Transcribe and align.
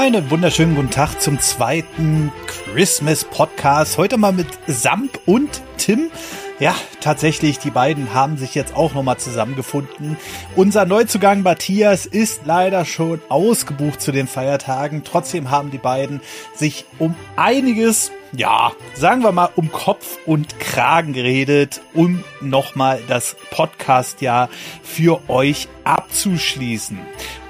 Einen 0.00 0.30
wunderschönen 0.30 0.76
guten 0.76 0.88
Tag 0.88 1.20
zum 1.20 1.38
zweiten 1.40 2.32
Christmas 2.46 3.22
Podcast. 3.22 3.98
Heute 3.98 4.16
mal 4.16 4.32
mit 4.32 4.46
Samp 4.66 5.20
und 5.26 5.60
Tim. 5.76 6.10
Ja, 6.58 6.74
tatsächlich, 7.00 7.58
die 7.58 7.70
beiden 7.70 8.14
haben 8.14 8.38
sich 8.38 8.54
jetzt 8.54 8.74
auch 8.74 8.94
nochmal 8.94 9.18
zusammengefunden. 9.18 10.16
Unser 10.56 10.86
Neuzugang 10.86 11.42
Matthias 11.42 12.06
ist 12.06 12.46
leider 12.46 12.86
schon 12.86 13.20
ausgebucht 13.28 14.00
zu 14.00 14.10
den 14.10 14.26
Feiertagen. 14.26 15.04
Trotzdem 15.04 15.50
haben 15.50 15.70
die 15.70 15.76
beiden 15.76 16.22
sich 16.54 16.86
um 16.98 17.14
einiges, 17.36 18.10
ja, 18.32 18.72
sagen 18.94 19.22
wir 19.22 19.32
mal, 19.32 19.50
um 19.54 19.70
Kopf 19.70 20.16
und 20.24 20.58
Kragen 20.58 21.12
geredet, 21.12 21.82
um 21.92 22.24
nochmal 22.40 23.02
das 23.06 23.36
Podcast-Jahr 23.50 24.48
für 24.82 25.20
euch 25.28 25.68
abzuschließen. 25.84 26.98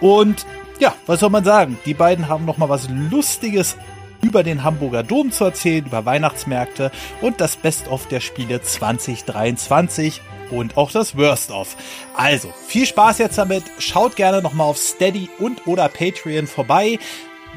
Und 0.00 0.46
ja, 0.80 0.94
was 1.06 1.20
soll 1.20 1.30
man 1.30 1.44
sagen? 1.44 1.78
Die 1.84 1.94
beiden 1.94 2.28
haben 2.28 2.46
nochmal 2.46 2.70
was 2.70 2.88
Lustiges 2.88 3.76
über 4.22 4.42
den 4.42 4.64
Hamburger 4.64 5.02
Dom 5.02 5.30
zu 5.30 5.44
erzählen, 5.44 5.86
über 5.86 6.04
Weihnachtsmärkte 6.04 6.90
und 7.20 7.40
das 7.40 7.56
Best-of 7.56 8.08
der 8.08 8.20
Spiele 8.20 8.60
2023 8.60 10.20
und 10.50 10.76
auch 10.76 10.90
das 10.90 11.16
Worst-of. 11.16 11.76
Also, 12.14 12.52
viel 12.66 12.86
Spaß 12.86 13.18
jetzt 13.18 13.38
damit. 13.38 13.62
Schaut 13.78 14.16
gerne 14.16 14.42
nochmal 14.42 14.66
auf 14.66 14.78
Steady 14.78 15.30
und 15.38 15.66
oder 15.66 15.88
Patreon 15.88 16.46
vorbei. 16.46 16.98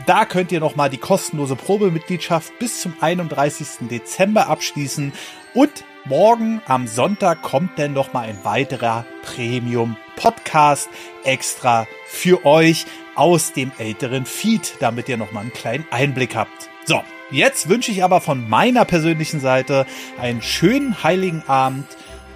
Da 0.06 0.26
könnt 0.26 0.52
ihr 0.52 0.60
nochmal 0.60 0.90
die 0.90 0.98
kostenlose 0.98 1.56
Probemitgliedschaft 1.56 2.58
bis 2.60 2.82
zum 2.82 2.94
31. 3.00 3.88
Dezember 3.90 4.48
abschließen 4.48 5.14
und 5.54 5.84
morgen 6.06 6.62
am 6.68 6.88
Sonntag 6.88 7.42
kommt 7.42 7.78
dann 7.80 7.94
nochmal 7.94 8.28
ein 8.28 8.40
weiterer 8.44 9.06
Premium 9.22 9.96
Podcast 10.16 10.90
extra 11.24 11.88
für 12.08 12.46
euch 12.46 12.86
aus 13.16 13.54
dem 13.54 13.72
älteren 13.78 14.26
Feed, 14.26 14.76
damit 14.80 15.10
ihr 15.10 15.18
nochmal 15.18 15.44
einen 15.44 15.54
kleinen 15.54 15.86
Einblick 15.92 16.36
habt. 16.36 16.70
So, 16.86 17.04
jetzt 17.32 17.70
wünsche 17.70 17.92
ich 17.92 18.04
aber 18.04 18.22
von 18.22 18.50
meiner 18.50 18.86
persönlichen 18.86 19.40
Seite 19.40 19.86
einen 20.20 20.42
schönen 20.42 21.04
heiligen 21.04 21.44
Abend. 21.48 21.86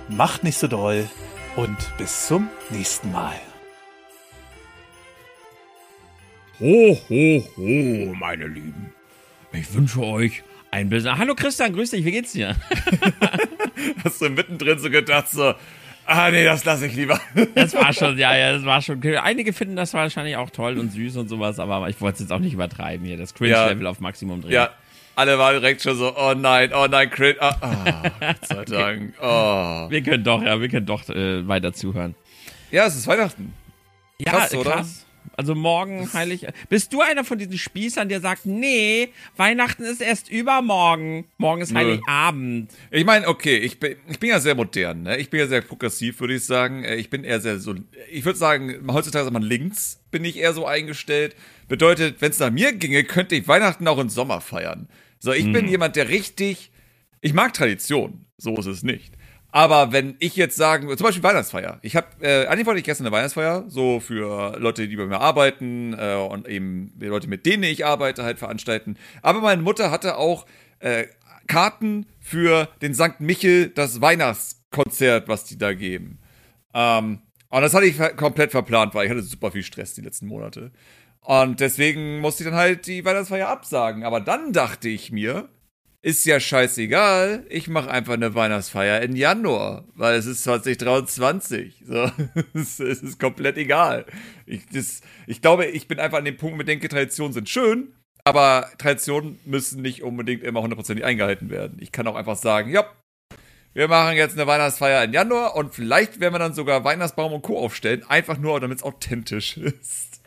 Macht 0.09 0.43
nicht 0.43 0.57
so 0.57 0.67
doll 0.67 1.09
und 1.55 1.77
bis 1.97 2.27
zum 2.27 2.49
nächsten 2.69 3.11
Mal. 3.11 3.39
Ho, 6.59 6.97
ho, 7.09 7.43
ho, 7.57 8.15
meine 8.15 8.47
Lieben. 8.47 8.93
Ich 9.51 9.73
wünsche 9.73 10.01
euch 10.01 10.43
ein 10.71 10.89
bisschen. 10.89 11.17
Hallo 11.17 11.35
Christian, 11.35 11.73
grüß 11.73 11.91
dich, 11.91 12.05
wie 12.05 12.11
geht's 12.11 12.33
dir? 12.33 12.55
Hast 14.03 14.21
du 14.21 14.29
mittendrin 14.29 14.79
so 14.79 14.89
gedacht, 14.89 15.29
so, 15.29 15.53
Ah, 16.09 16.31
nee, 16.31 16.45
das 16.45 16.63
lasse 16.63 16.87
ich 16.87 16.95
lieber. 16.95 17.19
Das 17.53 17.73
war 17.73 17.91
schon, 17.91 18.17
ja, 18.17 18.33
ja, 18.35 18.53
das 18.53 18.63
war 18.63 18.81
schon. 18.81 19.03
Einige 19.17 19.51
finden 19.51 19.75
das 19.75 19.93
wahrscheinlich 19.93 20.37
auch 20.37 20.49
toll 20.49 20.79
und 20.79 20.93
süß 20.93 21.17
und 21.17 21.27
sowas, 21.27 21.59
aber 21.59 21.89
ich 21.89 21.99
wollte 21.99 22.15
es 22.15 22.19
jetzt 22.21 22.31
auch 22.31 22.39
nicht 22.39 22.53
übertreiben 22.53 23.05
hier. 23.05 23.17
Das 23.17 23.33
Cringe-Level 23.33 23.83
ja. 23.83 23.89
auf 23.89 23.99
Maximum 23.99 24.41
drehen. 24.41 24.53
Ja, 24.53 24.69
alle 25.15 25.37
waren 25.37 25.59
direkt 25.59 25.81
schon 25.81 25.97
so, 25.97 26.15
oh 26.15 26.33
nein, 26.33 26.71
oh 26.73 26.87
nein, 26.89 27.09
Cringe. 27.09 27.35
Oh, 27.41 27.51
oh, 27.61 28.09
Gott 28.21 28.45
sei 28.47 28.65
Dank. 28.65 29.15
Oh. 29.21 29.89
Wir 29.89 30.01
können 30.01 30.23
doch, 30.23 30.41
ja, 30.41 30.61
wir 30.61 30.69
können 30.69 30.85
doch 30.85 31.09
äh, 31.09 31.45
weiter 31.45 31.73
zuhören. 31.73 32.15
Ja, 32.71 32.85
es 32.85 32.95
ist 32.95 33.07
Weihnachten. 33.07 33.53
Ja, 34.19 34.31
krass, 34.31 34.53
oder? 34.53 34.71
Krass. 34.71 35.06
Also 35.35 35.55
morgen 35.55 36.11
heilig. 36.13 36.47
Bist 36.69 36.93
du 36.93 37.01
einer 37.01 37.23
von 37.23 37.37
diesen 37.37 37.57
Spießern, 37.57 38.09
der 38.09 38.21
sagt, 38.21 38.45
nee, 38.45 39.09
Weihnachten 39.35 39.83
ist 39.83 40.01
erst 40.01 40.29
übermorgen. 40.29 41.25
Morgen 41.37 41.61
ist. 41.61 41.73
Heiligabend. 41.73 42.71
Ich 42.91 43.05
meine, 43.05 43.27
okay, 43.27 43.57
ich 43.57 43.79
bin, 43.79 43.95
ich 44.07 44.19
bin 44.19 44.29
ja 44.29 44.39
sehr 44.39 44.55
modern, 44.55 45.03
ne? 45.03 45.17
Ich 45.17 45.29
bin 45.29 45.39
ja 45.39 45.47
sehr 45.47 45.61
progressiv, 45.61 46.19
würde 46.19 46.35
ich 46.35 46.45
sagen. 46.45 46.83
Äh, 46.83 46.95
ich 46.95 47.09
bin 47.09 47.23
eher 47.23 47.39
sehr 47.39 47.59
so. 47.59 47.75
Ich 48.11 48.25
würde 48.25 48.39
sagen, 48.39 48.87
heutzutage 48.91 49.25
sagt 49.25 49.33
man 49.33 49.43
links, 49.43 50.01
bin 50.11 50.23
ich 50.23 50.37
eher 50.37 50.53
so 50.53 50.65
eingestellt. 50.65 51.35
Bedeutet, 51.67 52.21
wenn 52.21 52.31
es 52.31 52.39
nach 52.39 52.51
mir 52.51 52.73
ginge, 52.73 53.03
könnte 53.03 53.35
ich 53.35 53.47
Weihnachten 53.47 53.87
auch 53.87 53.99
im 53.99 54.09
Sommer 54.09 54.41
feiern. 54.41 54.87
So, 55.19 55.33
ich 55.33 55.45
hm. 55.45 55.53
bin 55.53 55.67
jemand, 55.67 55.95
der 55.95 56.09
richtig. 56.09 56.71
Ich 57.21 57.33
mag 57.33 57.53
Tradition. 57.53 58.25
So 58.37 58.55
ist 58.55 58.67
es 58.67 58.83
nicht. 58.83 59.16
Aber 59.57 59.91
wenn 59.91 60.17
ich 60.19 60.35
jetzt 60.35 60.55
sagen, 60.55 60.87
zum 60.87 61.03
Beispiel 61.03 61.23
Weihnachtsfeier. 61.23 61.79
Ich 61.81 61.95
habe, 61.95 62.05
äh, 62.21 62.45
eigentlich 62.45 62.67
wollte 62.67 62.77
ich 62.77 62.85
gestern 62.85 63.07
eine 63.07 63.15
Weihnachtsfeier, 63.15 63.63
so 63.67 63.99
für 63.99 64.55
Leute, 64.59 64.87
die 64.87 64.95
bei 64.95 65.07
mir 65.07 65.19
arbeiten 65.19 65.95
äh, 65.97 66.13
und 66.13 66.47
eben 66.47 66.93
Leute, 66.99 67.27
mit 67.27 67.47
denen 67.47 67.63
ich 67.63 67.83
arbeite, 67.83 68.21
halt 68.21 68.37
veranstalten. 68.37 68.97
Aber 69.23 69.41
meine 69.41 69.63
Mutter 69.63 69.89
hatte 69.89 70.17
auch 70.17 70.45
äh, 70.77 71.07
Karten 71.47 72.05
für 72.19 72.69
den 72.83 72.93
St. 72.93 73.19
Michel, 73.19 73.69
das 73.69 73.99
Weihnachtskonzert, 73.99 75.27
was 75.27 75.45
die 75.45 75.57
da 75.57 75.73
geben. 75.73 76.19
Ähm, 76.75 77.23
und 77.49 77.61
das 77.63 77.73
hatte 77.73 77.87
ich 77.87 77.97
komplett 78.15 78.51
verplant, 78.51 78.93
weil 78.93 79.05
ich 79.05 79.11
hatte 79.11 79.23
super 79.23 79.49
viel 79.49 79.63
Stress 79.63 79.95
die 79.95 80.01
letzten 80.01 80.27
Monate. 80.27 80.69
Und 81.21 81.61
deswegen 81.61 82.19
musste 82.19 82.43
ich 82.43 82.49
dann 82.51 82.59
halt 82.59 82.85
die 82.85 83.03
Weihnachtsfeier 83.03 83.49
absagen. 83.49 84.03
Aber 84.03 84.19
dann 84.21 84.53
dachte 84.53 84.87
ich 84.87 85.11
mir, 85.11 85.49
ist 86.07 86.25
ja 86.25 86.39
scheißegal, 86.39 87.45
ich 87.49 87.67
mache 87.67 87.91
einfach 87.91 88.13
eine 88.13 88.33
Weihnachtsfeier 88.33 89.01
in 89.01 89.17
Januar, 89.17 89.83
weil 89.93 90.15
es 90.15 90.25
ist 90.25 90.41
2023. 90.43 91.83
So, 91.85 92.09
es, 92.53 92.79
ist 92.79 93.19
komplett 93.19 93.57
egal. 93.57 94.05
Ich, 94.45 94.65
das, 94.67 95.01
ich 95.25 95.41
glaube, 95.41 95.65
ich 95.65 95.89
bin 95.89 95.99
einfach 95.99 96.19
an 96.19 96.23
dem 96.23 96.37
Punkt, 96.37 96.55
wo 96.55 96.61
ich 96.61 96.65
denke, 96.65 96.87
Traditionen 96.87 97.33
sind 97.33 97.49
schön, 97.49 97.91
aber 98.23 98.71
Traditionen 98.77 99.37
müssen 99.43 99.81
nicht 99.81 100.01
unbedingt 100.01 100.43
immer 100.43 100.61
hundertprozentig 100.61 101.03
eingehalten 101.03 101.49
werden. 101.49 101.77
Ich 101.81 101.91
kann 101.91 102.07
auch 102.07 102.15
einfach 102.15 102.37
sagen, 102.37 102.71
ja, 102.71 102.89
wir 103.73 103.89
machen 103.89 104.15
jetzt 104.15 104.35
eine 104.35 104.47
Weihnachtsfeier 104.47 105.03
in 105.03 105.11
Januar 105.11 105.57
und 105.57 105.75
vielleicht 105.75 106.21
werden 106.21 106.35
wir 106.35 106.39
dann 106.39 106.53
sogar 106.53 106.85
Weihnachtsbaum 106.85 107.33
und 107.33 107.41
Co. 107.41 107.59
aufstellen, 107.59 108.05
einfach 108.07 108.37
nur, 108.37 108.61
damit 108.61 108.77
es 108.77 108.83
authentisch 108.83 109.57
ist. 109.81 110.21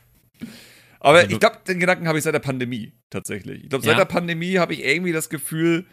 Aber 1.00 1.18
also, 1.18 1.30
ich 1.30 1.40
glaube, 1.40 1.58
den 1.66 1.80
Gedanken 1.80 2.06
habe 2.06 2.18
ich 2.18 2.24
seit 2.24 2.34
der 2.34 2.40
Pandemie 2.40 2.92
tatsächlich. 3.08 3.64
Ich 3.64 3.70
glaube, 3.70 3.84
seit 3.84 3.92
ja. 3.92 3.98
der 3.98 4.04
Pandemie 4.04 4.58
habe 4.58 4.74
ich 4.74 4.84
irgendwie 4.84 5.12
das 5.12 5.30
Gefühl, 5.30 5.86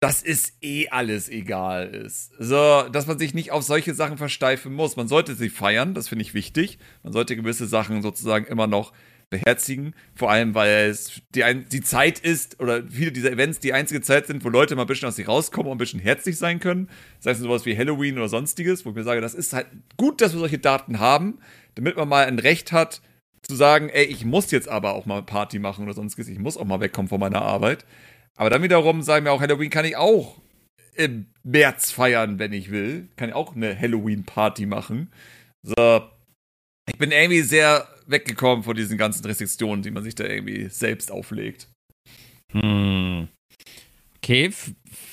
dass 0.00 0.22
es 0.22 0.52
eh 0.60 0.88
alles 0.88 1.28
egal 1.28 1.88
ist. 1.94 2.32
So, 2.38 2.82
dass 2.92 3.06
man 3.06 3.18
sich 3.18 3.34
nicht 3.34 3.52
auf 3.52 3.62
solche 3.62 3.94
Sachen 3.94 4.18
versteifen 4.18 4.72
muss. 4.74 4.96
Man 4.96 5.08
sollte 5.08 5.34
sie 5.34 5.48
feiern, 5.48 5.94
das 5.94 6.08
finde 6.08 6.22
ich 6.22 6.34
wichtig. 6.34 6.78
Man 7.02 7.12
sollte 7.12 7.36
gewisse 7.36 7.66
Sachen 7.66 8.02
sozusagen 8.02 8.46
immer 8.46 8.66
noch 8.66 8.92
beherzigen. 9.30 9.94
Vor 10.14 10.30
allem, 10.30 10.54
weil 10.54 10.90
es 10.90 11.22
die, 11.34 11.42
die 11.72 11.80
Zeit 11.80 12.18
ist 12.18 12.60
oder 12.60 12.84
viele 12.88 13.12
dieser 13.12 13.32
Events 13.32 13.60
die 13.60 13.72
einzige 13.72 14.02
Zeit 14.02 14.26
sind, 14.26 14.44
wo 14.44 14.48
Leute 14.48 14.76
mal 14.76 14.82
ein 14.82 14.86
bisschen 14.86 15.08
aus 15.08 15.16
sich 15.16 15.26
rauskommen 15.26 15.72
und 15.72 15.76
ein 15.76 15.78
bisschen 15.78 16.00
herzlich 16.00 16.36
sein 16.36 16.60
können. 16.60 16.88
Das 17.18 17.30
heißt 17.30 17.40
sowas 17.40 17.66
wie 17.66 17.76
Halloween 17.76 18.18
oder 18.18 18.28
sonstiges, 18.28 18.84
wo 18.84 18.90
ich 18.90 18.96
mir 18.96 19.04
sage, 19.04 19.20
das 19.20 19.34
ist 19.34 19.52
halt 19.52 19.66
gut, 19.96 20.20
dass 20.20 20.32
wir 20.32 20.38
solche 20.38 20.58
Daten 20.58 21.00
haben, 21.00 21.38
damit 21.74 21.96
man 21.96 22.08
mal 22.08 22.26
ein 22.26 22.38
Recht 22.38 22.72
hat, 22.72 23.00
zu 23.46 23.54
sagen, 23.54 23.88
ey, 23.88 24.04
ich 24.04 24.24
muss 24.24 24.50
jetzt 24.50 24.68
aber 24.68 24.94
auch 24.94 25.06
mal 25.06 25.22
Party 25.22 25.58
machen 25.58 25.84
oder 25.84 25.94
sonstiges, 25.94 26.28
ich 26.28 26.38
muss 26.38 26.56
auch 26.56 26.64
mal 26.64 26.80
wegkommen 26.80 27.08
von 27.08 27.20
meiner 27.20 27.42
Arbeit. 27.42 27.84
Aber 28.36 28.50
dann 28.50 28.62
wiederum 28.62 29.02
sagen 29.02 29.24
wir 29.24 29.32
auch, 29.32 29.40
Halloween 29.40 29.70
kann 29.70 29.84
ich 29.84 29.96
auch 29.96 30.40
im 30.94 31.26
März 31.42 31.90
feiern, 31.90 32.38
wenn 32.38 32.52
ich 32.52 32.70
will. 32.70 33.08
Kann 33.16 33.28
ich 33.28 33.34
auch 33.34 33.54
eine 33.54 33.78
Halloween-Party 33.78 34.66
machen. 34.66 35.10
So, 35.62 36.02
ich 36.88 36.98
bin 36.98 37.10
irgendwie 37.10 37.42
sehr 37.42 37.88
weggekommen 38.06 38.64
von 38.64 38.76
diesen 38.76 38.98
ganzen 38.98 39.24
Restriktionen, 39.24 39.82
die 39.82 39.90
man 39.90 40.02
sich 40.02 40.14
da 40.14 40.24
irgendwie 40.24 40.68
selbst 40.68 41.10
auflegt. 41.10 41.68
Hm. 42.52 43.28
Okay, 44.18 44.50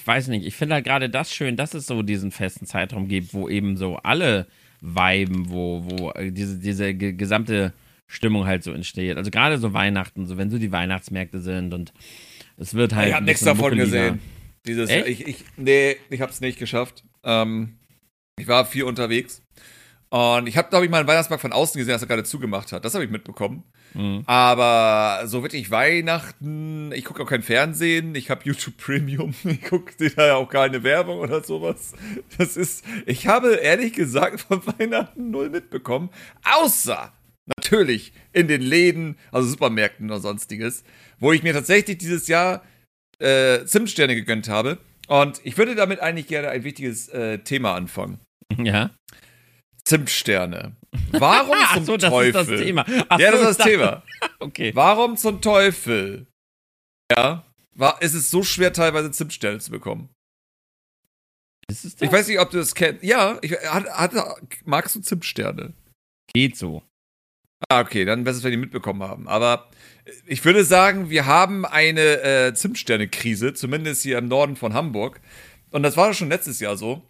weiß 0.06 0.28
nicht. 0.28 0.46
Ich 0.46 0.56
finde 0.56 0.76
halt 0.76 0.86
gerade 0.86 1.10
das 1.10 1.34
schön, 1.34 1.58
dass 1.58 1.74
es 1.74 1.86
so 1.86 2.02
diesen 2.02 2.32
festen 2.32 2.66
Zeitraum 2.66 3.08
gibt, 3.08 3.34
wo 3.34 3.50
eben 3.50 3.78
so 3.78 3.98
alle 3.98 4.48
viben, 4.82 5.50
wo, 5.50 5.84
wo 5.86 6.12
äh, 6.12 6.32
diese, 6.32 6.60
diese 6.60 6.94
gesamte 6.94 7.74
Stimmung 8.12 8.46
halt 8.46 8.62
so 8.64 8.74
entsteht. 8.74 9.16
Also 9.16 9.32
gerade 9.32 9.58
so 9.58 9.74
Weihnachten, 9.74 10.26
so 10.26 10.38
wenn 10.38 10.50
so 10.50 10.58
die 10.58 10.72
Weihnachtsmärkte 10.72 11.40
sind 11.40 11.74
und 11.74 11.94
es 12.58 12.74
wird 12.74 12.94
halt. 12.94 13.08
Ich 13.08 13.14
habe 13.14 13.26
nichts 13.26 13.44
davon 13.44 13.76
gesehen. 13.78 14.20
Dieses 14.66 14.92
Jahr. 14.92 15.08
Ich, 15.08 15.26
ich, 15.26 15.46
nee, 15.56 15.96
ich 16.10 16.22
habe 16.22 16.32
es 16.32 16.42
nicht 16.42 16.60
geschafft. 16.60 17.06
Ähm, 17.24 17.78
ich 18.38 18.48
war 18.48 18.66
viel 18.66 18.84
unterwegs. 18.84 19.42
Und 20.10 20.48
ich 20.48 20.58
habe, 20.58 20.68
glaube 20.70 20.84
ich, 20.84 20.92
mal 20.92 20.98
einen 21.00 21.08
Weihnachtsmarkt 21.08 21.42
von 21.42 21.54
außen 21.54 21.80
gesehen, 21.80 21.94
als 21.94 22.02
er 22.02 22.08
gerade 22.10 22.26
zugemacht 22.26 22.74
hat. 22.74 22.84
Das 22.84 22.94
habe 22.94 23.06
ich 23.06 23.10
mitbekommen. 23.10 23.64
Mhm. 23.94 24.24
Aber 24.26 25.26
so 25.26 25.42
wirklich 25.42 25.72
Weihnachten, 25.72 26.92
ich 26.92 27.06
gucke 27.06 27.24
auch 27.24 27.30
kein 27.30 27.44
Fernsehen, 27.44 28.14
ich 28.16 28.30
habe 28.30 28.42
YouTube 28.44 28.76
Premium, 28.76 29.34
ich 29.46 29.64
gucke 29.64 29.94
da 30.10 30.28
ja 30.28 30.36
auch 30.36 30.50
keine 30.50 30.84
Werbung 30.84 31.20
oder 31.20 31.42
sowas. 31.44 31.94
Das 32.38 32.58
ist, 32.58 32.84
ich 33.06 33.28
habe 33.28 33.54
ehrlich 33.54 33.94
gesagt 33.94 34.42
von 34.42 34.62
Weihnachten 34.78 35.32
null 35.32 35.50
mitbekommen. 35.50 36.10
Außer 36.44 37.14
Natürlich 37.72 38.12
in 38.34 38.48
den 38.50 38.62
Läden, 38.62 39.18
also 39.32 39.48
Supermärkten 39.48 40.10
oder 40.10 40.20
sonstiges, 40.20 40.84
wo 41.20 41.32
ich 41.32 41.42
mir 41.42 41.54
tatsächlich 41.54 41.98
dieses 41.98 42.28
Jahr 42.28 42.64
äh, 43.20 43.64
Zimtsterne 43.66 44.14
gegönnt 44.14 44.50
habe. 44.50 44.78
Und 45.08 45.40
ich 45.44 45.58
würde 45.58 45.76
damit 45.76 46.02
eigentlich 46.02 46.28
gerne 46.28 46.50
ein 46.50 46.64
wichtiges 46.64 47.08
äh, 47.10 47.40
Thema 47.40 47.76
anfangen. 47.76 48.20
Ja. 48.58 48.92
Zimtsterne. 49.86 50.76
Warum 51.12 51.56
zum 51.74 51.86
so, 51.86 51.98
Teufel? 51.98 52.32
Das 52.34 52.48
ist 52.48 52.52
das 52.52 52.60
Thema. 52.62 52.86
Ach 53.08 53.20
ja, 53.20 53.32
das 53.32 53.42
ist 53.42 53.60
das 53.60 53.68
Thema. 53.68 54.04
okay. 54.40 54.72
Warum 54.76 55.16
zum 55.16 55.42
Teufel? 55.42 56.28
Ja. 57.12 57.46
War, 57.74 58.02
ist 58.02 58.14
es 58.14 58.30
so 58.30 58.44
schwer, 58.44 58.74
teilweise 58.74 59.12
Zimtsterne 59.12 59.60
zu 59.60 59.72
bekommen? 59.72 60.10
Ist 61.70 61.86
es 61.86 61.96
das? 61.96 62.06
Ich 62.06 62.12
weiß 62.12 62.28
nicht, 62.28 62.40
ob 62.40 62.52
du 62.52 62.58
das 62.58 62.76
kennst. 62.76 63.04
Ja, 63.04 63.38
ich, 63.42 63.54
hat, 63.54 63.90
hat, 63.90 64.14
magst 64.66 64.96
du 64.96 65.00
Zimtsterne? 65.00 65.74
Geht 66.34 66.58
so. 66.58 66.84
Ah, 67.70 67.82
okay, 67.82 68.06
dann 68.06 68.24
besser, 68.24 68.44
wenn 68.44 68.52
die 68.52 68.58
mitbekommen 68.58 69.04
haben. 69.04 69.28
Aber 69.28 69.70
ich 70.26 70.44
würde 70.44 70.64
sagen, 70.64 71.10
wir 71.10 71.26
haben 71.26 71.66
eine 71.66 72.22
äh, 72.22 72.54
Zimtsterne-Krise, 72.54 73.54
zumindest 73.54 74.04
hier 74.04 74.18
im 74.18 74.28
Norden 74.28 74.56
von 74.56 74.74
Hamburg. 74.74 75.22
Und 75.72 75.84
das 75.84 75.98
war 75.98 76.14
schon 76.14 76.30
letztes 76.30 76.60
Jahr 76.60 76.76
so. 76.76 77.04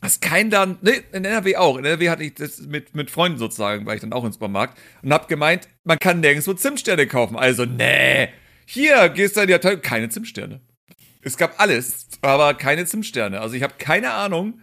Dass 0.00 0.20
kein 0.20 0.50
Land, 0.50 0.82
ne, 0.84 1.02
in 1.12 1.24
NRW 1.24 1.56
auch. 1.56 1.76
In 1.76 1.84
NRW 1.84 2.10
hatte 2.10 2.22
ich 2.22 2.34
das 2.34 2.60
mit, 2.60 2.94
mit 2.94 3.10
Freunden 3.10 3.38
sozusagen, 3.38 3.84
war 3.84 3.94
ich 3.94 4.00
dann 4.00 4.12
auch 4.12 4.24
im 4.24 4.30
Supermarkt 4.30 4.78
und 5.02 5.12
hab 5.12 5.26
gemeint, 5.26 5.68
man 5.82 5.98
kann 5.98 6.20
nirgendwo 6.20 6.52
Zimtsterne 6.52 7.08
kaufen. 7.08 7.36
Also, 7.36 7.64
nee, 7.64 8.28
hier 8.64 9.08
gehst 9.08 9.36
du 9.36 9.40
in 9.40 9.48
die 9.48 9.54
Abteilung, 9.54 9.80
keine 9.80 10.08
Zimtsterne. 10.08 10.60
Es 11.22 11.36
gab 11.36 11.58
alles, 11.58 12.06
aber 12.22 12.54
keine 12.54 12.86
Zimtsterne. 12.86 13.40
Also 13.40 13.54
ich 13.56 13.62
habe 13.62 13.74
keine 13.78 14.12
Ahnung, 14.12 14.60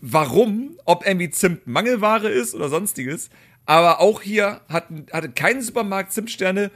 warum, 0.00 0.78
ob 0.84 1.06
irgendwie 1.06 1.30
Zimt 1.30 1.66
Mangelware 1.66 2.28
ist 2.28 2.54
oder 2.54 2.68
sonstiges. 2.68 3.30
Aber 3.68 4.00
auch 4.00 4.22
hier 4.22 4.62
hatten, 4.68 5.06
hatte 5.12 5.28
kein 5.30 5.60
Supermarkt 5.60 6.12
Zimtsterne, 6.12 6.70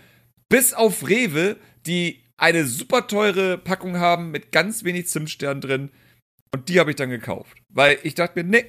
bis 0.51 0.75
auf 0.75 1.09
Rewe, 1.09 1.57
die 1.87 2.23
eine 2.37 2.67
super 2.67 3.07
teure 3.07 3.57
Packung 3.57 3.99
haben 3.99 4.31
mit 4.31 4.53
ganz 4.53 4.85
wenig 4.85 5.09
Zimtsternen 5.09 5.61
drin. 5.63 5.91
Und 6.55 6.69
die 6.69 6.79
habe 6.79 6.91
ich 6.91 6.97
dann 6.97 7.09
gekauft. 7.09 7.57
Weil 7.71 7.99
ich 8.03 8.15
dachte 8.15 8.43
mir, 8.43 8.49
nee, 8.49 8.67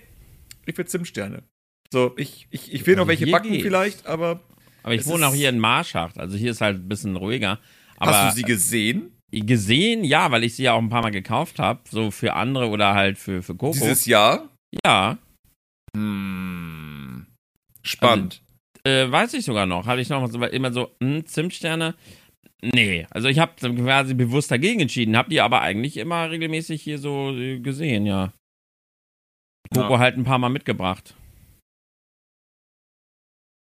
ich 0.66 0.78
will 0.78 0.86
Zimtsterne. 0.88 1.44
So, 1.92 2.14
ich, 2.16 2.48
ich, 2.50 2.74
ich 2.74 2.88
will 2.88 2.96
noch 2.96 3.02
Also 3.02 3.10
welche 3.10 3.26
hier 3.26 3.34
backen 3.34 3.52
geht's. 3.52 3.64
vielleicht, 3.64 4.08
aber. 4.08 4.40
Aber 4.84 4.94
ich 4.94 5.06
wohne 5.06 5.28
auch 5.28 5.34
hier 5.34 5.50
in 5.50 5.60
Marschacht, 5.60 6.18
also 6.18 6.38
hier 6.38 6.52
ist 6.52 6.62
halt 6.62 6.78
ein 6.78 6.88
bisschen 6.90 7.16
ruhiger. 7.16 7.60
Aber 7.98 8.12
hast 8.12 8.34
du 8.34 8.38
sie 8.38 8.44
gesehen? 8.44 9.12
gesehen, 9.32 10.04
ja, 10.04 10.30
weil 10.32 10.44
ich 10.44 10.56
sie 10.56 10.64
ja 10.64 10.74
auch 10.74 10.82
ein 10.82 10.90
paar 10.90 11.02
Mal 11.02 11.12
gekauft 11.12 11.58
habe, 11.60 11.82
so 11.90 12.12
für 12.12 12.34
andere 12.34 12.68
oder 12.70 12.94
halt 12.94 13.18
für, 13.18 13.42
für 13.42 13.56
Coco. 13.56 13.74
Dieses 13.74 14.06
Jahr? 14.06 14.50
ja, 14.86 15.18
Hm. 15.96 17.03
Spannend. 17.86 18.42
äh, 18.86 19.10
weiß 19.12 19.34
ich 19.36 19.46
sogar 19.46 19.66
noch. 19.66 19.86
Hatte 19.86 20.02
ich 20.02 20.10
noch 20.10 20.26
so, 20.30 20.42
immer 20.44 20.72
so, 20.74 20.96
hm, 21.02 21.26
Zimtsterne. 21.26 21.96
Nee, 22.62 23.06
also 23.10 23.28
ich 23.28 23.40
habe 23.40 23.54
quasi 23.56 24.14
bewusst 24.14 24.50
dagegen 24.50 24.80
entschieden, 24.80 25.18
habe 25.18 25.30
die 25.30 25.42
aber 25.42 25.62
eigentlich 25.62 25.98
immer 25.98 26.32
regelmäßig 26.32 26.82
hier 26.82 26.98
so 26.98 27.32
äh, 27.32 27.60
gesehen, 27.60 28.06
ja. 28.06 28.34
Coco 29.74 29.94
Ja. 29.94 30.00
halt 30.00 30.18
ein 30.18 30.24
paar 30.24 30.40
Mal 30.40 30.50
mitgebracht. 30.50 31.14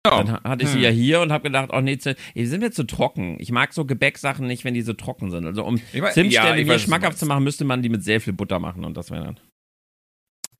Ja. 0.06 0.16
Dann 0.18 0.32
ha- 0.32 0.42
hatte 0.44 0.64
ich 0.64 0.68
sie 0.70 0.76
Hm. 0.78 0.82
ja 0.84 0.90
hier 0.90 1.20
und 1.20 1.30
habe 1.32 1.44
gedacht, 1.44 1.70
oh 1.72 1.80
nee, 1.80 1.96
die 2.34 2.46
sind 2.46 2.60
mir 2.60 2.72
zu 2.72 2.84
trocken. 2.84 3.36
Ich 3.38 3.52
mag 3.52 3.72
so 3.72 3.84
Gebäcksachen 3.84 4.46
nicht, 4.46 4.64
wenn 4.64 4.74
die 4.74 4.82
so 4.82 4.92
trocken 4.94 5.30
sind. 5.30 5.46
Also 5.46 5.64
um 5.64 5.76
Ich 5.92 6.00
mein- 6.00 6.12
Zimtsterne 6.12 6.60
ja, 6.60 6.72
du 6.72 6.78
schmackhaft 6.78 7.18
zu 7.18 7.26
machen, 7.26 7.44
müsste 7.44 7.64
man 7.64 7.82
die 7.82 7.88
mit 7.88 8.02
sehr 8.02 8.20
viel 8.20 8.32
Butter 8.32 8.58
machen 8.58 8.84
und 8.84 8.96
das 8.96 9.10
wäre 9.10 9.24
dann. 9.24 9.40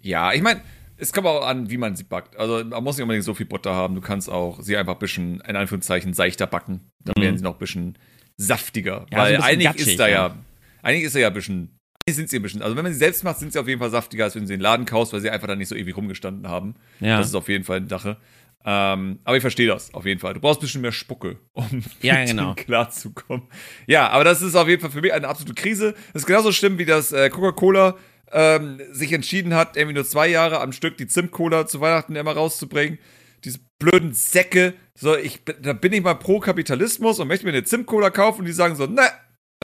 Ja, 0.01 0.33
ich 0.33 0.43
meine, 0.43 0.63
es 0.97 1.13
kommt 1.13 1.27
auch 1.27 1.47
an, 1.47 1.71
wie 1.71 1.77
man 1.77 1.97
sie 1.97 2.05
backt. 2.05 2.37
Also 2.37 2.65
man 2.65 2.83
muss 2.85 2.97
nicht 2.97 3.03
unbedingt 3.03 3.25
so 3.25 3.35
viel 3.35 3.47
Butter 3.47 3.75
haben. 3.75 3.95
Du 3.95 4.01
kannst 4.01 4.29
auch 4.31 4.61
sie 4.63 4.77
einfach 4.77 4.95
ein 4.95 4.99
bisschen, 4.99 5.41
in 5.41 5.57
Anführungszeichen, 5.57 6.15
seichter 6.15 6.47
backen. 6.47 6.89
Dann 7.05 7.15
Mhm. 7.17 7.23
werden 7.23 7.39
sie 7.39 7.45
noch 7.45 7.55
ein 7.55 7.59
bisschen 7.59 7.99
saftiger. 8.37 9.07
Ja, 9.11 9.19
Weil 9.19 9.31
bisschen 9.37 9.45
eigentlich 9.49 9.67
gatschig, 9.69 9.87
ist 9.89 10.01
da 10.01 10.09
ja, 10.09 10.15
ja. 10.29 10.37
eigentlich 10.83 11.05
ist 11.05 11.15
da 11.15 11.21
ja 11.21 11.29
ein 11.29 11.35
bisschen, 11.35 11.79
eigentlich 12.07 12.17
sind 12.17 12.31
sie 12.31 12.37
ein 12.37 12.43
bisschen, 12.43 12.63
also 12.63 12.77
wenn 12.77 12.83
man 12.85 12.93
sie 12.93 12.99
selbst 12.99 13.25
macht, 13.25 13.39
sind 13.39 13.53
sie 13.53 13.59
auf 13.61 13.69
jeden 13.69 13.81
Fall 13.81 13.91
saftiger, 13.91 14.25
als 14.25 14.35
wenn 14.35 14.43
du 14.43 14.49
sie 14.49 14.55
in 14.55 14.61
den 14.61 14.65
Laden 14.65 14.87
kaufst, 14.87 15.13
weil 15.13 15.21
sie 15.21 15.31
einfach 15.31 15.47
dann 15.49 15.59
nicht 15.59 15.69
so 15.69 15.75
ewig 15.75 15.97
rumgestanden 15.97 16.49
haben. 16.49 16.75
Ja. 17.01 17.19
Das 17.19 17.27
ist 17.29 17.35
auf 17.35 17.49
jeden 17.49 17.65
Fall 17.65 17.79
eine 17.79 17.89
Sache. 17.89 18.17
Ähm, 18.65 19.19
aber 19.25 19.37
ich 19.37 19.41
verstehe 19.41 19.67
das 19.67 19.93
auf 19.93 20.07
jeden 20.07 20.21
Fall. 20.21 20.35
Du 20.35 20.41
brauchst 20.41 20.61
ein 20.61 20.63
bisschen 20.63 20.83
mehr 20.83 20.93
Spucke, 20.93 21.39
um 21.53 21.83
Ja, 22.01 22.25
genau. 22.25 22.55
klarzukommen. 22.55 23.49
Ja, 23.89 24.09
aber 24.11 24.23
das 24.25 24.41
ist 24.41 24.55
auf 24.55 24.69
jeden 24.69 24.81
Fall 24.81 24.91
für 24.93 25.01
mich 25.01 25.13
eine 25.13 25.27
absolute 25.27 25.55
Krise. 25.55 25.95
Das 26.13 26.23
ist 26.23 26.27
genauso 26.27 26.53
schlimm, 26.53 26.79
wie 26.79 26.85
das 26.85 27.11
äh, 27.13 27.29
Coca-Cola 27.29 27.97
ähm, 28.33 28.81
sich 28.91 29.13
entschieden 29.13 29.55
hat, 29.55 29.77
irgendwie 29.77 29.95
nur 29.95 30.05
zwei 30.05 30.29
Jahre 30.29 30.61
am 30.61 30.73
Stück 30.73 30.97
die 30.97 31.07
Zimt-Cola 31.07 31.67
zu 31.67 31.81
Weihnachten 31.81 32.17
immer 32.17 32.33
rauszubringen. 32.33 32.99
Diese 33.45 33.61
blöden 33.79 34.13
Säcke. 34.13 34.75
So, 34.99 35.17
ich, 35.17 35.41
da 35.45 35.73
bin 35.73 35.93
ich 35.93 36.03
mal 36.03 36.15
pro 36.15 36.39
Kapitalismus 36.41 37.19
und 37.19 37.29
möchte 37.29 37.45
mir 37.45 37.53
eine 37.53 37.65
Zimt-Cola 37.65 38.11
kaufen 38.11 38.41
und 38.41 38.47
die 38.47 38.53
sagen 38.53 38.77
so, 38.77 38.87
ne, 38.87 39.03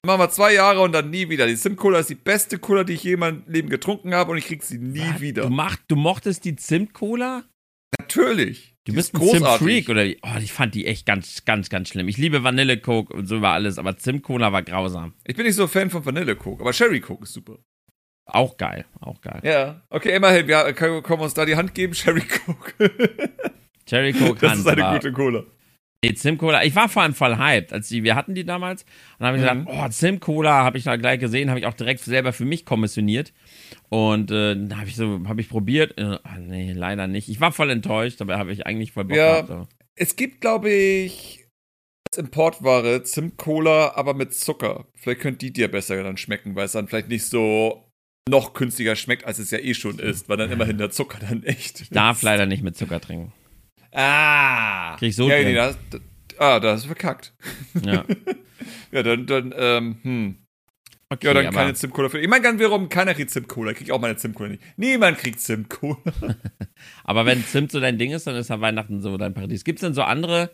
dann 0.02 0.06
machen 0.06 0.20
wir 0.20 0.30
zwei 0.30 0.54
Jahre 0.54 0.80
und 0.80 0.92
dann 0.92 1.10
nie 1.10 1.28
wieder. 1.28 1.46
Die 1.46 1.56
Zimt-Cola 1.56 2.00
ist 2.00 2.10
die 2.10 2.14
beste 2.14 2.58
Cola, 2.58 2.84
die 2.84 2.94
ich 2.94 3.04
je 3.04 3.14
in 3.14 3.20
meinem 3.20 3.42
Leben 3.46 3.68
getrunken 3.68 4.14
habe 4.14 4.32
und 4.32 4.38
ich 4.38 4.46
krieg 4.46 4.62
sie 4.62 4.78
nie 4.78 5.00
Was? 5.14 5.20
wieder. 5.20 5.42
Du, 5.42 5.50
macht, 5.50 5.80
du 5.88 5.96
mochtest 5.96 6.44
die 6.44 6.56
Zimt-Cola? 6.56 7.44
Natürlich. 7.98 8.74
Du 8.84 8.92
Die 8.92 8.96
bist 8.96 9.14
ist 9.14 9.20
ein 9.20 9.28
Zimt-Freak 9.28 9.88
oder 9.88 10.04
wie? 10.04 10.18
Oh, 10.22 10.38
ich 10.40 10.52
fand 10.52 10.74
die 10.74 10.86
echt 10.86 11.06
ganz, 11.06 11.44
ganz, 11.44 11.68
ganz 11.68 11.88
schlimm. 11.88 12.08
Ich 12.08 12.16
liebe 12.16 12.42
Vanille-Coke 12.42 13.12
und 13.12 13.26
so 13.26 13.36
über 13.36 13.50
alles, 13.50 13.78
aber 13.78 13.96
Zimt-Cola 13.96 14.52
war 14.52 14.62
grausam. 14.62 15.14
Ich 15.24 15.36
bin 15.36 15.46
nicht 15.46 15.56
so 15.56 15.66
Fan 15.66 15.90
von 15.90 16.04
Vanille-Coke, 16.04 16.60
aber 16.60 16.72
Sherry-Coke 16.72 17.24
ist 17.24 17.32
super. 17.32 17.58
Auch 18.30 18.56
geil, 18.58 18.84
auch 19.00 19.20
geil. 19.22 19.40
Ja, 19.42 19.80
okay, 19.90 20.14
immerhin, 20.14 20.46
wir 20.46 20.72
können, 20.74 21.02
können 21.02 21.20
wir 21.20 21.24
uns 21.24 21.34
da 21.34 21.44
die 21.46 21.56
Hand 21.56 21.74
geben, 21.74 21.94
Sherry 21.94 22.20
Coke. 22.22 22.90
Cherry 23.86 24.12
Coke 24.12 24.38
Das 24.40 24.50
Hand 24.50 24.60
ist 24.60 24.66
eine 24.68 24.82
war- 24.82 24.94
gute 24.94 25.12
Cola. 25.12 25.44
Nee, 26.04 26.14
Zimt-Cola. 26.14 26.62
Ich 26.62 26.76
war 26.76 26.88
vor 26.88 27.02
allem 27.02 27.12
voll 27.12 27.38
hyped, 27.38 27.72
als 27.72 27.88
die, 27.88 28.04
wir 28.04 28.14
hatten 28.14 28.32
die 28.36 28.44
damals. 28.44 28.82
Und 28.84 28.90
dann 29.18 29.26
habe 29.28 29.38
ich 29.38 29.42
Mhm. 29.42 29.64
gesagt, 29.66 29.84
oh, 29.84 29.88
Zimt-Cola 29.88 30.62
habe 30.62 30.78
ich 30.78 30.84
da 30.84 30.94
gleich 30.94 31.18
gesehen, 31.18 31.48
habe 31.50 31.58
ich 31.58 31.66
auch 31.66 31.74
direkt 31.74 31.98
selber 32.02 32.32
für 32.32 32.44
mich 32.44 32.64
kommissioniert. 32.64 33.32
Und 33.88 34.30
äh, 34.30 34.54
habe 34.76 34.86
ich 34.86 34.94
so, 34.94 35.20
habe 35.26 35.40
ich 35.40 35.48
probiert. 35.48 35.98
Äh, 35.98 36.18
ah, 36.22 36.38
nee, 36.38 36.72
leider 36.72 37.08
nicht. 37.08 37.28
Ich 37.28 37.40
war 37.40 37.50
voll 37.50 37.70
enttäuscht, 37.70 38.20
dabei 38.20 38.36
habe 38.38 38.52
ich 38.52 38.64
eigentlich 38.64 38.92
voll 38.92 39.06
Bock 39.06 39.16
Ja. 39.16 39.40
gehabt. 39.40 39.72
Es 39.96 40.14
gibt, 40.14 40.40
glaube 40.40 40.70
ich, 40.70 41.46
als 42.12 42.18
Importware 42.18 43.02
Zimt-Cola, 43.02 43.94
aber 43.96 44.14
mit 44.14 44.32
Zucker. 44.34 44.86
Vielleicht 44.94 45.20
könnte 45.22 45.38
die 45.38 45.52
dir 45.52 45.68
besser 45.68 46.00
dann 46.04 46.16
schmecken, 46.16 46.54
weil 46.54 46.66
es 46.66 46.72
dann 46.72 46.86
vielleicht 46.86 47.08
nicht 47.08 47.24
so 47.26 47.87
noch 48.28 48.54
günstiger 48.54 48.96
schmeckt, 48.96 49.24
als 49.24 49.38
es 49.38 49.50
ja 49.50 49.58
eh 49.58 49.74
schon 49.74 49.98
ist, 49.98 50.28
weil 50.28 50.36
dann 50.36 50.50
immerhin 50.50 50.78
der 50.78 50.90
Zucker 50.90 51.18
dann 51.20 51.42
echt. 51.42 51.80
Ich 51.80 51.90
darf 51.90 52.22
leider 52.22 52.46
nicht 52.46 52.62
mit 52.62 52.76
Zucker 52.76 53.00
trinken. 53.00 53.32
Ah! 53.92 54.96
Krieg 54.98 55.10
ich 55.10 55.16
so 55.16 55.28
ja, 55.28 55.42
nee, 55.42 55.54
das, 55.54 55.78
das, 55.90 56.00
Ah, 56.38 56.60
da 56.60 56.72
hast 56.72 56.84
du 56.84 56.88
verkackt. 56.88 57.34
Ja. 57.84 58.04
Ja, 58.90 59.02
dann, 59.02 59.26
dann, 59.26 59.54
ähm, 59.56 59.96
hm. 60.02 60.36
Okay, 61.10 61.26
Ja, 61.26 61.34
dann 61.34 61.52
keine 61.52 61.74
Zimt-Cola 61.74 62.08
für. 62.08 62.18
Ich 62.18 62.28
meine, 62.28 62.42
ganz 62.42 62.60
warum 62.60 62.88
keiner 62.88 63.14
kriegt 63.14 63.30
Zimt-Cola. 63.30 63.70
Ich 63.70 63.78
krieg 63.78 63.90
auch 63.90 64.00
meine 64.00 64.16
Zimt-Cola 64.16 64.50
nicht. 64.50 64.62
Niemand 64.76 65.18
kriegt 65.18 65.40
Zimt-Cola. 65.40 65.96
aber 67.04 67.24
wenn 67.26 67.44
Zimt 67.44 67.70
so 67.70 67.80
dein 67.80 67.98
Ding 67.98 68.12
ist, 68.12 68.26
dann 68.26 68.34
ist 68.34 68.48
ja 68.50 68.60
Weihnachten 68.60 69.00
so 69.00 69.16
dein 69.16 69.34
Paradies. 69.34 69.64
Gibt 69.64 69.78
es 69.78 69.82
denn 69.82 69.94
so 69.94 70.02
andere, 70.02 70.50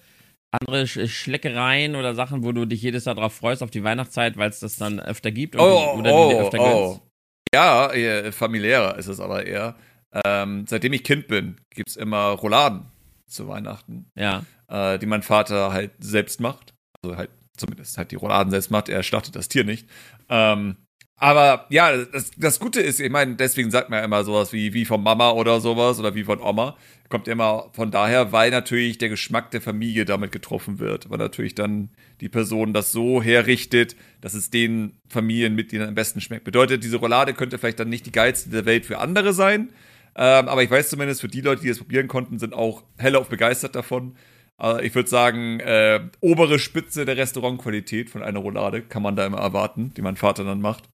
andere 0.51 0.87
Sch 0.87 1.09
Schleckereien 1.09 1.97
oder 1.97 2.15
Sachen, 2.15 2.45
wo 2.45 2.53
du 2.53 2.67
dich 2.67 2.83
jedes 2.83 3.05
Jahr 3.05 3.15
drauf 3.15 3.35
freust, 3.35 3.63
auf 3.63 3.71
die 3.71 3.83
Weihnachtszeit, 3.83 4.37
weil 4.37 4.51
es 4.51 4.61
das 4.61 4.77
dann 4.77 5.01
öfter 5.01 5.33
gibt 5.33 5.57
Oh, 5.57 5.97
oder 5.99 6.13
oh, 6.13 6.31
dir 6.31 6.41
öfter 6.41 6.61
oh. 6.61 6.89
gönnst? 6.89 7.14
Ja, 7.55 7.93
eher 7.93 8.33
familiärer 8.33 8.97
ist 8.99 9.07
es 9.07 9.21
aber 9.21 9.47
eher. 9.47 9.77
Ähm, 10.25 10.65
seitdem 10.69 10.93
ich 10.93 11.03
Kind 11.05 11.27
bin, 11.29 11.57
gibt's 11.71 11.97
immer 11.97 12.27
Rouladen 12.31 12.87
zu 13.27 13.49
Weihnachten, 13.49 14.11
Ja. 14.17 14.45
äh, 14.69 14.99
die 14.99 15.07
mein 15.07 15.23
Vater 15.23 15.73
halt 15.73 15.93
selbst 15.99 16.41
macht. 16.41 16.75
Also 17.03 17.17
halt 17.17 17.31
zumindest 17.57 17.97
halt 17.99 18.11
die 18.11 18.17
Rouladen 18.17 18.51
selbst 18.51 18.71
macht. 18.71 18.89
Er 18.89 19.03
schlachtet 19.03 19.37
das 19.37 19.49
Tier 19.49 19.65
nicht. 19.65 19.89
Ähm, 20.29 20.77
aber 21.17 21.67
ja, 21.71 21.97
das, 22.05 22.33
das 22.37 22.59
Gute 22.59 22.81
ist, 22.81 23.01
ich 23.01 23.11
meine, 23.11 23.37
deswegen 23.37 23.71
sagt 23.71 23.89
man 23.89 24.01
ja 24.01 24.05
immer 24.05 24.25
sowas 24.25 24.53
wie, 24.53 24.75
wie 24.75 24.85
von 24.85 25.03
Mama 25.03 25.31
oder 25.31 25.61
sowas 25.61 25.99
oder 26.01 26.15
wie 26.15 26.25
von 26.25 26.41
Oma. 26.41 26.77
Kommt 27.09 27.29
immer 27.29 27.71
von 27.73 27.91
daher, 27.91 28.33
weil 28.33 28.51
natürlich 28.51 28.99
der 28.99 29.11
Geschmack 29.11 29.51
der 29.53 29.61
Familie 29.61 30.05
damit 30.07 30.33
getroffen 30.33 30.81
wird. 30.81 31.09
Weil 31.11 31.19
natürlich 31.19 31.55
dann 31.55 31.91
die 32.21 32.29
Person 32.29 32.73
das 32.73 32.91
so 32.91 33.23
herrichtet, 33.23 33.95
dass 34.21 34.35
es 34.35 34.51
den 34.51 34.99
Familienmitgliedern 35.09 35.89
am 35.89 35.95
besten 35.95 36.21
schmeckt. 36.21 36.45
Bedeutet, 36.45 36.83
diese 36.83 36.97
Roulade 36.97 37.35
könnte 37.35 37.59
vielleicht 37.59 37.79
dann 37.79 37.91
nicht 37.91 38.07
die 38.07 38.13
geilste 38.13 38.51
der 38.51 38.65
Welt 38.65 38.85
für 38.85 38.99
andere 38.99 39.33
sein. 39.33 39.71
Ähm, 40.17 40.49
aber 40.49 40.63
ich 40.63 40.71
weiß 40.71 40.89
zumindest, 40.91 41.21
für 41.21 41.29
die 41.29 41.41
Leute, 41.43 41.63
die 41.63 41.69
es 41.69 41.79
probieren 41.79 42.09
konnten, 42.09 42.39
sind 42.39 42.55
auch 42.55 42.83
hellauf 42.99 43.29
begeistert 43.29 43.77
davon. 43.77 44.17
Äh, 44.61 44.85
ich 44.87 44.95
würde 44.95 45.09
sagen, 45.09 45.61
äh, 45.61 46.01
obere 46.21 46.59
Spitze 46.59 47.05
der 47.05 47.17
Restaurantqualität 47.17 48.11
von 48.11 48.23
einer 48.23 48.41
Roulade 48.41 48.83
kann 48.83 49.03
man 49.03 49.17
da 49.17 49.27
immer 49.27 49.39
erwarten, 49.39 49.93
die 49.97 50.03
mein 50.03 50.17
Vater 50.17 50.45
dann 50.45 50.61
macht. 50.61 50.89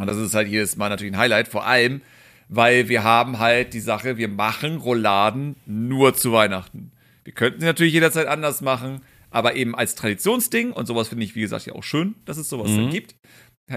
Und 0.00 0.06
das 0.06 0.16
ist 0.16 0.34
halt 0.34 0.48
jedes 0.48 0.76
Mal 0.76 0.88
natürlich 0.88 1.12
ein 1.12 1.18
Highlight, 1.18 1.48
vor 1.48 1.66
allem, 1.66 2.02
weil 2.48 2.88
wir 2.88 3.02
haben 3.04 3.38
halt 3.38 3.74
die 3.74 3.80
Sache, 3.80 4.16
wir 4.16 4.28
machen 4.28 4.76
Rouladen 4.76 5.56
nur 5.66 6.14
zu 6.14 6.32
Weihnachten. 6.32 6.92
Wir 7.24 7.32
könnten 7.34 7.60
sie 7.60 7.66
natürlich 7.66 7.92
jederzeit 7.92 8.26
anders 8.26 8.60
machen, 8.62 9.02
aber 9.30 9.56
eben 9.56 9.74
als 9.74 9.94
Traditionsding, 9.96 10.72
und 10.72 10.86
sowas 10.86 11.08
finde 11.08 11.24
ich, 11.24 11.34
wie 11.34 11.40
gesagt, 11.42 11.66
ja 11.66 11.74
auch 11.74 11.82
schön, 11.82 12.14
dass 12.24 12.38
es 12.38 12.48
sowas 12.48 12.70
Mhm. 12.70 12.76
dann 12.76 12.90
gibt, 12.90 13.16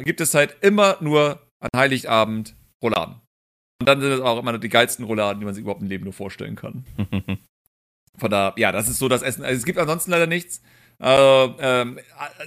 gibt 0.05 0.21
es 0.21 0.33
halt 0.33 0.55
immer 0.61 0.97
nur 1.01 1.41
an 1.59 1.69
Heiligabend 1.75 2.55
Rouladen. 2.81 3.15
Und 3.81 3.87
dann 3.87 3.99
sind 3.99 4.11
es 4.11 4.21
auch 4.21 4.39
immer 4.39 4.57
die 4.57 4.69
geilsten 4.69 5.05
Rouladen, 5.05 5.39
die 5.39 5.45
man 5.45 5.55
sich 5.55 5.63
überhaupt 5.63 5.81
im 5.81 5.89
Leben 5.89 6.03
nur 6.03 6.13
vorstellen 6.13 6.55
kann. 6.55 6.85
Von 8.17 8.29
da, 8.29 8.53
ja, 8.57 8.71
das 8.71 8.87
ist 8.87 8.99
so 8.99 9.09
das 9.09 9.23
Essen. 9.23 9.43
Also 9.43 9.57
es 9.57 9.65
gibt 9.65 9.79
ansonsten 9.79 10.11
leider 10.11 10.27
nichts. 10.27 10.61
Äh, 11.01 11.45
ähm, 11.59 11.99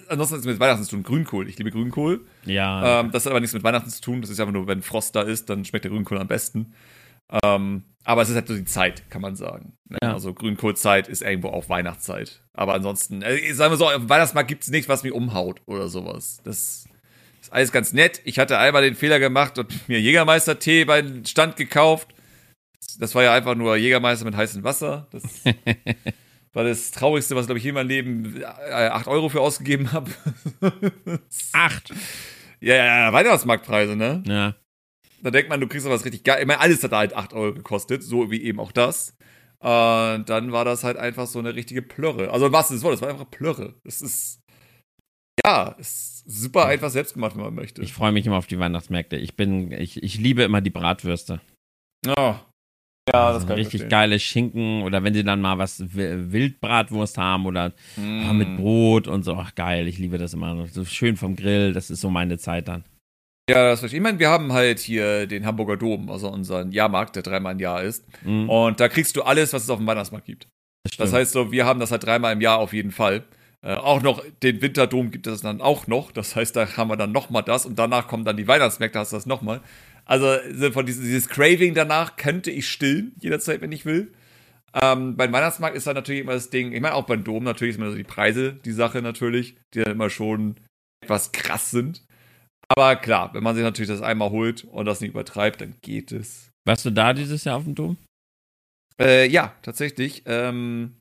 ansonsten 0.09 0.35
hat 0.37 0.41
es 0.41 0.47
mit 0.47 0.61
Weihnachten 0.61 0.85
zu 0.85 0.91
tun. 0.91 1.03
Grünkohl. 1.03 1.49
Ich 1.49 1.59
liebe 1.59 1.71
Grünkohl. 1.71 2.25
Ja. 2.45 3.01
Ähm, 3.01 3.11
das 3.11 3.27
hat 3.27 3.33
aber 3.33 3.41
nichts 3.41 3.55
mit 3.55 3.65
Weihnachten 3.65 3.91
zu 3.91 4.01
tun. 4.01 4.21
Das 4.21 4.31
ist 4.31 4.39
einfach 4.39 4.53
nur, 4.53 4.67
wenn 4.69 4.83
Frost 4.83 5.17
da 5.17 5.23
ist, 5.23 5.51
dann 5.51 5.65
schmeckt 5.65 5.85
der 5.85 5.91
Grünkohl 5.91 6.19
am 6.19 6.29
besten. 6.29 6.75
Ähm, 7.45 7.85
aber 8.05 8.23
es 8.23 8.29
ist 8.29 8.37
halt 8.37 8.47
so 8.47 8.55
die 8.55 8.65
Zeit, 8.65 9.11
kann 9.11 9.23
man 9.23 9.35
sagen. 9.35 9.77
Ne? 9.89 9.99
Ja. 10.03 10.13
Also 10.13 10.35
Grünkohlzeit 10.35 11.09
ist 11.09 11.23
irgendwo 11.23 11.49
auch 11.49 11.69
Weihnachtszeit. 11.69 12.43
Aber 12.53 12.75
ansonsten, 12.75 13.23
äh, 13.23 13.53
sagen 13.55 13.73
wir 13.73 13.77
so, 13.77 13.87
auf 13.87 13.95
dem 13.95 14.09
Weihnachtsmarkt 14.09 14.49
gibt 14.49 14.63
es 14.63 14.71
nichts, 14.71 14.89
was 14.89 15.03
mich 15.03 15.13
umhaut 15.13 15.61
oder 15.67 15.89
sowas. 15.89 16.39
Das 16.45 16.87
ist 17.41 17.53
alles 17.53 17.73
ganz 17.73 17.93
nett. 17.93 18.21
Ich 18.25 18.39
hatte 18.39 18.59
einmal 18.59 18.83
den 18.83 18.95
Fehler 18.95 19.19
gemacht 19.19 19.59
und 19.59 19.89
mir 19.89 20.01
Jägermeister-Tee 20.01 20.85
beim 20.85 21.25
Stand 21.25 21.57
gekauft. 21.57 22.09
Das 23.01 23.17
war 23.17 23.25
ja 23.25 23.35
einfach 23.35 23.57
nur 23.57 23.77
Jägermeister 23.77 24.25
mit 24.25 24.37
heißem 24.37 24.63
Wasser. 24.63 25.09
Das 25.11 25.23
war 26.55 26.65
das 26.65 26.93
Traurigste, 26.93 27.37
was, 27.37 27.47
glaube 27.47 27.59
ich, 27.59 27.65
je 27.65 27.71
in 27.71 27.75
meinem 27.75 27.89
Leben 27.89 28.41
äh, 28.41 28.45
8 28.45 29.09
Euro 29.09 29.29
für 29.29 29.41
ausgegeben 29.41 29.93
habe. 29.93 30.11
Acht. 31.53 31.93
ja, 32.61 32.77
ja, 32.77 32.85
ja, 33.01 33.13
Weihnachtsmarktpreise, 33.13 33.97
ne? 33.97 34.23
Ja. 34.27 34.55
Da 35.23 35.31
denkt 35.31 35.51
man, 35.51 35.61
du 35.61 35.67
kriegst 35.67 35.89
was 35.89 36.05
richtig 36.05 36.23
geil. 36.23 36.41
Ich 36.41 36.47
meine, 36.47 36.61
alles 36.61 36.83
hat 36.83 36.93
halt 36.93 37.15
8 37.15 37.33
Euro 37.33 37.55
gekostet, 37.55 38.03
so 38.03 38.31
wie 38.31 38.43
eben 38.43 38.61
auch 38.61 38.73
das. 38.73 39.17
Und 39.59 40.29
dann 40.29 40.53
war 40.53 40.65
das 40.65 40.85
halt 40.85 40.97
einfach 40.97 41.27
so 41.27 41.39
eine 41.39 41.55
richtige 41.55 41.83
Plörre. 41.83 42.31
Also 42.31 42.53
was 42.53 42.71
ist 42.71 42.77
das 42.77 42.83
Wort? 42.85 42.95
Das 42.95 43.03
war 43.03 43.09
einfach 43.09 43.31
Plörre. 43.31 43.75
Das 43.83 44.03
ist. 44.03 44.41
Ja, 45.45 45.75
ist 45.79 46.23
super 46.27 46.67
einfach 46.67 46.91
selbst 46.91 47.15
gemacht, 47.15 47.35
wenn 47.35 47.43
man 47.43 47.55
möchte. 47.55 47.83
Ich 47.83 47.93
freue 47.93 48.13
mich 48.13 48.27
immer 48.27 48.37
auf 48.37 48.47
die 48.47 48.59
Weihnachtsmärkte. 48.59 49.17
Ich 49.17 49.37
bin, 49.37 49.73
ich, 49.73 50.03
ich 50.03 50.19
liebe 50.19 50.43
immer 50.43 50.61
die 50.61 50.71
Bratwürste. 50.71 51.41
Oh. 52.07 52.35
Ja, 53.13 53.27
das 53.29 53.35
Also 53.37 53.47
kann 53.49 53.59
ich 53.59 53.67
richtig 53.67 53.89
geile 53.91 54.19
Schinken 54.19 54.83
oder 54.83 55.03
wenn 55.05 55.13
sie 55.15 55.25
dann 55.25 55.41
mal 55.41 55.59
was 55.59 55.81
Wi- 55.95 56.33
Wildbratwurst 56.33 57.19
haben 57.19 57.45
oder 57.47 57.73
Mm. 57.97 58.23
ah, 58.29 58.33
mit 58.33 58.57
Brot 58.57 59.07
und 59.09 59.25
so. 59.25 59.35
Ach 59.35 59.55
geil, 59.55 59.87
ich 59.89 59.99
liebe 59.99 60.17
das 60.19 60.33
immer. 60.33 60.67
So 60.69 60.85
schön 60.85 61.17
vom 61.17 61.37
Grill, 61.37 61.73
das 61.75 61.91
ist 61.91 62.01
so 62.01 62.09
meine 62.11 62.39
Zeit 62.39 62.69
dann. 62.69 62.85
Ja, 63.51 63.69
das 63.69 63.81
verstehe 63.81 63.99
ich. 63.99 64.01
Ich 64.01 64.03
meine, 64.03 64.19
wir 64.19 64.31
haben 64.31 64.55
halt 64.55 64.79
hier 64.79 65.27
den 65.27 65.45
Hamburger 65.45 65.77
Dom, 65.77 66.09
also 66.11 66.31
unseren 66.31 66.73
Jahrmarkt, 66.73 67.15
der 67.17 67.23
dreimal 67.23 67.53
im 67.53 67.59
Jahr 67.59 67.83
ist. 67.83 68.07
Mhm, 68.25 68.49
Und 68.49 68.81
da 68.81 68.89
kriegst 68.89 69.17
du 69.17 69.23
alles, 69.23 69.53
was 69.53 69.65
es 69.65 69.71
auf 69.71 69.77
dem 69.79 69.87
Weihnachtsmarkt 69.87 70.27
gibt. 70.27 70.49
das 70.85 70.97
Das 70.97 71.13
heißt 71.13 71.33
so, 71.33 71.53
wir 71.53 71.67
haben 71.67 71.81
das 71.81 71.91
halt 71.91 72.05
dreimal 72.05 72.33
im 72.33 72.41
Jahr 72.41 72.59
auf 72.59 72.73
jeden 72.73 72.91
Fall. 72.91 73.25
Äh, 73.61 73.75
auch 73.75 74.01
noch 74.03 74.23
den 74.43 74.63
Winterdom 74.63 75.11
gibt 75.11 75.27
es 75.27 75.43
dann 75.43 75.61
auch 75.61 75.87
noch. 75.87 76.11
Das 76.11 76.37
heißt, 76.37 76.57
da 76.57 76.75
haben 76.79 76.89
wir 76.89 76.97
dann 76.97 77.13
noch 77.13 77.29
mal 77.29 77.43
das 77.43 77.67
und 77.67 77.79
danach 77.79 78.09
kommen 78.09 78.25
dann 78.25 78.39
die 78.39 78.49
Weihnachtsmärkte, 78.49 78.99
hast 78.99 79.13
du 79.13 79.17
das 79.17 79.27
noch 79.27 79.43
mal. 79.43 79.61
Also 80.05 80.37
so 80.53 80.71
von 80.73 80.87
dieses, 80.87 81.03
dieses 81.03 81.29
Craving 81.29 81.75
danach 81.75 82.17
könnte 82.17 82.51
ich 82.51 82.69
stillen 82.69 83.13
jederzeit, 83.21 83.61
wenn 83.61 83.73
ich 83.73 83.87
will. 83.87 84.13
Ähm, 84.75 85.17
beim 85.17 85.33
Weihnachtsmarkt 85.33 85.77
ist 85.77 85.87
dann 85.87 85.95
natürlich 85.95 86.23
immer 86.23 86.33
das 86.33 86.51
Ding. 86.51 86.73
Ich 86.73 86.81
meine 86.81 86.95
auch 86.95 87.07
beim 87.07 87.25
Dom 87.25 87.45
natürlich 87.45 87.75
ist 87.75 87.79
immer 87.79 87.91
so 87.91 87.97
die 87.97 88.05
Preise 88.05 88.55
die 88.65 88.73
Sache 88.73 89.03
natürlich, 89.03 89.57
die 89.73 89.81
dann 89.81 89.93
immer 89.93 90.11
schon 90.11 90.57
etwas 91.03 91.33
krass 91.33 91.71
sind. 91.71 92.05
Aber 92.69 92.97
klar, 92.97 93.33
wenn 93.35 93.43
man 93.43 93.55
sich 93.55 93.63
natürlich 93.63 93.91
das 93.91 94.03
einmal 94.03 94.31
holt 94.31 94.65
und 94.65 94.87
das 94.87 95.01
nicht 95.01 95.11
übertreibt, 95.11 95.61
dann 95.61 95.75
geht 95.83 96.13
es. 96.13 96.51
Warst 96.67 96.85
du 96.85 96.91
da 96.91 97.13
dieses 97.13 97.45
Jahr 97.45 97.57
auf 97.57 97.65
dem 97.65 97.75
Dom? 97.75 97.97
Äh, 99.01 99.29
ja, 99.29 99.55
tatsächlich. 99.63 100.23
Ähm, 100.27 100.97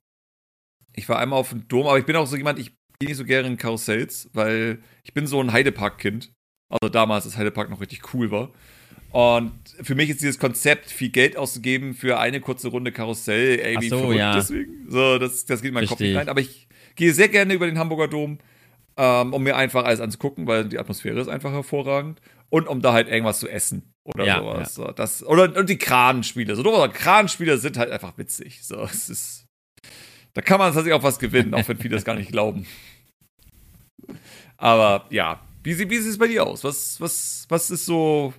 ich 0.96 1.08
war 1.10 1.20
einmal 1.20 1.40
auf 1.40 1.50
dem 1.50 1.68
Dom, 1.68 1.88
aber 1.88 1.98
ich 1.98 2.06
bin 2.06 2.16
auch 2.16 2.28
so 2.28 2.36
jemand, 2.36 2.60
ich 2.60 2.74
gehe 3.00 3.10
nicht 3.10 3.18
so 3.18 3.26
gerne 3.26 3.48
in 3.48 3.58
Karussells, 3.58 4.30
weil 4.34 4.80
ich 5.04 5.14
bin 5.14 5.26
so 5.26 5.40
ein 5.42 5.52
Heidepark-Kind. 5.52 6.32
Also 6.70 6.90
damals, 6.92 7.26
als 7.26 7.38
Heidepark 7.38 7.70
noch 7.70 7.82
richtig 7.82 8.14
cool 8.14 8.30
war. 8.30 8.52
Und 9.14 9.52
für 9.84 9.94
mich 9.94 10.10
ist 10.10 10.22
dieses 10.22 10.40
Konzept, 10.40 10.90
viel 10.90 11.10
Geld 11.10 11.38
auszugeben 11.38 11.94
für 11.94 12.18
eine 12.18 12.42
kurze 12.42 12.70
Runde 12.70 12.92
Karussell, 12.92 13.60
irgendwie 13.60 13.90
so, 13.90 14.00
verrückt 14.00 14.18
ja. 14.18 14.34
deswegen. 14.34 14.88
So, 14.90 15.20
das, 15.20 15.46
das 15.46 15.62
geht 15.62 15.68
in 15.70 15.76
meinen 15.76 15.88
Kopf 15.88 16.00
nicht 16.00 16.18
rein. 16.18 16.30
Aber 16.30 16.42
ich 16.42 16.68
gehe 16.96 17.14
sehr 17.14 17.30
gerne 17.30 17.54
über 17.54 17.68
den 17.68 17.78
Hamburger 17.78 18.08
Dom, 18.08 18.40
ähm, 18.98 19.34
um 19.34 19.44
mir 19.44 19.56
einfach 19.56 19.86
alles 19.86 20.00
anzugucken, 20.00 20.48
weil 20.48 20.66
die 20.66 20.80
Atmosphäre 20.80 21.20
ist 21.22 21.28
einfach 21.28 21.52
hervorragend. 21.52 22.22
Und 22.50 22.68
um 22.68 22.82
da 22.82 22.94
halt 22.94 23.08
irgendwas 23.08 23.40
zu 23.40 23.48
essen 23.48 23.94
oder 24.04 24.26
Ja, 24.26 24.40
sowas. 24.40 24.74
So, 24.74 24.88
das, 24.88 25.24
oder 25.24 25.56
und 25.56 25.70
die 25.70 25.78
Kranenspiele. 25.78 26.56
So, 26.56 26.64
oder 26.64 26.90
Kranenspiele 26.90 27.60
sind 27.60 27.78
halt 27.78 27.92
einfach 27.92 28.18
witzig. 28.18 28.66
So, 28.66 28.82
es 28.82 29.12
ist. 29.12 29.46
Da 30.34 30.42
kann 30.42 30.58
man 30.58 30.70
tatsächlich 30.70 30.94
auch 30.94 31.04
was 31.04 31.20
gewinnen, 31.20 31.54
auch 31.54 31.68
wenn 31.68 31.78
viele 31.78 31.94
das 31.94 32.04
gar 32.04 32.16
nicht 32.16 32.32
glauben. 32.32 32.66
Aber 34.58 35.06
ja, 35.12 35.40
wie, 35.64 35.78
wie 35.78 35.98
sieht 35.98 36.12
es 36.12 36.18
bei 36.18 36.28
dir 36.28 36.48
aus? 36.48 36.64
Was, 36.64 37.00
was, 37.00 37.46
was 37.48 37.70
ist 37.70 37.86
so 37.86 38.34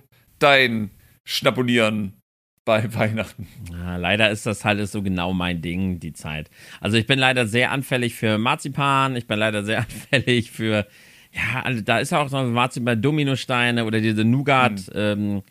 dein 0.45 0.91
Schnapponieren 1.23 2.13
bei 2.65 2.93
Weihnachten? 2.93 3.47
Ja, 3.71 3.97
leider 3.97 4.29
ist 4.29 4.45
das 4.45 4.63
halt 4.63 4.87
so 4.87 5.01
genau 5.01 5.33
mein 5.33 5.61
Ding, 5.61 5.99
die 5.99 6.13
Zeit. 6.13 6.49
Also 6.79 6.97
ich 6.97 7.07
bin 7.07 7.19
leider 7.19 7.47
sehr 7.47 7.71
anfällig 7.71 8.15
für 8.15 8.37
Marzipan, 8.37 9.15
ich 9.15 9.27
bin 9.27 9.39
leider 9.39 9.63
sehr 9.63 9.79
anfällig 10.11 10.51
für, 10.51 10.85
ja, 11.31 11.61
also 11.63 11.81
da 11.81 11.99
ist 11.99 12.13
auch 12.13 12.29
so 12.29 12.37
Marzipan, 12.43 13.01
Dominosteine 13.01 13.85
oder 13.85 13.99
diese 13.99 14.23
Nougat, 14.23 14.91
ähm, 14.93 15.41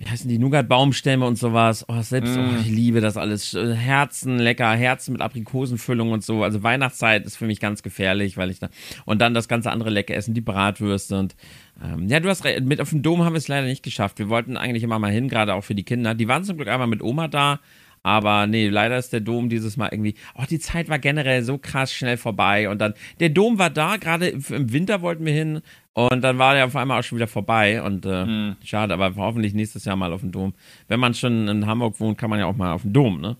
wie 0.00 0.06
heißen 0.08 0.30
die, 0.30 0.38
Nougat-Baumstämme 0.38 1.26
und 1.26 1.36
sowas. 1.36 1.84
Oh, 1.86 2.00
selbst, 2.00 2.34
Mm. 2.34 2.38
oh, 2.40 2.60
ich 2.62 2.68
liebe 2.70 3.02
das 3.02 3.18
alles. 3.18 3.52
Äh, 3.52 3.74
Herzen, 3.74 4.38
lecker, 4.38 4.70
Herzen 4.72 5.12
mit 5.12 5.20
Aprikosenfüllung 5.20 6.10
und 6.10 6.24
so. 6.24 6.42
Also 6.42 6.62
Weihnachtszeit 6.62 7.26
ist 7.26 7.36
für 7.36 7.44
mich 7.46 7.60
ganz 7.60 7.82
gefährlich, 7.82 8.38
weil 8.38 8.50
ich 8.50 8.58
da, 8.60 8.70
und 9.04 9.20
dann 9.20 9.34
das 9.34 9.46
ganze 9.46 9.70
andere 9.70 9.90
lecker 9.90 10.14
essen, 10.14 10.32
die 10.32 10.40
Bratwürste 10.40 11.18
und, 11.18 11.36
ähm, 11.84 12.08
ja, 12.08 12.18
du 12.18 12.30
hast 12.30 12.44
recht, 12.44 12.64
mit 12.64 12.80
auf 12.80 12.88
dem 12.90 13.02
Dom 13.02 13.24
haben 13.24 13.34
wir 13.34 13.38
es 13.38 13.48
leider 13.48 13.66
nicht 13.66 13.82
geschafft. 13.82 14.18
Wir 14.18 14.30
wollten 14.30 14.56
eigentlich 14.56 14.82
immer 14.82 14.98
mal 14.98 15.12
hin, 15.12 15.28
gerade 15.28 15.52
auch 15.52 15.64
für 15.64 15.74
die 15.74 15.84
Kinder. 15.84 16.14
Die 16.14 16.28
waren 16.28 16.44
zum 16.44 16.56
Glück 16.56 16.68
einmal 16.68 16.88
mit 16.88 17.02
Oma 17.02 17.28
da, 17.28 17.60
aber 18.02 18.46
nee, 18.46 18.68
leider 18.68 18.96
ist 18.96 19.12
der 19.12 19.20
Dom 19.20 19.50
dieses 19.50 19.76
Mal 19.76 19.88
irgendwie. 19.92 20.14
Oh, 20.34 20.44
die 20.48 20.58
Zeit 20.58 20.88
war 20.88 20.98
generell 20.98 21.42
so 21.42 21.58
krass 21.58 21.92
schnell 21.92 22.16
vorbei. 22.16 22.70
Und 22.70 22.80
dann, 22.80 22.94
der 23.20 23.28
Dom 23.28 23.58
war 23.58 23.68
da, 23.68 23.98
gerade 23.98 24.28
im 24.28 24.72
Winter 24.72 25.02
wollten 25.02 25.26
wir 25.26 25.34
hin. 25.34 25.60
Und 25.94 26.22
dann 26.22 26.38
war 26.38 26.54
der 26.54 26.66
auf 26.66 26.76
einmal 26.76 27.00
auch 27.00 27.02
schon 27.04 27.16
wieder 27.18 27.26
vorbei. 27.26 27.82
Und 27.82 28.06
äh, 28.06 28.54
schade, 28.64 28.94
aber 28.94 29.14
hoffentlich 29.16 29.54
nächstes 29.54 29.84
Jahr 29.84 29.96
mal 29.96 30.12
auf 30.12 30.20
dem 30.20 30.32
Dom. 30.32 30.54
Wenn 30.88 31.00
man 31.00 31.14
schon 31.14 31.48
in 31.48 31.66
Hamburg 31.66 31.98
wohnt, 32.00 32.16
kann 32.18 32.30
man 32.30 32.38
ja 32.38 32.46
auch 32.46 32.56
mal 32.56 32.72
auf 32.72 32.82
dem 32.82 32.92
Dom, 32.92 33.20
ne? 33.20 33.36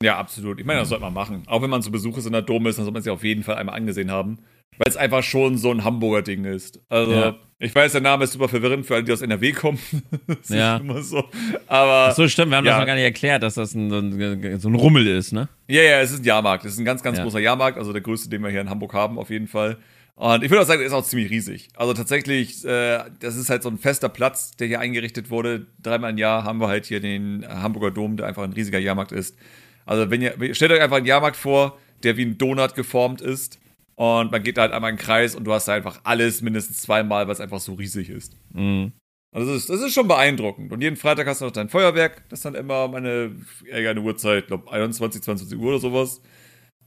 Ja, 0.00 0.16
absolut. 0.16 0.60
Ich 0.60 0.66
meine, 0.66 0.78
das 0.80 0.90
sollte 0.90 1.02
man 1.02 1.12
machen. 1.14 1.42
Auch 1.46 1.60
wenn 1.60 1.70
man 1.70 1.82
zu 1.82 1.90
Besuch 1.90 2.16
ist 2.18 2.26
in 2.26 2.32
der 2.32 2.42
Dom 2.42 2.66
ist, 2.68 2.76
dann 2.78 2.84
sollte 2.84 2.94
man 2.94 3.02
sich 3.02 3.10
auf 3.12 3.24
jeden 3.24 3.42
Fall 3.42 3.56
einmal 3.56 3.74
angesehen 3.74 4.12
haben. 4.12 4.38
Weil 4.78 4.86
es 4.88 4.96
einfach 4.96 5.24
schon 5.24 5.58
so 5.58 5.72
ein 5.72 5.82
Hamburger 5.82 6.22
Ding 6.22 6.44
ist. 6.44 6.80
Also, 6.88 7.10
Ja. 7.12 7.34
ich 7.58 7.74
weiß, 7.74 7.90
der 7.92 8.00
Name 8.00 8.22
ist 8.22 8.32
super 8.34 8.48
verwirrend 8.48 8.86
für 8.86 8.94
alle, 8.94 9.02
die 9.02 9.12
aus 9.12 9.22
NRW 9.22 9.50
kommen. 9.50 9.78
das 10.28 10.50
Ja. 10.50 10.76
ist 10.76 10.82
immer 10.82 11.02
so. 11.02 11.24
Aber. 11.66 12.08
Ach 12.10 12.14
so, 12.14 12.28
stimmt, 12.28 12.52
wir 12.52 12.58
haben 12.58 12.64
Ja. 12.64 12.72
das 12.74 12.80
noch 12.82 12.86
gar 12.86 12.94
nicht 12.94 13.02
erklärt, 13.02 13.42
dass 13.42 13.54
das 13.54 13.74
ein, 13.74 13.90
so, 13.90 13.98
ein, 13.98 14.60
so 14.60 14.68
ein 14.68 14.76
Rummel 14.76 15.04
ist, 15.08 15.32
ne? 15.32 15.48
Ja, 15.66 15.82
ja, 15.82 16.00
es 16.00 16.12
ist 16.12 16.20
ein 16.20 16.24
Jahrmarkt. 16.24 16.64
Es 16.64 16.74
ist 16.74 16.78
ein 16.78 16.84
ganz, 16.84 17.02
ganz 17.02 17.18
Ja. 17.18 17.24
großer 17.24 17.40
Jahrmarkt, 17.40 17.76
also 17.76 17.92
der 17.92 18.02
größte, 18.02 18.28
den 18.30 18.40
wir 18.44 18.50
hier 18.50 18.60
in 18.60 18.70
Hamburg 18.70 18.94
haben, 18.94 19.18
auf 19.18 19.30
jeden 19.30 19.48
Fall. 19.48 19.78
Und 20.18 20.42
ich 20.42 20.50
würde 20.50 20.62
auch 20.62 20.66
sagen, 20.66 20.80
der 20.80 20.88
ist 20.88 20.92
auch 20.92 21.04
ziemlich 21.04 21.30
riesig. 21.30 21.68
Also 21.76 21.94
tatsächlich, 21.94 22.64
äh, 22.64 23.04
das 23.20 23.36
ist 23.36 23.50
halt 23.50 23.62
so 23.62 23.68
ein 23.68 23.78
fester 23.78 24.08
Platz, 24.08 24.50
der 24.56 24.66
hier 24.66 24.80
eingerichtet 24.80 25.30
wurde. 25.30 25.68
Dreimal 25.80 26.10
im 26.10 26.18
Jahr 26.18 26.42
haben 26.42 26.60
wir 26.60 26.66
halt 26.66 26.86
hier 26.86 26.98
den 26.98 27.46
Hamburger 27.48 27.92
Dom, 27.92 28.16
der 28.16 28.26
einfach 28.26 28.42
ein 28.42 28.52
riesiger 28.52 28.80
Jahrmarkt 28.80 29.12
ist. 29.12 29.38
Also 29.86 30.10
wenn 30.10 30.20
ihr, 30.20 30.34
stellt 30.56 30.72
euch 30.72 30.80
einfach 30.80 30.96
einen 30.96 31.06
Jahrmarkt 31.06 31.36
vor, 31.36 31.78
der 32.02 32.16
wie 32.16 32.24
ein 32.24 32.36
Donut 32.36 32.74
geformt 32.74 33.20
ist. 33.20 33.60
Und 33.94 34.32
man 34.32 34.42
geht 34.42 34.56
da 34.56 34.62
halt 34.62 34.72
einmal 34.72 34.90
in 34.90 34.96
den 34.96 35.02
Kreis 35.02 35.36
und 35.36 35.44
du 35.44 35.52
hast 35.52 35.68
da 35.68 35.74
einfach 35.74 36.00
alles 36.02 36.42
mindestens 36.42 36.82
zweimal, 36.82 37.28
weil 37.28 37.34
es 37.34 37.40
einfach 37.40 37.60
so 37.60 37.74
riesig 37.74 38.10
ist. 38.10 38.36
Mhm. 38.52 38.90
Also 39.30 39.52
das 39.52 39.62
ist, 39.62 39.70
das 39.70 39.80
ist 39.82 39.94
schon 39.94 40.08
beeindruckend. 40.08 40.72
Und 40.72 40.80
jeden 40.80 40.96
Freitag 40.96 41.28
hast 41.28 41.42
du 41.42 41.44
noch 41.44 41.52
dein 41.52 41.68
Feuerwerk. 41.68 42.28
Das 42.28 42.40
ist 42.40 42.44
dann 42.44 42.56
immer 42.56 42.86
um 42.86 42.94
eine, 42.96 43.36
eine 43.72 44.00
Uhrzeit, 44.00 44.48
glaube 44.48 44.68
21, 44.72 45.22
22 45.22 45.56
Uhr 45.56 45.68
oder 45.68 45.78
sowas. 45.78 46.20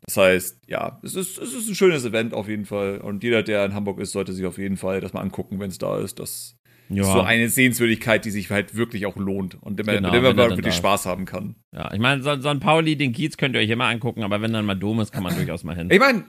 Das 0.05 0.17
heißt, 0.17 0.62
ja, 0.67 1.00
es 1.03 1.15
ist, 1.15 1.38
es 1.38 1.53
ist 1.53 1.70
ein 1.70 1.75
schönes 1.75 2.03
Event 2.05 2.34
auf 2.34 2.48
jeden 2.48 2.65
Fall. 2.65 2.98
Und 3.00 3.24
jeder, 3.24 3.43
der 3.43 3.65
in 3.65 3.74
Hamburg 3.75 4.00
ist, 4.00 4.12
sollte 4.13 4.34
sich 4.34 4.46
auf 4.46 4.58
jeden 4.58 4.77
Fall 4.77 5.00
das 5.01 5.13
mal 5.13 5.22
angucken, 5.22 5.60
wenn 5.60 5.70
es 5.70 5.77
da 5.77 6.00
ist. 6.00 6.20
Das 6.20 6.55
Ja. 6.89 7.03
ist 7.03 7.12
so 7.13 7.22
eine 7.22 7.48
Sehenswürdigkeit, 7.50 8.25
die 8.25 8.31
sich 8.31 8.50
halt 8.50 8.75
wirklich 8.75 9.05
auch 9.05 9.15
lohnt. 9.15 9.62
Und 9.62 9.77
mit 9.77 9.86
Genau, 9.86 10.12
der 10.12 10.24
wenn 10.24 10.36
man 10.36 10.50
wirklich 10.50 10.74
Spaß 10.74 11.05
haben 11.05 11.25
kann. 11.25 11.55
ja, 11.72 11.93
ich 11.93 12.00
meine, 12.00 12.24
so, 12.24 12.36
so 12.41 12.50
ein 12.50 12.60
Pauli, 12.60 12.96
den 12.96 13.13
Kiez 13.13 13.38
könnt 13.38 13.55
ihr 13.55 13.62
euch 13.62 13.70
immer 13.70 13.86
angucken, 13.86 14.24
aber 14.24 14.41
wenn 14.41 14.51
dann 14.51 14.65
mal 14.65 14.75
Dom 14.75 15.00
ist, 15.00 15.12
kann 15.12 15.24
man 15.24 15.36
durchaus 15.36 15.63
mal 15.63 15.75
hin. 15.75 15.89
Ich 15.91 16.00
meine, 16.00 16.24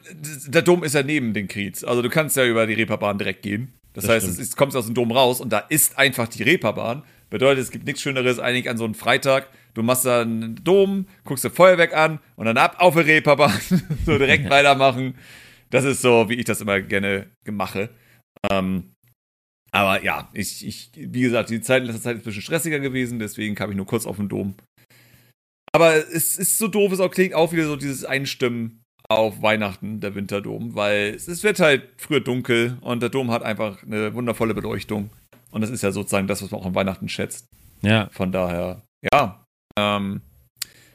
der 0.49 0.63
Dom 0.63 0.85
ist 0.85 0.95
ja 0.95 1.03
neben 1.03 1.33
den 1.33 1.49
Kiez. 1.49 1.83
Also 1.83 2.03
du 2.03 2.11
kannst 2.11 2.37
ja 2.37 2.45
über 2.45 2.67
die 2.67 2.75
Reeperbahn 2.75 3.17
direkt 3.19 3.43
gehen. 3.43 3.73
Das, 3.95 4.05
Das 4.05 4.15
heißt, 4.15 4.27
es 4.27 4.33
stimmt. 4.35 4.49
ist, 4.49 4.57
kommst 4.57 4.77
aus 4.77 4.85
dem 4.87 4.95
Dom 4.95 5.11
raus 5.13 5.41
und 5.41 5.51
da 5.53 5.59
ist 5.59 5.99
einfach 5.99 6.29
die 6.29 6.43
Reeperbahn. 6.43 7.03
Bedeutet, 7.31 7.63
es 7.65 7.71
gibt 7.71 7.87
nichts 7.87 8.03
Schöneres 8.03 8.39
eigentlich 8.39 8.69
an 8.69 8.77
so 8.77 8.85
einem 8.85 8.95
Freitag. 8.95 9.49
Du 9.75 9.83
machst 9.83 10.05
dann 10.05 10.43
einen 10.43 10.65
Dom, 10.65 11.07
guckst 11.25 11.45
dir 11.45 11.51
Feuerwerk 11.51 11.95
an 11.95 12.19
und 12.37 12.47
dann 12.47 12.59
ab 12.59 12.77
auf 12.79 12.95
die 12.95 13.01
Reeperbahn. 13.01 13.61
so 14.07 14.19
direkt 14.19 14.49
weitermachen. 14.51 15.15
Das 15.71 15.85
ist 15.85 16.03
so, 16.03 16.29
wie 16.29 16.35
ich 16.35 16.45
das 16.45 16.61
immer 16.61 16.81
gerne 16.81 17.31
mache. 17.51 17.89
Ähm, 18.51 18.93
aber 19.71 20.05
ja, 20.05 20.29
ich, 20.35 20.67
ich, 20.67 20.91
wie 20.95 21.23
gesagt, 21.23 21.49
die 21.49 21.63
Zeit 21.63 21.83
in 21.83 21.87
letzter 21.87 22.03
Zeit 22.03 22.17
ist 22.17 22.23
ein 22.23 22.25
bisschen 22.25 22.43
stressiger 22.43 22.79
gewesen, 22.79 23.19
deswegen 23.19 23.55
kam 23.55 23.71
ich 23.71 23.77
nur 23.77 23.87
kurz 23.87 24.07
auf 24.07 24.17
den 24.17 24.29
Dom. 24.29 24.55
Aber 25.75 25.95
es 25.97 26.37
ist 26.37 26.59
so 26.59 26.69
doof, 26.69 26.93
es 26.93 27.01
auch 27.01 27.11
klingt 27.11 27.33
auch 27.33 27.53
wieder 27.53 27.65
so 27.65 27.77
dieses 27.77 28.05
Einstimmen 28.05 28.83
auf 29.09 29.41
Weihnachten, 29.41 30.01
der 30.01 30.15
Winterdom, 30.15 30.75
weil 30.75 31.15
es, 31.15 31.29
es 31.29 31.43
wird 31.43 31.59
halt 31.61 31.89
früher 31.97 32.21
dunkel 32.21 32.77
und 32.83 33.01
der 33.01 33.09
Dom 33.09 33.31
hat 33.31 33.43
einfach 33.43 33.83
eine 33.83 34.13
wundervolle 34.15 34.53
Beleuchtung. 34.53 35.11
Und 35.51 35.63
das 35.63 35.71
ist 35.71 35.83
ja 35.83 35.93
sozusagen 35.93 36.27
das, 36.27 36.43
was 36.43 36.51
man 36.51 36.61
auch 36.61 36.67
an 36.67 36.75
Weihnachten 36.75 37.09
schätzt. 37.09 37.47
Ja, 37.83 38.09
Von 38.13 38.31
daher, 38.33 38.83
ja. 39.13 39.42
Ähm, 39.77 40.21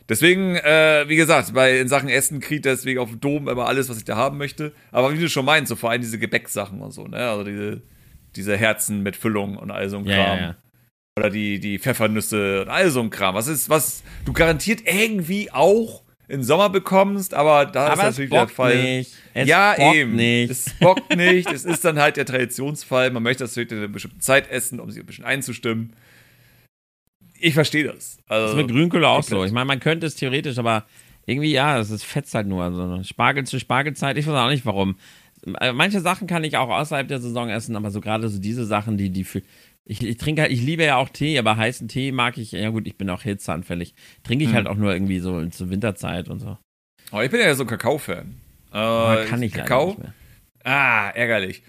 deswegen, 0.09 0.55
äh, 0.55 1.05
wie 1.07 1.15
gesagt, 1.15 1.53
bei 1.53 1.79
in 1.79 1.87
Sachen 1.87 2.09
Essen 2.09 2.39
kriegt 2.39 2.65
deswegen 2.65 2.99
auf 2.99 3.09
dem 3.09 3.19
Dom 3.19 3.47
immer 3.47 3.67
alles, 3.67 3.89
was 3.89 3.97
ich 3.97 4.05
da 4.05 4.15
haben 4.15 4.37
möchte. 4.37 4.73
Aber 4.91 5.13
wie 5.13 5.19
du 5.19 5.29
schon 5.29 5.45
meinst, 5.45 5.69
so 5.69 5.75
vor 5.75 5.91
allem 5.91 6.01
diese 6.01 6.19
Gebäcksachen 6.19 6.81
und 6.81 6.91
so, 6.91 7.05
ne? 7.07 7.29
Also 7.29 7.43
diese, 7.43 7.81
diese 8.35 8.57
Herzen 8.57 9.03
mit 9.03 9.15
Füllung 9.15 9.57
und 9.57 9.71
all 9.71 9.89
so 9.89 9.97
ein 9.97 10.05
Kram. 10.05 10.15
ja, 10.15 10.35
ja, 10.35 10.41
ja. 10.41 10.55
Oder 11.17 11.31
die, 11.31 11.59
die 11.59 11.79
Pfeffernüsse 11.79 12.61
und 12.61 12.69
all 12.69 12.91
so 12.91 13.01
ein 13.01 13.09
Kram. 13.09 13.33
Was 13.33 13.47
ist, 13.47 13.69
was 13.69 14.03
du 14.25 14.33
garantiert 14.33 14.81
irgendwie 14.85 15.51
auch 15.51 16.03
im 16.27 16.43
Sommer 16.43 16.69
bekommst, 16.69 17.33
aber 17.33 17.65
da 17.65 17.87
Aber 17.87 17.93
ist 17.93 18.03
natürlich 18.03 18.31
der 18.31 18.47
Fall. 18.49 18.81
nicht. 18.81 19.13
Es 19.33 19.47
ja, 19.47 19.73
bockt 19.75 19.95
eben. 19.95 20.15
nicht. 20.15 20.51
Es 20.51 20.65
bockt 20.79 21.15
nicht. 21.15 21.51
es 21.51 21.63
ist 21.65 21.85
dann 21.85 21.99
halt 21.99 22.17
der 22.17 22.25
Traditionsfall. 22.25 23.11
Man 23.11 23.23
möchte 23.23 23.43
das 23.45 23.51
natürlich 23.51 23.71
in 23.71 23.77
einer 23.77 23.87
bestimmten 23.87 24.19
Zeit 24.19 24.49
essen, 24.51 24.79
um 24.79 24.91
sich 24.91 25.01
ein 25.01 25.05
bisschen 25.05 25.25
einzustimmen. 25.25 25.93
Ich 27.39 27.53
verstehe 27.53 27.83
das. 27.85 28.17
Das 28.17 28.23
Also, 28.27 28.57
ist 28.57 28.65
mit 28.65 28.71
Grünkohle 28.75 29.07
auch 29.07 29.23
so. 29.23 29.43
Ich 29.43 29.51
meine, 29.51 29.65
man 29.65 29.79
könnte 29.79 30.05
es 30.07 30.15
theoretisch, 30.15 30.57
aber 30.57 30.85
Irgendwie, 31.25 31.51
ja, 31.51 31.77
es 31.77 31.89
ist 31.91 32.05
fetzt 32.05 32.33
halt 32.35 32.47
nur. 32.47 32.63
Also 32.63 33.03
Spargel 33.03 33.43
zu 33.45 33.59
Spargelzeit, 33.59 34.17
ich 34.17 34.25
weiß 34.25 34.33
auch 34.33 34.49
nicht 34.49 34.65
warum. 34.65 34.95
Äh, 35.59 35.73
manche 35.73 35.99
Sachen 35.99 36.25
kann 36.25 36.43
ich 36.45 36.55
auch 36.57 36.69
außerhalb 36.69 37.07
der 37.07 37.19
Saison 37.19 37.49
essen, 37.49 37.75
aber 37.75 37.91
so 37.91 37.99
gerade 37.99 38.29
so 38.29 38.39
diese 38.39 38.65
Sachen, 38.65 38.97
die, 38.97 39.09
die 39.09 39.23
für. 39.25 39.41
Ich, 39.89 40.01
ich 40.03 40.17
trinke 40.17 40.43
halt, 40.43 40.51
ich 40.51 40.61
liebe 40.61 40.83
ja 40.85 40.95
auch 40.97 41.09
Tee, 41.09 41.37
aber 41.37 41.55
heißen 41.57 41.87
Tee 41.89 42.11
mag 42.13 42.37
ich, 42.37 42.53
ja 42.53 42.69
gut, 42.69 42.87
ich 42.87 42.97
bin 42.97 43.09
auch 43.09 43.21
hitzeanfällig. 43.23 43.93
Trinke 44.23 44.43
ich 44.45 44.49
Hm. 44.51 44.55
halt 44.55 44.67
auch 44.67 44.75
nur 44.75 44.93
irgendwie 44.93 45.19
so 45.19 45.45
zur 45.47 45.69
Winterzeit 45.69 46.29
und 46.29 46.39
so. 46.39 46.57
Aber 47.11 47.23
ich 47.25 47.31
bin 47.31 47.39
ja 47.41 47.53
so 47.55 47.63
ein 47.63 47.67
Kakao-Fan. 47.69 48.35
Äh, 48.71 49.25
kann 49.25 49.41
ich 49.43 49.53
Kakao? 49.53 49.87
nicht 49.87 49.99
mehr. 49.99 50.13
Ah, 50.63 51.09
ärgerlich. 51.09 51.61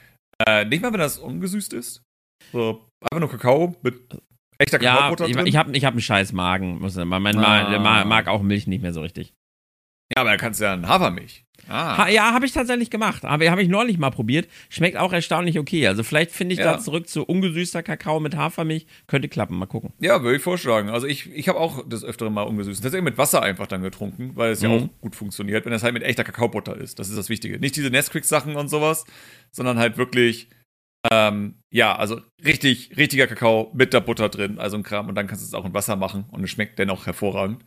Äh, 0.46 0.64
nicht 0.66 0.82
mal, 0.82 0.92
wenn 0.92 1.00
das 1.00 1.18
ungesüßt 1.18 1.72
ist. 1.74 2.02
So, 2.52 2.84
einfach 3.02 3.20
nur 3.20 3.30
Kakao 3.30 3.74
mit 3.82 4.00
echter 4.58 4.82
Ja, 4.82 4.94
Kakaobutter 4.94 5.26
ich, 5.28 5.36
drin. 5.36 5.46
ich 5.46 5.56
habe 5.56 5.76
ich 5.76 5.84
hab 5.84 5.94
einen 5.94 6.00
scheiß 6.02 6.32
Magen. 6.32 6.80
Muss, 6.80 6.96
mein 6.96 7.22
Mann 7.22 7.38
Ah. 7.38 7.78
mag, 7.78 8.06
mag 8.06 8.28
auch 8.28 8.42
Milch 8.42 8.66
nicht 8.66 8.82
mehr 8.82 8.92
so 8.92 9.00
richtig. 9.00 9.34
ja, 10.14 10.22
aber 10.22 10.30
da 10.30 10.36
kannst 10.36 10.60
du 10.60 10.64
ja 10.64 10.72
einen 10.72 10.88
Hafermilch. 10.88 11.44
Ah. 11.68 11.98
Ha, 11.98 12.08
ja, 12.08 12.32
habe 12.32 12.46
ich 12.46 12.52
tatsächlich 12.52 12.88
gemacht. 12.88 13.24
Habe 13.24 13.44
ich 13.60 13.68
neulich 13.68 13.98
mal 13.98 14.08
probiert. 14.10 14.48
Schmeckt 14.70 14.96
auch 14.96 15.12
erstaunlich 15.12 15.58
okay. 15.58 15.86
Also 15.86 16.02
vielleicht 16.02 16.30
finde 16.30 16.54
ich 16.54 16.60
Ja. 16.60 16.72
da 16.72 16.78
zurück 16.78 17.08
zu 17.10 17.24
ungesüßter 17.24 17.82
Kakao 17.82 18.18
mit 18.20 18.34
Hafermilch. 18.36 18.86
Könnte 19.06 19.28
klappen. 19.28 19.58
Mal 19.58 19.66
gucken. 19.66 19.92
Ja, 19.98 20.22
würde 20.22 20.36
ich 20.38 20.42
vorschlagen. 20.42 20.88
Also 20.88 21.06
ich, 21.06 21.30
ich 21.34 21.46
habe 21.48 21.60
auch 21.60 21.84
das 21.86 22.04
öfteren 22.04 22.32
mal 22.32 22.42
ungesüßt. 22.44 22.82
Tatsächlich 22.82 23.04
mit 23.04 23.18
Wasser 23.18 23.42
einfach 23.42 23.66
dann 23.66 23.82
getrunken, 23.82 24.30
weil 24.34 24.52
es 24.52 24.62
ja 24.62 24.70
Mhm. 24.70 24.74
auch 24.76 25.00
gut 25.02 25.14
funktioniert, 25.16 25.66
wenn 25.66 25.72
das 25.72 25.82
halt 25.82 25.92
mit 25.92 26.04
echter 26.04 26.24
Kakaobutter 26.24 26.74
ist. 26.76 26.98
Das 27.00 27.10
ist 27.10 27.18
das 27.18 27.28
Wichtige. 27.28 27.58
Nicht 27.58 27.76
diese 27.76 27.90
Nesquik-Sachen 27.90 28.56
und 28.56 28.68
sowas, 28.68 29.04
sondern 29.50 29.78
halt 29.78 29.98
wirklich, 29.98 30.48
ähm, 31.10 31.54
ja, 31.70 31.94
also 31.96 32.20
richtig, 32.44 32.96
richtiger 32.96 33.26
Kakao 33.26 33.70
mit 33.74 33.92
der 33.92 34.00
Butter 34.00 34.28
drin, 34.28 34.58
also 34.58 34.76
ein 34.76 34.82
Kram. 34.82 35.08
Und 35.08 35.14
dann 35.14 35.26
kannst 35.26 35.42
du 35.42 35.46
es 35.46 35.54
auch 35.54 35.64
in 35.64 35.74
Wasser 35.74 35.96
machen 35.96 36.24
und 36.30 36.44
es 36.44 36.50
schmeckt 36.50 36.78
dennoch 36.78 37.06
hervorragend. 37.06 37.64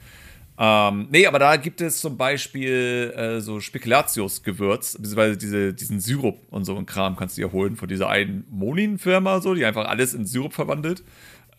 Ähm, 0.58 1.08
nee, 1.12 1.26
aber 1.26 1.40
da 1.40 1.56
gibt 1.56 1.82
es 1.82 2.02
zum 2.02 2.18
Beispiel 2.18 3.14
äh, 3.16 3.40
so 3.42 3.60
Spekulatius-Gewürz, 3.60 4.94
beziehungsweise 4.94 5.38
diese, 5.38 5.74
diesen 5.74 6.00
Sirup 6.00 6.40
und 6.50 6.66
so 6.66 6.76
ein 6.76 6.86
Kram 6.86 7.16
kannst 7.16 7.38
du 7.38 7.42
dir 7.42 7.52
holen 7.52 7.76
von 7.76 7.88
dieser 7.88 8.10
einen 8.10 8.46
Monin-Firma, 8.50 9.42
so, 9.42 9.56
die 9.56 9.66
einfach 9.66 9.88
alles 9.88 10.14
in 10.14 10.26
Sirup 10.26 10.54
verwandelt. 10.54 11.04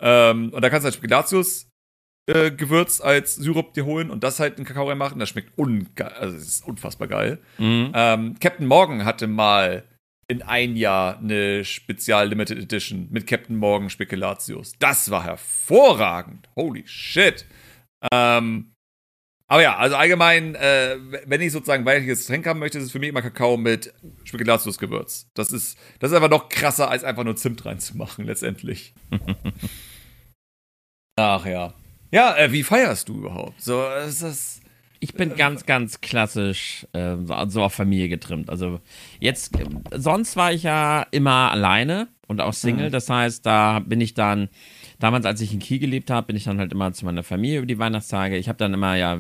Ähm, 0.01 0.51
und 0.53 0.63
da 0.63 0.71
kannst 0.71 0.85
du 0.85 0.87
halt 0.87 0.95
Spekulatius 0.95 1.69
äh, 2.27 2.51
Gewürz 2.53 3.01
als 3.01 3.35
Sirup 3.35 3.75
dir 3.75 3.85
holen 3.85 4.11
und 4.11 4.23
das 4.23 4.39
halt 4.39 4.59
in 4.59 4.65
Kakao 4.65 4.89
reinmachen. 4.89 5.19
Das 5.19 5.31
schmeckt 5.31 5.59
ungeil, 5.59 6.13
also 6.13 6.37
es 6.37 6.47
ist 6.47 6.67
unfassbar 6.67 7.09
geil. 7.09 7.39
Mhm. 7.59 7.93
Ähm, 7.95 8.37
Captain 8.39 8.67
Morgan 8.67 9.05
hatte 9.05 9.27
mal 9.27 9.85
in 10.33 10.41
ein 10.43 10.77
Jahr 10.77 11.19
eine 11.19 11.63
Spezial 11.63 12.29
Limited 12.29 12.59
Edition 12.59 13.09
mit 13.11 13.27
Captain 13.27 13.55
Morgan 13.55 13.91
Spekulatius. 13.91 14.73
Das 14.79 15.11
war 15.11 15.25
hervorragend. 15.25 16.49
Holy 16.57 16.85
shit. 16.87 17.45
Ähm, 18.11 18.73
aber 19.47 19.63
ja, 19.63 19.77
also 19.77 19.97
allgemein, 19.97 20.55
äh, 20.55 20.97
wenn 21.27 21.43
ich 21.43 21.53
sozusagen 21.53 21.85
weiches 21.85 22.21
Getränk 22.21 22.47
haben 22.47 22.61
möchte, 22.61 22.79
ist 22.79 22.85
es 22.85 22.93
für 22.93 22.99
mich 22.99 23.11
immer 23.11 23.21
Kakao 23.21 23.59
mit 23.59 23.93
Spekulatius-Gewürz. 24.25 25.27
Das 25.35 25.53
ist, 25.53 25.77
das 26.01 26.11
ist 26.11 26.17
einfach 26.17 26.31
noch 26.31 26.49
krasser, 26.49 26.89
als 26.89 27.05
einfach 27.05 27.25
nur 27.25 27.37
Zimt 27.37 27.63
reinzumachen, 27.67 28.25
letztendlich. 28.25 28.95
Ach 31.17 31.45
ja. 31.45 31.75
Ja, 32.11 32.35
äh, 32.39 32.51
wie 32.53 32.63
feierst 32.63 33.11
du 33.11 33.19
überhaupt? 33.19 33.61
So, 33.61 33.87
ist 34.07 34.23
das. 34.23 34.62
Ich 35.03 35.15
bin 35.15 35.35
ganz, 35.35 35.67
ganz 35.67 36.01
klassisch 36.01 36.87
äh, 36.93 37.17
so, 37.49 37.65
auf 37.65 37.75
Familie 37.75 38.09
getrimmt. 38.09 38.49
Also 38.49 38.79
jetzt, 39.19 39.59
äh, 39.59 39.65
sonst 39.97 40.37
war 40.37 40.53
ich 40.53 40.63
ja 40.63 41.05
immer 41.11 41.51
alleine 41.51 42.07
und 42.29 42.41
auch 42.41 42.53
Single. 42.53 42.89
Das 42.89 43.11
heißt, 43.11 43.45
da 43.45 43.81
bin 43.81 44.01
ich 44.01 44.15
dann, 44.15 44.49
damals 45.01 45.27
als 45.27 45.41
ich 45.41 45.53
in 45.53 45.59
Kiel 45.59 45.81
gelebt 45.81 46.09
habe, 46.13 46.29
bin 46.29 46.37
ich 46.37 46.45
dann 46.45 46.61
halt 46.61 46.71
immer 46.71 46.93
zu 46.93 47.05
meiner 47.05 47.25
Familie 47.25 47.59
über 47.59 47.67
die 47.67 47.81
Weihnachtstage. 47.81 48.37
Ich 48.37 48.49
habe 48.49 48.59
dann 48.59 48.75
immer, 48.75 48.95
ja, 48.95 49.19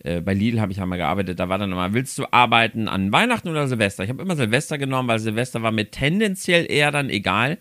äh, 0.00 0.20
bei 0.20 0.34
Lidl 0.34 0.60
habe 0.60 0.72
ich 0.72 0.78
ja 0.78 0.84
mal 0.84 0.98
gearbeitet, 0.98 1.40
da 1.40 1.48
war 1.48 1.56
dann 1.56 1.72
immer, 1.72 1.94
willst 1.94 2.18
du 2.18 2.26
arbeiten 2.30 2.86
an 2.86 3.10
Weihnachten 3.10 3.48
oder 3.48 3.66
Silvester? 3.66 4.04
Ich 4.04 4.10
habe 4.10 4.20
immer 4.20 4.36
Silvester 4.36 4.76
genommen, 4.76 5.08
weil 5.08 5.20
Silvester 5.20 5.62
war 5.62 5.72
mir 5.72 5.90
tendenziell 5.90 6.70
eher 6.70 6.90
dann 6.90 7.08
egal. 7.08 7.56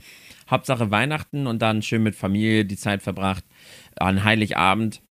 Hauptsache 0.52 0.92
Weihnachten 0.92 1.48
und 1.48 1.62
dann 1.62 1.82
schön 1.82 2.04
mit 2.04 2.16
Familie 2.16 2.66
die 2.66 2.76
Zeit 2.76 3.02
verbracht 3.02 3.46
an 3.96 4.26
Heiligabend. 4.26 5.02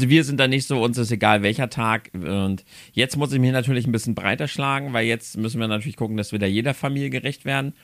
Also 0.00 0.08
wir 0.08 0.24
sind 0.24 0.40
da 0.40 0.48
nicht 0.48 0.66
so, 0.66 0.82
uns 0.82 0.96
ist 0.96 1.12
egal 1.12 1.42
welcher 1.42 1.68
Tag. 1.68 2.10
Und 2.14 2.64
jetzt 2.92 3.18
muss 3.18 3.34
ich 3.34 3.38
mich 3.38 3.52
natürlich 3.52 3.86
ein 3.86 3.92
bisschen 3.92 4.14
breiter 4.14 4.48
schlagen, 4.48 4.94
weil 4.94 5.04
jetzt 5.04 5.36
müssen 5.36 5.60
wir 5.60 5.68
natürlich 5.68 5.96
gucken, 5.96 6.16
dass 6.16 6.32
wir 6.32 6.38
da 6.38 6.46
jeder 6.46 6.72
Familie 6.72 7.10
gerecht 7.10 7.44
werden. 7.44 7.74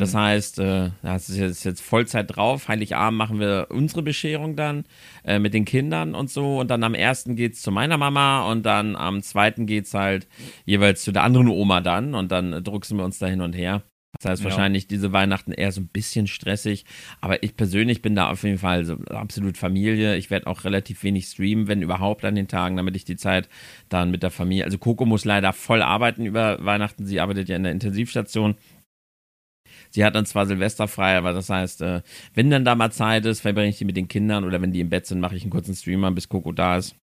Das 0.00 0.12
heißt, 0.12 0.58
äh, 0.58 0.90
das 1.04 1.28
ist 1.28 1.36
jetzt, 1.36 1.64
jetzt 1.64 1.80
Vollzeit 1.80 2.34
drauf. 2.34 2.66
Heiligabend 2.66 3.16
machen 3.16 3.38
wir 3.38 3.68
unsere 3.70 4.02
Bescherung 4.02 4.56
dann 4.56 4.86
äh, 5.24 5.38
mit 5.38 5.54
den 5.54 5.64
Kindern 5.64 6.16
und 6.16 6.30
so. 6.30 6.58
Und 6.58 6.68
dann 6.68 6.82
am 6.82 6.94
ersten 6.94 7.36
geht's 7.36 7.62
zu 7.62 7.70
meiner 7.70 7.96
Mama 7.96 8.50
und 8.50 8.66
dann 8.66 8.96
am 8.96 9.22
zweiten 9.22 9.66
geht's 9.66 9.94
halt 9.94 10.26
jeweils 10.64 11.04
zu 11.04 11.12
der 11.12 11.22
anderen 11.22 11.46
Oma 11.46 11.80
dann. 11.80 12.16
Und 12.16 12.32
dann 12.32 12.64
drucksen 12.64 12.98
wir 12.98 13.04
uns 13.04 13.20
da 13.20 13.28
hin 13.28 13.40
und 13.40 13.52
her. 13.52 13.84
Das 14.22 14.30
heißt, 14.30 14.42
Ja. 14.42 14.50
wahrscheinlich 14.50 14.86
diese 14.86 15.12
Weihnachten 15.12 15.52
eher 15.52 15.72
so 15.72 15.80
ein 15.80 15.88
bisschen 15.88 16.26
stressig. 16.26 16.84
Aber 17.20 17.42
ich 17.42 17.56
persönlich 17.56 18.02
bin 18.02 18.14
da 18.14 18.30
auf 18.30 18.42
jeden 18.44 18.58
Fall 18.58 18.84
so 18.84 18.94
absolut 19.10 19.58
Familie. 19.58 20.16
Ich 20.16 20.30
werde 20.30 20.46
auch 20.46 20.64
relativ 20.64 21.02
wenig 21.02 21.26
streamen, 21.26 21.66
wenn 21.68 21.82
überhaupt 21.82 22.24
an 22.24 22.34
den 22.34 22.48
Tagen, 22.48 22.76
damit 22.76 22.96
ich 22.96 23.04
die 23.04 23.16
Zeit 23.16 23.48
dann 23.88 24.10
mit 24.10 24.22
der 24.22 24.30
Familie. 24.30 24.64
Also 24.64 24.78
Coco 24.78 25.04
muss 25.04 25.24
leider 25.24 25.52
voll 25.52 25.82
arbeiten 25.82 26.24
über 26.24 26.64
Weihnachten. 26.64 27.04
Sie 27.04 27.20
arbeitet 27.20 27.48
ja 27.48 27.56
in 27.56 27.64
der 27.64 27.72
Intensivstation. 27.72 28.54
Sie 29.90 30.04
hat 30.04 30.14
dann 30.14 30.24
zwar 30.26 30.46
Silvester 30.46 30.88
frei, 30.88 31.16
aber 31.18 31.32
das 31.32 31.50
heißt, 31.50 31.82
äh, 31.82 32.02
wenn 32.34 32.50
dann 32.50 32.64
da 32.64 32.74
mal 32.74 32.90
Zeit 32.90 33.26
ist, 33.26 33.40
verbringe 33.40 33.68
ich 33.68 33.78
die 33.78 33.84
mit 33.84 33.96
den 33.96 34.08
Kindern 34.08 34.44
oder 34.44 34.62
wenn 34.62 34.72
die 34.72 34.80
im 34.80 34.88
Bett 34.88 35.06
sind, 35.06 35.20
mache 35.20 35.36
ich 35.36 35.42
einen 35.42 35.50
kurzen 35.50 35.74
Streamer, 35.74 36.10
bis 36.12 36.28
Coco 36.28 36.52
da 36.52 36.78
ist 36.78 36.96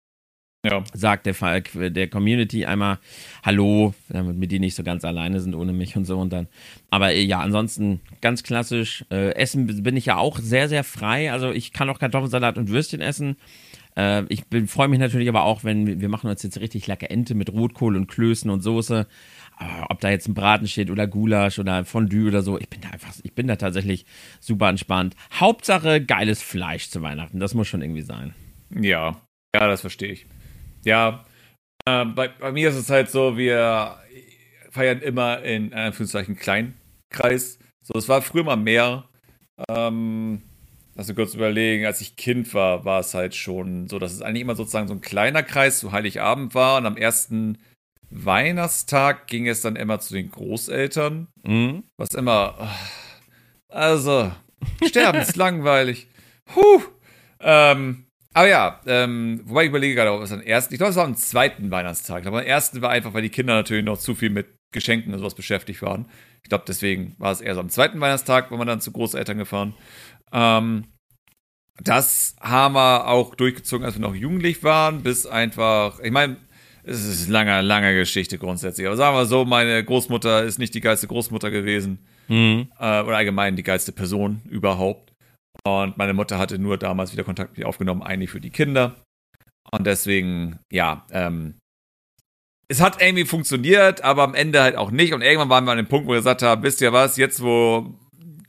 Ja. 0.66 0.84
sagt 0.94 1.26
der, 1.26 1.34
Falk 1.34 1.70
der 1.74 2.10
Community 2.10 2.66
einmal 2.66 3.00
Hallo, 3.44 3.94
damit 4.10 4.52
die 4.52 4.60
nicht 4.60 4.76
so 4.76 4.84
ganz 4.84 5.06
alleine 5.06 5.40
sind 5.40 5.56
ohne 5.56 5.72
mich 5.72 5.96
und 5.96 6.04
so 6.04 6.20
und 6.20 6.34
dann. 6.34 6.48
Aber 6.90 7.14
äh, 7.14 7.22
ja, 7.22 7.40
ansonsten 7.40 8.02
ganz 8.20 8.44
klassisch. 8.44 9.06
Äh, 9.10 9.36
essen 9.36 9.84
bin 9.84 9.96
ich 9.96 10.08
ja 10.08 10.18
auch 10.18 10.38
sehr, 10.38 10.68
sehr 10.68 10.84
frei. 10.84 11.32
Also 11.32 11.52
ich 11.52 11.72
kann 11.72 11.90
auch 11.90 11.98
Kartoffelsalat 11.98 12.58
und 12.58 12.68
Würstchen 12.68 13.00
essen. 13.00 13.38
Äh, 13.96 14.24
ich 14.28 14.44
freue 14.68 14.90
mich 14.90 15.00
natürlich 15.00 15.30
aber 15.30 15.44
auch, 15.44 15.64
wenn 15.64 15.88
wir, 15.88 16.02
wir 16.02 16.10
machen 16.10 16.30
uns 16.30 16.44
jetzt 16.44 16.60
richtig 16.60 16.88
lecker 16.88 17.10
Ente 17.10 17.36
mit 17.36 17.54
Rotkohl 17.54 17.96
und 17.96 18.08
Klößen 18.08 18.52
und 18.52 18.60
Soße. 18.60 19.08
Aber 19.56 19.92
ob 19.92 20.02
da 20.02 20.10
jetzt 20.10 20.28
ein 20.28 20.34
Braten 20.34 20.68
steht 20.68 20.92
oder 20.92 21.08
Gulasch 21.08 21.60
oder 21.60 21.86
Fondue 21.86 22.28
oder 22.28 22.42
so, 22.42 22.60
ich 22.60 22.68
bin 22.68 22.82
da 22.82 22.90
einfach, 22.90 23.14
ich 23.24 23.34
bin 23.34 23.48
da 23.48 23.56
tatsächlich 23.56 24.06
super 24.42 24.68
entspannt. 24.68 25.16
Hauptsache 25.34 26.04
geiles 26.04 26.42
Fleisch 26.42 26.90
zu 26.90 27.02
Weihnachten, 27.02 27.40
das 27.40 27.54
muss 27.54 27.70
schon 27.70 27.82
irgendwie 27.82 28.02
sein. 28.02 28.34
Ja, 28.76 29.22
ja, 29.56 29.68
das 29.68 29.80
verstehe 29.82 30.12
ich. 30.12 30.26
Ja, 30.84 31.26
äh, 31.86 32.06
bei, 32.06 32.28
bei 32.30 32.52
mir 32.52 32.70
ist 32.70 32.76
es 32.76 32.90
halt 32.90 33.10
so, 33.10 33.38
wir 33.38 33.98
feiern 34.72 35.02
immer 35.02 35.42
in 35.44 35.74
Anführungszeichen 35.74 36.36
Kleinkreis. 36.36 37.60
So, 37.82 37.98
es 37.98 38.08
war 38.08 38.22
früher 38.22 38.44
mal 38.44 38.56
mehr. 38.56 39.10
Ähm, 39.68 40.42
lass 40.96 41.08
mich 41.08 41.16
kurz 41.16 41.34
überlegen, 41.34 41.86
als 41.86 42.02
ich 42.02 42.16
Kind 42.16 42.54
war, 42.54 42.86
war 42.86 43.00
es 43.00 43.14
halt 43.14 43.36
schon 43.36 43.88
so, 43.90 44.00
dass 44.00 44.14
es 44.14 44.22
eigentlich 44.22 44.42
immer 44.42 44.56
sozusagen 44.56 44.88
so 44.88 44.94
ein 44.94 45.02
kleiner 45.02 45.44
Kreis 45.44 45.80
zu 45.80 45.92
Heiligabend 45.92 46.56
war 46.56 46.78
und 46.78 46.86
am 46.86 46.98
ersten 46.98 47.58
Weihnachtstag 48.12 49.28
ging 49.28 49.48
es 49.48 49.62
dann 49.62 49.76
immer 49.76 50.00
zu 50.00 50.14
den 50.14 50.30
Großeltern. 50.32 51.28
Mhm. 51.44 51.84
Was 51.98 52.14
immer. 52.14 52.70
Also, 53.68 54.32
sterbenslangweilig. 54.86 56.08
Huh. 56.56 56.82
Ähm, 57.42 58.08
aber 58.34 58.48
ja, 58.48 58.82
ähm, 58.86 59.42
wobei 59.44 59.64
ich 59.64 59.70
überlege 59.70 59.96
gerade, 59.96 60.12
ob 60.12 60.22
es 60.22 60.32
am 60.32 60.42
ersten, 60.42 60.74
ich 60.74 60.78
glaube, 60.78 60.92
es 60.92 60.96
war 60.96 61.06
am 61.06 61.16
zweiten 61.16 61.72
Weihnachtstag. 61.72 62.26
Aber 62.28 62.40
am 62.40 62.46
ersten 62.46 62.82
war 62.82 62.92
einfach, 62.92 63.14
weil 63.14 63.24
die 63.24 63.30
Kinder 63.30 63.56
natürlich 63.56 63.86
noch 63.86 63.98
zu 63.98 64.14
viel 64.14 64.30
mit 64.30 64.48
Geschenken 64.72 65.14
und 65.14 65.20
sowas 65.20 65.34
beschäftigt 65.34 65.82
waren. 65.82 66.06
Ich 66.44 66.50
glaube, 66.50 66.66
deswegen 66.68 67.16
war 67.18 67.32
es 67.32 67.42
eher 67.42 67.56
so 67.56 67.62
am 67.62 67.70
zweiten 67.70 68.00
Weihnachtstag, 68.00 68.52
wenn 68.52 68.60
wir 68.60 68.66
dann 68.66 68.82
zu 68.82 68.92
Großeltern 68.92 69.40
gefahren. 69.40 69.74
Ähm, 70.32 70.86
das 71.82 72.36
haben 72.40 72.76
wir 72.76 73.08
auch 73.08 73.34
durchgezogen, 73.36 73.86
als 73.86 73.96
wir 73.96 74.02
noch 74.02 74.14
jugendlich 74.14 74.64
waren, 74.64 75.02
bis 75.02 75.26
einfach, 75.26 76.00
ich 76.02 76.12
meine, 76.12 76.38
es 76.84 77.04
ist 77.04 77.26
eine 77.26 77.34
lange, 77.34 77.62
lange 77.62 77.96
Geschichte 77.96 78.38
grundsätzlich. 78.38 78.86
Aber 78.88 78.98
sagen 78.98 79.16
wir 79.16 79.26
so, 79.26 79.46
meine 79.46 79.84
Großmutter 79.84 80.44
ist 80.44 80.60
nicht 80.60 80.74
die 80.74 80.82
geilste 80.82 81.08
Großmutter 81.08 81.52
gewesen. 81.52 82.06
Mhm. 82.28 82.72
Äh, 82.80 83.02
oder 83.02 83.18
allgemein 83.18 83.56
die 83.56 83.64
geilste 83.64 83.92
Person 83.92 84.42
überhaupt. 84.50 85.09
Und 85.66 85.98
meine 85.98 86.14
Mutter 86.14 86.38
hatte 86.38 86.60
nur 86.60 86.78
damals 86.78 87.12
wieder 87.14 87.24
Kontakt 87.24 87.58
mit 87.58 87.66
aufgenommen, 87.66 88.02
eigentlich 88.02 88.30
für 88.30 88.42
die 88.42 88.50
Kinder. 88.50 88.96
Und 89.72 89.86
deswegen, 89.86 90.60
ja, 90.72 91.06
ähm, 91.12 91.56
es 92.68 92.82
hat 92.82 93.02
irgendwie 93.02 93.26
funktioniert, 93.26 94.04
aber 94.04 94.24
am 94.24 94.36
Ende 94.36 94.62
halt 94.62 94.76
auch 94.76 94.92
nicht. 94.92 95.14
Und 95.14 95.22
irgendwann 95.22 95.50
waren 95.50 95.66
wir 95.66 95.72
an 95.72 95.78
dem 95.78 95.88
Punkt, 95.88 96.08
wo 96.08 96.12
wir 96.12 96.18
gesagt 96.18 96.42
haben, 96.42 96.64
wisst 96.64 96.82
ihr 96.82 96.94
was, 96.94 97.18
jetzt 97.18 97.42
wo 97.44 97.96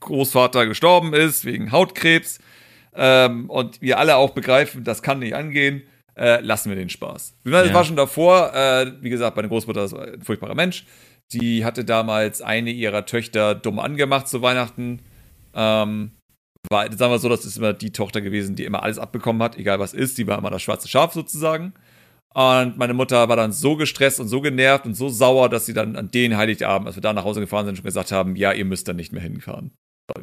Großvater 0.01 0.67
gestorben 0.67 1.13
ist, 1.15 1.45
wegen 1.45 1.73
Hautkrebs, 1.73 2.39
ähm, 2.95 3.49
und 3.49 3.81
wir 3.81 3.99
alle 3.99 4.17
auch 4.17 4.31
begreifen, 4.31 4.85
das 4.85 5.03
kann 5.03 5.21
nicht 5.21 5.35
angehen, 5.35 5.83
äh, 6.17 6.41
lassen 6.41 6.71
wir 6.71 6.77
den 6.77 6.89
Spaß. 6.89 7.35
Das 7.45 7.69
Ja. 7.69 7.75
war 7.75 7.85
schon 7.85 7.97
davor, 7.97 8.53
äh, 8.55 8.93
wie 9.01 9.11
gesagt, 9.11 9.37
meine 9.37 9.49
Großmutter 9.49 9.85
ist 9.85 9.95
ein 9.95 10.23
furchtbarer 10.23 10.55
Mensch. 10.55 10.87
Die 11.33 11.65
hatte 11.65 11.85
damals 11.85 12.43
eine 12.43 12.71
ihrer 12.71 13.07
Töchter 13.07 13.55
dumm 13.55 13.79
angemacht 13.79 14.27
zu 14.27 14.43
Weihnachten. 14.43 15.01
Ähm, 15.55 16.11
war, 16.69 16.91
sagen 16.93 17.13
wir 17.13 17.19
so, 17.19 17.29
das 17.29 17.45
ist 17.45 17.57
immer 17.57 17.73
die 17.73 17.93
Tochter 17.93 18.21
gewesen, 18.21 18.57
die 18.57 18.65
immer 18.65 18.83
alles 18.83 18.99
abbekommen 18.99 19.43
hat, 19.43 19.57
egal 19.57 19.79
was 19.79 19.95
ist. 19.95 20.19
Die 20.19 20.27
war 20.27 20.39
immer 20.39 20.51
das 20.51 20.63
schwarze 20.63 20.89
Schaf 20.89 21.13
sozusagen. 21.13 21.73
Und 22.33 22.77
meine 22.77 22.95
Mutter 22.95 23.29
war 23.29 23.37
dann 23.37 23.53
so 23.53 23.77
gestresst 23.77 24.21
und 24.21 24.29
so 24.29 24.41
genervt 24.41 24.87
und 24.87 24.95
so 24.95 25.09
sauer, 25.09 25.49
dass 25.49 25.67
sie 25.67 25.73
dann 25.73 25.97
an 25.97 26.11
den 26.11 26.37
Heiligabend, 26.37 26.87
als 26.87 26.97
wir 26.97 27.03
da 27.03 27.13
nach 27.13 27.25
Hause 27.25 27.41
gefahren 27.41 27.67
sind, 27.67 27.77
schon 27.77 27.85
gesagt 27.85 28.13
haben, 28.13 28.37
ja, 28.37 28.53
ihr 28.53 28.65
müsst 28.65 28.87
dann 28.87 28.97
nicht 28.97 29.13
mehr 29.13 29.23
hinfahren. 29.23 29.73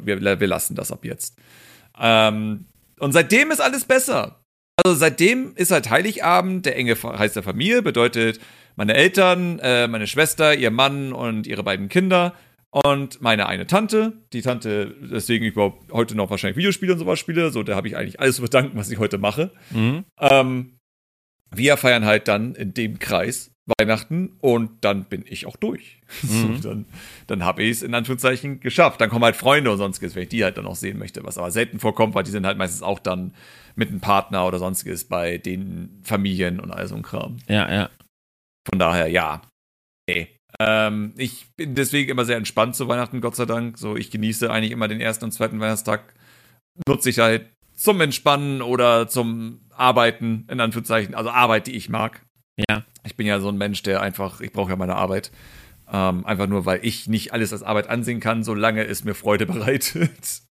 Wir, 0.02 0.20
wir 0.20 0.46
lassen 0.46 0.74
das 0.74 0.90
ab 0.90 1.04
jetzt. 1.04 1.38
Ähm, 1.98 2.64
und 2.98 3.12
seitdem 3.12 3.50
ist 3.50 3.60
alles 3.60 3.84
besser. 3.84 4.40
Also 4.82 4.96
seitdem 4.96 5.52
ist 5.56 5.70
halt 5.70 5.90
Heiligabend 5.90 6.64
der 6.64 6.76
enge 6.76 6.94
Kreis 6.94 7.34
der 7.34 7.42
Familie, 7.42 7.82
bedeutet 7.82 8.40
meine 8.76 8.94
Eltern, 8.94 9.58
äh, 9.58 9.88
meine 9.88 10.06
Schwester, 10.06 10.54
ihr 10.54 10.70
Mann 10.70 11.12
und 11.12 11.46
ihre 11.46 11.64
beiden 11.64 11.88
Kinder 11.88 12.34
und 12.70 13.20
meine 13.22 13.46
eine 13.46 13.66
Tante. 13.66 14.12
Die 14.32 14.42
Tante, 14.42 14.94
deswegen 15.00 15.44
ich 15.44 15.52
überhaupt 15.52 15.92
heute 15.92 16.14
noch 16.14 16.30
wahrscheinlich 16.30 16.56
Videospiele 16.56 16.92
und 16.92 16.98
sowas 16.98 17.18
spiele. 17.18 17.50
So, 17.50 17.62
da 17.62 17.76
habe 17.76 17.88
ich 17.88 17.96
eigentlich 17.96 18.20
alles 18.20 18.36
zu 18.36 18.42
bedanken, 18.42 18.76
was 18.76 18.90
ich 18.90 18.98
heute 18.98 19.18
mache. 19.18 19.52
Mhm. 19.70 20.04
Ähm, 20.20 20.78
wir 21.50 21.76
feiern 21.76 22.04
halt 22.04 22.28
dann 22.28 22.54
in 22.54 22.74
dem 22.74 22.98
Kreis 22.98 23.50
Weihnachten 23.78 24.36
und 24.40 24.82
dann 24.82 25.04
bin 25.04 25.24
ich 25.26 25.46
auch 25.46 25.56
durch. 25.56 26.00
Mhm. 26.22 26.56
So, 26.62 26.70
dann 26.70 26.86
dann 27.26 27.44
habe 27.44 27.62
ich 27.62 27.70
es 27.70 27.82
in 27.82 27.94
Anführungszeichen 27.94 28.60
geschafft. 28.60 28.98
Dann 29.00 29.10
kommen 29.10 29.24
halt 29.24 29.36
Freunde 29.36 29.70
und 29.70 29.76
sonstiges, 29.76 30.14
wenn 30.14 30.22
ich 30.22 30.30
die 30.30 30.42
halt 30.42 30.56
dann 30.56 30.66
auch 30.66 30.74
sehen 30.74 30.98
möchte, 30.98 31.22
was 31.22 31.36
aber 31.36 31.50
selten 31.50 31.78
vorkommt, 31.78 32.14
weil 32.14 32.24
die 32.24 32.30
sind 32.30 32.46
halt 32.46 32.56
meistens 32.56 32.82
auch 32.82 32.98
dann 32.98 33.34
mit 33.76 33.90
einem 33.90 34.00
Partner 34.00 34.46
oder 34.46 34.58
sonstiges 34.58 35.04
bei 35.04 35.36
den 35.36 36.00
Familien 36.02 36.60
und 36.60 36.70
all 36.70 36.88
so 36.88 36.96
ein 36.96 37.02
Kram. 37.02 37.36
Ja, 37.46 37.70
ja. 37.70 37.90
Von 38.66 38.78
daher, 38.78 39.08
ja. 39.08 39.42
Nee. 40.08 40.37
Ähm, 40.60 41.14
ich 41.16 41.46
bin 41.56 41.74
deswegen 41.74 42.10
immer 42.10 42.24
sehr 42.24 42.36
entspannt 42.36 42.74
zu 42.74 42.88
Weihnachten, 42.88 43.20
Gott 43.20 43.36
sei 43.36 43.46
Dank. 43.46 43.78
So, 43.78 43.96
ich 43.96 44.10
genieße 44.10 44.50
eigentlich 44.50 44.72
immer 44.72 44.88
den 44.88 45.00
ersten 45.00 45.26
und 45.26 45.32
zweiten 45.32 45.60
Weihnachtstag. 45.60 46.14
Nutze 46.86 47.10
ich 47.10 47.18
halt 47.18 47.46
zum 47.74 48.00
Entspannen 48.00 48.60
oder 48.60 49.08
zum 49.08 49.60
Arbeiten, 49.70 50.46
in 50.50 50.60
Anführungszeichen. 50.60 51.14
Also 51.14 51.30
Arbeit, 51.30 51.66
die 51.68 51.76
ich 51.76 51.88
mag. 51.88 52.22
Ja. 52.68 52.84
Ich 53.04 53.16
bin 53.16 53.26
ja 53.26 53.38
so 53.40 53.48
ein 53.48 53.56
Mensch, 53.56 53.82
der 53.82 54.00
einfach, 54.00 54.40
ich 54.40 54.52
brauche 54.52 54.70
ja 54.70 54.76
meine 54.76 54.96
Arbeit. 54.96 55.30
Ähm, 55.90 56.26
einfach 56.26 56.48
nur, 56.48 56.66
weil 56.66 56.80
ich 56.84 57.06
nicht 57.06 57.32
alles 57.32 57.52
als 57.52 57.62
Arbeit 57.62 57.88
ansehen 57.88 58.20
kann, 58.20 58.42
solange 58.42 58.84
es 58.84 59.04
mir 59.04 59.14
Freude 59.14 59.46
bereitet. 59.46 60.42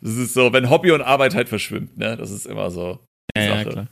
Das 0.00 0.14
ist 0.14 0.34
so, 0.34 0.52
wenn 0.52 0.70
Hobby 0.70 0.92
und 0.92 1.02
Arbeit 1.02 1.34
halt 1.34 1.48
verschwimmt, 1.48 1.96
ne? 1.96 2.16
Das 2.16 2.30
ist 2.30 2.46
immer 2.46 2.70
so. 2.70 3.00
die 3.36 3.42
Ja, 3.42 3.62
ja. 3.62 3.86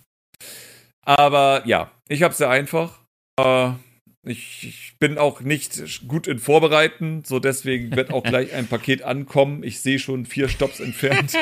Aber 1.05 1.63
ja, 1.67 1.91
ich 2.09 2.23
habe 2.23 2.35
sehr 2.35 2.51
einfach. 2.51 3.01
Äh, 3.39 3.71
ich, 4.27 4.65
ich 4.65 4.93
bin 4.99 5.19
auch 5.19 5.41
nicht 5.41 6.09
gut 6.09 6.27
in 6.27 6.39
Vorbereiten, 6.39 7.23
so 7.25 7.39
deswegen 7.39 7.95
wird 7.95 8.13
auch 8.13 8.25
gleich 8.25 8.53
ein 8.55 8.67
Paket 8.67 9.03
ankommen. 9.03 9.63
Ich 9.63 9.81
sehe 9.81 9.99
schon 9.99 10.27
vier 10.27 10.49
Stops 10.49 10.81
entfernt. 10.81 11.33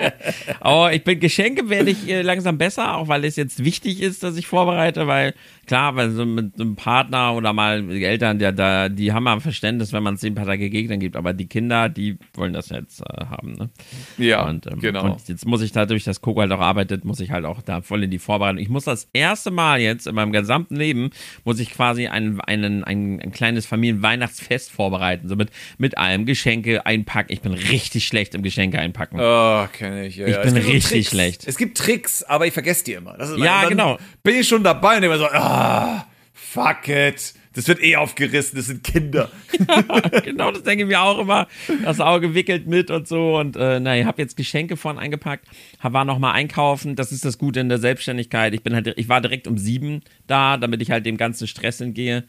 Aber 0.60 0.92
ich 0.92 1.04
bin 1.04 1.20
Geschenke 1.20 1.68
werde 1.68 1.90
ich 1.90 2.08
äh, 2.08 2.22
langsam 2.22 2.58
besser, 2.58 2.96
auch 2.96 3.08
weil 3.08 3.24
es 3.24 3.36
jetzt 3.36 3.64
wichtig 3.64 4.00
ist, 4.00 4.22
dass 4.22 4.36
ich 4.36 4.46
vorbereite, 4.46 5.06
weil 5.06 5.34
klar, 5.66 5.96
weil 5.96 6.10
so 6.10 6.24
mit 6.24 6.54
einem 6.60 6.76
Partner 6.76 7.34
oder 7.34 7.52
mal 7.52 7.82
die 7.82 8.04
Eltern, 8.04 8.38
der 8.38 8.52
da, 8.52 8.88
die 8.88 9.12
haben 9.12 9.26
ja 9.26 9.38
Verständnis, 9.40 9.92
wenn 9.92 10.02
man 10.02 10.14
es 10.14 10.24
ein 10.24 10.34
paar 10.34 10.46
Tage 10.46 10.70
Gegner 10.70 10.96
gibt, 10.96 11.16
aber 11.16 11.32
die 11.32 11.46
Kinder, 11.46 11.88
die 11.88 12.18
wollen 12.34 12.52
das 12.52 12.70
jetzt 12.70 13.00
äh, 13.00 13.26
haben, 13.26 13.52
ne? 13.52 13.70
ja, 14.18 14.46
und, 14.48 14.66
ähm, 14.66 14.80
genau. 14.80 15.04
und 15.04 15.28
jetzt 15.28 15.46
muss 15.46 15.62
ich 15.62 15.72
dadurch, 15.72 16.04
dass 16.04 16.20
Coco 16.20 16.40
halt 16.40 16.52
auch 16.52 16.60
arbeitet, 16.60 17.04
muss 17.04 17.20
ich 17.20 17.30
halt 17.30 17.44
auch 17.44 17.62
da 17.62 17.80
voll 17.80 18.02
in 18.02 18.10
die 18.10 18.18
Vorbereitung. 18.18 18.58
Ich 18.58 18.68
muss 18.68 18.84
das 18.84 19.08
erste 19.12 19.50
Mal 19.50 19.80
jetzt 19.80 20.06
in 20.06 20.14
meinem 20.14 20.32
gesamten 20.32 20.76
Leben, 20.76 21.10
muss 21.44 21.60
ich 21.60 21.70
quasi 21.70 22.08
einen, 22.24 22.40
einen, 22.40 22.84
ein, 22.84 23.20
ein 23.20 23.32
kleines 23.32 23.66
Familienweihnachtsfest 23.66 24.70
vorbereiten. 24.70 25.28
So 25.28 25.36
mit, 25.36 25.50
mit 25.78 25.98
allem 25.98 26.26
Geschenke 26.26 26.84
einpacken. 26.86 27.32
Ich 27.32 27.40
bin 27.40 27.52
richtig 27.54 28.06
schlecht 28.06 28.34
im 28.34 28.42
Geschenke 28.42 28.78
einpacken. 28.78 29.18
Oh, 29.20 29.66
kenne 29.72 30.06
ich. 30.06 30.16
Ja, 30.16 30.26
Ich 30.26 30.34
ja. 30.36 30.42
bin 30.42 30.50
so 30.50 30.56
richtig 30.56 30.82
Tricks. 30.90 31.08
schlecht. 31.10 31.46
Es 31.46 31.56
gibt 31.56 31.78
Tricks, 31.78 32.22
aber 32.22 32.46
ich 32.46 32.52
vergesse 32.52 32.84
die 32.84 32.92
immer. 32.94 33.16
Das 33.16 33.30
ist 33.30 33.38
Ja, 33.38 33.68
genau. 33.68 33.98
Bin 34.22 34.36
ich 34.36 34.48
schon 34.48 34.62
dabei 34.64 34.96
und 34.98 35.02
immer 35.02 35.18
so, 35.18 35.26
ah, 35.26 36.06
fuck 36.32 36.88
it. 36.88 37.34
Das 37.54 37.68
wird 37.68 37.82
eh 37.82 37.96
aufgerissen, 37.96 38.56
das 38.56 38.66
sind 38.66 38.82
Kinder. 38.82 39.30
genau, 40.24 40.50
das 40.50 40.64
denke 40.64 40.84
ich 40.84 40.88
mir 40.88 41.00
auch 41.00 41.18
immer. 41.18 41.46
Das 41.84 42.00
Auge 42.00 42.34
wickelt 42.34 42.66
mit 42.66 42.90
und 42.90 43.06
so. 43.06 43.38
Und 43.38 43.56
äh, 43.56 43.80
na, 43.80 43.96
ich 43.96 44.04
habe 44.04 44.20
jetzt 44.20 44.36
Geschenke 44.36 44.76
vorhin 44.76 45.00
eingepackt, 45.00 45.46
war 45.82 46.04
noch 46.04 46.18
mal 46.18 46.32
einkaufen. 46.32 46.96
Das 46.96 47.12
ist 47.12 47.24
das 47.24 47.38
Gute 47.38 47.60
in 47.60 47.68
der 47.68 47.78
Selbstständigkeit. 47.78 48.54
Ich 48.54 48.62
bin 48.62 48.74
halt, 48.74 48.92
ich 48.96 49.08
war 49.08 49.20
direkt 49.20 49.46
um 49.46 49.56
sieben 49.56 50.02
da, 50.26 50.56
damit 50.56 50.82
ich 50.82 50.90
halt 50.90 51.06
dem 51.06 51.16
ganzen 51.16 51.46
Stress 51.46 51.80
entgehe. 51.80 52.24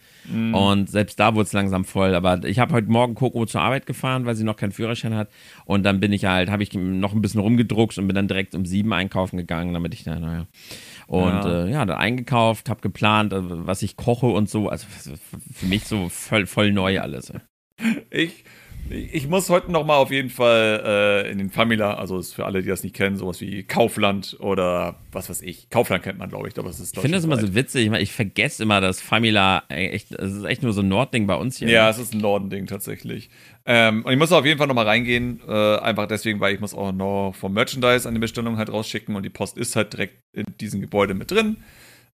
Und 0.54 0.90
selbst 0.90 1.20
da 1.20 1.34
wurde 1.34 1.46
es 1.46 1.54
langsam 1.54 1.86
voll. 1.86 2.14
Aber 2.14 2.44
ich 2.44 2.60
habe 2.60 2.74
heute 2.74 2.92
Morgen 2.92 3.16
Coco 3.16 3.46
zur 3.46 3.62
Arbeit 3.62 3.86
gefahren, 3.86 4.26
weil 4.26 4.36
sie 4.36 4.44
noch 4.44 4.58
keinen 4.58 4.72
Führerschein 4.72 5.16
hat. 5.16 5.30
Und 5.66 5.84
dann 5.84 6.00
bin 6.00 6.14
ich 6.14 6.26
halt, 6.26 6.50
habe 6.50 6.64
ich 6.64 6.74
noch 6.74 7.14
ein 7.14 7.22
bisschen 7.22 7.42
rumgedruckt 7.42 7.98
und 7.98 8.08
bin 8.08 8.16
dann 8.16 8.28
direkt 8.28 8.54
um 8.54 8.66
sieben 8.66 8.94
einkaufen 8.94 9.38
gegangen, 9.38 9.74
damit 9.74 9.94
ich 9.94 10.04
da, 10.04 10.20
naja. 10.20 10.46
Und 11.08 11.30
Ja. 11.30 11.65
äh, 11.65 11.72
ja, 11.72 11.86
dann 11.86 11.98
eingekauft, 11.98 12.70
habe 12.70 12.82
geplant, 12.82 13.34
äh, 13.34 13.38
was 13.41 13.82
ich 13.82 13.96
koche 13.96 14.28
und 14.28 14.50
so. 14.50 14.70
Also 14.70 14.88
für 15.54 15.65
mich 15.65 15.86
so 15.86 16.10
voll, 16.10 16.46
voll 16.46 16.72
neu 16.72 17.00
alles. 17.00 17.32
Ich, 18.10 18.44
ich 18.89 19.28
muss 19.28 19.50
heute 19.50 19.71
noch 19.71 19.86
mal 19.86 19.95
auf 19.95 20.12
jeden 20.12 20.30
Fall 20.30 20.82
äh, 21.26 21.32
in 21.32 21.39
den 21.39 21.50
Famila, 21.50 21.95
also 21.95 22.19
ist 22.19 22.34
für 22.34 22.45
alle, 22.45 22.62
die 22.62 22.69
das 22.69 22.84
nicht 22.84 22.95
kennen, 22.95 23.17
sowas 23.17 23.41
wie 23.41 23.63
Kaufland 23.63 24.38
oder 24.39 25.00
was 25.12 25.30
weiß 25.30 25.41
ich. 25.41 25.69
Kaufland 25.69 26.04
kennt 26.04 26.19
man, 26.19 26.30
glaube 26.30 26.48
ich, 26.48 26.58
aber 26.58 26.69
es 26.69 26.80
ist 26.80 26.95
Ich 26.95 27.02
finde 27.02 27.17
das 27.17 27.26
immer 27.26 27.38
so 27.38 27.56
witzig. 27.56 27.86
Ich, 27.86 27.89
meine, 27.89 28.04
ich 28.04 28.12
vergesse 28.12 28.62
immer, 28.62 28.82
dass 28.82 29.02
Famila 29.02 29.63
echt, 29.69 30.12
es 30.12 30.34
ist 30.34 30.43
echt 30.43 30.62
nur 30.62 30.74
so 30.74 30.82
ein 30.82 30.88
Nordding 30.88 31.26
bei 31.26 31.36
uns 31.36 31.58
hier. 31.58 31.69
Ja, 31.69 31.86
ne? 31.86 31.89
es 31.89 31.98
ist 31.98 32.13
ein 32.13 32.19
Norden-Ding 32.19 32.67
tatsächlich. 32.67 33.30
Ähm, 33.65 34.06
und 34.06 34.12
ich 34.12 34.19
muss 34.19 34.32
auf 34.32 34.45
jeden 34.45 34.60
Fall 34.60 34.67
noch 34.67 34.76
mal 34.76 34.86
reingehen, 34.86 35.41
äh, 35.48 35.78
einfach 35.78 36.08
deswegen, 36.08 36.39
weil 36.39 36.54
ich 36.54 36.60
muss 36.60 36.76
auch 36.76 36.91
noch 36.91 37.34
vom 37.34 37.54
Merchandise 37.54 38.08
eine 38.08 38.19
Bestellung 38.19 38.58
halt 38.58 38.71
rausschicken 38.71 39.15
und 39.15 39.24
die 39.24 39.30
Post 39.30 39.58
ist 39.58 39.76
halt 39.76 39.93
direkt 39.93 40.19
in 40.34 40.45
diesem 40.60 40.82
Gebäude 40.82 41.15
mit 41.15 41.32
drin. 41.32 41.58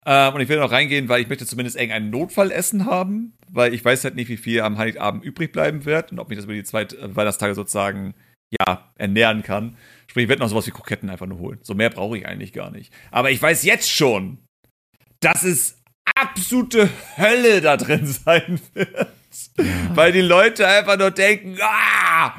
Ähm, 0.07 0.35
und 0.35 0.41
ich 0.41 0.49
will 0.49 0.59
noch 0.59 0.73
reingehen, 0.73 1.09
weil 1.09 1.21
ich 1.21 1.29
möchte 1.29 1.47
zumindest 1.47 1.77
irgendein 1.77 2.11
Notfallessen 2.11 2.87
haben, 2.87 3.35
weil 3.49 3.75
ich 3.75 3.85
weiß 3.85 4.05
halt 4.05 4.15
nicht, 4.15 4.29
wie 4.29 4.39
viel 4.39 4.63
am 4.63 4.79
Heiligabend 4.79 5.25
übrig 5.25 5.53
bleiben 5.53 5.85
wird 5.85 6.13
und 6.13 6.19
ob 6.19 6.29
mich 6.29 6.39
das 6.39 6.47
über 6.47 6.55
die 6.55 6.65
zwei 6.65 6.83
äh, 6.83 7.17
Weihnachtstage 7.17 7.55
sozusagen 7.55 8.15
ja, 8.51 8.91
ernähren 8.97 9.43
kann. 9.43 9.77
Sprich, 10.07 10.25
ich 10.25 10.29
werde 10.29 10.43
noch 10.43 10.49
sowas 10.49 10.67
wie 10.67 10.73
Kroketten 10.73 11.11
einfach 11.11 11.27
nur 11.27 11.39
holen. 11.39 11.59
So 11.63 11.75
mehr 11.75 11.91
brauche 11.91 12.19
ich 12.19 12.27
eigentlich 12.27 12.53
gar 12.53 12.71
nicht. 12.71 12.93
Aber 13.11 13.31
ich 13.31 13.41
weiß 13.41 13.63
jetzt 13.63 13.91
schon, 13.91 14.39
dass 15.21 15.45
es 15.45 15.81
absolute 16.17 16.89
Hölle 17.17 17.61
da 17.61 17.77
drin 17.77 18.07
sein 18.25 18.61
wird. 18.75 19.09
Weil 19.95 20.13
die 20.13 20.23
Leute 20.23 20.67
einfach 20.67 20.99
nur 20.99 21.13
denken, 21.13 21.57
ah, 21.63 22.35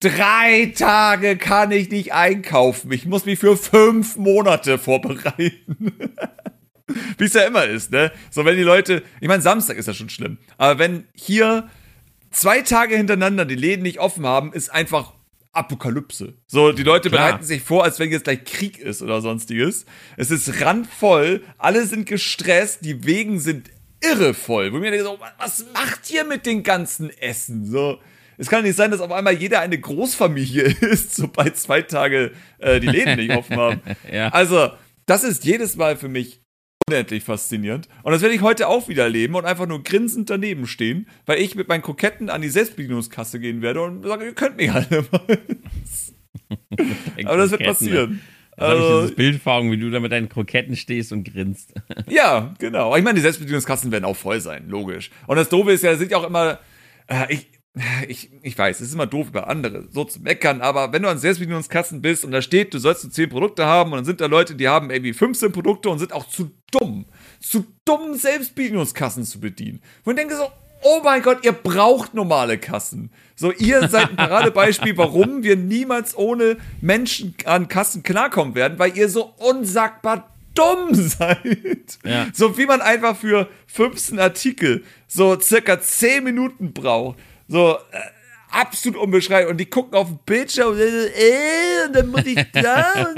drei 0.00 0.72
Tage 0.76 1.38
kann 1.38 1.70
ich 1.70 1.90
nicht 1.90 2.12
einkaufen. 2.12 2.92
Ich 2.92 3.06
muss 3.06 3.24
mich 3.24 3.38
für 3.38 3.56
fünf 3.56 4.16
Monate 4.16 4.78
vorbereiten. 4.78 5.94
Wie 7.18 7.24
es 7.24 7.32
ja 7.34 7.42
immer 7.42 7.64
ist, 7.64 7.90
ne? 7.90 8.12
So, 8.30 8.44
wenn 8.44 8.56
die 8.56 8.62
Leute, 8.62 9.02
ich 9.20 9.28
meine, 9.28 9.42
Samstag 9.42 9.76
ist 9.76 9.86
ja 9.86 9.94
schon 9.94 10.10
schlimm, 10.10 10.38
aber 10.58 10.78
wenn 10.78 11.04
hier 11.14 11.68
zwei 12.30 12.60
Tage 12.60 12.96
hintereinander 12.96 13.44
die 13.44 13.54
Läden 13.54 13.82
nicht 13.82 14.00
offen 14.00 14.26
haben, 14.26 14.52
ist 14.52 14.70
einfach 14.70 15.14
Apokalypse. 15.52 16.34
So, 16.46 16.72
die 16.72 16.82
Leute 16.82 17.08
Klar. 17.08 17.28
bereiten 17.28 17.44
sich 17.44 17.62
vor, 17.62 17.84
als 17.84 17.98
wenn 17.98 18.10
jetzt 18.10 18.24
gleich 18.24 18.44
Krieg 18.44 18.78
ist 18.78 19.02
oder 19.02 19.20
sonstiges. 19.20 19.86
Es 20.16 20.30
ist 20.30 20.60
randvoll, 20.60 21.42
alle 21.58 21.86
sind 21.86 22.06
gestresst, 22.06 22.84
die 22.84 23.06
Wegen 23.06 23.38
sind 23.38 23.70
irrevoll. 24.02 24.72
Wo 24.72 24.76
ich 24.76 24.82
mir 24.82 24.90
denke, 24.90 25.06
so, 25.06 25.18
was 25.38 25.64
macht 25.72 26.10
ihr 26.10 26.24
mit 26.24 26.44
den 26.44 26.62
ganzen 26.62 27.10
Essen? 27.18 27.70
So, 27.70 28.00
es 28.36 28.48
kann 28.48 28.64
nicht 28.64 28.76
sein, 28.76 28.90
dass 28.90 29.00
auf 29.00 29.12
einmal 29.12 29.34
jeder 29.34 29.60
eine 29.60 29.78
Großfamilie 29.78 30.62
ist, 30.80 31.14
sobald 31.14 31.56
zwei 31.56 31.82
Tage 31.82 32.32
äh, 32.58 32.80
die 32.80 32.88
Läden 32.88 33.16
nicht 33.16 33.32
offen 33.32 33.56
haben. 33.56 33.80
Ja. 34.12 34.28
Also, 34.28 34.70
das 35.06 35.24
ist 35.24 35.44
jedes 35.44 35.76
Mal 35.76 35.96
für 35.96 36.08
mich 36.08 36.40
unendlich 36.88 37.24
faszinierend. 37.24 37.88
Und 38.02 38.12
das 38.12 38.20
werde 38.20 38.34
ich 38.34 38.42
heute 38.42 38.68
auch 38.68 38.88
wieder 38.88 39.04
erleben 39.04 39.34
und 39.34 39.44
einfach 39.44 39.66
nur 39.66 39.82
grinsend 39.82 40.28
daneben 40.28 40.66
stehen, 40.66 41.08
weil 41.24 41.40
ich 41.40 41.54
mit 41.54 41.68
meinen 41.68 41.82
Kroketten 41.82 42.28
an 42.28 42.42
die 42.42 42.48
Selbstbedienungskasse 42.48 43.40
gehen 43.40 43.62
werde 43.62 43.82
und 43.82 44.04
sage, 44.04 44.26
ihr 44.26 44.34
könnt 44.34 44.56
mich 44.56 44.70
alle 44.70 45.04
mal. 45.10 45.38
Aber 47.24 47.36
das 47.38 47.50
wird 47.50 47.62
Kroketten, 47.62 47.66
passieren. 47.66 48.10
Ne? 48.10 48.18
Jetzt 48.56 48.60
habe 48.60 48.76
ich 48.76 48.82
Also, 48.82 49.00
dieses 49.00 49.16
Bild 49.16 49.42
vor 49.42 49.54
Augen, 49.54 49.72
wie 49.72 49.78
du 49.78 49.90
da 49.90 49.98
mit 49.98 50.12
deinen 50.12 50.28
Kroketten 50.28 50.76
stehst 50.76 51.12
und 51.12 51.24
grinst. 51.24 51.72
ja, 52.08 52.54
genau. 52.58 52.94
Ich 52.96 53.02
meine, 53.02 53.16
die 53.16 53.22
Selbstbedienungskassen 53.22 53.90
werden 53.90 54.04
auch 54.04 54.16
voll 54.16 54.40
sein, 54.40 54.68
logisch. 54.68 55.10
Und 55.26 55.36
das 55.36 55.48
Doofe 55.48 55.72
ist 55.72 55.82
ja, 55.82 55.92
da 55.92 55.96
sind 55.96 56.10
ja 56.10 56.18
auch 56.18 56.26
immer, 56.26 56.58
äh, 57.08 57.32
ich, 57.32 57.46
ich, 58.08 58.30
ich 58.42 58.56
weiß, 58.56 58.80
es 58.80 58.88
ist 58.88 58.94
immer 58.94 59.06
doof 59.06 59.28
über 59.28 59.48
andere 59.48 59.88
so 59.90 60.04
zu 60.04 60.20
meckern, 60.20 60.60
aber 60.60 60.92
wenn 60.92 61.02
du 61.02 61.08
an 61.08 61.18
Selbstbedienungskassen 61.18 62.02
bist 62.02 62.24
und 62.24 62.30
da 62.30 62.40
steht, 62.40 62.72
du 62.72 62.78
sollst 62.78 63.04
nur 63.04 63.12
10 63.12 63.30
Produkte 63.30 63.66
haben 63.66 63.92
und 63.92 63.98
dann 63.98 64.04
sind 64.04 64.20
da 64.20 64.26
Leute, 64.26 64.54
die 64.54 64.68
haben 64.68 64.90
irgendwie 64.90 65.12
15 65.12 65.52
Produkte 65.52 65.88
und 65.90 65.98
sind 65.98 66.12
auch 66.12 66.28
zu 66.28 66.50
dumm, 66.70 67.06
zu 67.40 67.66
dumm, 67.84 68.14
Selbstbedienungskassen 68.14 69.24
zu 69.24 69.40
bedienen. 69.40 69.82
Und 70.04 70.12
ich 70.12 70.18
denke 70.18 70.36
so, 70.36 70.48
oh 70.82 71.00
mein 71.02 71.22
Gott, 71.22 71.44
ihr 71.44 71.52
braucht 71.52 72.14
normale 72.14 72.58
Kassen. 72.58 73.10
So, 73.34 73.50
ihr 73.50 73.88
seid 73.88 74.10
ein 74.10 74.16
Paradebeispiel, 74.16 74.96
warum 74.96 75.42
wir 75.42 75.56
niemals 75.56 76.16
ohne 76.16 76.58
Menschen 76.80 77.34
an 77.44 77.68
Kassen 77.68 78.02
klarkommen 78.02 78.54
werden, 78.54 78.78
weil 78.78 78.96
ihr 78.96 79.08
so 79.08 79.34
unsagbar 79.38 80.30
dumm 80.54 80.88
seid. 80.92 81.98
Ja. 82.04 82.28
So 82.32 82.56
wie 82.56 82.66
man 82.66 82.80
einfach 82.80 83.16
für 83.16 83.48
15 83.66 84.20
Artikel 84.20 84.84
so 85.08 85.38
circa 85.40 85.80
10 85.80 86.22
Minuten 86.22 86.72
braucht. 86.72 87.18
So, 87.48 87.76
äh, 87.92 87.98
absolut 88.54 88.98
unbeschreiblich. 88.98 89.50
Und 89.50 89.58
die 89.58 89.66
gucken 89.66 89.94
auf 89.94 90.08
den 90.08 90.18
Bildschirm 90.24 90.72
und, 90.72 90.78
äh, 90.78 91.86
und 91.86 91.94
dann 91.94 92.08
muss 92.08 92.24
ich 92.24 92.38
da. 92.52 93.14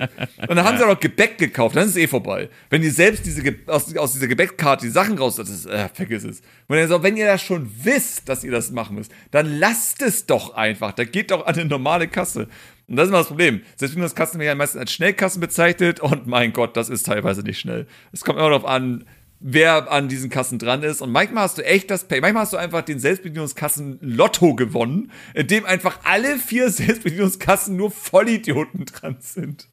und 0.48 0.56
dann 0.56 0.64
haben 0.64 0.78
sie 0.78 0.84
auch 0.84 0.88
noch 0.88 1.00
Gebäck 1.00 1.38
gekauft. 1.38 1.76
Dann 1.76 1.84
ist 1.84 1.90
es 1.90 1.96
eh 1.96 2.06
vorbei. 2.06 2.48
Wenn 2.70 2.82
die 2.82 2.90
selbst 2.90 3.24
diese 3.26 3.42
Ge 3.42 3.56
aus, 3.66 3.94
aus 3.96 4.14
dieser 4.14 4.28
Gebäckkarte 4.28 4.86
die 4.86 4.90
Sachen 4.90 5.18
raus, 5.18 5.36
das 5.36 5.48
ist, 5.48 5.66
äh, 5.66 5.88
vergiss 5.92 6.24
es. 6.24 6.40
Und 6.66 6.76
dann 6.76 6.88
so, 6.88 7.02
wenn 7.02 7.16
ihr 7.16 7.26
das 7.26 7.42
schon 7.42 7.70
wisst, 7.82 8.28
dass 8.28 8.44
ihr 8.44 8.52
das 8.52 8.70
machen 8.70 8.96
müsst, 8.96 9.12
dann 9.30 9.58
lasst 9.58 10.02
es 10.02 10.26
doch 10.26 10.54
einfach. 10.54 10.92
Da 10.92 11.04
geht 11.04 11.30
doch 11.30 11.46
an 11.46 11.54
eine 11.54 11.66
normale 11.66 12.08
Kasse. 12.08 12.48
Und 12.88 12.96
das 12.96 13.04
ist 13.04 13.08
immer 13.10 13.18
das 13.18 13.28
Problem. 13.28 13.62
Selbstbedienungskassen 13.76 14.38
werden 14.38 14.48
ja 14.48 14.54
meistens 14.54 14.80
als 14.80 14.92
Schnellkassen 14.92 15.40
bezeichnet 15.40 16.00
und 16.00 16.26
mein 16.26 16.52
Gott, 16.52 16.76
das 16.76 16.88
ist 16.88 17.04
teilweise 17.06 17.42
nicht 17.42 17.58
schnell. 17.58 17.86
Es 18.12 18.24
kommt 18.24 18.38
immer 18.38 18.48
darauf 18.48 18.64
an, 18.64 19.04
wer 19.40 19.90
an 19.90 20.08
diesen 20.08 20.30
Kassen 20.30 20.58
dran 20.58 20.82
ist. 20.82 21.00
Und 21.02 21.12
manchmal 21.12 21.44
hast 21.44 21.58
du 21.58 21.64
echt 21.64 21.90
das 21.90 22.04
Pay. 22.04 22.20
Manchmal 22.20 22.42
hast 22.42 22.52
du 22.52 22.56
einfach 22.56 22.82
den 22.82 22.98
Selbstbedienungskassen 22.98 23.98
Lotto 24.00 24.54
gewonnen, 24.54 25.10
in 25.34 25.46
dem 25.46 25.64
einfach 25.64 26.00
alle 26.04 26.38
vier 26.38 26.70
Selbstbedienungskassen 26.70 27.76
nur 27.76 27.90
Vollidioten 27.90 28.84
dran 28.86 29.16
sind. 29.20 29.68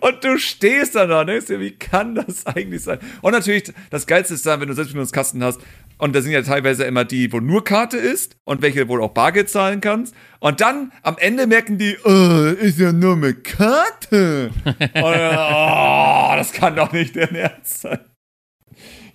Und 0.00 0.24
du 0.24 0.38
stehst 0.38 0.96
da 0.96 1.20
und 1.20 1.26
denkst 1.28 1.46
dir, 1.46 1.60
wie 1.60 1.70
kann 1.70 2.16
das 2.16 2.46
eigentlich 2.46 2.82
sein? 2.82 2.98
Und 3.20 3.32
natürlich, 3.32 3.72
das 3.90 4.08
Geilste 4.08 4.34
ist 4.34 4.44
dann, 4.44 4.60
wenn 4.60 4.68
du 4.68 4.74
Selbstbedienungskasten 4.74 5.42
hast, 5.42 5.60
und 5.98 6.16
da 6.16 6.20
sind 6.20 6.32
ja 6.32 6.42
teilweise 6.42 6.82
immer 6.82 7.04
die, 7.04 7.32
wo 7.32 7.38
nur 7.38 7.62
Karte 7.62 7.96
ist 7.96 8.36
und 8.42 8.60
welche, 8.60 8.88
wo 8.88 8.96
du 8.96 9.04
auch 9.04 9.14
Bargeld 9.14 9.48
zahlen 9.48 9.80
kannst. 9.80 10.16
Und 10.40 10.60
dann 10.60 10.90
am 11.02 11.16
Ende 11.16 11.46
merken 11.46 11.78
die, 11.78 11.96
oh, 12.04 12.46
ist 12.60 12.80
ja 12.80 12.90
nur 12.90 13.14
mit 13.14 13.44
Karte. 13.44 14.50
und, 14.64 14.76
oh, 14.96 16.32
das 16.34 16.52
kann 16.52 16.74
doch 16.74 16.90
nicht 16.90 17.14
der 17.14 17.30
Ernst 17.30 17.82
sein. 17.82 18.00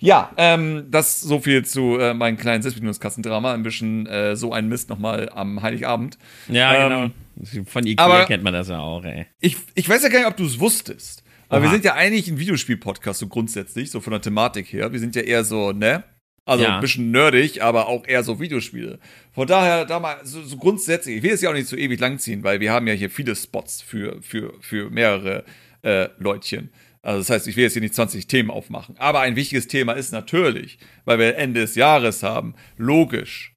Ja, 0.00 0.30
ähm, 0.36 0.86
das 0.90 1.20
so 1.20 1.40
viel 1.40 1.64
zu 1.64 1.98
äh, 1.98 2.14
meinem 2.14 2.36
kleinen 2.36 2.62
Selbstbedienungskassendrama. 2.62 3.52
Ein 3.54 3.62
bisschen 3.62 4.06
äh, 4.06 4.36
so 4.36 4.52
ein 4.52 4.68
Mist 4.68 4.88
nochmal 4.88 5.28
am 5.34 5.60
Heiligabend. 5.62 6.18
Ja, 6.48 6.74
Ähm, 6.74 7.12
genau. 7.44 7.64
Von 7.66 7.86
Ikea 7.86 8.24
kennt 8.24 8.42
man 8.42 8.52
das 8.52 8.68
ja 8.68 8.80
auch, 8.80 9.04
ey. 9.04 9.26
Ich, 9.40 9.56
ich 9.74 9.88
weiß 9.88 10.02
ja 10.02 10.08
gar 10.08 10.18
nicht, 10.18 10.28
ob 10.28 10.36
du 10.36 10.44
es 10.44 10.58
wusstest. 10.58 11.22
Aber 11.48 11.58
Oha. 11.60 11.64
wir 11.66 11.70
sind 11.72 11.84
ja 11.84 11.94
eigentlich 11.94 12.28
ein 12.28 12.38
Videospiel-Podcast, 12.38 13.20
so 13.20 13.28
grundsätzlich, 13.28 13.90
so 13.90 14.00
von 14.00 14.10
der 14.12 14.20
Thematik 14.20 14.72
her. 14.72 14.92
Wir 14.92 14.98
sind 15.00 15.14
ja 15.16 15.22
eher 15.22 15.44
so, 15.44 15.72
ne? 15.72 16.04
Also 16.44 16.64
Ja. 16.64 16.76
ein 16.76 16.80
bisschen 16.80 17.10
nerdig, 17.10 17.62
aber 17.62 17.88
auch 17.88 18.06
eher 18.06 18.22
so 18.22 18.40
Videospiele. 18.40 18.98
Von 19.32 19.46
daher, 19.46 19.84
da 19.84 20.00
mal 20.00 20.16
so, 20.24 20.42
so 20.42 20.56
grundsätzlich, 20.56 21.18
ich 21.18 21.22
will 21.22 21.32
es 21.32 21.42
ja 21.42 21.50
auch 21.50 21.54
nicht 21.54 21.68
so 21.68 21.76
ewig 21.76 22.00
langziehen, 22.00 22.42
weil 22.42 22.58
wir 22.60 22.72
haben 22.72 22.86
ja 22.86 22.94
hier 22.94 23.10
viele 23.10 23.36
Spots 23.36 23.82
für, 23.82 24.20
für, 24.22 24.54
für 24.60 24.90
mehrere 24.90 25.44
äh, 25.82 26.08
Leutchen. 26.18 26.70
Also 27.02 27.20
das 27.20 27.30
heißt, 27.30 27.48
ich 27.48 27.56
will 27.56 27.64
jetzt 27.64 27.74
hier 27.74 27.82
nicht 27.82 27.94
20 27.94 28.26
Themen 28.26 28.50
aufmachen. 28.50 28.96
Aber 28.98 29.20
ein 29.20 29.36
wichtiges 29.36 29.68
Thema 29.68 29.92
ist 29.92 30.12
natürlich, 30.12 30.78
weil 31.04 31.18
wir 31.18 31.36
Ende 31.36 31.60
des 31.60 31.74
Jahres 31.74 32.22
haben, 32.22 32.54
logisch. 32.76 33.54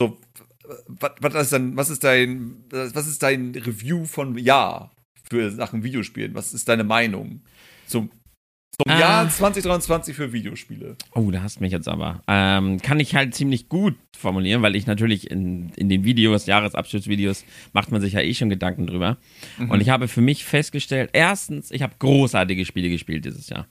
So, 0.00 0.18
was, 0.86 1.12
was, 1.20 1.34
ist 1.34 1.52
dann, 1.52 1.76
was, 1.76 1.90
ist 1.90 2.04
dein, 2.04 2.64
was 2.70 3.06
ist 3.06 3.22
dein 3.22 3.54
Review 3.54 4.04
von 4.04 4.38
Jahr 4.38 4.94
für 5.28 5.50
Sachen 5.50 5.82
Videospielen? 5.82 6.34
Was 6.34 6.54
ist 6.54 6.68
deine 6.68 6.84
Meinung 6.84 7.42
zum, 7.86 8.10
zum 8.82 8.90
Ah. 8.90 8.98
Jahr 8.98 9.28
2023 9.28 10.16
für 10.16 10.32
Videospiele? 10.32 10.96
Oh, 11.14 11.30
da 11.30 11.42
hast 11.42 11.58
du 11.58 11.62
mich 11.62 11.72
jetzt 11.72 11.88
aber. 11.88 12.22
Ähm, 12.26 12.80
kann 12.80 12.98
ich 13.00 13.14
halt 13.14 13.34
ziemlich 13.34 13.68
gut 13.68 13.94
formulieren, 14.16 14.62
weil 14.62 14.76
ich 14.76 14.86
natürlich 14.86 15.30
in, 15.30 15.70
in 15.76 15.88
den 15.88 16.04
Videos, 16.04 16.46
Jahresabschlussvideos, 16.46 17.44
macht 17.72 17.90
man 17.90 18.00
sich 18.00 18.14
ja 18.14 18.20
eh 18.20 18.34
schon 18.34 18.50
Gedanken 18.50 18.86
drüber. 18.86 19.16
Und 19.58 19.80
ich 19.80 19.88
habe 19.88 20.08
für 20.08 20.20
mich 20.20 20.44
festgestellt, 20.44 21.10
erstens, 21.12 21.70
ich 21.70 21.82
habe 21.82 21.94
großartige 21.98 22.64
Spiele 22.64 22.90
gespielt 22.90 23.24
dieses 23.24 23.48
Jahr. 23.48 23.66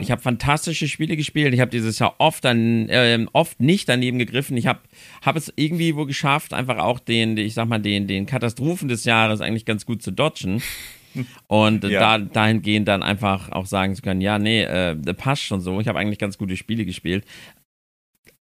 Ich 0.00 0.10
habe 0.10 0.20
fantastische 0.20 0.88
Spiele 0.88 1.16
gespielt. 1.16 1.54
Ich 1.54 1.60
habe 1.60 1.70
dieses 1.70 1.98
Jahr 1.98 2.14
oft 2.18 2.44
dann 2.44 2.86
ähm, 2.88 3.28
oft 3.32 3.60
nicht 3.60 3.88
daneben 3.88 4.18
gegriffen. 4.18 4.56
Ich 4.56 4.66
habe 4.66 4.80
habe 5.22 5.38
es 5.38 5.52
irgendwie 5.54 5.94
wo 5.94 6.06
geschafft, 6.06 6.54
einfach 6.54 6.78
auch 6.78 6.98
den, 6.98 7.36
ich 7.36 7.54
sag 7.54 7.68
mal, 7.68 7.78
den, 7.78 8.06
den 8.08 8.26
Katastrophen 8.26 8.88
des 8.88 9.04
Jahres 9.04 9.40
eigentlich 9.40 9.64
ganz 9.66 9.86
gut 9.86 10.02
zu 10.02 10.10
dodgen. 10.10 10.62
Und 11.48 11.84
Ja. 11.84 12.18
da, 12.18 12.24
dahingehend 12.24 12.88
dann 12.88 13.02
einfach 13.02 13.50
auch 13.50 13.66
sagen 13.66 13.94
zu 13.94 14.02
können, 14.02 14.20
ja, 14.20 14.38
nee, 14.38 14.62
äh, 14.62 14.96
das 14.98 15.16
passt 15.16 15.42
schon 15.42 15.60
so. 15.60 15.80
Ich 15.80 15.88
habe 15.88 15.98
eigentlich 15.98 16.18
ganz 16.18 16.38
gute 16.38 16.56
Spiele 16.56 16.84
gespielt. 16.84 17.24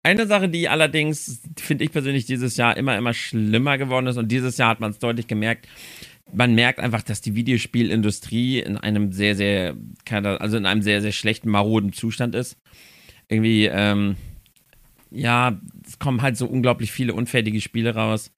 Eine 0.03 0.27
Sache, 0.27 0.49
die 0.49 0.69
allerdings, 0.69 1.43
finde 1.59 1.85
ich 1.85 1.93
persönlich, 1.93 2.25
dieses 2.25 2.57
Jahr 2.57 2.77
immer, 2.77 2.97
immer 2.97 3.15
schlimmer 3.15 3.79
geworden 3.79 4.07
ist 4.07 4.17
und 4.17 4.31
dieses 4.31 4.57
Jahr 4.57 4.71
hat 4.71 4.81
man 4.81 4.91
es 4.91 4.99
deutlich 4.99 5.27
gemerkt, 5.27 5.67
man 6.33 6.55
merkt 6.55 6.79
einfach, 6.79 7.03
dass 7.03 7.21
die 7.21 7.35
Videospielindustrie 7.35 8.61
in 8.61 8.77
einem 8.77 9.13
sehr, 9.13 9.35
sehr, 9.35 9.77
also 10.11 10.57
in 10.57 10.67
einem 10.67 10.83
sehr, 10.83 11.01
sehr 11.01 11.13
schlechten, 11.13 11.49
maroden 11.51 11.93
Zustand 11.93 12.35
ist. 12.35 12.59
Irgendwie, 13.29 13.67
ähm, 13.67 14.17
ja, 15.11 15.59
es 15.87 15.99
kommen 15.99 16.23
halt 16.23 16.37
so 16.37 16.47
unglaublich 16.47 16.93
viele 16.93 17.15
unfertige 17.15 17.61
Spiele 17.61 17.95
raus. 17.95 18.31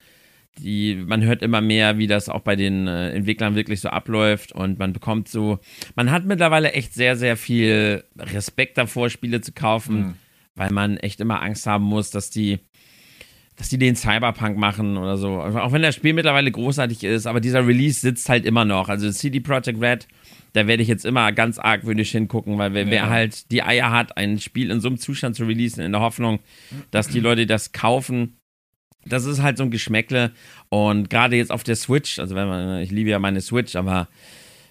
Die, 0.59 0.95
man 0.97 1.23
hört 1.23 1.43
immer 1.43 1.61
mehr, 1.61 1.97
wie 1.97 2.07
das 2.07 2.29
auch 2.29 2.41
bei 2.41 2.55
den 2.57 2.87
äh, 2.87 3.11
Entwicklern 3.13 3.55
wirklich 3.55 3.81
so 3.81 3.89
abläuft 3.89 4.53
und 4.53 4.79
man 4.79 4.93
bekommt 4.93 5.29
so, 5.29 5.59
man 5.95 6.11
hat 6.11 6.25
mittlerweile 6.25 6.73
echt 6.73 6.93
sehr, 6.93 7.17
sehr 7.17 7.37
viel 7.37 8.05
Respekt 8.19 8.77
davor, 8.77 9.09
Spiele 9.09 9.41
zu 9.41 9.53
kaufen, 9.53 10.17
weil 10.57 10.71
man 10.71 10.97
echt 10.99 11.21
immer 11.21 11.41
Angst 11.41 11.67
haben 11.67 11.85
muss, 11.85 12.11
dass 12.11 12.29
die, 12.31 12.59
dass 13.57 13.69
die 13.69 13.79
den 13.79 13.97
Cyberpunk 13.97 14.59
machen 14.59 14.97
oder 14.99 15.17
so. 15.17 15.41
Auch 15.41 15.73
wenn 15.73 15.83
das 15.83 15.95
Spiel 15.95 16.13
mittlerweile 16.13 16.51
großartig 16.51 17.05
ist, 17.05 17.27
aber 17.27 17.41
dieser 17.41 17.67
Release 17.67 18.01
sitzt 18.01 18.29
halt 18.29 18.45
immer 18.45 18.65
noch. 18.67 18.89
Also 18.89 19.11
CD 19.11 19.41
Projekt 19.41 19.81
Red, 19.81 20.09
da 20.53 20.67
werde 20.67 20.83
ich 20.83 20.89
jetzt 20.89 21.07
immer 21.07 21.31
ganz 21.33 21.59
argwöhnisch 21.59 22.11
hingucken, 22.11 22.59
weil 22.59 22.75
wer, 22.75 22.91
wer 22.91 23.09
halt 23.09 23.51
die 23.53 23.63
Eier 23.63 23.93
hat, 23.93 24.17
ein 24.17 24.41
Spiel 24.41 24.71
in 24.71 24.81
so 24.81 24.89
einem 24.89 24.99
Zustand 24.99 25.37
zu 25.37 25.45
releasen, 25.45 25.83
in 25.85 25.93
der 25.93 26.01
Hoffnung, 26.01 26.41
dass 26.91 27.09
die 27.09 27.21
Leute 27.21 27.47
das 27.47 27.73
kaufen, 27.73 28.37
das 29.13 29.25
ist 29.25 29.43
halt 29.43 29.59
so 29.59 29.65
ein 29.65 29.71
Geschmäckle. 29.71 30.33
Und 30.69 31.11
gerade 31.11 31.37
jetzt 31.37 31.51
auf 31.51 31.65
der 31.65 31.77
Switch, 31.77 32.19
also 32.19 32.35
wenn 32.35 32.49
man, 32.49 32.81
ich 32.81 32.91
liebe 32.91 33.11
ja 33.11 33.19
meine 33.19 33.41
Switch, 33.41 33.77
aber 33.77 34.09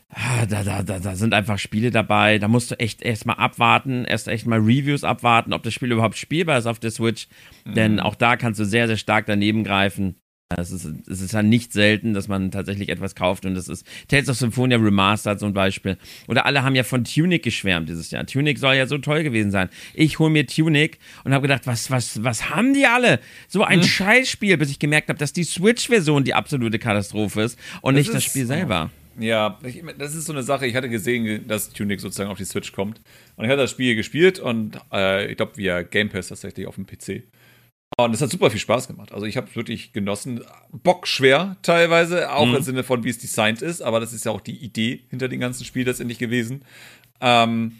ah, 0.10 0.45
da, 0.45 0.63
da, 0.63 0.84
da, 0.84 0.99
da 0.99 1.15
sind 1.15 1.34
einfach 1.34 1.60
Spiele 1.60 1.91
dabei. 1.91 2.39
Da 2.39 2.47
musst 2.47 2.71
du 2.71 2.80
echt 2.80 3.02
erstmal 3.02 3.38
abwarten, 3.38 4.06
erst 4.06 4.28
echt 4.28 4.47
mal 4.47 4.60
Reviews 4.60 5.04
abwarten, 5.04 5.54
ob 5.54 5.63
das 5.63 5.73
Spiel 5.73 5.91
überhaupt 5.91 6.17
spielbar 6.17 6.58
ist 6.58 6.65
auf 6.65 6.80
der 6.80 6.91
Switch. 6.91 7.28
Denn 7.65 7.99
auch 7.99 8.15
da 8.15 8.36
kannst 8.36 8.60
du 8.60 8.65
sehr, 8.65 8.88
sehr 8.88 8.97
stark 8.97 9.25
daneben 9.25 9.63
greifen. 9.63 10.15
Es 10.58 10.72
ist, 10.72 10.84
es 11.08 11.22
ist 11.22 11.34
ja 11.34 11.44
nicht 11.44 11.72
selten, 11.74 12.16
dass 12.16 12.28
man 12.28 12.50
tatsächlich 12.50 12.90
etwas 12.90 13.14
kauft 13.14 13.46
und 13.46 13.54
das 13.54 13.68
ist 13.68 13.86
Tales 14.08 14.30
of 14.30 14.36
Symphonia 14.38 14.78
Remastered 14.80 15.40
zum 15.40 15.54
Beispiel. 15.54 15.96
Oder 16.28 16.48
alle 16.48 16.64
haben 16.64 16.74
ja 16.74 16.82
von 16.82 17.04
Tunic 17.04 17.44
geschwärmt 17.44 17.88
dieses 17.88 18.10
Jahr. 18.10 18.26
Tunic 18.26 18.58
soll 18.58 18.74
ja 18.74 18.88
so 18.88 18.98
toll 18.98 19.22
gewesen 19.22 19.52
sein. 19.52 19.70
Ich 19.94 20.18
hole 20.18 20.32
mir 20.32 20.48
Tunic 20.48 20.98
und 21.24 21.34
habe 21.36 21.44
gedacht, 21.44 21.68
was, 21.68 21.92
was, 21.92 22.24
was 22.24 22.50
haben 22.50 22.74
die 22.74 22.88
alle? 22.88 23.20
So 23.48 23.64
ein 23.64 23.84
Scheißspiel, 23.84 24.58
bis 24.58 24.72
ich 24.72 24.80
gemerkt 24.80 25.10
habe, 25.10 25.20
dass 25.20 25.34
die 25.34 25.44
Switch-Version 25.44 26.24
die 26.24 26.34
absolute 26.34 26.80
Katastrophe 26.80 27.44
ist 27.44 27.60
und 27.82 27.94
Das 27.94 28.06
nicht 28.06 28.10
das 28.16 28.24
ist- 28.26 28.32
Spiel 28.32 28.48
selber. 28.48 28.90
Ja, 29.20 29.60
ich, 29.64 29.84
das 30.00 30.16
ist 30.16 30.26
so 30.26 30.34
eine 30.34 30.42
Sache. 30.44 30.66
Ich 30.66 30.74
hatte 30.76 30.90
gesehen, 30.90 31.46
dass 31.48 31.70
Tunic 31.72 32.00
sozusagen 32.00 32.32
auf 32.32 32.38
die 32.40 32.46
Switch 32.46 32.72
kommt. 32.72 33.02
Und 33.36 33.46
ich 33.46 33.52
hatte 33.52 33.62
das 33.64 33.72
Spiel 33.72 33.96
gespielt 33.96 34.40
und 34.40 34.80
äh, 34.94 35.30
ich 35.30 35.38
glaube 35.38 35.58
via 35.58 35.84
Game 35.84 36.10
Pass 36.10 36.30
tatsächlich 36.30 36.66
auf 36.66 36.74
dem 36.76 36.88
PC. 36.88 37.22
Und 37.97 38.13
es 38.15 38.21
hat 38.21 38.30
super 38.30 38.49
viel 38.49 38.60
Spaß 38.60 38.88
gemacht. 38.88 39.12
Also 39.12 39.25
ich 39.25 39.36
habe 39.36 39.54
wirklich 39.56 39.91
genossen. 39.91 40.41
Bockschwer 40.71 41.58
teilweise, 41.63 42.32
auch 42.32 42.45
im 42.54 42.62
Sinne 42.63 42.84
von, 42.84 43.04
wie 43.04 43.10
es 43.10 43.17
designt 43.17 43.62
ist. 43.62 43.82
Aber 43.82 43.99
das 43.99 44.13
ist 44.13 44.25
ja 44.25 44.32
auch 44.32 44.41
die 44.41 44.56
Idee 44.56 45.02
hinter 45.10 45.28
dem 45.28 45.39
ganzen 45.41 45.65
Spiel 45.65 45.86
letztendlich 45.86 46.17
gewesen. 46.19 46.63
Ähm, 47.19 47.73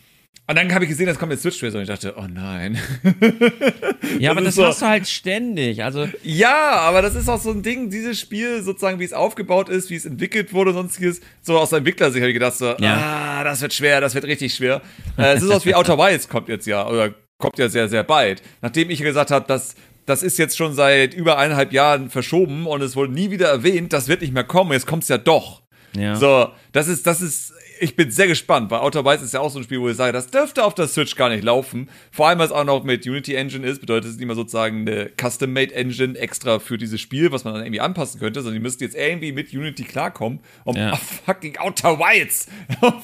und 0.48 0.56
dann 0.58 0.74
habe 0.74 0.84
ich 0.84 0.90
gesehen, 0.90 1.06
das 1.06 1.20
kommt 1.20 1.32
eine 1.32 1.40
Switch-Version. 1.40 1.82
Und 1.84 1.90
ich 1.90 1.94
dachte, 2.00 2.16
oh 2.18 2.26
nein. 2.28 2.78
Ja, 4.20 4.32
aber 4.32 4.42
das 4.42 4.56
so- 4.56 4.66
hast 4.66 4.82
du 4.82 4.88
halt 4.88 5.08
ständig. 5.08 5.84
Also, 5.84 6.08
Ja, 6.24 6.72
aber 6.80 7.02
das 7.04 7.14
ist 7.16 7.30
auch 7.30 7.40
so 7.40 7.52
ein 7.52 7.62
Ding, 7.62 7.90
dieses 7.92 8.20
Spiel, 8.20 8.62
sozusagen, 8.64 9.00
wie 9.00 9.04
es 9.06 9.14
aufgebaut 9.14 9.70
ist, 9.70 9.90
wie 9.92 9.96
es 9.96 10.06
entwickelt 10.06 10.52
wurde, 10.52 10.74
sonstiges, 10.74 11.22
so 11.42 11.58
aus 11.60 11.70
der 11.70 11.78
Entwicklersicht 11.78 12.22
habe 12.22 12.32
ich 12.32 12.34
gedacht, 12.36 12.56
so, 12.58 12.76
Ja. 12.80 13.38
ah, 13.40 13.44
das 13.44 13.62
wird 13.62 13.74
schwer, 13.74 14.02
das 14.02 14.16
wird 14.16 14.26
richtig 14.26 14.54
schwer. 14.54 14.82
äh, 15.18 15.34
es 15.36 15.44
ist 15.44 15.52
aus 15.52 15.66
wie 15.66 15.76
Outer 15.76 15.98
Wilds 16.00 16.28
kommt 16.28 16.50
jetzt 16.50 16.66
ja, 16.66 16.88
oder 16.88 17.14
kommt 17.38 17.58
ja 17.60 17.70
sehr, 17.70 17.88
sehr 17.88 18.04
bald. 18.04 18.42
Nachdem 18.62 18.90
ich 18.90 19.00
gesagt 19.02 19.30
habe, 19.32 19.46
dass 19.48 19.76
das 20.10 20.24
ist 20.24 20.38
jetzt 20.40 20.58
schon 20.58 20.74
seit 20.74 21.14
über 21.14 21.38
eineinhalb 21.38 21.72
Jahren 21.72 22.10
verschoben 22.10 22.66
und 22.66 22.82
es 22.82 22.96
wurde 22.96 23.14
nie 23.14 23.30
wieder 23.32 23.48
erwähnt, 23.50 23.94
das 23.94 24.08
wird 24.08 24.22
nicht 24.22 24.34
mehr 24.34 24.44
kommen, 24.44 24.72
jetzt 24.72 24.88
kommt 24.88 25.04
es 25.04 25.10
ja 25.10 25.18
doch. 25.18 25.62
ja. 25.96 26.16
So, 26.16 26.50
das 26.72 26.88
ist, 26.88 27.06
das 27.08 27.22
ist, 27.22 27.54
ich 27.80 27.96
bin 27.96 28.12
sehr 28.12 28.28
gespannt, 28.28 28.72
weil 28.72 28.80
Outer 28.80 29.06
Wilds 29.06 29.24
ist 29.24 29.34
ja 29.34 29.40
auch 29.40 29.50
so 29.52 29.60
ein 29.60 29.64
Spiel, 29.64 29.80
wo 29.80 29.88
ich 29.88 29.96
sage, 29.96 30.12
das 30.12 30.28
dürfte 30.28 30.64
auf 30.66 30.74
der 30.74 30.88
Switch 30.88 31.16
gar 31.16 31.30
nicht 31.30 31.44
laufen. 31.44 31.90
Vor 32.12 32.28
allem, 32.28 32.40
weil 32.40 32.48
es 32.48 32.52
auch 32.52 32.66
noch 32.66 32.84
mit 32.84 33.06
Unity 33.08 33.36
Engine 33.36 33.66
ist, 33.66 33.80
bedeutet 33.80 34.12
es 34.12 34.18
nicht 34.18 34.26
mehr 34.26 34.36
sozusagen 34.36 34.82
eine 34.82 35.12
Custom-Made 35.20 35.74
Engine 35.74 36.18
extra 36.18 36.60
für 36.60 36.78
dieses 36.78 37.00
Spiel, 37.00 37.32
was 37.32 37.44
man 37.46 37.54
dann 37.54 37.64
irgendwie 37.64 37.80
anpassen 37.80 38.20
könnte, 38.20 38.42
sondern 38.42 38.56
die 38.56 38.64
müssten 38.64 38.84
jetzt 38.84 38.96
irgendwie 38.98 39.32
mit 39.32 39.54
Unity 39.54 39.84
klarkommen, 39.84 40.40
um 40.66 40.76
Ja. 40.76 40.96
fucking 41.26 41.58
Outer 41.58 42.00
Wilds 42.00 42.48
auf 42.82 43.04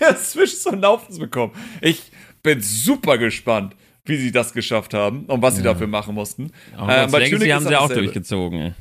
der 0.00 0.16
Switch 0.16 0.56
zum 0.58 0.80
Laufen 0.80 1.12
zu 1.14 1.20
bekommen. 1.20 1.52
Ich 1.80 2.10
bin 2.42 2.60
super 2.60 3.16
gespannt. 3.18 3.74
Wie 4.06 4.16
sie 4.16 4.32
das 4.32 4.52
geschafft 4.52 4.94
haben 4.94 5.24
und 5.26 5.42
was 5.42 5.56
sie 5.56 5.62
dafür 5.62 5.86
machen 5.86 6.14
mussten. 6.14 6.52
Hogwarts 6.78 7.12
bei 7.12 7.18
Legacy 7.18 7.38
Tunic 7.38 7.52
haben 7.54 7.66
sie 7.66 7.76
auch 7.76 7.82
dasselbe. 7.82 8.02
durchgezogen. 8.04 8.74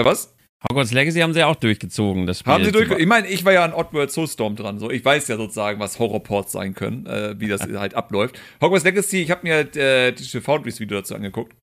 Was? 0.00 0.34
Hogwarts 0.68 0.92
Legacy 0.92 1.20
haben 1.20 1.32
sie 1.32 1.42
auch 1.42 1.56
durchgezogen. 1.56 2.26
Das 2.26 2.40
Spiel 2.40 2.52
Haben 2.52 2.64
sie 2.64 2.72
zu- 2.72 2.84
durch. 2.84 3.00
Ich 3.00 3.06
meine, 3.06 3.28
ich 3.28 3.44
war 3.44 3.52
ja 3.52 3.64
an 3.64 3.72
Oddworld 3.72 4.10
Soulstorm 4.10 4.56
dran. 4.56 4.78
So, 4.78 4.90
ich 4.90 5.04
weiß 5.04 5.28
ja 5.28 5.36
sozusagen, 5.36 5.80
was 5.80 5.98
Horrorports 5.98 6.52
sein 6.52 6.74
können, 6.74 7.06
äh, 7.06 7.34
wie 7.38 7.48
das 7.48 7.62
halt 7.62 7.94
abläuft. 7.94 8.38
Hogwarts 8.60 8.84
Legacy, 8.84 9.22
ich 9.22 9.30
habe 9.30 9.40
mir 9.44 9.60
äh, 9.76 10.12
Digital 10.12 10.40
Foundries 10.42 10.80
Video 10.80 10.98
dazu 10.98 11.14
angeguckt. 11.14 11.54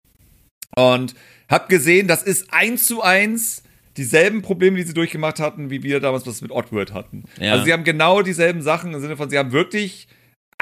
Und 0.75 1.13
hab 1.49 1.69
gesehen, 1.69 2.07
das 2.07 2.23
ist 2.23 2.51
eins 2.51 2.86
zu 2.86 3.01
eins 3.03 3.63
dieselben 3.97 4.41
Probleme, 4.41 4.77
die 4.77 4.83
sie 4.83 4.93
durchgemacht 4.95 5.39
hatten, 5.39 5.69
wie 5.69 5.83
wir 5.83 5.99
damals 5.99 6.25
was 6.25 6.41
mit 6.41 6.51
Oddworld 6.51 6.93
hatten. 6.93 7.25
Ja. 7.39 7.51
Also 7.53 7.65
sie 7.65 7.73
haben 7.73 7.83
genau 7.83 8.23
dieselben 8.23 8.63
Sachen 8.63 8.93
im 8.93 8.99
Sinne 8.99 9.15
von, 9.17 9.29
sie 9.29 9.38
haben 9.38 9.51
wirklich 9.51 10.07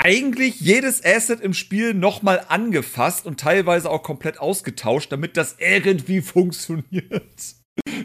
eigentlich 0.03 0.59
jedes 0.59 1.03
Asset 1.03 1.41
im 1.41 1.53
Spiel 1.53 1.93
nochmal 1.93 2.45
angefasst 2.47 3.25
und 3.25 3.39
teilweise 3.39 3.89
auch 3.89 4.03
komplett 4.03 4.39
ausgetauscht, 4.39 5.11
damit 5.11 5.37
das 5.37 5.57
irgendwie 5.59 6.21
funktioniert. 6.21 7.55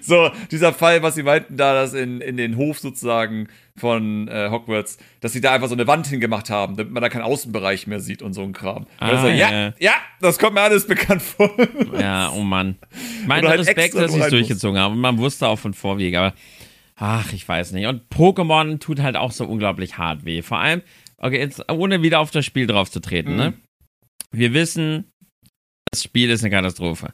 So, 0.01 0.31
dieser 0.51 0.73
Fall, 0.73 1.03
was 1.03 1.17
sie 1.17 1.23
meinten, 1.23 1.57
da 1.57 1.75
das 1.75 1.93
in, 1.93 2.21
in 2.21 2.37
den 2.37 2.57
Hof 2.57 2.79
sozusagen 2.79 3.49
von 3.77 4.29
äh, 4.29 4.49
Hogwarts, 4.51 4.99
dass 5.21 5.33
sie 5.33 5.41
da 5.41 5.53
einfach 5.53 5.69
so 5.69 5.75
eine 5.75 5.87
Wand 5.87 6.07
hingemacht 6.07 6.51
haben, 6.51 6.77
damit 6.77 6.93
man 6.93 7.03
da 7.03 7.09
keinen 7.09 7.23
Außenbereich 7.23 7.87
mehr 7.87 8.01
sieht 8.01 8.23
und 8.23 8.33
so 8.33 8.43
ein 8.43 8.53
Kram. 8.53 8.87
Ah, 8.99 9.09
also, 9.09 9.27
ja, 9.27 9.51
ja. 9.51 9.73
ja, 9.79 9.95
das 10.21 10.39
kommt 10.39 10.55
mir 10.55 10.63
alles 10.63 10.87
bekannt 10.87 11.23
vor. 11.23 11.51
Ja, 11.99 12.31
oh 12.31 12.43
Mann. 12.43 12.77
Mein 13.27 13.47
halt 13.47 13.61
Respekt, 13.61 13.95
dass 13.95 14.13
sie 14.13 14.21
es 14.21 14.29
durchgezogen 14.29 14.79
haben. 14.79 14.95
Und 14.95 15.01
man 15.01 15.19
wusste 15.19 15.49
auch 15.49 15.59
von 15.59 15.75
Vorweg, 15.75 16.15
aber 16.15 16.35
ach, 16.97 17.33
ich 17.33 17.47
weiß 17.47 17.73
nicht. 17.73 17.87
Und 17.87 18.03
Pokémon 18.11 18.79
tut 18.79 19.01
halt 19.01 19.17
auch 19.17 19.33
so 19.33 19.45
unglaublich 19.45 19.99
hart 19.99 20.25
weh. 20.25 20.43
Vor 20.43 20.59
allem, 20.59 20.83
okay, 21.19 21.39
jetzt 21.39 21.71
ohne 21.71 22.03
wieder 22.03 22.21
auf 22.21 22.31
das 22.31 22.45
Spiel 22.45 22.67
drauf 22.67 22.91
zu 22.91 23.01
treten, 23.01 23.33
Mhm. 23.33 23.37
ne? 23.37 23.55
Wir 24.33 24.53
wissen, 24.55 25.13
das 25.91 26.03
Spiel 26.03 26.31
ist 26.31 26.43
eine 26.43 26.51
Katastrophe. 26.51 27.13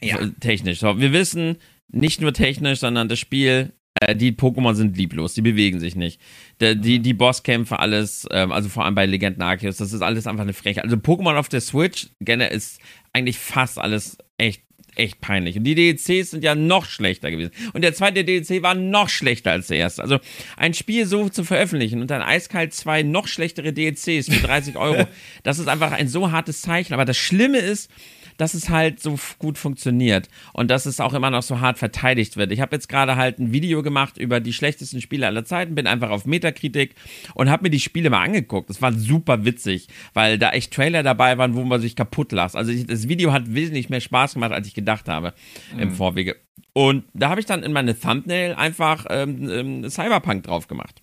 Ja. 0.00 0.18
So, 0.22 0.28
technisch. 0.40 0.78
So, 0.78 0.98
wir 1.00 1.12
wissen, 1.12 1.56
nicht 1.88 2.20
nur 2.20 2.32
technisch, 2.32 2.80
sondern 2.80 3.08
das 3.08 3.18
Spiel, 3.18 3.72
äh, 4.00 4.14
die 4.14 4.32
Pokémon 4.32 4.74
sind 4.74 4.96
lieblos, 4.96 5.34
die 5.34 5.42
bewegen 5.42 5.80
sich 5.80 5.96
nicht. 5.96 6.20
Der, 6.60 6.74
die, 6.74 7.00
die 7.00 7.14
Bosskämpfe, 7.14 7.78
alles, 7.78 8.26
ähm, 8.30 8.52
also 8.52 8.68
vor 8.68 8.84
allem 8.84 8.94
bei 8.94 9.06
Legenden 9.06 9.42
Arceus, 9.42 9.76
das 9.78 9.92
ist 9.92 10.02
alles 10.02 10.26
einfach 10.26 10.42
eine 10.42 10.52
Frechheit. 10.52 10.84
Also 10.84 10.96
Pokémon 10.96 11.36
auf 11.36 11.48
der 11.48 11.60
Switch, 11.60 12.08
gerne 12.20 12.48
ist 12.48 12.80
eigentlich 13.12 13.38
fast 13.38 13.78
alles 13.78 14.18
echt, 14.38 14.62
echt 14.96 15.20
peinlich. 15.20 15.56
Und 15.56 15.64
die 15.64 15.74
DLCs 15.74 16.30
sind 16.30 16.44
ja 16.44 16.54
noch 16.54 16.86
schlechter 16.86 17.30
gewesen. 17.30 17.52
Und 17.72 17.82
der 17.82 17.94
zweite 17.94 18.24
DLC 18.24 18.62
war 18.62 18.74
noch 18.74 19.08
schlechter 19.08 19.52
als 19.52 19.68
der 19.68 19.78
erste. 19.78 20.02
Also 20.02 20.18
ein 20.56 20.74
Spiel 20.74 21.06
so 21.06 21.28
zu 21.28 21.44
veröffentlichen 21.44 22.00
und 22.00 22.10
dann 22.10 22.22
eiskalt 22.22 22.74
zwei 22.74 23.02
noch 23.02 23.28
schlechtere 23.28 23.72
DLCs 23.72 24.28
für 24.28 24.46
30 24.46 24.76
Euro, 24.76 25.06
das 25.42 25.58
ist 25.58 25.68
einfach 25.68 25.92
ein 25.92 26.08
so 26.08 26.32
hartes 26.32 26.62
Zeichen. 26.62 26.94
Aber 26.94 27.04
das 27.04 27.16
Schlimme 27.16 27.58
ist, 27.58 27.90
dass 28.36 28.54
es 28.54 28.68
halt 28.68 29.00
so 29.00 29.18
gut 29.38 29.58
funktioniert 29.58 30.28
und 30.52 30.70
dass 30.70 30.86
es 30.86 31.00
auch 31.00 31.14
immer 31.14 31.30
noch 31.30 31.42
so 31.42 31.60
hart 31.60 31.78
verteidigt 31.78 32.36
wird. 32.36 32.52
Ich 32.52 32.60
habe 32.60 32.74
jetzt 32.76 32.88
gerade 32.88 33.16
halt 33.16 33.38
ein 33.38 33.52
Video 33.52 33.82
gemacht 33.82 34.18
über 34.18 34.40
die 34.40 34.52
schlechtesten 34.52 35.00
Spiele 35.00 35.26
aller 35.26 35.44
Zeiten, 35.44 35.74
bin 35.74 35.86
einfach 35.86 36.10
auf 36.10 36.26
Metakritik 36.26 36.94
und 37.34 37.50
habe 37.50 37.64
mir 37.64 37.70
die 37.70 37.80
Spiele 37.80 38.10
mal 38.10 38.22
angeguckt. 38.22 38.70
Das 38.70 38.82
war 38.82 38.92
super 38.92 39.44
witzig, 39.44 39.88
weil 40.14 40.38
da 40.38 40.50
echt 40.50 40.72
Trailer 40.72 41.02
dabei 41.02 41.38
waren, 41.38 41.54
wo 41.54 41.64
man 41.64 41.80
sich 41.80 41.96
kaputt 41.96 42.32
las. 42.32 42.54
Also 42.54 42.72
ich, 42.72 42.86
das 42.86 43.08
Video 43.08 43.32
hat 43.32 43.54
wesentlich 43.54 43.88
mehr 43.88 44.00
Spaß 44.00 44.34
gemacht, 44.34 44.52
als 44.52 44.66
ich 44.66 44.74
gedacht 44.74 45.08
habe 45.08 45.34
im 45.78 45.92
Vorwege. 45.92 46.36
Und 46.72 47.04
da 47.14 47.30
habe 47.30 47.40
ich 47.40 47.46
dann 47.46 47.62
in 47.62 47.72
meine 47.72 47.98
Thumbnail 47.98 48.54
einfach 48.54 49.06
ähm, 49.08 49.48
ähm, 49.48 49.90
Cyberpunk 49.90 50.44
drauf 50.44 50.68
gemacht. 50.68 51.02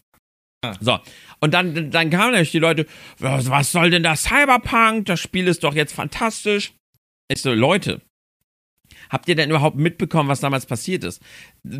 So, 0.79 0.99
und 1.41 1.53
dann, 1.53 1.91
dann 1.91 2.09
kamen 2.09 2.31
natürlich 2.31 2.51
die 2.51 2.59
Leute, 2.59 2.85
was, 3.19 3.49
was 3.49 3.71
soll 3.71 3.89
denn 3.89 4.03
das 4.03 4.23
Cyberpunk? 4.23 5.07
Das 5.07 5.19
Spiel 5.19 5.47
ist 5.47 5.63
doch 5.63 5.75
jetzt 5.75 5.93
fantastisch. 5.93 6.73
Ich 7.35 7.43
Leute, 7.43 8.01
habt 9.09 9.27
ihr 9.27 9.35
denn 9.35 9.49
überhaupt 9.49 9.75
mitbekommen, 9.75 10.29
was 10.29 10.39
damals 10.39 10.67
passiert 10.67 11.03
ist? 11.03 11.19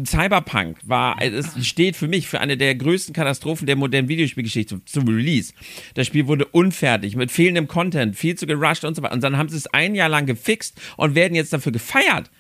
Cyberpunk 0.06 0.80
war, 0.84 1.22
es 1.22 1.68
steht 1.68 1.96
für 1.96 2.08
mich 2.08 2.28
für 2.28 2.40
eine 2.40 2.58
der 2.58 2.74
größten 2.74 3.14
Katastrophen 3.14 3.68
der 3.68 3.76
modernen 3.76 4.08
Videospielgeschichte 4.08 4.84
zum 4.86 5.08
Release. 5.08 5.54
Das 5.94 6.08
Spiel 6.08 6.26
wurde 6.26 6.46
unfertig, 6.46 7.16
mit 7.16 7.32
fehlendem 7.32 7.68
Content, 7.68 8.16
viel 8.16 8.36
zu 8.36 8.48
gerusht 8.48 8.84
und 8.84 8.96
so 8.96 9.04
weiter. 9.04 9.14
Und 9.14 9.24
dann 9.24 9.38
haben 9.38 9.50
sie 9.50 9.58
es 9.58 9.68
ein 9.68 9.94
Jahr 9.94 10.10
lang 10.10 10.26
gefixt 10.26 10.82
und 10.98 11.14
werden 11.14 11.36
jetzt 11.36 11.54
dafür 11.54 11.72
gefeiert, 11.72 12.32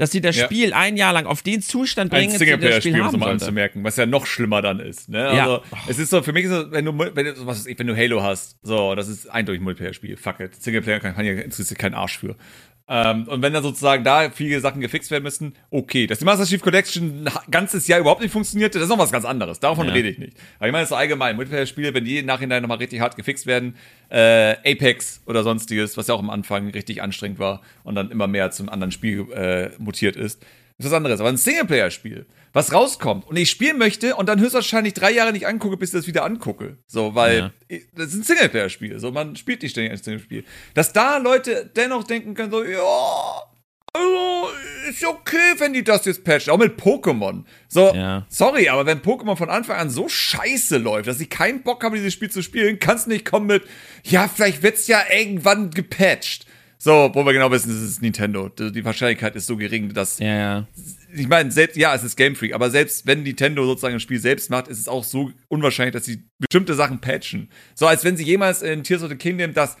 dass 0.00 0.10
sie 0.10 0.22
das 0.22 0.34
Ja. 0.34 0.46
Spiel 0.46 0.72
ein 0.72 0.96
Jahr 0.96 1.12
lang 1.12 1.26
auf 1.26 1.42
den 1.42 1.60
Zustand 1.60 2.10
Ein 2.10 2.20
bringen, 2.20 2.32
dass 2.32 2.38
sie 2.38 2.46
das 2.46 2.54
Spiel 2.54 2.92
Singleplayer-Spiel, 2.92 3.00
um 3.02 3.06
es 3.08 3.16
mal 3.18 3.30
anzumerken, 3.32 3.84
was 3.84 3.96
ja 3.96 4.06
noch 4.06 4.24
schlimmer 4.24 4.62
dann 4.62 4.80
ist. 4.80 5.10
Ne? 5.10 5.18
Ja. 5.18 5.42
Also, 5.42 5.62
es 5.88 5.98
ist 5.98 6.08
so, 6.08 6.22
für 6.22 6.32
mich 6.32 6.46
ist 6.46 6.52
es, 6.52 6.70
wenn 6.70 6.86
du, 6.86 6.98
wenn 6.98 7.26
du, 7.26 7.46
was 7.46 7.66
ich, 7.66 7.78
wenn 7.78 7.86
du 7.86 7.94
Halo 7.94 8.22
hast, 8.22 8.56
so, 8.62 8.94
das 8.94 9.08
ist 9.08 9.28
eindeutig 9.28 9.60
ein 9.60 9.64
Multiplayer-Spiel. 9.64 10.16
Fuck 10.16 10.40
it. 10.40 10.54
Singleplayer 10.54 11.00
kann, 11.00 11.14
kann 11.14 11.26
ja 11.26 11.32
interessiert 11.34 11.78
keinen 11.78 11.92
Arsch 11.94 12.18
für. 12.18 12.34
Ähm, 12.92 13.28
und 13.28 13.40
wenn 13.40 13.52
dann 13.52 13.62
sozusagen 13.62 14.02
da 14.02 14.30
viele 14.30 14.58
Sachen 14.60 14.80
gefixt 14.80 15.12
werden 15.12 15.22
müssen, 15.22 15.54
okay. 15.70 16.08
Dass 16.08 16.18
die 16.18 16.24
Master 16.24 16.44
Chief 16.44 16.60
Collection 16.60 17.24
ein 17.24 17.32
ganzes 17.48 17.86
Jahr 17.86 18.00
überhaupt 18.00 18.20
nicht 18.20 18.32
funktionierte, 18.32 18.80
das 18.80 18.88
ist 18.88 18.90
noch 18.90 18.98
was 18.98 19.12
ganz 19.12 19.24
anderes. 19.24 19.60
Davon 19.60 19.86
Ja. 19.86 19.92
rede 19.92 20.08
ich 20.08 20.18
nicht. 20.18 20.36
Aber 20.58 20.66
ich 20.66 20.72
meine, 20.72 20.86
so 20.86 20.96
allgemein, 20.96 21.36
Multiplayer-Spiele, 21.36 21.94
wenn 21.94 22.04
die 22.04 22.18
im 22.18 22.26
Nachhinein 22.26 22.62
nochmal 22.62 22.78
richtig 22.78 23.00
hart 23.00 23.14
gefixt 23.14 23.46
werden, 23.46 23.76
äh, 24.08 24.56
Apex 24.68 25.22
oder 25.26 25.44
sonstiges, 25.44 25.96
was 25.96 26.08
ja 26.08 26.14
auch 26.14 26.18
am 26.18 26.30
Anfang 26.30 26.70
richtig 26.70 27.00
anstrengend 27.00 27.38
war 27.38 27.60
und 27.84 27.94
dann 27.94 28.10
immer 28.10 28.26
mehr 28.26 28.50
zum 28.50 28.68
anderen 28.68 28.90
Spiel 28.90 29.30
äh, 29.32 29.70
mutiert 29.78 30.16
ist, 30.16 30.44
ist 30.86 30.90
was 30.90 30.96
anderes. 30.96 31.20
Aber 31.20 31.28
ein 31.28 31.36
Singleplayer-Spiel, 31.36 32.26
was 32.52 32.72
rauskommt 32.72 33.26
und 33.26 33.36
ich 33.36 33.50
spielen 33.50 33.78
möchte 33.78 34.16
und 34.16 34.28
dann 34.28 34.40
höchstwahrscheinlich 34.40 34.94
drei 34.94 35.12
Jahre 35.12 35.32
nicht 35.32 35.46
angucke, 35.46 35.76
bis 35.76 35.90
ich 35.90 35.98
das 36.00 36.06
wieder 36.06 36.24
angucke. 36.24 36.78
So, 36.86 37.14
weil 37.14 37.38
Ja. 37.38 37.50
ich- 37.68 37.86
das 37.94 38.08
ist 38.08 38.14
ein 38.14 38.22
Singleplayer-Spiel. 38.24 38.98
So, 38.98 39.10
man 39.12 39.36
spielt 39.36 39.62
nicht 39.62 39.72
ständig 39.72 39.92
ein 39.92 39.98
Singleplayer-Spiel. 39.98 40.44
Dass 40.74 40.92
da 40.92 41.18
Leute 41.18 41.70
dennoch 41.76 42.04
denken 42.04 42.34
können, 42.34 42.50
so, 42.50 42.64
ja, 42.64 43.42
also, 43.92 44.48
ist 44.88 45.04
okay, 45.04 45.54
wenn 45.58 45.72
die 45.72 45.82
das 45.82 46.04
jetzt 46.04 46.22
patchen. 46.24 46.52
Auch 46.52 46.58
mit 46.58 46.78
Pokémon. 46.80 47.44
So, 47.68 47.92
Ja. 47.94 48.24
sorry, 48.28 48.68
aber 48.68 48.86
wenn 48.86 49.00
Pokémon 49.02 49.36
von 49.36 49.50
Anfang 49.50 49.76
an 49.76 49.90
so 49.90 50.08
scheiße 50.08 50.78
läuft, 50.78 51.08
dass 51.08 51.20
ich 51.20 51.28
keinen 51.28 51.62
Bock 51.62 51.82
habe, 51.82 51.96
dieses 51.96 52.12
Spiel 52.12 52.30
zu 52.30 52.42
spielen, 52.42 52.78
kannst 52.78 53.06
du 53.06 53.10
nicht 53.10 53.24
kommen 53.24 53.46
mit, 53.48 53.64
ja, 54.04 54.28
vielleicht 54.32 54.62
wird's 54.62 54.86
ja 54.86 55.02
irgendwann 55.12 55.70
gepatcht. 55.70 56.46
So, 56.82 57.10
wo 57.12 57.26
wir 57.26 57.34
genau 57.34 57.50
wissen, 57.50 57.70
es 57.70 57.82
ist 57.82 58.00
Nintendo. 58.00 58.48
Die 58.48 58.84
Wahrscheinlichkeit 58.86 59.36
ist 59.36 59.46
so 59.46 59.58
gering, 59.58 59.92
dass 59.92 60.18
Ja, 60.18 60.34
ja. 60.34 60.68
ich 61.14 61.28
meine, 61.28 61.50
selbst, 61.50 61.76
ja, 61.76 61.94
es 61.94 62.02
ist 62.02 62.16
Game 62.16 62.34
Freak, 62.34 62.54
aber 62.54 62.70
selbst 62.70 63.06
wenn 63.06 63.22
Nintendo 63.22 63.66
sozusagen 63.66 63.94
ein 63.94 64.00
Spiel 64.00 64.18
selbst 64.18 64.48
macht, 64.48 64.66
ist 64.66 64.78
es 64.78 64.88
auch 64.88 65.04
so 65.04 65.30
unwahrscheinlich, 65.48 65.92
dass 65.92 66.06
sie 66.06 66.22
bestimmte 66.38 66.72
Sachen 66.72 67.02
patchen. 67.02 67.50
So, 67.74 67.86
als 67.86 68.02
wenn 68.02 68.16
sie 68.16 68.24
jemals 68.24 68.62
in 68.62 68.82
Tears 68.82 69.02
of 69.02 69.10
the 69.10 69.16
Kingdom 69.16 69.52
das 69.52 69.76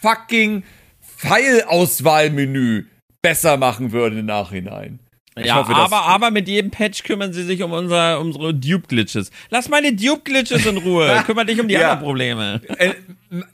fucking 0.00 0.64
Pfeilauswahlmenü 1.00 2.86
besser 3.22 3.56
machen 3.56 3.92
würden 3.92 4.18
im 4.18 4.26
Nachhinein. 4.26 4.98
Ich 5.36 5.46
ja, 5.46 5.54
hoffe, 5.56 5.74
aber, 5.74 6.02
aber 6.02 6.30
mit 6.30 6.46
jedem 6.46 6.70
Patch 6.70 7.04
kümmern 7.04 7.32
sie 7.32 7.42
sich 7.44 7.62
um 7.62 7.72
unser, 7.72 8.20
unsere 8.20 8.52
Dupe-Glitches. 8.52 9.30
Lass 9.48 9.68
meine 9.70 9.94
Dupe-Glitches 9.94 10.66
in 10.66 10.76
Ruhe. 10.76 11.22
Kümmer 11.26 11.44
dich 11.46 11.58
um 11.58 11.68
die 11.68 11.74
Ja. 11.74 11.92
anderen 11.92 12.04
Probleme. 12.04 12.60
äh, 12.78 12.92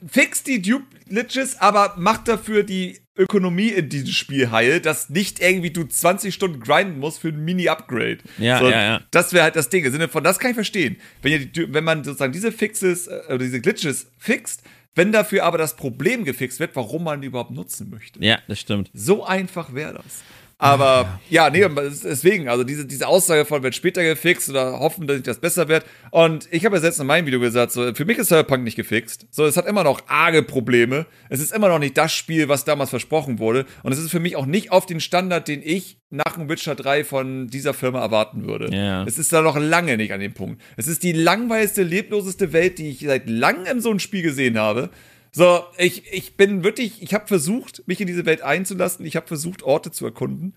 fix 0.05 0.43
die 0.43 0.61
Dupe-Glitches, 0.61 1.61
aber 1.61 1.93
mach 1.97 2.17
dafür 2.23 2.63
die 2.63 2.99
Ökonomie 3.15 3.69
in 3.69 3.87
diesem 3.89 4.11
Spiel 4.11 4.51
heil, 4.51 4.81
dass 4.81 5.09
nicht 5.09 5.41
irgendwie 5.41 5.71
du 5.71 5.85
20 5.85 6.33
Stunden 6.33 6.59
grinden 6.59 6.99
musst 6.99 7.19
für 7.19 7.29
ein 7.29 7.43
Mini-Upgrade. 7.43 8.19
Ja, 8.37 8.61
ja, 8.61 8.69
ja. 8.69 9.01
Das 9.11 9.31
wäre 9.33 9.43
halt 9.43 9.55
das 9.55 9.69
Ding. 9.69 9.85
Im 9.85 9.91
Sinne 9.91 10.07
von, 10.09 10.23
das 10.23 10.39
kann 10.39 10.51
ich 10.51 10.55
verstehen. 10.55 10.97
Wenn, 11.21 11.31
ihr 11.33 11.45
die, 11.45 11.73
wenn 11.73 11.83
man 11.83 12.03
sozusagen 12.03 12.33
diese 12.33 12.51
Fixes, 12.51 13.07
äh, 13.07 13.21
oder 13.27 13.39
diese 13.39 13.61
Glitches 13.61 14.11
fixt, 14.17 14.63
wenn 14.95 15.11
dafür 15.11 15.45
aber 15.45 15.57
das 15.57 15.75
Problem 15.77 16.25
gefixt 16.25 16.59
wird, 16.59 16.75
warum 16.75 17.03
man 17.05 17.21
die 17.21 17.27
überhaupt 17.27 17.51
nutzen 17.51 17.89
möchte. 17.89 18.23
Ja, 18.23 18.39
das 18.47 18.59
stimmt. 18.59 18.89
So 18.93 19.23
einfach 19.25 19.73
wäre 19.73 19.93
das. 19.93 20.23
Aber 20.61 21.21
ja, 21.29 21.49
nee, 21.49 21.65
deswegen, 22.03 22.49
also 22.49 22.65
diese, 22.65 22.85
diese 22.85 23.07
Aussage 23.07 23.45
von, 23.45 23.63
wird 23.63 23.75
später 23.75 24.03
gefixt 24.03 24.49
oder 24.49 24.77
hoffen, 24.81 25.07
dass 25.07 25.21
das 25.21 25.39
besser 25.39 25.69
wird. 25.69 25.85
Und 26.11 26.49
ich 26.51 26.65
habe 26.65 26.75
ja 26.75 26.81
selbst 26.81 26.99
in 26.99 27.07
meinem 27.07 27.25
Video 27.25 27.39
gesagt, 27.39 27.71
so, 27.71 27.93
für 27.95 28.03
mich 28.03 28.17
ist 28.17 28.27
Cyberpunk 28.27 28.65
nicht 28.65 28.75
gefixt. 28.75 29.25
So, 29.31 29.45
es 29.45 29.55
hat 29.55 29.65
immer 29.65 29.85
noch 29.85 30.01
arge 30.07 30.43
Probleme. 30.43 31.05
Es 31.29 31.39
ist 31.39 31.53
immer 31.53 31.69
noch 31.69 31.79
nicht 31.79 31.97
das 31.97 32.13
Spiel, 32.13 32.49
was 32.49 32.65
damals 32.65 32.89
versprochen 32.89 33.39
wurde. 33.39 33.65
Und 33.83 33.93
es 33.93 33.99
ist 33.99 34.11
für 34.11 34.19
mich 34.19 34.35
auch 34.35 34.45
nicht 34.45 34.69
auf 34.73 34.85
den 34.85 34.99
Standard, 34.99 35.47
den 35.47 35.61
ich 35.63 35.97
nach 36.09 36.33
dem 36.35 36.49
Witcher 36.49 36.75
3 36.75 37.05
von 37.05 37.47
dieser 37.47 37.73
Firma 37.73 38.01
erwarten 38.01 38.45
würde. 38.45 38.75
Ja. 38.75 39.05
Es 39.05 39.17
ist 39.17 39.31
da 39.31 39.41
noch 39.41 39.57
lange 39.57 39.95
nicht 39.95 40.11
an 40.11 40.19
dem 40.19 40.33
Punkt. 40.33 40.61
Es 40.75 40.87
ist 40.87 41.03
die 41.03 41.13
langweiligste, 41.13 41.83
lebloseste 41.83 42.51
Welt, 42.51 42.79
die 42.79 42.89
ich 42.89 42.99
seit 42.99 43.29
langem 43.29 43.65
in 43.65 43.81
so 43.81 43.91
einem 43.91 43.99
Spiel 43.99 44.23
gesehen 44.23 44.59
habe. 44.59 44.89
So, 45.31 45.63
ich, 45.77 46.11
ich 46.11 46.37
bin 46.37 46.63
wirklich, 46.63 47.01
ich 47.01 47.13
habe 47.13 47.27
versucht, 47.27 47.83
mich 47.87 48.01
in 48.01 48.07
diese 48.07 48.25
Welt 48.25 48.41
einzulassen. 48.41 49.05
Ich 49.05 49.15
habe 49.15 49.27
versucht, 49.27 49.63
Orte 49.63 49.91
zu 49.91 50.05
erkunden. 50.05 50.55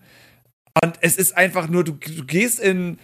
Und 0.83 0.95
es 1.01 1.17
ist 1.17 1.37
einfach 1.37 1.69
nur, 1.69 1.83
du, 1.83 1.93
du 1.93 2.25
gehst 2.25 2.59
in 2.59 2.97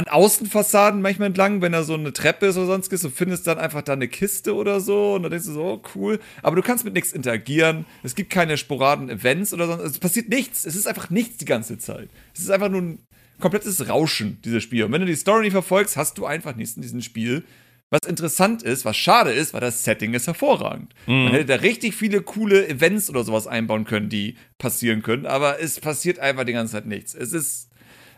an 0.00 0.06
Außenfassaden 0.06 1.02
manchmal 1.02 1.26
entlang, 1.26 1.60
wenn 1.60 1.72
da 1.72 1.82
so 1.82 1.94
eine 1.94 2.12
Treppe 2.12 2.46
ist 2.46 2.56
oder 2.56 2.66
sonstiges, 2.66 3.04
und 3.04 3.14
findest 3.14 3.48
dann 3.48 3.58
einfach 3.58 3.82
da 3.82 3.94
eine 3.94 4.06
Kiste 4.06 4.54
oder 4.54 4.80
so 4.80 5.14
und 5.14 5.24
dann 5.24 5.32
denkst 5.32 5.46
du 5.46 5.52
so, 5.52 5.64
oh, 5.64 5.82
cool. 5.96 6.20
Aber 6.42 6.54
du 6.54 6.62
kannst 6.62 6.84
mit 6.84 6.94
nichts 6.94 7.12
interagieren. 7.12 7.84
Es 8.04 8.14
gibt 8.14 8.30
keine 8.30 8.56
sporaden 8.56 9.10
Events 9.10 9.52
oder 9.52 9.66
sonst. 9.66 9.82
Es 9.82 9.98
passiert 9.98 10.28
nichts. 10.28 10.64
Es 10.64 10.76
ist 10.76 10.86
einfach 10.86 11.10
nichts 11.10 11.38
die 11.38 11.46
ganze 11.46 11.78
Zeit. 11.78 12.10
Es 12.32 12.40
ist 12.40 12.50
einfach 12.50 12.68
nur 12.68 12.82
ein 12.82 12.98
komplettes 13.40 13.88
Rauschen, 13.88 14.38
dieses 14.44 14.62
Spiel. 14.62 14.84
Und 14.84 14.92
wenn 14.92 15.00
du 15.00 15.06
die 15.06 15.16
Story 15.16 15.42
nicht 15.42 15.52
verfolgst, 15.52 15.96
hast 15.96 16.16
du 16.16 16.26
einfach 16.26 16.54
nichts 16.54 16.76
in 16.76 16.82
diesem 16.82 17.02
Spiel. 17.02 17.42
Was 17.90 18.06
interessant 18.06 18.62
ist, 18.62 18.84
was 18.84 18.96
schade 18.96 19.30
ist, 19.30 19.54
weil 19.54 19.62
das 19.62 19.82
Setting 19.82 20.12
ist 20.12 20.26
hervorragend. 20.26 20.94
Man 21.24 21.32
hätte 21.32 21.46
da 21.46 21.54
richtig 21.56 21.94
viele 21.94 22.20
coole 22.20 22.68
Events 22.68 23.08
oder 23.08 23.24
sowas 23.24 23.46
einbauen 23.46 23.84
können, 23.84 24.10
die 24.10 24.36
passieren 24.58 25.02
können, 25.02 25.24
aber 25.24 25.60
es 25.60 25.80
passiert 25.80 26.18
einfach 26.18 26.44
die 26.44 26.52
ganze 26.52 26.72
Zeit 26.74 26.86
nichts. 26.86 27.14
Es 27.14 27.32
ist, 27.32 27.70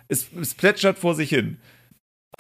es, 0.09 0.27
es 0.41 0.55
plätschert 0.55 0.99
vor 0.99 1.15
sich 1.15 1.29
hin. 1.29 1.59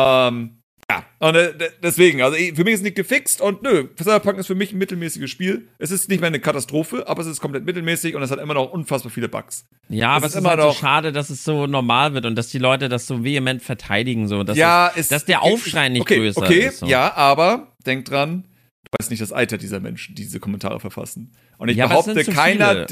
Ähm, 0.00 0.59
Ja, 0.90 1.04
und 1.20 1.36
äh, 1.36 1.52
deswegen, 1.84 2.20
also 2.20 2.36
für 2.36 2.64
mich 2.64 2.74
ist 2.74 2.80
es 2.80 2.82
nicht 2.82 2.96
gefixt 2.96 3.40
und 3.40 3.62
nö, 3.62 3.86
Cyberpunk 3.96 4.38
ist 4.38 4.48
für 4.48 4.56
mich 4.56 4.72
ein 4.72 4.78
mittelmäßiges 4.78 5.30
Spiel. 5.30 5.68
Es 5.78 5.92
ist 5.92 6.08
nicht 6.08 6.20
mehr 6.20 6.26
eine 6.26 6.40
Katastrophe, 6.40 7.06
aber 7.06 7.22
es 7.22 7.28
ist 7.28 7.40
komplett 7.40 7.64
mittelmäßig 7.64 8.16
und 8.16 8.22
es 8.22 8.32
hat 8.32 8.40
immer 8.40 8.54
noch 8.54 8.72
unfassbar 8.72 9.12
viele 9.12 9.28
Bugs. 9.28 9.66
Ja, 9.88 10.10
aber 10.10 10.26
es 10.26 10.34
ist, 10.34 10.40
ist 10.40 10.48
halt 10.48 10.60
so 10.60 10.72
schade, 10.72 11.12
dass 11.12 11.30
es 11.30 11.44
so 11.44 11.68
normal 11.68 12.14
wird 12.14 12.26
und 12.26 12.34
dass 12.34 12.48
die 12.48 12.58
Leute 12.58 12.88
das 12.88 13.06
so 13.06 13.22
vehement 13.22 13.62
verteidigen, 13.62 14.26
so 14.26 14.42
dass, 14.42 14.56
ja, 14.56 14.90
es, 14.96 15.06
dass 15.06 15.24
der 15.24 15.42
Aufschrei 15.42 15.90
nicht 15.90 16.02
okay, 16.02 16.16
größer 16.16 16.42
okay, 16.42 16.66
ist. 16.66 16.80
So. 16.80 16.86
Ja, 16.86 17.14
aber 17.14 17.68
denk 17.86 18.06
dran, 18.06 18.42
du 18.82 18.96
weißt 18.98 19.10
nicht 19.10 19.22
das 19.22 19.30
Alter 19.32 19.56
dieser 19.58 19.78
Menschen, 19.78 20.14
die 20.14 20.22
diese 20.22 20.40
Kommentare 20.40 20.80
verfassen. 20.80 21.30
Und 21.58 21.68
ich 21.68 21.76
Ja, 21.76 21.86
behaupte, 21.88 22.24
zu 22.24 22.32
keiner. 22.32 22.86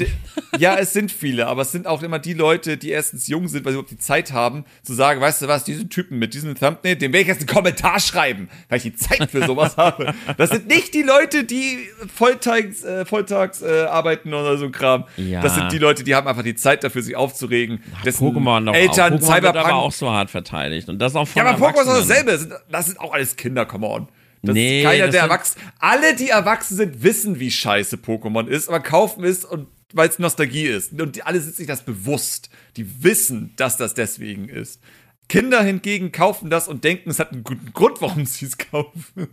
Ja, 0.59 0.77
es 0.77 0.93
sind 0.93 1.11
viele, 1.11 1.47
aber 1.47 1.63
es 1.63 1.71
sind 1.71 1.87
auch 1.87 2.03
immer 2.03 2.19
die 2.19 2.33
Leute, 2.33 2.77
die 2.77 2.89
erstens 2.91 3.27
jung 3.27 3.47
sind, 3.47 3.65
weil 3.65 3.71
sie 3.73 3.77
überhaupt 3.79 3.91
die 3.91 3.97
Zeit 3.97 4.31
haben, 4.31 4.63
zu 4.83 4.93
sagen, 4.93 5.19
weißt 5.19 5.41
du 5.41 5.47
was, 5.47 5.63
diesen 5.63 5.89
Typen 5.89 6.19
mit 6.19 6.33
diesem 6.35 6.53
Thumbnail, 6.55 6.95
dem 6.95 7.11
werde 7.11 7.21
ich 7.23 7.27
jetzt 7.27 7.39
einen 7.39 7.47
Kommentar 7.47 7.99
schreiben, 7.99 8.47
weil 8.69 8.77
ich 8.77 8.83
die 8.83 8.95
Zeit 8.95 9.29
für 9.31 9.45
sowas 9.45 9.75
habe. 9.77 10.13
Das 10.37 10.51
sind 10.51 10.67
nicht 10.67 10.93
die 10.93 11.01
Leute, 11.01 11.43
die 11.43 11.79
volltags, 12.13 12.83
äh, 12.83 13.05
volltags 13.05 13.61
äh, 13.63 13.85
arbeiten 13.89 14.33
oder 14.33 14.57
so 14.57 14.65
ein 14.65 14.71
Kram. 14.71 15.05
Ja. 15.17 15.41
Das 15.41 15.55
sind 15.55 15.71
die 15.71 15.79
Leute, 15.79 16.03
die 16.03 16.13
haben 16.15 16.27
einfach 16.27 16.43
die 16.43 16.55
Zeit 16.55 16.83
dafür, 16.83 17.01
sich 17.01 17.15
aufzuregen. 17.15 17.81
dessen 18.05 18.25
Pokémon 18.27 18.59
noch 18.61 18.73
Eltern, 18.75 19.13
auch. 19.13 19.17
Pokémon 19.17 19.21
wird 19.21 19.23
Cyberpunk. 19.23 19.65
aber 19.65 19.75
auch 19.75 19.91
so 19.91 20.09
hart 20.11 20.29
verteidigt 20.29 20.87
und 20.89 20.99
das 20.99 21.15
auch 21.15 21.27
von 21.27 21.41
ja, 21.43 21.49
aber 21.49 21.57
Pokémon 21.67 21.81
ist 21.81 21.87
Erwachsenen. 21.87 22.07
dasselbe. 22.25 22.31
Das 22.31 22.41
sind- 22.41 22.53
Das 22.71 22.85
sind 22.85 22.99
auch 22.99 23.13
alles 23.13 23.35
Kinder, 23.35 23.65
come 23.65 23.87
on. 23.87 24.07
Das 24.41 24.53
Nee, 24.53 24.79
ist 24.79 24.85
keiner, 24.85 25.05
das 25.05 25.11
der 25.11 25.21
sind- 25.21 25.29
erwachsen. 25.31 25.59
Alle, 25.79 26.15
die 26.15 26.29
erwachsen 26.29 26.77
sind, 26.77 27.03
wissen, 27.03 27.39
wie 27.39 27.51
scheiße 27.51 27.97
Pokémon 27.97 28.47
ist, 28.47 28.69
aber 28.69 28.79
kaufen 28.79 29.23
es 29.23 29.43
und 29.45 29.67
weil 29.93 30.07
es 30.07 30.19
Nostalgie 30.19 30.65
ist. 30.67 30.93
Und 30.99 31.15
die, 31.15 31.23
alle 31.23 31.39
sind 31.41 31.55
sich 31.55 31.67
das 31.67 31.83
bewusst. 31.83 32.49
Die 32.77 33.03
wissen, 33.03 33.53
dass 33.57 33.75
das 33.75 33.95
deswegen 33.95 34.47
ist. 34.47 34.79
Kinder 35.27 35.63
hingegen 35.63 36.11
kaufen 36.11 36.49
das 36.49 36.67
und 36.67 36.83
denken, 36.83 37.09
es 37.09 37.19
hat 37.19 37.31
einen 37.33 37.43
guten 37.43 37.73
Grund, 37.73 37.99
warum 38.01 38.25
sie 38.25 38.45
es 38.45 38.57
kaufen. 38.57 39.27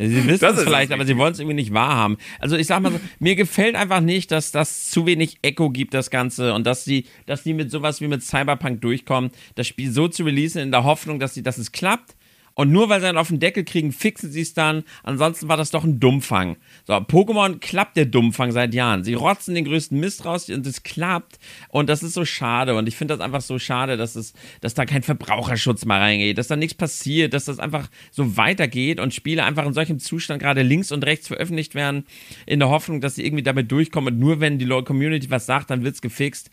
Sie 0.00 0.24
wissen 0.28 0.38
Das 0.40 0.56
es 0.56 0.62
vielleicht, 0.62 0.92
aber 0.92 1.04
sie 1.04 1.16
wollen 1.16 1.32
es 1.32 1.40
irgendwie 1.40 1.56
nicht 1.56 1.72
wahrhaben. 1.74 2.18
Also 2.38 2.56
ich 2.56 2.68
sag 2.68 2.80
mal 2.80 2.92
so, 2.92 3.00
mir 3.18 3.34
gefällt 3.34 3.74
einfach 3.74 4.00
nicht, 4.00 4.30
dass 4.30 4.52
das 4.52 4.90
zu 4.90 5.06
wenig 5.06 5.38
Echo 5.42 5.70
gibt, 5.70 5.92
das 5.92 6.10
Ganze, 6.10 6.54
und 6.54 6.66
dass 6.68 6.84
sie, 6.84 7.06
dass 7.26 7.42
die 7.42 7.52
mit 7.52 7.70
sowas 7.72 8.00
wie 8.00 8.06
mit 8.06 8.22
Cyberpunk 8.22 8.80
durchkommen, 8.80 9.30
das 9.56 9.66
Spiel 9.66 9.90
so 9.90 10.06
zu 10.06 10.22
releasen 10.24 10.62
in 10.62 10.70
der 10.70 10.84
Hoffnung, 10.84 11.18
dass 11.18 11.34
sie, 11.34 11.42
dass 11.42 11.58
es 11.58 11.72
klappt. 11.72 12.14
Und 12.58 12.72
nur 12.72 12.88
weil 12.88 12.98
sie 12.98 13.06
dann 13.06 13.18
auf 13.18 13.28
den 13.28 13.38
Deckel 13.38 13.62
kriegen, 13.62 13.92
fixen 13.92 14.32
sie 14.32 14.40
es 14.40 14.52
dann. 14.52 14.82
Ansonsten 15.04 15.46
war 15.46 15.56
das 15.56 15.70
doch 15.70 15.84
ein 15.84 16.00
Dummfang. 16.00 16.56
So, 16.88 16.94
Pokémon 16.94 17.60
klappt 17.60 17.96
der 17.96 18.06
Dummfang 18.06 18.50
seit 18.50 18.74
Jahren. 18.74 19.04
Sie 19.04 19.14
rotzen 19.14 19.54
den 19.54 19.64
größten 19.64 19.98
Mist 20.00 20.24
raus 20.24 20.50
und 20.50 20.66
es 20.66 20.82
klappt. 20.82 21.38
Und 21.68 21.88
das 21.88 22.02
ist 22.02 22.14
so 22.14 22.24
schade. 22.24 22.74
Und 22.74 22.88
ich 22.88 22.96
finde 22.96 23.14
das 23.16 23.24
einfach 23.24 23.42
so 23.42 23.60
schade, 23.60 23.96
dass 23.96 24.16
es, 24.16 24.34
dass 24.60 24.74
da 24.74 24.86
kein 24.86 25.04
Verbraucherschutz 25.04 25.84
mal 25.84 26.00
reingeht, 26.00 26.36
dass 26.36 26.48
da 26.48 26.56
nichts 26.56 26.74
passiert, 26.74 27.32
dass 27.32 27.44
das 27.44 27.60
einfach 27.60 27.88
so 28.10 28.36
weitergeht 28.36 28.98
und 28.98 29.14
Spiele 29.14 29.44
einfach 29.44 29.64
in 29.64 29.72
solchem 29.72 30.00
Zustand 30.00 30.42
gerade 30.42 30.62
links 30.62 30.90
und 30.90 31.06
rechts 31.06 31.28
veröffentlicht 31.28 31.76
werden, 31.76 32.06
in 32.44 32.58
der 32.58 32.70
Hoffnung, 32.70 33.00
dass 33.00 33.14
sie 33.14 33.24
irgendwie 33.24 33.44
damit 33.44 33.70
durchkommen. 33.70 34.14
Und 34.14 34.18
nur 34.18 34.40
wenn 34.40 34.58
die 34.58 34.66
Community 34.66 35.30
was 35.30 35.46
sagt, 35.46 35.70
dann 35.70 35.84
wird's 35.84 36.02
gefixt. 36.02 36.50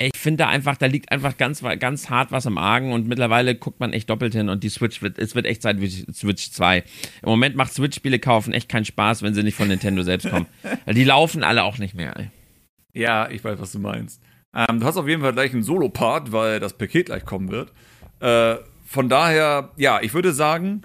Ich 0.00 0.16
finde 0.16 0.44
da 0.44 0.48
einfach, 0.48 0.76
da 0.76 0.86
liegt 0.86 1.10
einfach 1.10 1.36
ganz, 1.36 1.60
ganz 1.80 2.08
hart 2.08 2.30
was 2.30 2.46
im 2.46 2.56
Argen 2.56 2.92
und 2.92 3.08
mittlerweile 3.08 3.56
guckt 3.56 3.80
man 3.80 3.92
echt 3.92 4.08
doppelt 4.08 4.32
hin 4.32 4.48
und 4.48 4.62
die 4.62 4.68
Switch 4.68 5.02
wird, 5.02 5.18
es 5.18 5.34
wird 5.34 5.44
echt 5.44 5.62
Zeit 5.62 5.80
die 5.80 6.06
Switch 6.12 6.52
2. 6.52 6.78
Im 6.78 6.84
Moment 7.28 7.56
macht 7.56 7.72
Switch-Spiele 7.72 8.20
kaufen 8.20 8.52
echt 8.52 8.68
keinen 8.68 8.84
Spaß, 8.84 9.22
wenn 9.22 9.34
sie 9.34 9.42
nicht 9.42 9.56
von 9.56 9.66
Nintendo 9.66 10.02
selbst 10.02 10.30
kommen. 10.30 10.46
Weil 10.84 10.94
die 10.94 11.02
laufen 11.02 11.42
alle 11.42 11.64
auch 11.64 11.78
nicht 11.78 11.94
mehr. 11.94 12.16
Ey. 12.16 12.30
Ja, 12.92 13.28
ich 13.28 13.42
weiß, 13.42 13.58
was 13.58 13.72
du 13.72 13.80
meinst. 13.80 14.22
Ähm, 14.54 14.78
du 14.78 14.86
hast 14.86 14.96
auf 14.96 15.08
jeden 15.08 15.22
Fall 15.22 15.32
gleich 15.32 15.52
einen 15.52 15.64
Solo-Part, 15.64 16.30
weil 16.30 16.60
das 16.60 16.78
Paket 16.78 17.06
gleich 17.06 17.24
kommen 17.24 17.50
wird. 17.50 17.72
Äh, 18.20 18.62
von 18.84 19.08
daher, 19.08 19.72
ja, 19.76 20.00
ich 20.00 20.14
würde 20.14 20.32
sagen, 20.32 20.82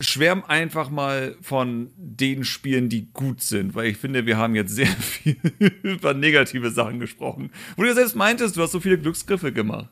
schwärm 0.00 0.42
einfach 0.46 0.90
mal 0.90 1.36
von 1.40 1.90
den 1.96 2.44
Spielen, 2.44 2.88
die 2.88 3.12
gut 3.12 3.40
sind, 3.42 3.74
weil 3.74 3.86
ich 3.86 3.96
finde, 3.96 4.26
wir 4.26 4.36
haben 4.36 4.54
jetzt 4.54 4.74
sehr 4.74 4.86
viel 4.86 5.36
über 5.82 6.14
negative 6.14 6.70
Sachen 6.70 7.00
gesprochen. 7.00 7.50
Wo 7.76 7.82
du 7.82 7.88
ja 7.88 7.94
selbst 7.94 8.16
meintest, 8.16 8.56
du 8.56 8.62
hast 8.62 8.72
so 8.72 8.80
viele 8.80 8.98
Glücksgriffe 8.98 9.52
gemacht. 9.52 9.88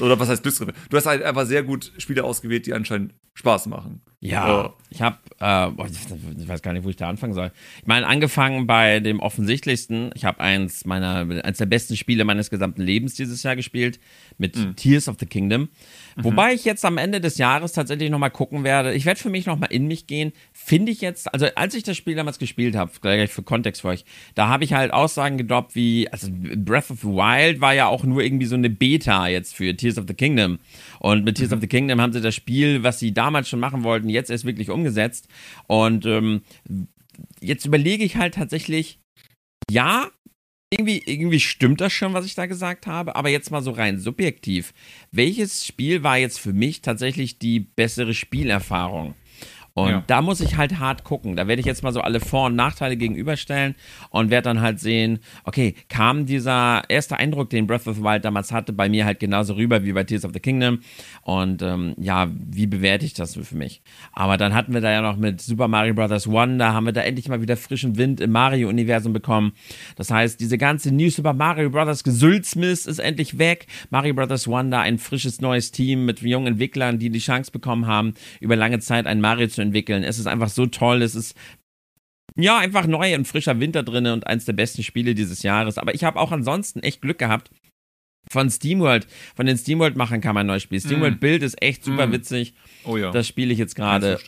Oder 0.00 0.18
was 0.18 0.28
heißt 0.28 0.42
Glücksgriffe? 0.42 0.72
Du 0.88 0.96
hast 0.96 1.04
halt 1.04 1.22
einfach 1.22 1.44
sehr 1.44 1.62
gut 1.62 1.92
Spiele 1.98 2.24
ausgewählt, 2.24 2.64
die 2.64 2.72
anscheinend 2.72 3.12
Spaß 3.34 3.66
machen. 3.66 4.00
Ja, 4.20 4.72
ich 4.88 5.02
habe, 5.02 5.18
äh, 5.40 5.68
ich 6.40 6.48
weiß 6.48 6.62
gar 6.62 6.72
nicht, 6.72 6.84
wo 6.84 6.88
ich 6.88 6.96
da 6.96 7.08
anfangen 7.08 7.34
soll. 7.34 7.50
Ich 7.80 7.86
meine, 7.86 8.06
angefangen 8.06 8.66
bei 8.66 9.00
dem 9.00 9.20
offensichtlichsten. 9.20 10.10
Ich 10.14 10.24
habe 10.24 10.40
eins 10.40 10.86
meiner, 10.86 11.26
eins 11.44 11.58
der 11.58 11.66
besten 11.66 11.96
Spiele 11.96 12.24
meines 12.24 12.48
gesamten 12.48 12.82
Lebens 12.82 13.14
dieses 13.14 13.42
Jahr 13.42 13.56
gespielt 13.56 13.98
mit 14.38 14.76
Tears 14.76 15.08
of 15.08 15.16
the 15.18 15.26
Kingdom. 15.26 15.68
Wobei 16.16 16.52
ich 16.52 16.64
jetzt 16.64 16.84
am 16.84 16.98
Ende 16.98 17.20
des 17.20 17.38
Jahres 17.38 17.72
tatsächlich 17.72 18.10
noch 18.10 18.18
mal 18.18 18.30
gucken 18.30 18.64
werde. 18.64 18.92
Ich 18.94 19.06
werde 19.06 19.20
für 19.20 19.30
mich 19.30 19.46
noch 19.46 19.58
mal 19.58 19.66
in 19.66 19.86
mich 19.86 20.06
gehen. 20.06 20.32
Finde 20.52 20.92
ich 20.92 21.00
jetzt, 21.00 21.32
also 21.32 21.46
als 21.54 21.74
ich 21.74 21.82
das 21.82 21.96
Spiel 21.96 22.14
damals 22.14 22.38
gespielt 22.38 22.76
habe, 22.76 22.90
gleich 23.00 23.30
für 23.30 23.42
Kontext 23.42 23.82
für 23.82 23.88
euch, 23.88 24.04
da 24.34 24.48
habe 24.48 24.64
ich 24.64 24.72
halt 24.72 24.92
Aussagen 24.92 25.38
gedroppt 25.38 25.74
wie, 25.74 26.08
also 26.10 26.28
Breath 26.30 26.90
of 26.90 27.00
the 27.00 27.08
Wild 27.08 27.60
war 27.60 27.74
ja 27.74 27.86
auch 27.86 28.04
nur 28.04 28.22
irgendwie 28.22 28.46
so 28.46 28.54
eine 28.54 28.70
Beta 28.70 29.28
jetzt 29.28 29.54
für 29.54 29.74
Tears 29.76 29.98
of 29.98 30.04
the 30.08 30.14
Kingdom. 30.14 30.58
Und 30.98 31.24
mit 31.24 31.36
Tears 31.36 31.52
of 31.52 31.60
the 31.60 31.66
Kingdom 31.66 32.00
haben 32.00 32.12
sie 32.12 32.20
das 32.20 32.34
Spiel, 32.34 32.82
was 32.82 32.98
sie 32.98 33.12
damals 33.12 33.48
schon 33.48 33.60
machen 33.60 33.82
wollten, 33.82 34.08
jetzt 34.08 34.30
erst 34.30 34.44
wirklich 34.44 34.70
umgesetzt. 34.70 35.28
Und 35.66 36.06
ähm, 36.06 36.42
jetzt 37.40 37.66
überlege 37.66 38.04
ich 38.04 38.16
halt 38.16 38.34
tatsächlich, 38.34 39.00
ja, 39.70 40.08
irgendwie, 40.72 41.02
irgendwie 41.04 41.40
stimmt 41.40 41.80
das 41.80 41.92
schon, 41.92 42.14
was 42.14 42.24
ich 42.24 42.34
da 42.34 42.46
gesagt 42.46 42.86
habe, 42.86 43.14
aber 43.14 43.28
jetzt 43.28 43.50
mal 43.50 43.62
so 43.62 43.72
rein 43.72 43.98
subjektiv. 43.98 44.72
Welches 45.10 45.66
Spiel 45.66 46.02
war 46.02 46.16
jetzt 46.16 46.40
für 46.40 46.52
mich 46.52 46.80
tatsächlich 46.80 47.38
die 47.38 47.60
bessere 47.60 48.14
Spielerfahrung? 48.14 49.14
Und 49.74 49.88
Ja. 49.90 50.04
da 50.06 50.20
muss 50.20 50.40
ich 50.40 50.56
halt 50.56 50.78
hart 50.80 51.02
gucken. 51.04 51.34
Da 51.36 51.48
werde 51.48 51.60
ich 51.60 51.66
jetzt 51.66 51.82
mal 51.82 51.92
so 51.92 52.00
alle 52.02 52.20
Vor- 52.20 52.46
und 52.46 52.56
Nachteile 52.56 52.96
gegenüberstellen 52.96 53.74
und 54.10 54.30
werde 54.30 54.44
dann 54.44 54.60
halt 54.60 54.80
sehen, 54.80 55.20
okay, 55.44 55.74
kam 55.88 56.26
dieser 56.26 56.82
erste 56.90 57.16
Eindruck, 57.16 57.48
den 57.48 57.66
Breath 57.66 57.86
of 57.86 57.96
the 57.96 58.02
Wild 58.02 58.24
damals 58.24 58.52
hatte, 58.52 58.72
bei 58.74 58.90
mir 58.90 59.06
halt 59.06 59.18
genauso 59.18 59.54
rüber 59.54 59.82
wie 59.84 59.92
bei 59.92 60.04
Tears 60.04 60.26
of 60.26 60.32
the 60.34 60.40
Kingdom. 60.40 60.80
Und 61.22 61.62
ähm, 61.62 61.94
ja, 61.98 62.28
wie 62.34 62.66
bewerte 62.66 63.06
ich 63.06 63.14
das 63.14 63.34
für 63.36 63.56
mich? 63.56 63.80
Aber 64.12 64.36
dann 64.36 64.52
hatten 64.52 64.74
wir 64.74 64.82
da 64.82 64.90
ja 64.92 65.00
noch 65.00 65.16
mit 65.16 65.40
Super 65.40 65.68
Mario 65.68 65.94
Bros. 65.94 66.26
One, 66.26 66.58
da 66.58 66.74
haben 66.74 66.84
wir 66.84 66.92
da 66.92 67.00
endlich 67.00 67.28
mal 67.28 67.40
wieder 67.40 67.56
frischen 67.56 67.96
Wind 67.96 68.20
im 68.20 68.32
Mario-Universum 68.32 69.12
bekommen. 69.14 69.52
Das 69.96 70.10
heißt, 70.10 70.38
diese 70.38 70.58
ganze 70.58 70.92
New 70.94 71.08
Super 71.08 71.32
Mario 71.32 71.70
Bros. 71.70 72.04
Gesülzmist 72.04 72.86
ist 72.86 72.98
endlich 72.98 73.38
weg. 73.38 73.66
Mario 73.88 74.12
Bros. 74.12 74.46
One, 74.46 74.68
da 74.68 74.80
ein 74.80 74.98
frisches 74.98 75.40
neues 75.40 75.70
Team 75.72 76.04
mit 76.04 76.20
jungen 76.20 76.48
Entwicklern, 76.48 76.98
die 76.98 77.08
die 77.08 77.18
Chance 77.20 77.50
bekommen 77.50 77.86
haben, 77.86 78.12
über 78.40 78.54
lange 78.56 78.78
Zeit 78.80 79.06
ein 79.06 79.20
Mario 79.20 79.48
zu 79.48 79.61
entwickeln. 79.62 80.02
Es 80.04 80.18
ist 80.18 80.26
einfach 80.26 80.48
so 80.50 80.66
toll. 80.66 81.00
Es 81.02 81.14
ist 81.14 81.34
ja 82.36 82.58
einfach 82.58 82.86
neu 82.86 83.14
und 83.14 83.26
frischer 83.26 83.58
Winter 83.60 83.82
drin 83.82 84.06
und 84.06 84.26
eins 84.26 84.44
der 84.44 84.52
besten 84.54 84.82
Spiele 84.82 85.14
dieses 85.14 85.42
Jahres. 85.42 85.78
Aber 85.78 85.94
ich 85.94 86.04
habe 86.04 86.18
auch 86.20 86.32
ansonsten 86.32 86.80
echt 86.80 87.00
Glück 87.02 87.18
gehabt. 87.18 87.50
Von 88.30 88.48
SteamWorld, 88.50 89.06
von 89.34 89.46
den 89.46 89.58
SteamWorld-Machern 89.58 90.20
kam 90.20 90.36
ein 90.36 90.46
neues 90.46 90.62
Spiel. 90.62 90.80
SteamWorld 90.80 91.18
Build 91.18 91.42
ist 91.42 91.60
echt 91.60 91.84
super 91.84 92.06
Mm. 92.06 92.12
witzig. 92.12 92.54
Oh 92.84 92.96
ja. 92.96 93.10
Das 93.10 93.26
spiele 93.26 93.52
ich 93.52 93.58
jetzt 93.58 93.74
gerade. 93.74 94.18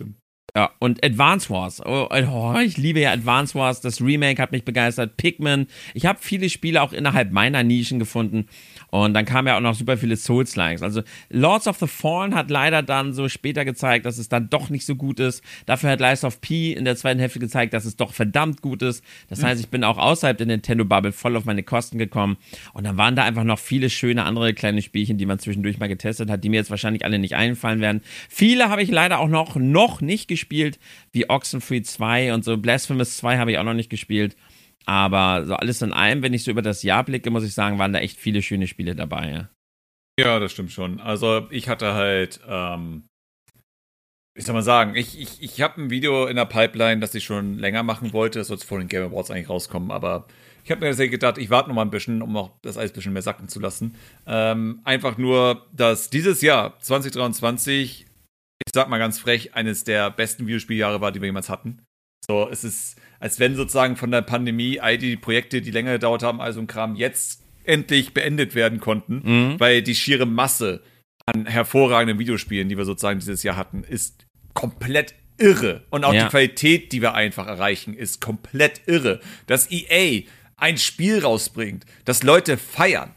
Ja, 0.57 0.71
und 0.81 1.05
Advance 1.05 1.49
Wars. 1.51 1.81
Oh, 1.85 2.09
oh, 2.11 2.59
ich 2.59 2.77
liebe 2.77 3.01
ja 3.01 3.13
Advance 3.13 3.55
Wars. 3.57 3.81
Das 3.81 4.01
Remake 4.01 4.41
hat 4.43 4.53
mich 4.53 4.65
begeistert. 4.65 5.17
Pikmin. 5.17 5.67
Ich 5.95 6.07
habe 6.07 6.19
viele 6.23 6.49
Spiele 6.51 6.83
auch 6.83 6.93
innerhalb 6.93 7.33
meiner 7.33 7.63
Nischen 7.63 7.99
gefunden. 7.99 8.47
Und 8.95 9.13
dann 9.13 9.25
kamen 9.25 9.49
ja 9.49 9.57
auch 9.57 9.61
noch 9.61 9.75
super 9.75 9.97
viele 9.97 10.17
Souls-Likes. 10.17 10.81
Also 10.81 11.03
Lords 11.29 11.67
of 11.67 11.79
the 11.79 11.89
Fallen 11.89 12.33
hat 12.33 12.49
leider 12.49 12.81
dann 12.81 13.13
so 13.13 13.29
später 13.29 13.65
gezeigt, 13.65 14.07
dass 14.07 14.19
es 14.19 14.29
dann 14.29 14.49
doch 14.51 14.71
nicht 14.71 14.87
so 14.87 14.95
gut 14.95 15.19
ist. 15.19 15.43
Dafür 15.67 15.91
hat 15.91 15.99
Lies 15.99 16.23
of 16.23 16.41
P 16.41 16.73
in 16.73 16.85
der 16.85 16.95
zweiten 16.95 17.19
Hälfte 17.19 17.41
gezeigt, 17.41 17.75
dass 17.75 17.87
es 17.87 17.97
doch 17.97 18.13
verdammt 18.13 18.63
gut 18.63 18.83
ist. 18.83 19.03
Das 19.29 19.43
heißt, 19.43 19.61
ich 19.61 19.69
bin 19.69 19.83
auch 19.83 19.99
außerhalb 19.99 20.39
der 20.39 20.47
Nintendo-Bubble 20.47 21.11
voll 21.11 21.35
auf 21.37 21.45
meine 21.45 21.65
Kosten 21.65 21.99
gekommen. 21.99 22.37
Und 22.73 22.85
dann 22.85 22.97
waren 22.97 23.17
da 23.17 23.25
einfach 23.25 23.43
noch 23.43 23.59
viele 23.59 23.91
schöne 23.91 24.23
andere 24.23 24.55
kleine 24.55 24.81
Spielchen, 24.81 25.19
die 25.19 25.27
man 25.27 25.41
zwischendurch 25.41 25.81
mal 25.81 25.89
getestet 25.89 26.31
hat, 26.31 26.45
die 26.45 26.49
mir 26.49 26.59
jetzt 26.59 26.71
wahrscheinlich 26.71 27.05
alle 27.05 27.19
nicht 27.19 27.35
einfallen 27.35 27.81
werden. 27.81 28.01
Viele 28.29 28.69
habe 28.69 28.85
ich 28.85 28.93
leider 28.93 29.19
auch 29.19 29.27
noch, 29.27 29.57
noch 29.57 30.03
nicht 30.03 30.29
gespielt, 30.29 30.79
wie 31.11 31.29
Oxenfree 31.29 31.83
2 31.83 32.33
und 32.33 32.45
so. 32.45 32.57
Blasphemous 32.59 33.17
2 33.17 33.39
habe 33.39 33.51
ich 33.51 33.59
auch 33.59 33.65
noch 33.65 33.75
nicht 33.75 33.91
gespielt. 33.91 34.37
Aber 34.87 35.45
so 35.47 35.55
alles 35.55 35.83
in 35.83 35.93
allem, 35.93 36.23
wenn 36.23 36.35
ich 36.35 36.45
so 36.45 36.51
über 36.51 36.63
das 36.63 36.83
Jahr 36.83 37.05
blicke, 37.05 37.31
muss 37.31 37.45
ich 37.45 37.55
sagen, 37.55 37.79
waren 37.79 37.93
da 37.93 38.01
echt 38.01 38.19
viele 38.19 38.43
schöne 38.43 38.67
Spiele 38.67 38.95
dabei. 38.95 39.31
Ja. 39.31 39.49
Ja, 40.19 40.39
das 40.39 40.53
stimmt 40.53 40.71
schon. 40.71 41.01
Also 41.01 41.47
ich 41.51 41.69
hatte 41.69 41.95
halt, 41.95 42.41
ähm, 42.49 43.05
ich 44.37 44.45
soll 44.45 44.55
mal 44.55 44.63
sagen, 44.63 44.95
ich, 44.95 45.19
ich, 45.19 45.43
ich 45.43 45.61
habe 45.61 45.81
ein 45.81 45.91
Video 45.91 46.27
in 46.27 46.37
der 46.37 46.45
Pipeline, 46.45 47.01
das 47.01 47.15
ich 47.15 47.25
schon 47.25 47.59
länger 47.59 47.83
machen 47.83 48.13
wollte. 48.13 48.39
Das 48.39 48.49
soll 48.49 48.57
jetzt 48.57 48.67
vor 48.67 48.79
den 48.79 48.89
Game 48.89 49.03
Awards 49.05 49.31
eigentlich 49.31 49.49
rauskommen, 49.49 49.91
aber 49.91 50.27
ich 50.65 50.71
habe 50.71 50.81
mir 50.81 50.89
tatsächlich 50.89 51.13
gedacht, 51.13 51.37
ich 51.39 51.51
warte 51.51 51.69
noch 51.69 51.75
mal 51.75 51.83
ein 51.83 51.91
bisschen, 51.91 52.23
um 52.23 52.37
auch 52.37 52.53
das 52.63 52.79
Eis 52.79 52.91
ein 52.91 52.95
bisschen 52.95 53.13
mehr 53.13 53.23
sacken 53.23 53.49
zu 53.49 53.61
lassen. 53.61 53.97
Ähm, 54.27 54.81
einfach 54.85 55.19
nur, 55.19 55.67
dass 55.73 56.11
dieses 56.11 56.41
Jahr, 56.41 56.79
2023, 56.81 58.07
ich 58.07 58.73
sag 58.73 58.89
mal 58.89 58.99
ganz 58.99 59.19
frech, 59.19 59.55
eines 59.55 59.85
der 59.85 60.11
besten 60.11 60.47
Videospieljahre 60.47 61.01
war, 61.01 61.13
die 61.13 61.21
wir 61.21 61.27
jemals 61.27 61.51
hatten. 61.51 61.83
So, 62.27 62.49
es 62.49 62.65
ist, 62.65 62.99
als 63.25 63.41
wenn 63.41 63.57
sozusagen 63.57 63.97
von 63.97 64.11
der 64.11 64.21
Pandemie 64.21 64.81
all 64.81 64.99
die 64.99 65.17
Projekte, 65.17 65.63
die 65.63 65.71
länger 65.71 65.93
gedauert 65.93 66.23
haben, 66.23 66.43
also 66.43 66.61
ein 66.61 66.67
Kram, 66.67 66.95
jetzt 66.95 67.41
endlich 67.65 68.13
beendet 68.13 68.55
werden 68.55 68.81
konnten, 68.81 69.23
Mhm. 69.25 69.59
weil 69.61 69.81
die 69.81 69.95
schiere 69.95 70.27
Masse 70.27 70.83
an 71.25 71.47
hervorragenden 71.47 72.19
Videospielen, 72.19 72.69
die 72.69 72.77
wir 72.77 72.85
sozusagen 72.85 73.21
dieses 73.21 73.43
Jahr 73.43 73.57
hatten, 73.57 73.83
ist 73.83 74.27
komplett 74.53 75.15
irre. 75.39 75.85
Und 75.89 76.05
auch 76.05 76.13
Ja. 76.13 76.25
die 76.25 76.29
Qualität, 76.29 76.93
die 76.93 77.01
wir 77.01 77.15
einfach 77.15 77.47
erreichen, 77.47 77.95
ist 77.95 78.21
komplett 78.21 78.83
irre. 78.87 79.21
Dass 79.47 79.71
EA 79.71 80.25
ein 80.59 80.77
Spiel 80.77 81.21
rausbringt, 81.21 81.87
das 82.05 82.25
Leute 82.25 82.59
feiern 82.59 83.15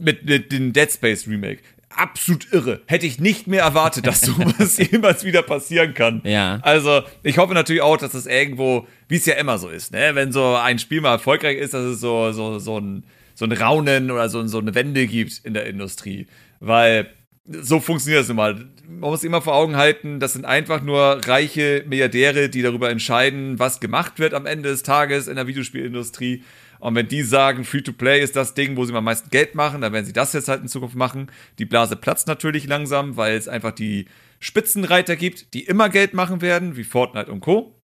mit, 0.00 0.26
mit 0.26 0.52
dem 0.52 0.72
Dead 0.72 0.90
Space 0.92 1.26
Remake. 1.26 1.60
Absolut 1.96 2.52
irre. 2.52 2.80
Hätte 2.86 3.06
ich 3.06 3.20
nicht 3.20 3.46
mehr 3.46 3.62
erwartet, 3.62 4.06
dass 4.06 4.22
sowas 4.22 4.78
jemals 4.90 5.24
wieder 5.24 5.42
passieren 5.42 5.94
kann. 5.94 6.20
Ja. 6.24 6.58
Also, 6.62 7.02
ich 7.22 7.38
hoffe 7.38 7.54
natürlich 7.54 7.82
auch, 7.82 7.96
dass 7.96 8.12
das 8.12 8.26
irgendwo, 8.26 8.86
wie 9.08 9.16
es 9.16 9.26
ja 9.26 9.34
immer 9.34 9.58
so 9.58 9.68
ist, 9.68 9.92
ne? 9.92 10.14
Wenn 10.14 10.32
so 10.32 10.54
ein 10.56 10.78
Spiel 10.78 11.00
mal 11.00 11.12
erfolgreich 11.12 11.58
ist, 11.58 11.74
dass 11.74 11.84
es 11.84 12.00
so, 12.00 12.32
so, 12.32 12.58
so 12.58 12.78
ein, 12.78 13.04
so 13.34 13.44
ein 13.44 13.52
Raunen 13.52 14.10
oder 14.10 14.28
so, 14.28 14.44
so 14.46 14.58
eine 14.58 14.74
Wende 14.74 15.06
gibt 15.06 15.40
in 15.44 15.54
der 15.54 15.66
Industrie. 15.66 16.26
Weil 16.60 17.08
so 17.46 17.80
funktioniert 17.80 18.22
das 18.22 18.30
immer. 18.30 18.54
Man 18.86 19.10
muss 19.10 19.24
immer 19.24 19.42
vor 19.42 19.54
Augen 19.54 19.76
halten, 19.76 20.20
das 20.20 20.32
sind 20.32 20.44
einfach 20.44 20.82
nur 20.82 21.20
reiche 21.24 21.84
Milliardäre, 21.86 22.48
die 22.48 22.62
darüber 22.62 22.90
entscheiden, 22.90 23.58
was 23.58 23.80
gemacht 23.80 24.18
wird 24.18 24.34
am 24.34 24.46
Ende 24.46 24.68
des 24.70 24.82
Tages 24.82 25.26
in 25.26 25.36
der 25.36 25.46
Videospielindustrie. 25.46 26.42
Und 26.84 26.94
wenn 26.96 27.08
die 27.08 27.22
sagen, 27.22 27.64
Free-to-Play 27.64 28.22
ist 28.22 28.36
das 28.36 28.52
Ding, 28.52 28.76
wo 28.76 28.84
sie 28.84 28.92
am 28.92 29.04
meisten 29.04 29.30
Geld 29.30 29.54
machen, 29.54 29.80
dann 29.80 29.94
werden 29.94 30.04
sie 30.04 30.12
das 30.12 30.34
jetzt 30.34 30.48
halt 30.48 30.60
in 30.60 30.68
Zukunft 30.68 30.96
machen. 30.96 31.32
Die 31.58 31.64
Blase 31.64 31.96
platzt 31.96 32.26
natürlich 32.26 32.66
langsam, 32.66 33.16
weil 33.16 33.38
es 33.38 33.48
einfach 33.48 33.70
die 33.70 34.04
Spitzenreiter 34.38 35.16
gibt, 35.16 35.54
die 35.54 35.64
immer 35.64 35.88
Geld 35.88 36.12
machen 36.12 36.42
werden, 36.42 36.76
wie 36.76 36.84
Fortnite 36.84 37.32
und 37.32 37.40
Co. 37.40 37.80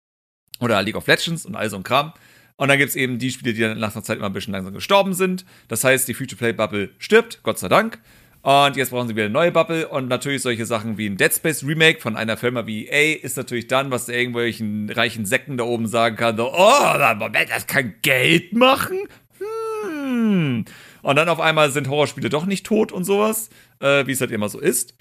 Oder 0.59 0.81
League 0.81 0.95
of 0.95 1.05
Legends 1.05 1.45
und 1.45 1.55
all 1.55 1.69
so 1.69 1.75
ein 1.77 1.83
Kram. 1.83 2.11
Und 2.55 2.69
dann 2.69 2.79
gibt 2.79 2.89
es 2.89 2.95
eben 2.95 3.19
die 3.19 3.29
Spiele, 3.29 3.53
die 3.53 3.61
dann 3.61 3.77
nach 3.77 3.93
einer 3.93 4.03
Zeit 4.03 4.17
immer 4.17 4.25
ein 4.25 4.33
bisschen 4.33 4.53
langsam 4.53 4.73
gestorben 4.73 5.13
sind. 5.13 5.45
Das 5.67 5.83
heißt, 5.83 6.07
die 6.07 6.15
Free-to-Play-Bubble 6.15 6.89
stirbt, 6.97 7.43
Gott 7.43 7.59
sei 7.59 7.67
Dank. 7.67 7.99
Und 8.47 8.77
jetzt 8.77 8.91
brauchen 8.91 9.09
sie 9.09 9.13
wieder 9.13 9.25
eine 9.25 9.33
neue 9.33 9.51
Bubble. 9.51 9.89
Und 9.89 10.07
natürlich 10.07 10.41
solche 10.41 10.65
Sachen 10.65 10.97
wie 10.97 11.07
ein 11.07 11.17
Dead 11.17 11.33
Space 11.33 11.65
Remake 11.65 11.99
von 11.99 12.15
einer 12.15 12.37
Firma 12.37 12.65
wie 12.65 12.87
EA 12.87 13.17
ist 13.17 13.35
natürlich 13.35 13.67
dann, 13.67 13.91
was 13.91 14.07
irgendwelchen 14.07 14.89
reichen 14.89 15.25
Säcken 15.25 15.57
da 15.57 15.65
oben 15.65 15.85
sagen 15.85 16.15
kann, 16.15 16.37
so, 16.37 16.53
oh, 16.53 17.13
Moment, 17.17 17.49
das 17.49 17.67
kann 17.67 17.95
Geld 18.03 18.53
machen? 18.53 18.99
Hm. 19.37 20.63
Und 21.01 21.15
dann 21.17 21.27
auf 21.27 21.41
einmal 21.41 21.71
sind 21.71 21.89
Horrorspiele 21.89 22.29
doch 22.29 22.45
nicht 22.45 22.65
tot 22.65 22.93
und 22.93 23.03
sowas, 23.03 23.49
äh, 23.81 24.07
wie 24.07 24.13
es 24.13 24.21
halt 24.21 24.31
immer 24.31 24.47
so 24.47 24.61
ist. 24.61 24.93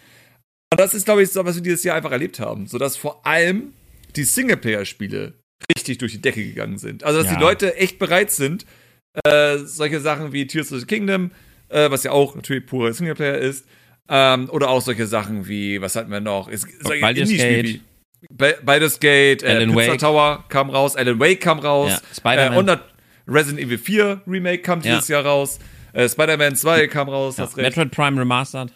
Und 0.73 0.81
das 0.81 0.93
ist, 0.93 1.05
glaube 1.05 1.23
ich, 1.23 1.31
so, 1.31 1.45
was 1.45 1.55
wir 1.55 1.63
dieses 1.63 1.85
Jahr 1.85 1.95
einfach 1.95 2.11
erlebt 2.11 2.41
haben. 2.41 2.67
Sodass 2.67 2.97
vor 2.97 3.25
allem 3.25 3.75
die 4.17 4.25
Singleplayer-Spiele 4.25 5.35
richtig 5.73 5.99
durch 5.99 6.11
die 6.11 6.21
Decke 6.21 6.45
gegangen 6.45 6.79
sind. 6.79 7.05
Also, 7.05 7.21
dass 7.23 7.31
Ja. 7.31 7.37
die 7.37 7.41
Leute 7.45 7.77
echt 7.77 8.01
bereit 8.01 8.33
sind, 8.33 8.67
äh, 9.25 9.59
solche 9.59 10.01
Sachen 10.01 10.33
wie 10.33 10.49
Tears 10.49 10.73
of 10.73 10.81
the 10.81 10.87
Kingdom, 10.87 11.31
äh, 11.69 11.91
was 11.91 12.03
ja 12.05 12.13
auch 12.13 12.35
natürlich 12.35 12.67
purer 12.67 12.93
Singleplayer 12.93 13.39
ist, 13.39 13.67
ähm, 14.09 14.49
oder 14.51 14.69
auch 14.71 14.81
solche 14.81 15.07
Sachen 15.07 15.49
wie, 15.49 15.81
was 15.81 15.97
hatten 15.97 16.11
wir 16.11 16.21
noch? 16.21 16.49
Solche 16.53 17.01
Baldur's 17.01 17.29
Gate. 17.31 17.81
Ba- 18.31 18.55
Baldur's 18.65 18.99
Gate, 19.01 19.43
äh, 19.43 19.49
Alan 19.49 19.71
Pizza 19.73 19.93
Wake. 19.93 19.99
Tower 19.99 20.45
kam 20.49 20.71
raus, 20.71 20.97
Alan 20.97 21.19
Wake 21.21 21.41
kam 21.41 21.59
raus, 21.59 21.91
Ja, 21.91 22.01
Spider-Man. 22.17 22.69
äh, 22.69 22.73
und 22.73 22.81
Resident 23.29 23.61
Evil 23.65 23.79
4 23.79 24.23
Remake 24.27 24.63
kam 24.63 24.81
dieses 24.81 25.09
Jahr 25.09 25.25
raus, 25.25 25.59
äh, 25.93 26.09
Spider-Man 26.09 26.57
2 26.57 26.87
kam 26.87 27.09
raus, 27.09 27.37
Ja. 27.37 27.49
Metroid 27.57 27.91
Prime 27.91 28.19
Remastered. 28.21 28.73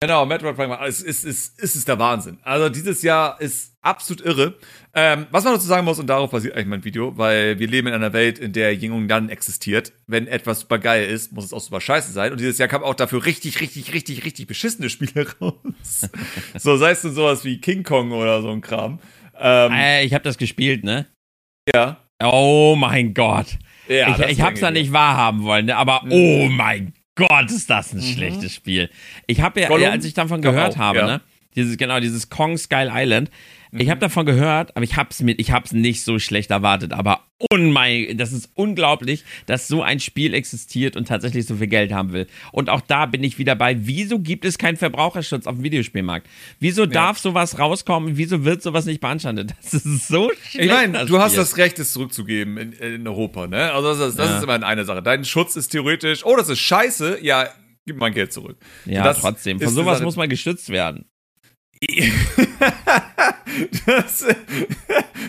Genau, 0.00 0.26
Metroid 0.26 0.56
Prime, 0.56 0.76
es 0.84 1.00
ist, 1.00 1.24
ist, 1.24 1.60
ist, 1.60 1.76
ist 1.76 1.86
der 1.86 1.98
Wahnsinn. 1.98 2.38
Also 2.42 2.68
dieses 2.68 3.02
Jahr 3.02 3.40
ist 3.40 3.76
absolut 3.82 4.24
irre. 4.24 4.54
Ähm, 4.94 5.26
was 5.30 5.44
man 5.44 5.54
dazu 5.54 5.66
sagen 5.66 5.84
muss, 5.84 6.00
und 6.00 6.08
darauf 6.08 6.30
basiert 6.30 6.54
eigentlich 6.56 6.66
mein 6.66 6.84
Video, 6.84 7.16
weil 7.16 7.58
wir 7.60 7.68
leben 7.68 7.86
in 7.88 7.94
einer 7.94 8.12
Welt, 8.12 8.38
in 8.40 8.52
der 8.52 8.72
Yin 8.74 8.92
und 8.92 9.08
Yang 9.08 9.28
existiert. 9.28 9.92
Wenn 10.08 10.26
etwas 10.26 10.60
super 10.60 10.78
geil 10.78 11.04
ist, 11.08 11.32
muss 11.32 11.44
es 11.44 11.52
auch 11.52 11.60
super 11.60 11.80
scheiße 11.80 12.10
sein. 12.10 12.32
Und 12.32 12.40
dieses 12.40 12.58
Jahr 12.58 12.68
kamen 12.68 12.84
auch 12.84 12.94
dafür 12.94 13.24
richtig, 13.24 13.60
richtig, 13.60 13.92
richtig, 13.92 14.24
richtig 14.24 14.46
beschissene 14.48 14.90
Spiele 14.90 15.26
raus. 15.40 16.08
so, 16.58 16.76
sei 16.76 16.90
es 16.90 17.02
denn 17.02 17.14
sowas 17.14 17.44
wie 17.44 17.60
King 17.60 17.84
Kong 17.84 18.10
oder 18.12 18.42
so 18.42 18.50
ein 18.50 18.60
Kram. 18.60 18.98
Ähm, 19.38 19.72
Äh, 19.72 20.04
ich 20.04 20.14
habe 20.14 20.24
das 20.24 20.36
gespielt, 20.38 20.82
ne? 20.84 21.06
ja. 21.72 21.98
Oh 22.24 22.76
mein 22.76 23.14
Gott. 23.14 23.58
ja 23.88 24.08
ich 24.16 24.32
ich 24.38 24.40
hab's 24.40 24.60
ich. 24.62 24.70
nicht 24.70 24.92
wahrhaben 24.92 25.42
wollen, 25.42 25.66
ne? 25.66 25.76
aber 25.76 26.02
oh 26.08 26.48
mein 26.48 26.92
Gott, 27.28 27.50
ist 27.50 27.68
das 27.70 27.92
ein 27.92 28.02
schlechtes 28.02 28.54
Spiel. 28.54 28.90
Ich 29.26 29.40
habe 29.40 29.60
ja, 29.60 29.68
Gollum 29.68 29.90
als 29.90 30.04
ich 30.04 30.14
davon 30.14 30.42
gehört 30.42 30.74
auch, 30.74 30.78
habe, 30.78 30.98
ja. 30.98 31.06
ne? 31.06 31.20
Dieses, 31.54 31.76
genau, 31.76 32.00
dieses 32.00 32.30
Kong 32.30 32.56
Skull 32.56 32.90
Island. 32.90 33.30
Ich 33.74 33.88
habe 33.88 34.00
davon 34.00 34.26
gehört, 34.26 34.76
aber 34.76 34.84
ich 34.84 34.96
hab's 34.96 35.22
mit, 35.22 35.40
ich 35.40 35.50
hab's 35.50 35.72
nicht 35.72 36.04
so 36.04 36.18
schlecht 36.18 36.50
erwartet, 36.50 36.92
aber 36.92 37.20
unmei, 37.50 38.12
das 38.14 38.32
ist 38.32 38.50
unglaublich, 38.54 39.24
dass 39.46 39.66
so 39.66 39.82
ein 39.82 39.98
Spiel 39.98 40.34
existiert 40.34 40.94
und 40.94 41.08
tatsächlich 41.08 41.46
so 41.46 41.56
viel 41.56 41.68
Geld 41.68 41.90
haben 41.90 42.12
will. 42.12 42.26
Und 42.52 42.68
auch 42.68 42.82
da 42.82 43.06
bin 43.06 43.24
ich 43.24 43.38
wieder 43.38 43.54
bei, 43.56 43.76
wieso 43.86 44.18
gibt 44.18 44.44
es 44.44 44.58
keinen 44.58 44.76
Verbraucherschutz 44.76 45.46
auf 45.46 45.54
dem 45.54 45.64
Videospielmarkt? 45.64 46.26
Wieso 46.60 46.84
darf 46.84 47.18
sowas 47.18 47.58
rauskommen? 47.58 48.18
Wieso 48.18 48.44
wird 48.44 48.62
sowas 48.62 48.84
nicht 48.84 49.00
beanstandet? 49.00 49.54
Das 49.62 49.74
ist 49.86 50.08
so 50.08 50.30
schlecht. 50.50 50.66
Ich 50.66 50.70
meine, 50.70 51.06
du 51.06 51.18
hast 51.18 51.36
das 51.38 51.56
Recht, 51.56 51.78
es 51.78 51.92
zurückzugeben 51.92 52.58
in, 52.58 52.72
in 52.72 53.08
Europa, 53.08 53.46
ne? 53.46 53.72
Also 53.72 53.88
das, 53.96 54.10
ist, 54.10 54.18
das 54.18 54.28
Ja. 54.28 54.36
ist 54.36 54.42
immer 54.44 54.62
eine 54.62 54.84
Sache. 54.84 55.02
Dein 55.02 55.24
Schutz 55.24 55.56
ist 55.56 55.68
theoretisch, 55.68 56.26
oh, 56.26 56.36
das 56.36 56.50
ist 56.50 56.58
scheiße, 56.60 57.20
ja, 57.22 57.48
gib 57.86 57.96
mein 57.96 58.12
Geld 58.12 58.32
zurück. 58.34 58.58
Ja, 58.84 59.02
das 59.02 59.20
trotzdem. 59.20 59.58
Von 59.60 59.72
sowas 59.72 60.02
muss 60.02 60.16
man 60.16 60.28
geschützt 60.28 60.68
werden. 60.68 61.06
das, 63.86 64.26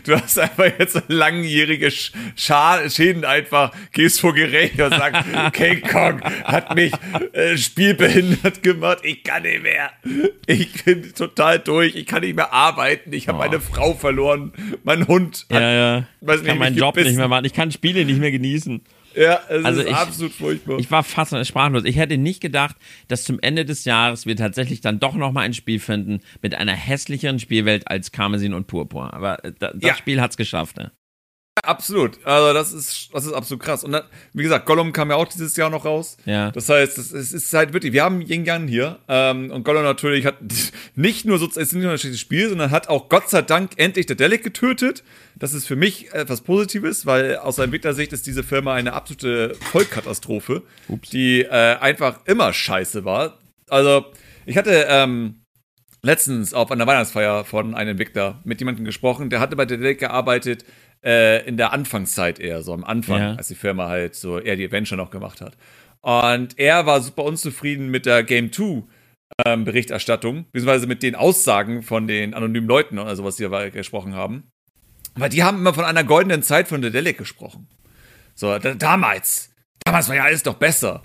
du 0.05 0.15
hast 0.15 0.37
einfach 0.39 0.65
jetzt 0.77 1.01
langjährige 1.07 1.91
Schäden 1.91 3.25
einfach, 3.25 3.71
gehst 3.91 4.21
vor 4.21 4.33
Gericht 4.33 4.79
und 4.79 4.91
sagst, 4.91 5.23
King 5.53 5.81
Kong 5.81 6.21
hat 6.21 6.75
mich 6.75 6.93
äh, 7.33 7.57
spielbehindert 7.57 8.61
gemacht, 8.63 8.99
ich 9.03 9.23
kann 9.23 9.43
nicht 9.43 9.63
mehr. 9.63 9.91
Ich 10.45 10.83
bin 10.83 11.13
total 11.13 11.59
durch, 11.59 11.95
ich 11.95 12.05
kann 12.05 12.21
nicht 12.21 12.35
mehr 12.35 12.51
arbeiten, 12.53 13.11
ich 13.13 13.27
habe 13.27 13.33
Oh. 13.33 13.39
meine 13.41 13.59
Frau 13.59 13.95
verloren, 13.95 14.53
mein 14.83 15.07
Hund 15.07 15.47
hat, 15.51 15.59
Ja, 15.61 15.71
ja. 15.71 16.03
weiß 16.21 16.41
Ich 16.41 16.47
kann 16.47 16.59
meinen 16.59 16.77
Job 16.77 16.93
gebissen. 16.93 17.09
nicht 17.13 17.17
mehr 17.17 17.27
machen. 17.27 17.45
Ich 17.45 17.53
kann 17.53 17.71
Spiele 17.71 18.05
nicht 18.05 18.19
mehr 18.19 18.31
genießen. 18.31 18.81
Ja, 19.15 19.39
es 19.49 19.63
Also 19.65 19.81
ist 19.81 19.87
ich- 19.89 19.95
absolut 19.95 20.33
furchtbar. 20.33 20.79
Ich 20.79 20.89
war 20.91 21.03
fast 21.03 21.45
sprachlos. 21.47 21.83
Ich 21.85 21.97
hätte 21.97 22.17
nicht 22.17 22.41
gedacht, 22.41 22.75
dass 23.07 23.23
zum 23.23 23.39
Ende 23.39 23.65
des 23.65 23.85
Jahres 23.85 24.25
wir 24.25 24.35
tatsächlich 24.35 24.81
dann 24.81 24.99
doch 24.99 25.15
noch 25.15 25.31
mal 25.31 25.41
ein 25.41 25.53
Spiel 25.53 25.79
finden 25.79 26.21
mit 26.41 26.55
einer 26.55 26.73
hässlicheren 26.73 27.39
Spielwelt 27.39 27.87
als 27.87 28.11
Karmesin 28.11 28.53
und 28.53 28.67
Purpur. 28.67 29.13
Aber 29.13 29.43
äh, 29.45 29.51
da, 29.57 29.71
das 29.73 29.81
Ja. 29.81 29.95
Spiel 29.95 30.19
hat's 30.21 30.37
geschafft. 30.37 30.77
Ne? 30.77 30.91
Absolut. 31.61 32.17
Also 32.25 32.53
das 32.53 32.73
ist, 32.73 33.09
das 33.13 33.25
ist 33.25 33.33
absolut 33.33 33.63
krass. 33.63 33.83
Und 33.83 33.91
dann, 33.91 34.03
wie 34.33 34.43
gesagt, 34.43 34.65
Gollum 34.65 34.91
kam 34.91 35.11
ja 35.11 35.17
auch 35.17 35.27
dieses 35.27 35.55
Jahr 35.55 35.69
noch 35.69 35.85
raus. 35.85 36.17
Ja. 36.25 36.51
Das 36.51 36.67
heißt, 36.67 36.97
es 36.97 37.11
ist, 37.11 37.53
halt 37.53 37.73
wirklich, 37.73 37.93
wir 37.93 38.03
haben 38.03 38.21
Yin 38.21 38.43
Yang 38.43 38.67
hier. 38.67 38.99
Ähm, 39.07 39.51
und 39.51 39.63
Gollum 39.63 39.83
natürlich 39.83 40.25
hat 40.25 40.37
nicht 40.95 41.25
nur 41.25 41.37
so, 41.37 41.47
es 41.47 41.57
ist 41.57 41.73
nicht 41.73 41.83
nur 41.83 41.91
ein 41.91 41.97
schlechtes 41.97 42.19
Spiel, 42.19 42.49
sondern 42.49 42.71
hat 42.71 42.89
auch 42.89 43.07
Gott 43.07 43.29
sei 43.29 43.43
Dank 43.43 43.71
endlich 43.77 44.07
der 44.07 44.15
Delic 44.15 44.43
getötet. 44.43 45.03
Das 45.35 45.53
ist 45.53 45.67
für 45.67 45.75
mich 45.75 46.13
etwas 46.13 46.41
Positives, 46.41 47.05
weil 47.05 47.37
aus 47.37 47.59
Entwicklersicht 47.59 48.13
ist 48.13 48.25
diese 48.25 48.43
Firma 48.43 48.73
eine 48.73 48.93
absolute 48.93 49.55
Vollkatastrophe, 49.71 50.63
die 51.11 51.43
äh, 51.43 51.77
einfach 51.77 52.19
immer 52.25 52.51
scheiße 52.51 53.05
war. 53.05 53.37
Also, 53.69 54.05
ich 54.45 54.57
hatte, 54.57 54.87
ähm, 54.89 55.43
letztens 56.03 56.53
auf 56.53 56.69
einer 56.69 56.85
Weihnachtsfeier 56.85 57.45
von 57.45 57.75
einem 57.75 57.91
Entwickler 57.91 58.41
mit 58.43 58.59
jemandem 58.59 58.83
gesprochen, 58.85 59.29
der 59.29 59.39
hatte 59.39 59.55
bei 59.55 59.65
der 59.65 59.77
Delic 59.77 59.99
gearbeitet 59.99 60.65
äh, 61.03 61.45
in 61.47 61.57
der 61.57 61.73
Anfangszeit 61.73 62.39
eher, 62.39 62.61
so 62.63 62.73
am 62.73 62.83
Anfang, 62.83 63.19
Ja. 63.19 63.35
als 63.35 63.47
die 63.47 63.55
Firma 63.55 63.87
halt 63.87 64.15
so 64.15 64.39
eher 64.39 64.55
die 64.55 64.65
Adventure 64.65 64.97
noch 64.97 65.11
gemacht 65.11 65.41
hat. 65.41 65.57
Und 66.01 66.59
er 66.59 66.85
war 66.85 67.01
super 67.01 67.23
unzufrieden 67.23 67.89
mit 67.89 68.05
der 68.05 68.23
Game 68.23 68.51
2 68.51 68.83
ähm, 69.45 69.63
Berichterstattung, 69.65 70.45
beziehungsweise 70.51 70.85
mit 70.87 71.01
den 71.01 71.15
Aussagen 71.15 71.81
von 71.81 72.07
den 72.07 72.33
anonymen 72.33 72.67
Leuten 72.67 72.99
oder 72.99 73.15
sowas, 73.15 73.35
die 73.37 73.47
da 73.49 73.69
gesprochen 73.69 74.13
haben. 74.13 74.43
Weil 75.15 75.29
die 75.29 75.43
haben 75.43 75.57
immer 75.59 75.73
von 75.73 75.85
einer 75.85 76.03
goldenen 76.03 76.43
Zeit 76.43 76.67
von 76.67 76.81
der 76.81 76.91
Delic 76.91 77.17
gesprochen. 77.17 77.67
So, 78.35 78.57
da, 78.57 78.73
damals. 78.73 79.51
Damals 79.85 80.09
war 80.09 80.15
ja 80.15 80.23
alles 80.23 80.43
doch 80.43 80.55
besser. 80.55 81.03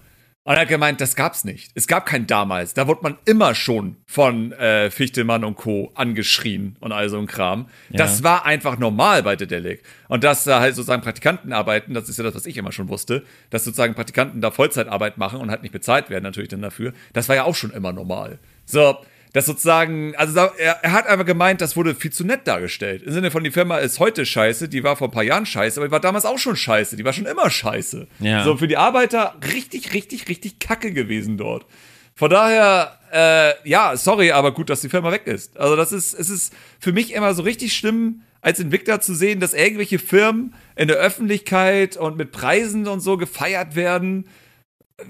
Und 0.48 0.54
er 0.54 0.62
hat 0.62 0.68
gemeint, 0.68 0.98
das 1.02 1.14
gab's 1.14 1.44
nicht. 1.44 1.72
Es 1.74 1.86
gab 1.86 2.06
kein 2.06 2.26
damals. 2.26 2.72
Da 2.72 2.86
wurde 2.86 3.02
man 3.02 3.18
immer 3.26 3.54
schon 3.54 3.96
von 4.06 4.52
äh, 4.52 4.90
Fichtelmann 4.90 5.44
und 5.44 5.56
Co. 5.56 5.92
angeschrien 5.94 6.74
und 6.80 6.90
all 6.90 7.10
so 7.10 7.18
ein 7.18 7.26
Kram. 7.26 7.68
Das 7.90 8.22
war 8.22 8.46
einfach 8.46 8.78
normal 8.78 9.22
bei 9.22 9.36
Dedelic. 9.36 9.82
Und 10.08 10.24
dass 10.24 10.44
da 10.44 10.60
halt 10.60 10.74
sozusagen 10.74 11.02
Praktikanten 11.02 11.52
arbeiten, 11.52 11.92
das 11.92 12.08
ist 12.08 12.16
ja 12.16 12.24
das, 12.24 12.34
was 12.34 12.46
ich 12.46 12.56
immer 12.56 12.72
schon 12.72 12.88
wusste, 12.88 13.24
dass 13.50 13.64
sozusagen 13.64 13.92
Praktikanten 13.92 14.40
da 14.40 14.50
Vollzeitarbeit 14.50 15.18
machen 15.18 15.38
und 15.38 15.50
halt 15.50 15.60
nicht 15.60 15.72
bezahlt 15.72 16.08
werden 16.08 16.24
natürlich 16.24 16.48
dann 16.48 16.62
dafür. 16.62 16.94
Das 17.12 17.28
war 17.28 17.36
ja 17.36 17.44
auch 17.44 17.54
schon 17.54 17.70
immer 17.70 17.92
normal. 17.92 18.38
So, 18.64 18.96
das 19.32 19.46
sozusagen, 19.46 20.14
also 20.16 20.38
er, 20.58 20.82
er 20.82 20.92
hat 20.92 21.06
einfach 21.06 21.26
gemeint, 21.26 21.60
das 21.60 21.76
wurde 21.76 21.94
viel 21.94 22.12
zu 22.12 22.24
nett 22.24 22.46
dargestellt. 22.46 23.02
Im 23.02 23.12
Sinne 23.12 23.30
von, 23.30 23.44
die 23.44 23.50
Firma 23.50 23.78
ist 23.78 23.98
heute 23.98 24.24
scheiße, 24.24 24.68
die 24.68 24.84
war 24.84 24.96
vor 24.96 25.08
ein 25.08 25.12
paar 25.12 25.22
Jahren 25.22 25.46
scheiße, 25.46 25.78
aber 25.78 25.88
die 25.88 25.92
war 25.92 26.00
damals 26.00 26.24
auch 26.24 26.38
schon 26.38 26.56
scheiße, 26.56 26.96
die 26.96 27.04
war 27.04 27.12
schon 27.12 27.26
immer 27.26 27.50
scheiße. 27.50 28.06
Ja. 28.20 28.44
So, 28.44 28.56
für 28.56 28.68
die 28.68 28.76
Arbeiter 28.76 29.36
richtig, 29.52 29.92
richtig, 29.94 30.28
richtig 30.28 30.58
kacke 30.58 30.92
gewesen 30.92 31.36
dort. 31.36 31.66
Von 32.14 32.30
daher, 32.30 32.98
äh, 33.12 33.68
ja, 33.68 33.96
sorry, 33.96 34.32
aber 34.32 34.52
gut, 34.52 34.70
dass 34.70 34.80
die 34.80 34.88
Firma 34.88 35.12
weg 35.12 35.26
ist. 35.26 35.56
Also 35.56 35.76
das 35.76 35.92
ist, 35.92 36.14
es 36.14 36.30
ist 36.30 36.52
für 36.80 36.92
mich 36.92 37.12
immer 37.12 37.32
so 37.34 37.42
richtig 37.42 37.74
schlimm, 37.74 38.22
als 38.40 38.60
Entwickler 38.60 39.00
zu 39.00 39.14
sehen, 39.14 39.40
dass 39.40 39.54
irgendwelche 39.54 39.98
Firmen 39.98 40.54
in 40.76 40.88
der 40.88 40.96
Öffentlichkeit 40.96 41.96
und 41.96 42.16
mit 42.16 42.32
Preisen 42.32 42.86
und 42.86 43.00
so 43.00 43.16
gefeiert 43.16 43.76
werden. 43.76 44.26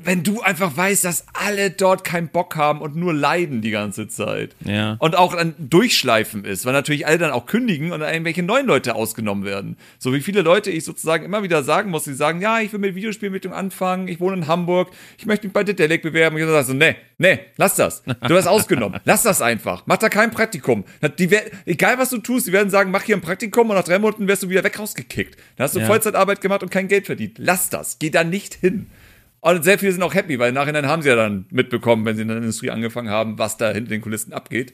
Wenn 0.04 0.22
du 0.22 0.42
einfach 0.42 0.76
weißt, 0.76 1.04
dass 1.04 1.24
alle 1.32 1.70
dort 1.70 2.04
keinen 2.04 2.28
Bock 2.28 2.56
haben 2.56 2.82
und 2.82 2.94
nur 2.94 3.14
leiden 3.14 3.62
die 3.62 3.70
ganze 3.70 4.06
Zeit. 4.06 4.54
Ja. 4.64 4.96
Und 4.98 5.16
auch 5.16 5.34
dann 5.34 5.54
durchschleifen 5.58 6.44
ist, 6.44 6.66
weil 6.66 6.74
natürlich 6.74 7.06
alle 7.06 7.16
dann 7.16 7.30
auch 7.30 7.46
kündigen 7.46 7.92
und 7.92 8.02
irgendwelche 8.02 8.42
neuen 8.42 8.66
Leute 8.66 8.94
ausgenommen 8.94 9.44
werden. 9.44 9.78
So 9.98 10.12
wie 10.12 10.20
viele 10.20 10.42
Leute 10.42 10.70
ich 10.70 10.84
sozusagen 10.84 11.24
immer 11.24 11.42
wieder 11.42 11.62
sagen 11.62 11.90
muss, 11.90 12.04
die 12.04 12.12
sagen, 12.12 12.42
ja, 12.42 12.60
ich 12.60 12.70
will 12.72 12.80
mit 12.80 12.94
Videospielentwicklung 12.96 13.54
anfangen, 13.54 14.08
ich 14.08 14.20
wohne 14.20 14.36
in 14.36 14.46
Hamburg, 14.46 14.90
ich 15.16 15.24
möchte 15.24 15.46
mich 15.46 15.54
bei 15.54 15.64
Dedelic 15.64 16.02
bewerben. 16.02 16.36
Und 16.36 16.42
ich 16.42 16.48
sage 16.48 16.64
so, 16.66 16.74
nee, 16.74 16.96
nee, 17.16 17.38
lass 17.56 17.74
das. 17.74 18.02
Du 18.04 18.36
hast 18.36 18.46
ausgenommen. 18.46 19.00
lass 19.04 19.22
das 19.22 19.40
einfach. 19.40 19.84
Mach 19.86 19.96
da 19.96 20.10
kein 20.10 20.30
Praktikum. 20.30 20.84
Die, 21.18 21.30
egal 21.64 21.98
was 21.98 22.10
du 22.10 22.18
tust, 22.18 22.46
die 22.46 22.52
werden 22.52 22.68
sagen, 22.68 22.90
mach 22.90 23.04
hier 23.04 23.16
ein 23.16 23.22
Praktikum 23.22 23.70
und 23.70 23.76
nach 23.76 23.84
drei 23.84 23.98
Monaten 23.98 24.28
wirst 24.28 24.42
du 24.42 24.50
wieder 24.50 24.64
weg 24.64 24.78
rausgekickt. 24.78 25.36
Dann 25.56 25.64
hast 25.64 25.74
du 25.76 25.80
Ja. 25.80 25.86
Vollzeitarbeit 25.86 26.42
gemacht 26.42 26.62
und 26.62 26.70
kein 26.70 26.88
Geld 26.88 27.06
verdient. 27.06 27.38
Lass 27.38 27.70
das. 27.70 27.98
Geh 27.98 28.10
da 28.10 28.22
nicht 28.22 28.54
hin. 28.54 28.86
Und 29.40 29.64
sehr 29.64 29.78
viele 29.78 29.92
sind 29.92 30.02
auch 30.02 30.14
happy, 30.14 30.38
weil 30.38 30.48
im 30.48 30.54
Nachhinein 30.54 30.86
haben 30.86 31.02
sie 31.02 31.08
ja 31.08 31.16
dann 31.16 31.46
mitbekommen, 31.50 32.04
wenn 32.04 32.16
sie 32.16 32.22
in 32.22 32.28
der 32.28 32.38
Industrie 32.38 32.70
angefangen 32.70 33.10
haben, 33.10 33.38
was 33.38 33.56
da 33.56 33.70
hinter 33.70 33.90
den 33.90 34.00
Kulissen 34.00 34.32
abgeht. 34.32 34.72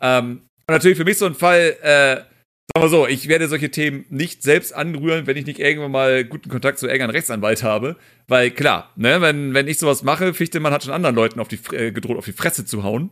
Ähm, 0.00 0.42
und 0.66 0.72
natürlich 0.72 0.98
für 0.98 1.04
mich 1.04 1.18
so 1.18 1.26
ein 1.26 1.34
Fall, 1.34 1.76
äh, 1.82 2.16
sagen 2.74 2.80
wir 2.80 2.88
so, 2.88 3.06
ich 3.06 3.28
werde 3.28 3.48
solche 3.48 3.70
Themen 3.70 4.04
nicht 4.10 4.42
selbst 4.42 4.74
anrühren, 4.74 5.26
wenn 5.26 5.36
ich 5.36 5.46
nicht 5.46 5.58
irgendwann 5.58 5.90
mal 5.90 6.24
guten 6.24 6.50
Kontakt 6.50 6.78
zu 6.78 6.86
irgendeinem 6.86 7.10
Rechtsanwalt 7.10 7.62
habe. 7.62 7.96
Weil 8.28 8.50
klar, 8.50 8.92
ne, 8.96 9.20
wenn, 9.20 9.54
wenn 9.54 9.66
ich 9.66 9.78
sowas 9.78 10.02
mache, 10.02 10.34
Fichtemann 10.34 10.72
hat 10.72 10.84
schon 10.84 10.92
anderen 10.92 11.16
Leuten 11.16 11.40
auf 11.40 11.48
die, 11.48 11.58
äh, 11.74 11.90
gedroht, 11.92 12.18
auf 12.18 12.26
die 12.26 12.32
Fresse 12.32 12.64
zu 12.64 12.82
hauen. 12.82 13.10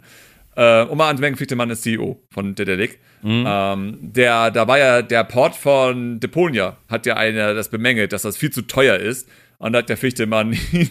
Äh, 0.56 0.82
um 0.82 0.98
mal 0.98 1.08
anzumerken, 1.08 1.36
Fichtemann 1.36 1.70
ist 1.70 1.82
CEO 1.82 2.22
von 2.32 2.54
Dedelic. 2.54 2.98
Ähm, 3.46 3.98
der, 4.00 4.50
da 4.50 4.66
war 4.66 4.78
ja 4.78 5.02
der 5.02 5.24
Port 5.24 5.54
von 5.54 6.20
Deponia, 6.20 6.76
hat 6.88 7.06
ja 7.06 7.16
einer 7.16 7.54
das 7.54 7.68
bemängelt, 7.68 8.12
dass 8.12 8.22
das 8.22 8.36
viel 8.36 8.50
zu 8.50 8.62
teuer 8.62 8.96
ist. 8.96 9.28
Und 9.60 9.72
da 9.74 9.78
hat 9.80 9.88
der 9.90 9.96
Fichtemann 9.98 10.52
ihn, 10.72 10.88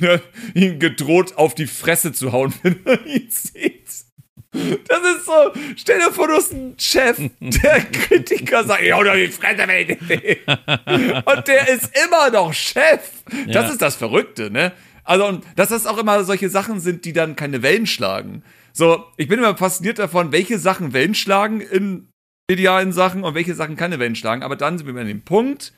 ihn 0.53 0.79
gedroht, 0.79 1.35
auf 1.37 1.55
die 1.55 1.65
Fresse 1.67 2.13
zu 2.13 2.31
hauen, 2.31 2.53
wenn 2.63 2.79
er 2.85 3.05
ihn 3.05 3.27
sieht. 3.29 3.87
Das 4.51 4.99
ist 5.15 5.25
so, 5.25 5.51
stell 5.75 5.99
dir 5.99 6.11
vor, 6.11 6.27
du 6.27 6.33
hast 6.35 6.53
einen 6.53 6.73
Chef, 6.79 7.19
der 7.39 7.81
Kritiker 7.91 8.63
sagt, 8.63 8.83
ja, 8.83 8.97
oder 8.97 9.15
die 9.15 9.27
Fresse, 9.27 9.67
wenn 9.67 9.89
ich 9.89 10.01
nicht. 10.01 10.47
Und 10.47 11.47
der 11.47 11.67
ist 11.69 11.91
immer 12.05 12.29
noch 12.31 12.53
Chef. 12.53 13.01
Das 13.47 13.55
Ja. 13.65 13.69
ist 13.69 13.81
das 13.81 13.95
Verrückte, 13.95 14.49
ne? 14.49 14.71
Also, 15.03 15.25
und 15.27 15.43
dass 15.55 15.69
das 15.69 15.85
auch 15.87 15.97
immer 15.97 16.23
solche 16.23 16.49
Sachen 16.49 16.79
sind, 16.79 17.05
die 17.05 17.13
dann 17.13 17.35
keine 17.35 17.61
Wellen 17.63 17.87
schlagen. 17.87 18.43
So, 18.73 19.03
ich 19.17 19.27
bin 19.27 19.39
immer 19.39 19.57
fasziniert 19.57 19.97
davon, 19.99 20.31
welche 20.31 20.59
Sachen 20.59 20.93
Wellen 20.93 21.15
schlagen 21.15 21.61
in 21.61 22.09
medialen 22.49 22.91
Sachen 22.91 23.23
und 23.23 23.33
welche 23.35 23.55
Sachen 23.55 23.75
keine 23.75 23.97
Wellen 23.99 24.15
schlagen. 24.15 24.43
Aber 24.43 24.55
dann 24.55 24.77
sind 24.77 24.87
wir 24.87 24.99
an 24.99 25.07
dem 25.07 25.21
Punkt, 25.21 25.73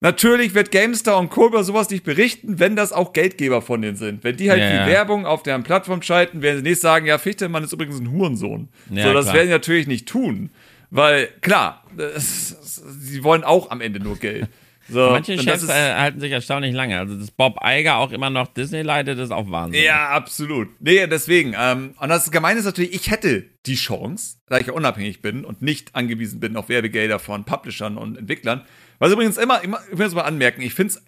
Natürlich 0.00 0.54
wird 0.54 0.70
GameStar 0.72 1.18
und 1.18 1.30
Co. 1.30 1.46
über 1.46 1.64
sowas 1.64 1.88
nicht 1.90 2.04
berichten, 2.04 2.58
wenn 2.58 2.76
das 2.76 2.92
auch 2.92 3.12
Geldgeber 3.14 3.62
von 3.62 3.80
denen 3.80 3.96
sind. 3.96 4.22
Wenn 4.24 4.36
die 4.36 4.50
halt 4.50 4.60
Ja, 4.60 4.68
viel 4.68 4.76
ja. 4.80 4.86
Werbung 4.86 5.24
auf 5.26 5.42
deren 5.42 5.62
Plattform 5.62 6.02
schalten, 6.02 6.42
werden 6.42 6.58
sie 6.58 6.62
nicht 6.70 6.80
sagen, 6.82 7.06
ja, 7.06 7.16
Fichtemann 7.18 7.64
ist 7.64 7.72
übrigens 7.72 7.98
ein 8.00 8.10
Hurensohn. 8.10 8.68
Ja, 8.90 9.04
so, 9.08 9.12
das 9.14 9.24
klar. 9.24 9.36
werden 9.36 9.46
sie 9.48 9.52
natürlich 9.52 9.86
nicht 9.86 10.06
tun. 10.06 10.50
Weil, 10.90 11.28
klar, 11.40 11.82
das, 11.96 12.56
sie 13.00 13.24
wollen 13.24 13.42
auch 13.42 13.70
am 13.70 13.80
Ende 13.80 14.00
nur 14.00 14.16
Geld. 14.16 14.48
So, 14.88 15.10
Manche 15.10 15.36
Chefs 15.36 15.64
ist- 15.64 15.68
äh, 15.68 15.94
halten 15.94 16.20
sich 16.20 16.30
erstaunlich 16.30 16.72
lange. 16.72 16.96
Also, 16.96 17.16
dass 17.18 17.32
Bob 17.32 17.58
Iger 17.60 17.96
auch 17.96 18.12
immer 18.12 18.30
noch 18.30 18.46
Disney 18.46 18.82
leitet, 18.82 19.18
ist 19.18 19.32
auch 19.32 19.50
Wahnsinn. 19.50 19.82
Ja, 19.82 20.10
absolut. 20.10 20.68
Nee, 20.80 21.08
deswegen. 21.08 21.56
Ähm, 21.58 21.94
und 21.98 22.08
das 22.08 22.30
Gemeine 22.30 22.60
ist 22.60 22.66
natürlich, 22.66 22.94
ich 22.94 23.10
hätte 23.10 23.46
die 23.66 23.74
Chance, 23.74 24.36
da 24.46 24.58
ich 24.58 24.68
ja 24.68 24.74
unabhängig 24.74 25.20
bin 25.22 25.44
und 25.44 25.60
nicht 25.60 25.96
angewiesen 25.96 26.38
bin 26.38 26.54
auf 26.56 26.68
Werbegelder 26.68 27.18
von 27.18 27.42
Publishern 27.42 27.98
und 27.98 28.16
Entwicklern. 28.16 28.62
Was 28.98 29.12
übrigens 29.12 29.36
immer, 29.36 29.62
immer 29.62 29.80
ich 29.92 29.98
es 29.98 30.14
mal 30.14 30.22
anmerken, 30.22 30.62
ich 30.62 30.74
finde 30.74 30.94
es 30.94 31.02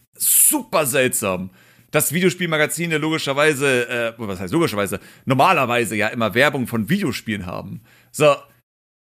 super 0.46 0.86
seltsam, 0.86 1.50
dass 1.90 2.12
Videospielmagazine 2.12 2.98
logischerweise, 2.98 3.88
äh, 3.88 4.12
was 4.18 4.40
heißt 4.40 4.52
logischerweise, 4.52 5.00
normalerweise 5.24 5.96
ja 5.96 6.08
immer 6.08 6.34
Werbung 6.34 6.66
von 6.66 6.88
Videospielen 6.88 7.46
haben. 7.46 7.80
So, 8.12 8.36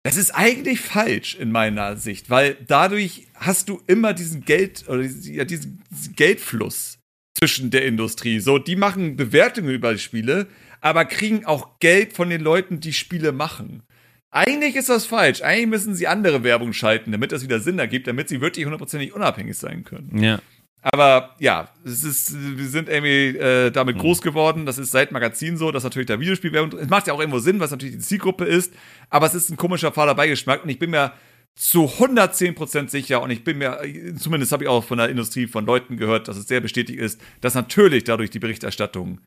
das 0.03 0.17
ist 0.17 0.31
eigentlich 0.31 0.81
falsch 0.81 1.35
in 1.35 1.53
meiner 1.53 1.97
Sicht, 1.97 2.31
weil 2.31 2.57
dadurch 2.67 3.27
hast 3.35 3.69
du 3.69 3.83
immer 3.87 4.15
diesen 4.15 4.45
Geld 4.45 4.89
oder 4.89 5.03
ja, 5.03 5.45
diesen 5.45 5.83
diesen 5.91 6.15
Geldfluss 6.15 6.99
zwischen 7.39 7.71
der 7.71 7.85
Industrie. 7.85 8.41
So, 8.41 8.59
die 8.59 8.77
machen 8.77 9.17
Bewertungen 9.17 9.71
über 9.71 9.93
die 9.93 9.99
Spiele, 9.99 10.47
aber 10.81 11.05
kriegen 11.05 11.45
auch 11.45 11.79
Geld 11.81 12.13
von 12.13 12.31
den 12.31 12.41
Leuten, 12.41 12.81
die 12.81 12.93
Spiele 12.93 13.33
machen. 13.33 13.83
Eigentlich 14.31 14.77
ist 14.77 14.89
das 14.89 15.07
falsch. 15.07 15.43
Eigentlich 15.43 15.67
müssen 15.67 15.95
sie 15.95 16.07
andere 16.07 16.45
Werbung 16.45 16.73
schalten, 16.73 17.11
damit 17.13 17.33
das 17.33 17.43
wieder 17.43 17.61
Sinn 17.61 17.79
ergibt, 17.79 18.07
damit 18.07 18.29
sie 18.29 18.41
wirklich 18.41 18.65
hundertprozentig 18.65 19.13
unabhängig 19.13 19.59
sein 19.59 19.83
können. 19.85 20.23
Ja. 20.23 20.41
Aber 20.83 21.37
ja, 21.39 21.69
es 21.85 22.05
ist, 22.05 22.35
wir 22.35 22.69
sind 22.69 22.89
irgendwie 22.89 23.37
äh, 23.37 23.71
damit 23.71 23.99
groß 23.99 24.23
geworden. 24.23 24.65
Das 24.65 24.79
ist 24.79 24.93
seit 24.93 25.13
Magazin 25.13 25.57
so, 25.57 25.73
dass 25.73 25.85
natürlich 25.85 26.07
da 26.07 26.19
Videospielwerbung. 26.19 26.79
Es 26.79 26.89
macht 26.89 27.07
ja 27.07 27.13
auch 27.13 27.21
irgendwo 27.21 27.39
Sinn, 27.39 27.61
was 27.61 27.71
natürlich 27.71 27.97
die 27.97 28.01
Zielgruppe 28.01 28.45
ist. 28.45 28.73
Aber 29.11 29.27
es 29.27 29.35
ist 29.35 29.51
ein 29.51 29.57
komischer 29.57 29.93
fader 29.93 30.15
Beigeschmack 30.15 30.63
und 30.63 30.71
ich 30.71 30.79
bin 30.79 30.91
mir 30.91 31.13
zu 31.55 31.87
110% 31.87 32.89
sicher 32.89 33.21
und 33.21 33.31
ich 33.31 33.45
bin 33.45 33.59
mir, 33.59 33.81
zumindest 34.17 34.53
habe 34.53 34.65
ich 34.65 34.71
auch 34.71 34.85
von 34.85 34.97
der 34.97 35.11
Industrie 35.11 35.47
von 35.47 35.67
Leuten 35.67 35.97
gehört, 35.97 36.29
dass 36.29 36.37
es 36.37 36.47
sehr 36.47 36.61
bestätigt 36.61 36.99
ist, 36.99 37.21
dass 37.41 37.55
natürlich 37.55 38.05
dadurch 38.05 38.31
die 38.31 38.39
Berichterstattung 38.39 39.21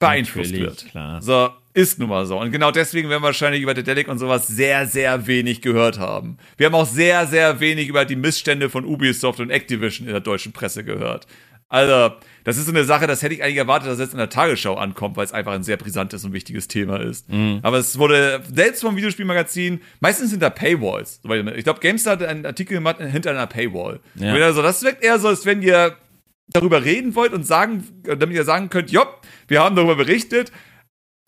beeinflusst 0.00 0.50
Natürlich, 0.50 0.68
wird. 0.68 0.90
klar. 0.90 1.22
So, 1.22 1.50
ist 1.78 2.00
nun 2.00 2.08
mal 2.08 2.26
so. 2.26 2.40
Und 2.40 2.50
genau 2.50 2.72
deswegen 2.72 3.08
werden 3.08 3.22
wir 3.22 3.26
wahrscheinlich 3.26 3.62
über 3.62 3.72
Dedelic 3.72 4.08
und 4.08 4.18
sowas 4.18 4.48
sehr, 4.48 4.86
sehr 4.86 5.28
wenig 5.28 5.62
gehört 5.62 5.98
haben. 6.00 6.36
Wir 6.56 6.66
haben 6.66 6.74
auch 6.74 6.86
sehr, 6.86 7.28
sehr 7.28 7.60
wenig 7.60 7.88
über 7.88 8.04
die 8.04 8.16
Missstände 8.16 8.68
von 8.68 8.84
Ubisoft 8.84 9.38
und 9.38 9.50
Activision 9.50 10.08
in 10.08 10.12
der 10.12 10.20
deutschen 10.20 10.52
Presse 10.52 10.82
gehört. 10.82 11.28
Also, 11.68 12.16
das 12.42 12.56
ist 12.56 12.64
so 12.66 12.72
eine 12.72 12.82
Sache, 12.82 13.06
das 13.06 13.22
hätte 13.22 13.34
ich 13.34 13.44
eigentlich 13.44 13.58
erwartet, 13.58 13.88
dass 13.88 13.94
es 13.94 14.00
jetzt 14.00 14.12
in 14.12 14.18
der 14.18 14.30
Tagesschau 14.30 14.74
ankommt, 14.74 15.16
weil 15.16 15.24
es 15.24 15.32
einfach 15.32 15.52
ein 15.52 15.62
sehr 15.62 15.76
brisantes 15.76 16.24
und 16.24 16.32
wichtiges 16.32 16.66
Thema 16.66 16.98
ist. 16.98 17.28
Mhm. 17.30 17.60
Aber 17.62 17.76
es 17.76 17.96
wurde 17.96 18.42
selbst 18.52 18.80
vom 18.80 18.96
Videospielmagazin, 18.96 19.80
meistens 20.00 20.32
hinter 20.32 20.50
Paywalls. 20.50 21.20
Ich 21.54 21.64
glaube, 21.64 21.80
GameStar 21.80 22.14
hat 22.14 22.24
einen 22.24 22.44
Artikel 22.44 22.74
gemacht 22.74 22.96
hinter 22.98 23.30
einer 23.30 23.46
Paywall. 23.46 24.00
Ja. 24.16 24.32
Also, 24.34 24.62
das 24.62 24.82
wirkt 24.82 25.04
eher 25.04 25.20
so, 25.20 25.28
als 25.28 25.46
wenn 25.46 25.62
ihr 25.62 25.94
darüber 26.48 26.84
reden 26.84 27.14
wollt 27.14 27.32
und 27.34 27.46
sagen, 27.46 27.86
damit 28.02 28.34
ihr 28.34 28.44
sagen 28.44 28.70
könnt, 28.70 28.90
jopp, 28.90 29.20
wir 29.46 29.62
haben 29.62 29.76
darüber 29.76 29.94
berichtet, 29.94 30.50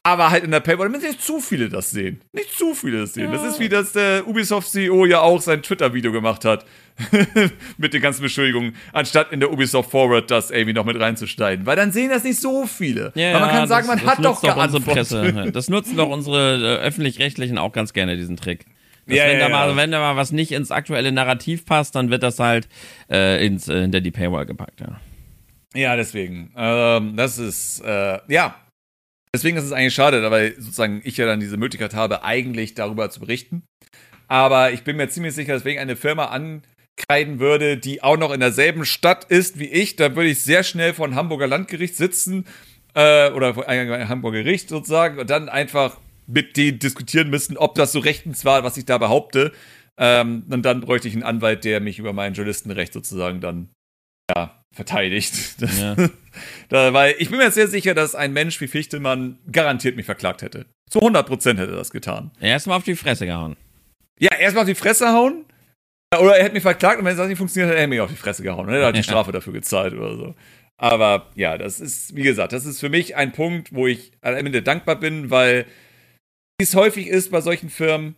aber 0.02 0.30
halt 0.30 0.44
in 0.44 0.50
der 0.50 0.60
Paywall, 0.60 0.86
damit 0.88 1.02
nicht 1.02 1.22
zu 1.22 1.40
viele 1.40 1.68
das 1.68 1.90
sehen. 1.90 2.20
Nicht 2.32 2.56
zu 2.56 2.74
viele 2.74 3.00
das 3.00 3.14
sehen. 3.14 3.30
Das 3.32 3.42
ist 3.44 3.60
wie 3.60 3.68
das 3.68 3.92
der 3.92 4.26
Ubisoft-CEO 4.26 5.04
ja 5.06 5.20
auch 5.20 5.40
sein 5.40 5.62
Twitter-Video 5.62 6.12
gemacht 6.12 6.44
hat. 6.44 6.64
mit 7.78 7.94
den 7.94 8.02
ganzen 8.02 8.20
Beschuldigungen, 8.22 8.74
anstatt 8.92 9.32
in 9.32 9.40
der 9.40 9.50
Ubisoft 9.50 9.90
Forward 9.90 10.30
das 10.30 10.50
irgendwie 10.50 10.74
noch 10.74 10.84
mit 10.84 11.00
reinzuschneiden. 11.00 11.64
Weil 11.64 11.76
dann 11.76 11.92
sehen 11.92 12.10
das 12.10 12.24
nicht 12.24 12.38
so 12.40 12.66
viele. 12.66 13.12
Ja, 13.14 13.32
Weil 13.34 13.40
man 13.40 13.50
kann 13.50 13.68
sagen, 13.68 13.86
das- 13.86 13.96
man 13.96 14.04
das 14.04 14.16
hat 14.18 14.24
doch 14.24 14.42
geantwortet. 14.42 14.86
Presse. 14.86 15.50
Das 15.52 15.68
nutzen 15.70 15.96
doch 15.96 16.08
unsere 16.10 16.56
äh, 16.56 16.86
öffentlich-rechtlichen 16.86 17.56
auch 17.58 17.72
ganz 17.72 17.92
gerne, 17.94 18.16
diesen 18.16 18.36
Trick. 18.36 18.66
Dass 19.06 19.16
Ja, 19.16 19.24
wenn, 19.24 19.38
ja, 19.38 19.48
da 19.48 19.48
mal, 19.48 19.70
ja. 19.70 19.76
wenn 19.76 19.90
da 19.90 19.98
mal 20.00 20.16
was 20.16 20.30
nicht 20.32 20.52
ins 20.52 20.70
aktuelle 20.70 21.10
Narrativ 21.10 21.64
passt, 21.64 21.94
dann 21.94 22.10
wird 22.10 22.22
das 22.22 22.38
halt 22.38 22.68
äh, 23.10 23.44
ins, 23.46 23.68
äh, 23.68 23.80
hinter 23.80 24.00
die 24.02 24.10
Paywall 24.10 24.44
gepackt. 24.46 24.80
Ja. 24.80 25.00
Ja, 25.74 25.96
deswegen. 25.96 26.52
Ähm, 26.56 27.16
das 27.16 27.38
ist, 27.38 27.80
äh, 27.84 28.18
ja. 28.28 28.56
Deswegen 29.34 29.56
ist 29.56 29.64
es 29.64 29.72
eigentlich 29.72 29.94
schade, 29.94 30.28
weil 30.30 30.54
sozusagen 30.56 31.00
ich 31.04 31.16
ja 31.16 31.26
dann 31.26 31.40
diese 31.40 31.56
Möglichkeit 31.56 31.94
habe, 31.94 32.24
eigentlich 32.24 32.74
darüber 32.74 33.10
zu 33.10 33.20
berichten. 33.20 33.62
Aber 34.26 34.72
ich 34.72 34.82
bin 34.82 34.96
mir 34.96 35.08
ziemlich 35.08 35.34
sicher, 35.34 35.54
dass 35.54 35.64
wenn 35.64 35.74
ich 35.74 35.80
eine 35.80 35.96
Firma 35.96 36.26
ankreiden 36.26 37.38
würde, 37.38 37.76
die 37.76 38.02
auch 38.02 38.16
noch 38.16 38.32
in 38.32 38.40
derselben 38.40 38.84
Stadt 38.84 39.24
ist 39.24 39.58
wie 39.58 39.68
ich, 39.68 39.96
dann 39.96 40.16
würde 40.16 40.30
ich 40.30 40.42
sehr 40.42 40.62
schnell 40.64 40.94
vor 40.94 41.06
einem 41.06 41.14
Hamburger 41.14 41.46
Landgericht 41.46 41.96
sitzen 41.96 42.44
äh, 42.94 43.30
oder 43.30 43.54
vor 43.54 43.68
einem 43.68 44.08
Hamburger 44.08 44.42
Gericht 44.42 44.68
sozusagen 44.68 45.18
und 45.18 45.30
dann 45.30 45.48
einfach 45.48 45.98
mit 46.26 46.56
denen 46.56 46.78
diskutieren 46.78 47.30
müssen, 47.30 47.56
ob 47.56 47.74
das 47.74 47.92
so 47.92 47.98
rechtens 48.00 48.44
war, 48.44 48.64
was 48.64 48.76
ich 48.76 48.84
da 48.84 48.98
behaupte. 48.98 49.52
Ähm, 49.98 50.44
und 50.50 50.62
dann 50.62 50.80
bräuchte 50.80 51.08
ich 51.08 51.14
einen 51.14 51.22
Anwalt, 51.22 51.64
der 51.64 51.80
mich 51.80 51.98
über 51.98 52.12
mein 52.12 52.34
Journalistenrecht 52.34 52.92
sozusagen 52.92 53.40
dann 53.40 53.70
ja, 54.36 54.62
verteidigt. 54.74 55.60
Das, 55.62 55.78
Ja. 55.78 55.96
da, 56.68 56.92
weil 56.92 57.14
ich 57.18 57.30
bin 57.30 57.38
mir 57.38 57.50
sehr 57.50 57.68
sicher, 57.68 57.94
dass 57.94 58.14
ein 58.14 58.32
Mensch 58.32 58.60
wie 58.60 58.68
Fichtemann 58.68 59.38
garantiert 59.50 59.96
mich 59.96 60.06
verklagt 60.06 60.42
hätte. 60.42 60.66
Zu 60.90 61.00
100% 61.00 61.58
hätte 61.58 61.72
er 61.72 61.76
das 61.76 61.90
getan. 61.90 62.30
Erstmal 62.40 62.76
auf 62.78 62.84
die 62.84 62.96
Fresse 62.96 63.26
gehauen. 63.26 63.56
Ja, 64.18 64.34
erstmal 64.36 64.62
auf 64.64 64.68
die 64.68 64.74
Fresse 64.74 65.08
hauen. 65.08 65.44
Oder 66.18 66.36
er 66.36 66.44
hätte 66.44 66.54
mich 66.54 66.62
verklagt 66.62 66.98
und 66.98 67.04
wenn 67.04 67.16
es 67.16 67.28
nicht 67.28 67.38
funktioniert, 67.38 67.70
hätte 67.70 67.80
er 67.80 67.86
mich 67.86 68.00
auf 68.00 68.10
die 68.10 68.16
Fresse 68.16 68.42
gehauen. 68.42 68.66
Und 68.66 68.74
er 68.74 68.86
hat 68.86 68.94
die 68.94 68.98
Ja. 68.98 69.04
Strafe 69.04 69.30
dafür 69.32 69.52
gezahlt 69.52 69.94
oder 69.94 70.16
so. 70.16 70.34
Aber 70.76 71.30
ja, 71.36 71.56
das 71.58 71.78
ist, 71.78 72.16
wie 72.16 72.22
gesagt, 72.22 72.52
das 72.52 72.64
ist 72.66 72.80
für 72.80 72.88
mich 72.88 73.14
ein 73.14 73.32
Punkt, 73.32 73.72
wo 73.72 73.86
ich 73.86 74.12
am 74.22 74.34
Ende 74.34 74.62
dankbar 74.62 74.96
bin, 74.98 75.30
weil 75.30 75.66
wie 76.58 76.64
es 76.64 76.74
häufig 76.74 77.06
ist 77.06 77.30
bei 77.30 77.40
solchen 77.40 77.70
Firmen, 77.70 78.16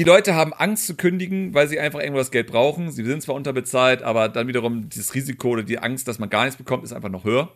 die 0.00 0.04
Leute 0.04 0.34
haben 0.34 0.54
Angst 0.54 0.86
zu 0.86 0.94
kündigen, 0.96 1.52
weil 1.52 1.68
sie 1.68 1.78
einfach 1.78 2.00
irgendwo 2.00 2.20
das 2.20 2.30
Geld 2.30 2.46
brauchen. 2.46 2.90
Sie 2.90 3.04
sind 3.04 3.20
zwar 3.20 3.34
unterbezahlt, 3.34 4.02
aber 4.02 4.30
dann 4.30 4.48
wiederum 4.48 4.88
das 4.88 5.14
Risiko 5.14 5.50
oder 5.50 5.62
die 5.62 5.78
Angst, 5.78 6.08
dass 6.08 6.18
man 6.18 6.30
gar 6.30 6.44
nichts 6.44 6.56
bekommt, 6.56 6.84
ist 6.84 6.94
einfach 6.94 7.10
noch 7.10 7.24
höher. 7.24 7.52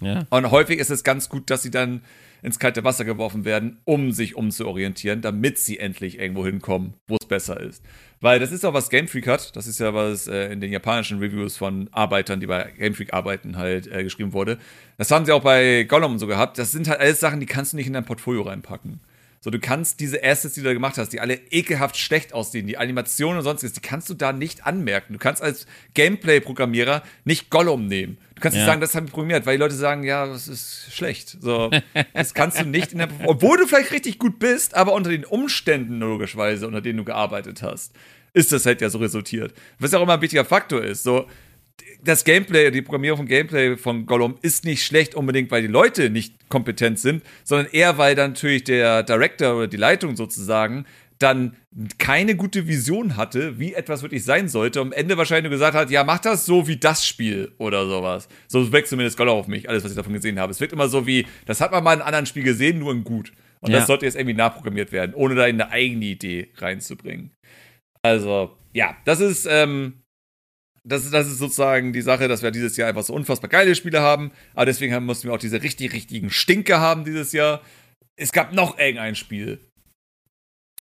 Ja. 0.00 0.24
Und 0.30 0.52
häufig 0.52 0.78
ist 0.78 0.90
es 0.90 1.02
ganz 1.02 1.28
gut, 1.28 1.50
dass 1.50 1.64
sie 1.64 1.72
dann 1.72 2.02
ins 2.42 2.60
kalte 2.60 2.84
Wasser 2.84 3.04
geworfen 3.04 3.44
werden, 3.44 3.80
um 3.86 4.12
sich 4.12 4.36
umzuorientieren, 4.36 5.20
damit 5.20 5.58
sie 5.58 5.80
endlich 5.80 6.20
irgendwo 6.20 6.46
hinkommen, 6.46 6.94
wo 7.08 7.16
es 7.20 7.26
besser 7.26 7.58
ist. 7.58 7.84
Weil 8.20 8.38
das 8.38 8.52
ist 8.52 8.64
auch 8.64 8.72
was 8.72 8.88
Game 8.88 9.08
Freak 9.08 9.26
hat. 9.26 9.56
Das 9.56 9.66
ist 9.66 9.80
ja 9.80 9.92
was 9.92 10.28
äh, 10.28 10.52
in 10.52 10.60
den 10.60 10.70
japanischen 10.70 11.18
Reviews 11.18 11.56
von 11.56 11.88
Arbeitern, 11.90 12.38
die 12.38 12.46
bei 12.46 12.70
Game 12.78 12.94
Freak 12.94 13.12
arbeiten, 13.12 13.56
halt 13.56 13.88
äh, 13.88 14.04
geschrieben 14.04 14.32
wurde. 14.32 14.58
Das 14.96 15.10
haben 15.10 15.26
sie 15.26 15.32
auch 15.32 15.42
bei 15.42 15.82
Gollum 15.82 16.20
so 16.20 16.28
gehabt. 16.28 16.56
Das 16.56 16.70
sind 16.70 16.86
halt 16.86 17.00
alles 17.00 17.18
Sachen, 17.18 17.40
die 17.40 17.46
kannst 17.46 17.72
du 17.72 17.76
nicht 17.78 17.88
in 17.88 17.94
dein 17.94 18.04
Portfolio 18.04 18.42
reinpacken. 18.42 19.00
So, 19.42 19.48
du 19.48 19.58
kannst 19.58 20.00
diese 20.00 20.22
Assets, 20.22 20.54
die 20.54 20.60
du 20.60 20.66
da 20.66 20.74
gemacht 20.74 20.98
hast, 20.98 21.14
die 21.14 21.20
alle 21.20 21.34
ekelhaft 21.50 21.96
schlecht 21.96 22.34
aussehen, 22.34 22.66
die 22.66 22.76
Animationen 22.76 23.38
und 23.38 23.44
sonstiges, 23.44 23.72
die 23.72 23.80
kannst 23.80 24.10
du 24.10 24.14
da 24.14 24.34
nicht 24.34 24.66
anmerken. 24.66 25.14
Du 25.14 25.18
kannst 25.18 25.42
als 25.42 25.64
Gameplay-Programmierer 25.94 27.02
nicht 27.24 27.48
Gollum 27.48 27.86
nehmen. 27.86 28.18
Du 28.34 28.42
kannst 28.42 28.56
nicht 28.56 28.62
Ja. 28.66 28.72
sagen, 28.72 28.80
das 28.82 28.94
haben 28.94 29.06
wir 29.06 29.12
programmiert, 29.12 29.46
weil 29.46 29.56
die 29.56 29.62
Leute 29.62 29.74
sagen, 29.74 30.02
ja, 30.04 30.26
das 30.26 30.46
ist 30.48 30.88
schlecht. 30.92 31.38
So, 31.40 31.70
das 32.12 32.34
kannst 32.34 32.60
du 32.60 32.66
nicht 32.66 32.92
in 32.92 32.98
der, 32.98 33.08
obwohl 33.26 33.56
du 33.58 33.66
vielleicht 33.66 33.92
richtig 33.92 34.18
gut 34.18 34.38
bist, 34.38 34.74
aber 34.74 34.92
unter 34.92 35.10
den 35.10 35.24
Umständen 35.24 36.00
logischerweise, 36.00 36.66
unter 36.66 36.80
denen 36.82 36.98
du 36.98 37.04
gearbeitet 37.04 37.62
hast, 37.62 37.92
ist 38.32 38.52
das 38.52 38.66
halt 38.66 38.80
ja 38.82 38.90
so 38.90 38.98
resultiert. 38.98 39.54
Was 39.78 39.92
ja 39.92 39.98
auch 39.98 40.02
immer 40.02 40.14
ein 40.14 40.20
wichtiger 40.20 40.44
Faktor 40.44 40.82
ist. 40.84 41.02
So, 41.02 41.26
das 42.02 42.24
Gameplay, 42.24 42.70
die 42.70 42.82
Programmierung 42.82 43.18
von 43.18 43.26
Gameplay 43.26 43.76
von 43.76 44.06
Gollum 44.06 44.36
ist 44.42 44.64
nicht 44.64 44.84
schlecht 44.84 45.14
unbedingt, 45.14 45.50
weil 45.50 45.62
die 45.62 45.68
Leute 45.68 46.10
nicht 46.10 46.48
kompetent 46.48 46.98
sind, 46.98 47.22
sondern 47.44 47.66
eher, 47.72 47.98
weil 47.98 48.14
dann 48.14 48.32
natürlich 48.32 48.64
der 48.64 49.02
Director 49.02 49.56
oder 49.56 49.68
die 49.68 49.76
Leitung 49.76 50.16
sozusagen 50.16 50.86
dann 51.18 51.54
keine 51.98 52.34
gute 52.34 52.66
Vision 52.66 53.16
hatte, 53.16 53.58
wie 53.58 53.74
etwas 53.74 54.00
wirklich 54.02 54.24
sein 54.24 54.48
sollte. 54.48 54.80
Am 54.80 54.92
Ende 54.92 55.18
wahrscheinlich 55.18 55.44
nur 55.44 55.50
gesagt 55.50 55.76
hat, 55.76 55.90
ja, 55.90 56.02
mach 56.02 56.18
das 56.18 56.46
so 56.46 56.66
wie 56.66 56.78
das 56.78 57.06
Spiel 57.06 57.52
oder 57.58 57.86
sowas. 57.86 58.26
So 58.48 58.72
wirkt 58.72 58.88
zumindest 58.88 59.18
Gollum 59.18 59.36
auf 59.38 59.46
mich, 59.46 59.68
alles, 59.68 59.84
was 59.84 59.92
ich 59.92 59.96
davon 59.96 60.14
gesehen 60.14 60.40
habe. 60.40 60.50
Es 60.50 60.60
wirkt 60.60 60.72
immer 60.72 60.88
so 60.88 61.06
wie, 61.06 61.26
das 61.44 61.60
hat 61.60 61.72
man 61.72 61.84
mal 61.84 61.92
in 61.92 62.00
einem 62.00 62.06
anderen 62.06 62.26
Spiel 62.26 62.42
gesehen, 62.42 62.78
nur 62.78 62.92
in 62.92 63.04
gut. 63.04 63.32
Und 63.60 63.70
Ja. 63.70 63.78
das 63.78 63.86
sollte 63.86 64.06
jetzt 64.06 64.14
irgendwie 64.16 64.34
nachprogrammiert 64.36 64.92
werden, 64.92 65.14
ohne 65.14 65.34
da 65.34 65.42
eine 65.44 65.70
eigene 65.70 66.06
Idee 66.06 66.48
reinzubringen. 66.56 67.32
Also, 68.02 68.56
ja, 68.72 68.96
das 69.04 69.20
ist, 69.20 69.46
ähm, 69.50 70.00
das, 70.84 71.04
ist- 71.04 71.12
das 71.14 71.26
ist 71.28 71.38
sozusagen 71.38 71.92
die 71.92 72.02
Sache, 72.02 72.28
dass 72.28 72.42
wir 72.42 72.50
dieses 72.50 72.76
Jahr 72.76 72.88
einfach 72.88 73.02
so 73.02 73.14
unfassbar 73.14 73.50
geile 73.50 73.74
Spiele 73.74 74.00
haben. 74.00 74.30
Aber 74.54 74.66
deswegen 74.66 74.94
haben, 74.94 75.06
mussten 75.06 75.28
wir 75.28 75.34
auch 75.34 75.38
diese 75.38 75.62
richtig, 75.62 75.92
richtigen 75.92 76.30
Stinker 76.30 76.80
haben 76.80 77.04
dieses 77.04 77.32
Jahr. 77.32 77.60
Es 78.16 78.32
gab 78.32 78.52
noch 78.52 78.78
irgendein 78.78 79.14
Spiel. 79.14 79.60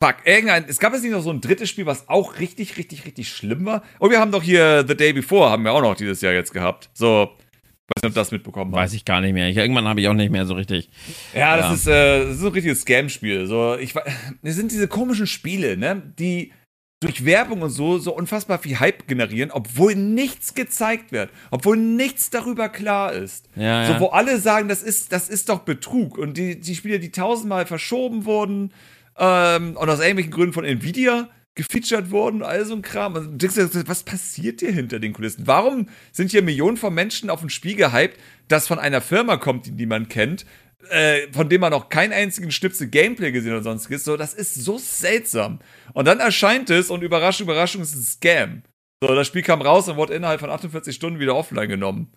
Fuck, 0.02 0.18
irgendein. 0.26 0.66
Es 0.68 0.80
gab 0.80 0.94
jetzt 0.94 1.02
nicht 1.02 1.12
noch 1.12 1.24
so 1.24 1.32
ein 1.32 1.42
drittes 1.42 1.70
Spiel, 1.70 1.88
was 1.88 2.08
auch 2.08 2.40
richtig, 2.40 2.78
richtig, 2.78 3.06
richtig 3.06 3.30
schlimm 3.30 3.66
war. 3.66 3.84
Und 3.98 4.12
wir 4.12 4.20
haben 4.20 4.32
doch 4.32 4.44
hier 4.44 4.86
The 4.88 4.96
Day 4.96 5.12
Before, 5.12 5.50
haben 5.50 5.64
wir 5.64 5.74
auch 5.74 5.82
noch 5.82 5.96
dieses 5.96 6.22
Jahr 6.22 6.34
jetzt 6.34 6.54
gehabt. 6.54 6.92
So, 6.94 7.32
weiß 7.32 8.04
nicht, 8.04 8.10
ob 8.12 8.14
das 8.14 8.32
mitbekommen 8.32 8.72
hast. 8.76 8.80
Weiß 8.80 8.94
ich 8.94 9.06
gar 9.06 9.22
nicht 9.22 9.34
mehr. 9.34 9.50
Ich, 9.50 9.58
irgendwann 9.58 9.88
habe 9.88 10.00
ich 10.00 10.08
auch 10.08 10.14
nicht 10.14 10.32
mehr 10.32 10.46
so 10.46 10.54
richtig. 10.54 10.90
Ja, 11.34 11.58
das 11.58 11.66
Ja. 11.66 11.74
ist, 11.74 11.88
äh, 11.88 12.24
das 12.26 12.36
ist 12.36 12.42
so 12.42 12.48
ein 12.48 12.54
richtiges 12.54 12.82
Scam-Spiel. 12.82 13.48
So, 13.48 13.76
ich, 13.76 13.96
es 14.44 14.56
sind 14.56 14.72
diese 14.72 14.88
komischen 14.88 15.26
Spiele, 15.26 15.78
ne, 15.78 16.00
die 16.20 16.54
durch 17.00 17.26
Werbung 17.26 17.62
und 17.62 17.70
so 17.70 18.00
so 18.00 18.16
unfassbar 18.16 18.58
viel 18.60 18.80
Hype 18.80 19.08
generieren, 19.08 19.52
obwohl 19.52 19.96
nichts 19.96 20.56
gezeigt 20.56 21.12
wird, 21.12 21.30
obwohl 21.52 21.78
nichts 21.78 22.30
darüber 22.30 22.70
klar 22.70 23.14
ist. 23.14 23.50
Ja, 23.56 23.86
so, 23.86 23.94
ja. 23.94 24.00
wo 24.00 24.08
alle 24.08 24.40
sagen, 24.40 24.68
das 24.68 24.82
ist, 24.82 25.12
das 25.12 25.30
ist 25.30 25.50
doch 25.50 25.60
Betrug. 25.60 26.18
Und 26.18 26.38
die, 26.38 26.60
die 26.60 26.76
Spiele, 26.76 27.00
die 27.00 27.12
tausendmal 27.12 27.66
verschoben 27.68 28.26
wurden 28.26 28.74
ähm, 29.18 29.78
und 29.78 29.90
aus 29.90 30.00
irgendwelchen 30.00 30.32
Gründen 30.32 30.54
von 30.54 30.66
Nvidia 30.66 31.30
gefeatured 31.54 32.12
wurden, 32.12 32.44
all 32.44 32.66
so 32.66 32.76
ein 32.76 32.82
Kram. 32.82 33.16
Und 33.16 33.32
du 33.32 33.48
denkst 33.48 33.56
dir, 33.56 33.88
was 33.88 34.04
passiert 34.04 34.62
hier 34.62 34.72
hinter 34.72 35.00
den 35.00 35.14
Kulissen? 35.14 35.46
Warum 35.46 35.90
sind 36.12 36.32
hier 36.32 36.42
Millionen 36.42 36.78
von 36.78 36.94
Menschen 36.94 37.30
auf 37.30 37.44
ein 37.44 37.50
Spiel 37.50 37.76
gehypt, 37.76 38.18
das 38.48 38.68
von 38.68 38.80
einer 38.80 39.02
Firma 39.02 39.38
kommt, 39.38 39.66
die 39.66 39.72
niemand 39.72 40.10
kennt, 40.10 40.46
äh, 40.90 41.32
von 41.32 41.50
dem 41.50 41.62
man 41.62 41.72
noch 41.72 41.90
keinen 41.90 42.14
einzigen 42.14 42.52
Schnipsel 42.52 42.88
Gameplay 42.88 43.32
gesehen 43.32 43.54
oder 43.54 43.64
sonstiges? 43.64 44.04
So, 44.04 44.18
das 44.18 44.34
ist 44.34 44.56
so 44.56 44.78
seltsam. 44.78 45.60
Und 45.94 46.06
dann 46.06 46.20
erscheint 46.20 46.70
es 46.70 46.90
und 46.90 47.04
Überraschung, 47.04 47.46
Überraschung, 47.46 47.82
es 47.82 47.94
ist 47.94 47.98
ein 47.98 48.04
Scam. 48.04 48.64
So, 49.04 49.14
das 49.14 49.28
Spiel 49.28 49.44
kam 49.44 49.62
raus 49.62 49.88
und 49.88 49.98
wurde 49.98 50.16
innerhalb 50.16 50.40
von 50.40 50.50
48 50.50 50.96
Stunden 50.96 51.20
wieder 51.20 51.36
offline 51.36 51.70
genommen. 51.70 52.14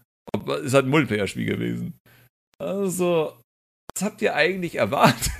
Ist 0.63 0.75
halt 0.75 0.87
ein 0.87 0.91
Multiplayer-Spiel 0.91 1.47
gewesen. 1.47 1.99
Also, 2.59 3.37
was 3.95 4.03
habt 4.03 4.23
ihr 4.23 4.35
eigentlich 4.35 4.77
erwartet? 4.77 5.33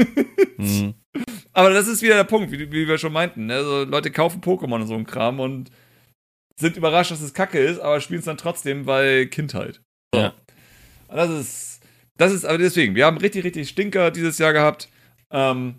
Hm. 0.57 0.95
Aber 1.53 1.71
das 1.71 1.89
ist 1.89 2.03
wieder 2.03 2.15
der 2.15 2.25
Punkt, 2.25 2.53
wie, 2.53 2.71
wie 2.71 2.89
wir 2.89 2.99
schon 2.99 3.13
meinten. 3.13 3.47
Ne? 3.47 3.57
Also, 3.57 3.85
Leute 3.85 4.11
kaufen 4.11 4.41
Pokémon 4.41 4.81
und 4.81 4.87
so 4.87 4.95
ein 4.95 5.07
Kram 5.07 5.41
und 5.41 5.71
sind 6.59 6.77
überrascht, 6.77 7.11
dass 7.11 7.23
es 7.23 7.35
kacke 7.35 7.59
ist, 7.59 7.81
aber 7.81 8.01
spielen 8.01 8.21
es 8.21 8.27
dann 8.27 8.37
trotzdem, 8.37 8.87
weil 8.87 9.27
Kindheit. 9.27 9.81
So. 10.15 10.21
Ja. 10.21 10.35
Und 11.09 11.17
das 11.17 11.31
ist, 11.31 11.70
das 12.21 12.33
ist, 12.33 12.45
aber 12.45 12.59
deswegen, 12.59 12.95
wir 12.95 13.07
haben 13.07 13.17
richtig, 13.17 13.45
richtig 13.45 13.69
Stinker 13.69 14.11
dieses 14.11 14.39
Jahr 14.39 14.53
gehabt. 14.53 14.89
Ähm, 15.31 15.77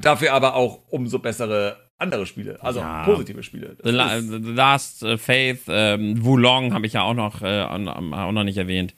dafür 0.00 0.32
aber 0.32 0.54
auch 0.54 0.80
umso 0.90 1.18
bessere 1.18 1.76
andere 1.98 2.26
Spiele, 2.26 2.60
also 2.62 2.80
Ja. 2.80 3.04
positive 3.04 3.42
Spiele. 3.44 3.76
The, 3.82 3.90
La 3.90 4.20
The 4.20 4.38
Last 4.38 5.02
äh, 5.04 5.16
Faith, 5.16 5.60
ähm, 5.68 6.24
Wulong 6.24 6.74
habe 6.74 6.84
ich 6.86 6.94
ja 6.94 7.02
auch 7.02 7.14
noch, 7.14 7.42
äh, 7.42 7.60
auch 7.62 8.32
noch- 8.32 8.44
nicht 8.44 8.56
erwähnt. 8.58 8.94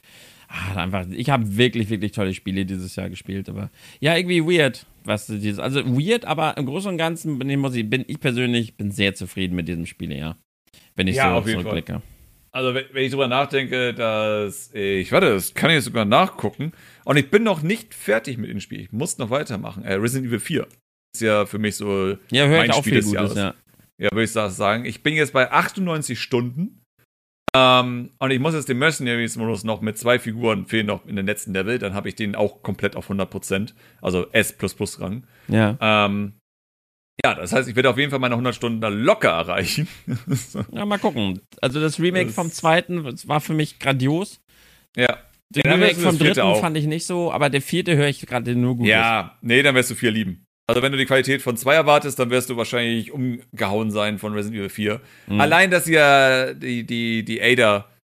Ah, 0.47 0.81
einfach, 0.81 1.05
ich 1.11 1.29
habe 1.29 1.57
wirklich, 1.57 1.89
wirklich 1.89 2.11
tolle 2.13 2.33
Spiele 2.33 2.65
dieses 2.65 2.95
Jahr 2.95 3.09
gespielt, 3.09 3.47
aber 3.49 3.69
ja, 3.99 4.15
irgendwie 4.15 4.41
weird, 4.43 4.85
was 5.03 5.27
dieses, 5.27 5.59
also 5.59 5.85
weird, 5.85 6.25
aber 6.25 6.57
im 6.57 6.65
Großen 6.65 6.89
und 6.89 6.97
Ganzen 6.97 7.37
bin 7.39 7.49
ich, 7.49 7.57
muss 7.57 7.75
ich, 7.75 7.87
bin 7.89 8.05
ich 8.07 8.19
persönlich 8.19 8.75
bin 8.77 8.91
sehr 8.91 9.13
zufrieden 9.15 9.55
mit 9.55 9.67
diesem 9.67 9.85
Spiel, 9.85 10.11
ja. 10.13 10.35
Wenn 10.95 11.07
ich 11.07 11.17
Ja, 11.17 11.35
so 11.41 11.47
zurückblicke. 11.51 12.01
Also, 12.55 12.73
wenn, 12.73 12.85
wenn 12.93 13.03
ich 13.03 13.11
drüber 13.11 13.27
nachdenke, 13.27 13.93
dass 13.93 14.73
ich, 14.73 15.11
warte, 15.11 15.33
das 15.33 15.53
kann 15.53 15.71
ich 15.71 15.75
jetzt 15.75 15.85
sogar 15.85 16.05
nachgucken. 16.05 16.71
Und 17.03 17.17
ich 17.17 17.29
bin 17.29 17.43
noch 17.43 17.61
nicht 17.61 17.93
fertig 17.93 18.37
mit 18.37 18.49
dem 18.49 18.61
Spiel. 18.61 18.79
Ich 18.79 18.93
muss 18.93 19.17
noch 19.17 19.29
weitermachen. 19.29 19.83
Äh, 19.83 19.95
Resident 19.95 20.29
Evil 20.29 20.39
4 20.39 20.67
ist 21.13 21.21
ja 21.21 21.45
für 21.45 21.59
mich 21.59 21.75
so, 21.75 22.15
Ja, 22.31 22.47
Mein 22.47 22.71
Spiel 22.71 22.93
des 22.95 23.07
Gutes, 23.07 23.11
Jahres. 23.13 23.35
ja. 23.35 23.53
ja, 23.97 24.09
würde 24.11 24.23
ich 24.23 24.31
das 24.31 24.55
sagen. 24.55 24.85
Ich 24.85 25.03
bin 25.03 25.15
jetzt 25.15 25.33
bei 25.33 25.51
98 25.51 26.17
Stunden. 26.17 26.81
Ähm, 27.53 28.11
und 28.19 28.31
ich 28.31 28.39
muss 28.39 28.53
jetzt 28.53 28.69
den 28.69 28.77
Mercenaries-Modus 28.79 29.65
noch 29.65 29.81
mit 29.81 29.97
zwei 29.97 30.17
Figuren 30.17 30.65
fehlen 30.65 30.87
noch 30.87 31.05
in 31.05 31.17
den 31.17 31.25
letzten 31.25 31.51
Level. 31.51 31.77
Dann 31.77 31.93
habe 31.93 32.07
ich 32.07 32.15
den 32.15 32.35
auch 32.35 32.61
komplett 32.63 32.95
auf 32.95 33.09
100%. 33.09 33.73
Also 34.01 34.27
S++-Rang. 34.31 35.25
Ja. 35.49 35.77
Ähm, 35.81 36.33
ja, 37.23 37.33
das 37.35 37.53
heißt, 37.53 37.69
ich 37.69 37.75
werde 37.75 37.89
auf 37.89 37.97
jeden 37.97 38.09
Fall 38.11 38.19
meine 38.19 38.33
100 38.35 38.55
Stunden 38.55 38.81
da 38.81 38.87
locker 38.89 39.29
erreichen. 39.29 39.87
ja, 40.71 40.85
mal 40.85 40.97
gucken. 40.99 41.39
Also 41.61 41.79
das 41.79 41.99
Remake 41.99 42.27
Das- 42.27 42.35
vom 42.35 42.51
zweiten 42.51 43.03
war 43.27 43.41
für 43.41 43.53
mich 43.53 43.79
grandios. 43.79 44.41
ja. 44.95 45.19
Den 45.53 45.61
Ja, 45.63 45.73
Remake 45.73 45.95
vom 45.95 46.17
dritten 46.17 46.39
auch. 46.41 46.59
fand 46.59 46.75
ich 46.75 46.87
nicht 46.87 47.05
so, 47.05 47.31
aber 47.31 47.51
der 47.51 47.61
vierte 47.61 47.95
höre 47.95 48.07
ich 48.07 48.25
gerade 48.25 48.55
nur 48.55 48.75
gut. 48.77 48.87
Ja, 48.87 49.37
nee, 49.41 49.61
dann 49.61 49.75
wirst 49.75 49.91
du 49.91 49.95
vier 49.95 50.09
lieben. 50.09 50.43
Also 50.67 50.81
wenn 50.81 50.91
du 50.91 50.97
die 50.97 51.05
Qualität 51.05 51.43
von 51.43 51.55
zwei 51.55 51.75
erwartest, 51.75 52.17
dann 52.17 52.31
wirst 52.31 52.49
du 52.49 52.57
wahrscheinlich 52.57 53.11
umgehauen 53.11 53.91
sein 53.91 54.17
von 54.17 54.33
Resident 54.33 54.57
Evil 54.57 54.69
4. 54.69 55.01
Mhm. 55.27 55.39
Allein, 55.39 55.69
dass 55.69 55.85
sie 55.85 55.93
ja 55.93 56.51
die, 56.55 56.83
die, 56.83 57.23
die 57.23 57.39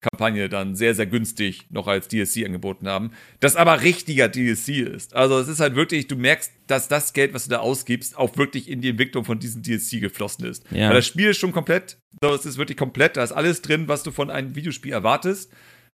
Ada-Kampagne 0.03 0.49
dann 0.49 0.75
sehr, 0.75 0.95
sehr 0.95 1.05
günstig 1.05 1.67
noch 1.69 1.87
als 1.87 2.07
DLC 2.07 2.45
angeboten 2.45 2.87
haben. 2.87 3.11
Das 3.39 3.55
aber 3.55 3.81
richtiger 3.81 4.27
DLC 4.27 4.79
ist. 4.79 5.15
Also 5.15 5.39
es 5.39 5.47
ist 5.47 5.59
halt 5.59 5.75
wirklich, 5.75 6.07
du 6.07 6.15
merkst, 6.15 6.51
dass 6.67 6.87
das 6.87 7.13
Geld, 7.13 7.33
was 7.33 7.45
du 7.45 7.51
da 7.51 7.59
ausgibst, 7.59 8.17
auch 8.17 8.37
wirklich 8.37 8.69
in 8.69 8.81
die 8.81 8.89
Entwicklung 8.89 9.25
von 9.25 9.39
diesem 9.39 9.61
DLC 9.63 10.01
geflossen 10.01 10.45
ist. 10.45 10.65
Ja. 10.71 10.89
Weil 10.89 10.97
das 10.97 11.07
Spiel 11.07 11.29
ist 11.29 11.37
schon 11.37 11.51
komplett, 11.51 11.97
so, 12.21 12.33
es 12.33 12.45
ist 12.45 12.57
wirklich 12.57 12.77
komplett, 12.77 13.17
da 13.17 13.23
ist 13.23 13.31
alles 13.31 13.61
drin, 13.61 13.87
was 13.87 14.03
du 14.03 14.11
von 14.11 14.29
einem 14.29 14.55
Videospiel 14.55 14.93
erwartest. 14.93 15.51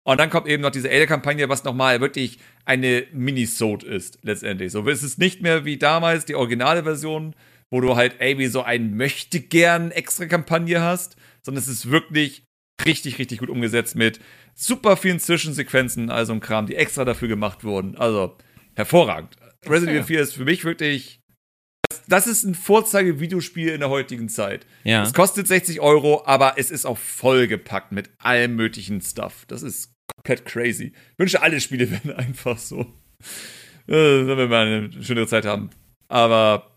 Und 0.03 0.19
dann 0.19 0.29
kommt 0.29 0.47
eben 0.47 0.61
noch 0.61 0.71
diese 0.71 0.89
Ada-Kampagne, 0.89 1.49
was 1.49 1.63
nochmal 1.63 1.99
wirklich 1.99 2.37
eine 2.63 3.05
Minisode 3.11 3.87
ist, 3.87 4.19
letztendlich. 4.21 4.71
So, 4.71 4.87
es 4.87 5.01
ist 5.01 5.17
nicht 5.17 5.41
mehr 5.41 5.65
wie 5.65 5.77
damals 5.77 6.25
die 6.25 6.35
originale 6.35 6.83
Version, 6.83 7.35
wo 7.71 7.81
du 7.81 7.95
halt 7.95 8.17
irgendwie 8.19 8.45
so 8.45 8.61
ein 8.61 8.95
möchte 8.95 9.39
gern 9.39 9.89
extra 9.89 10.27
Kampagne 10.27 10.81
hast, 10.81 11.15
sondern 11.41 11.63
es 11.63 11.67
ist 11.67 11.89
wirklich 11.89 12.44
richtig, 12.83 13.19
richtig 13.19 13.39
gut 13.39 13.49
umgesetzt 13.49 13.95
mit 13.95 14.19
super 14.53 14.97
vielen 14.97 15.19
Zwischensequenzen, 15.19 16.09
also 16.09 16.33
ein 16.33 16.39
Kram, 16.39 16.67
die 16.67 16.75
extra 16.75 17.05
dafür 17.05 17.27
gemacht 17.27 17.63
wurden. 17.63 17.95
Also, 17.97 18.37
hervorragend. 18.75 19.35
Resident 19.65 19.97
Evil 19.97 20.03
4 20.03 20.21
ist 20.21 20.33
für 20.33 20.45
mich 20.45 20.63
wirklich, 20.65 21.21
das, 21.89 22.03
das 22.07 22.27
ist 22.27 22.43
ein 22.43 22.55
Vorzeige-Videospiel 22.55 23.69
in 23.69 23.79
der 23.79 23.89
heutigen 23.89 24.29
Zeit. 24.29 24.65
Ja. 24.83 25.03
Es 25.03 25.13
kostet 25.13 25.47
60 25.47 25.79
Euro, 25.79 26.23
aber 26.25 26.55
es 26.57 26.71
ist 26.71 26.85
auch 26.85 26.97
vollgepackt 26.97 27.91
mit 27.91 28.09
allem 28.19 28.55
möglichen 28.55 29.01
Stuff. 29.01 29.45
Das 29.47 29.63
ist 29.63 29.93
komplett 30.15 30.45
crazy. 30.45 30.93
Ich 31.13 31.19
wünsche, 31.19 31.41
alle 31.41 31.59
Spiele 31.59 31.89
wären 32.05 32.11
einfach 32.11 32.57
so. 32.57 32.81
Äh, 33.87 34.27
Wenn 34.27 34.37
wir 34.37 34.47
mal 34.47 34.67
eine 34.67 35.03
schönere 35.03 35.27
Zeit 35.27 35.45
haben. 35.45 35.69
Aber 36.07 36.74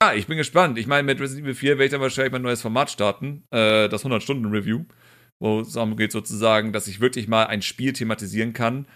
ja, 0.00 0.14
ich 0.14 0.26
bin 0.26 0.36
gespannt. 0.36 0.78
Ich 0.78 0.86
meine, 0.86 1.04
mit 1.04 1.20
Resident 1.20 1.46
Evil 1.46 1.54
4 1.54 1.70
werde 1.72 1.84
ich 1.84 1.90
dann 1.90 2.00
wahrscheinlich 2.00 2.32
mein 2.32 2.42
neues 2.42 2.62
Format 2.62 2.90
starten. 2.90 3.44
Äh, 3.50 3.88
das 3.88 4.04
100-Stunden-Review. 4.04 4.84
Wo 5.40 5.60
es 5.60 5.72
darum 5.72 5.96
geht 5.96 6.12
sozusagen, 6.12 6.72
dass 6.72 6.88
ich 6.88 7.00
wirklich 7.00 7.28
mal 7.28 7.46
ein 7.46 7.62
Spiel 7.62 7.92
thematisieren 7.92 8.52
kann, 8.52 8.86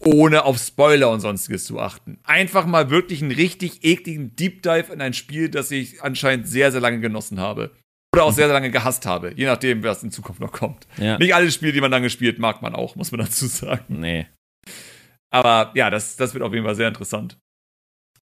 ohne 0.00 0.44
auf 0.44 0.58
Spoiler 0.58 1.10
und 1.10 1.20
sonstiges 1.20 1.64
zu 1.64 1.78
achten. 1.78 2.18
Einfach 2.24 2.64
mal 2.64 2.88
wirklich 2.88 3.22
einen 3.22 3.32
richtig 3.32 3.84
ekligen 3.84 4.34
Deep 4.34 4.62
Dive 4.62 4.92
in 4.92 5.02
ein 5.02 5.12
Spiel, 5.12 5.50
das 5.50 5.70
ich 5.70 6.02
anscheinend 6.02 6.48
sehr, 6.48 6.72
sehr 6.72 6.80
lange 6.80 7.00
genossen 7.00 7.40
habe. 7.40 7.72
Oder 8.14 8.24
auch 8.24 8.32
sehr, 8.32 8.46
sehr 8.46 8.54
lange 8.54 8.70
gehasst 8.70 9.06
habe. 9.06 9.32
Je 9.34 9.46
nachdem, 9.46 9.82
was 9.82 10.02
in 10.02 10.10
Zukunft 10.10 10.40
noch 10.40 10.52
kommt. 10.52 10.86
Ja. 10.98 11.18
Nicht 11.18 11.34
alle 11.34 11.50
Spiele, 11.50 11.72
die 11.72 11.80
man 11.80 11.90
lange 11.90 12.10
spielt, 12.10 12.38
mag 12.38 12.60
man 12.62 12.74
auch, 12.74 12.94
muss 12.96 13.10
man 13.10 13.20
dazu 13.20 13.46
sagen. 13.46 14.00
Nee. 14.00 14.26
Aber 15.30 15.72
ja, 15.74 15.88
das, 15.88 16.16
das 16.16 16.34
wird 16.34 16.42
auf 16.42 16.52
jeden 16.52 16.64
Fall 16.64 16.74
sehr 16.74 16.88
interessant. 16.88 17.38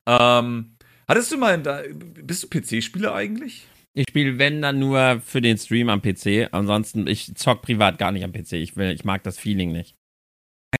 Ähm, 0.08 0.76
hattest 1.10 1.32
du 1.32 1.36
mal, 1.36 1.60
da, 1.60 1.82
bist 1.92 2.42
du 2.42 2.48
PC-Spieler 2.48 3.14
eigentlich? 3.14 3.66
Ich 3.92 4.06
spiele, 4.08 4.38
wenn, 4.38 4.62
dann 4.62 4.78
nur 4.78 5.20
für 5.24 5.40
den 5.40 5.58
Stream 5.58 5.88
am 5.88 6.00
PC. 6.00 6.48
Ansonsten, 6.52 7.06
ich 7.06 7.34
zock 7.34 7.62
privat 7.62 7.98
gar 7.98 8.12
nicht 8.12 8.24
am 8.24 8.32
PC. 8.32 8.52
Ich, 8.52 8.76
will, 8.76 8.90
ich 8.92 9.04
mag 9.04 9.22
das 9.24 9.38
Feeling 9.38 9.72
nicht. 9.72 9.96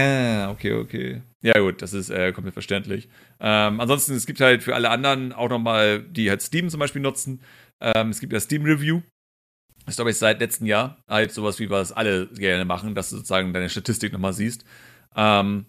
Ah, 0.01 0.51
okay, 0.51 0.73
okay. 0.75 1.23
Ja, 1.43 1.59
gut, 1.59 1.83
das 1.83 1.93
ist 1.93 2.11
äh, 2.11 2.33
komplett 2.33 2.53
verständlich. 2.53 3.09
Ähm, 3.41 3.81
ansonsten, 3.81 4.15
es 4.15 4.27
gibt 4.27 4.41
halt 4.41 4.63
für 4.63 4.77
alle 4.77 4.91
anderen 4.91 5.33
auch 5.33 5.49
nochmal, 5.49 6.01
die 6.01 6.31
halt 6.31 6.43
Steam 6.43 6.71
zum 6.71 6.79
Beispiel 6.79 7.03
nutzen. 7.03 7.43
Ähm, 7.81 8.11
es 8.11 8.21
gibt 8.21 8.33
ja 8.33 8.39
Steam 8.39 8.63
Review. 8.65 9.01
Das 9.85 9.95
ist, 9.95 9.97
glaube 9.97 10.11
ich, 10.11 10.19
seit 10.19 10.39
letztem 10.39 10.67
Jahr 10.67 11.03
halt 11.09 11.33
sowas, 11.33 11.59
wie 11.59 11.69
wir 11.69 11.79
es 11.79 11.91
alle 11.91 12.29
gerne 12.29 12.65
machen, 12.65 12.95
dass 12.95 13.11
du 13.11 13.17
sozusagen 13.17 13.53
deine 13.53 13.69
Statistik 13.69 14.13
nochmal 14.13 14.35
siehst. 14.35 14.65
Ähm, 15.17 15.67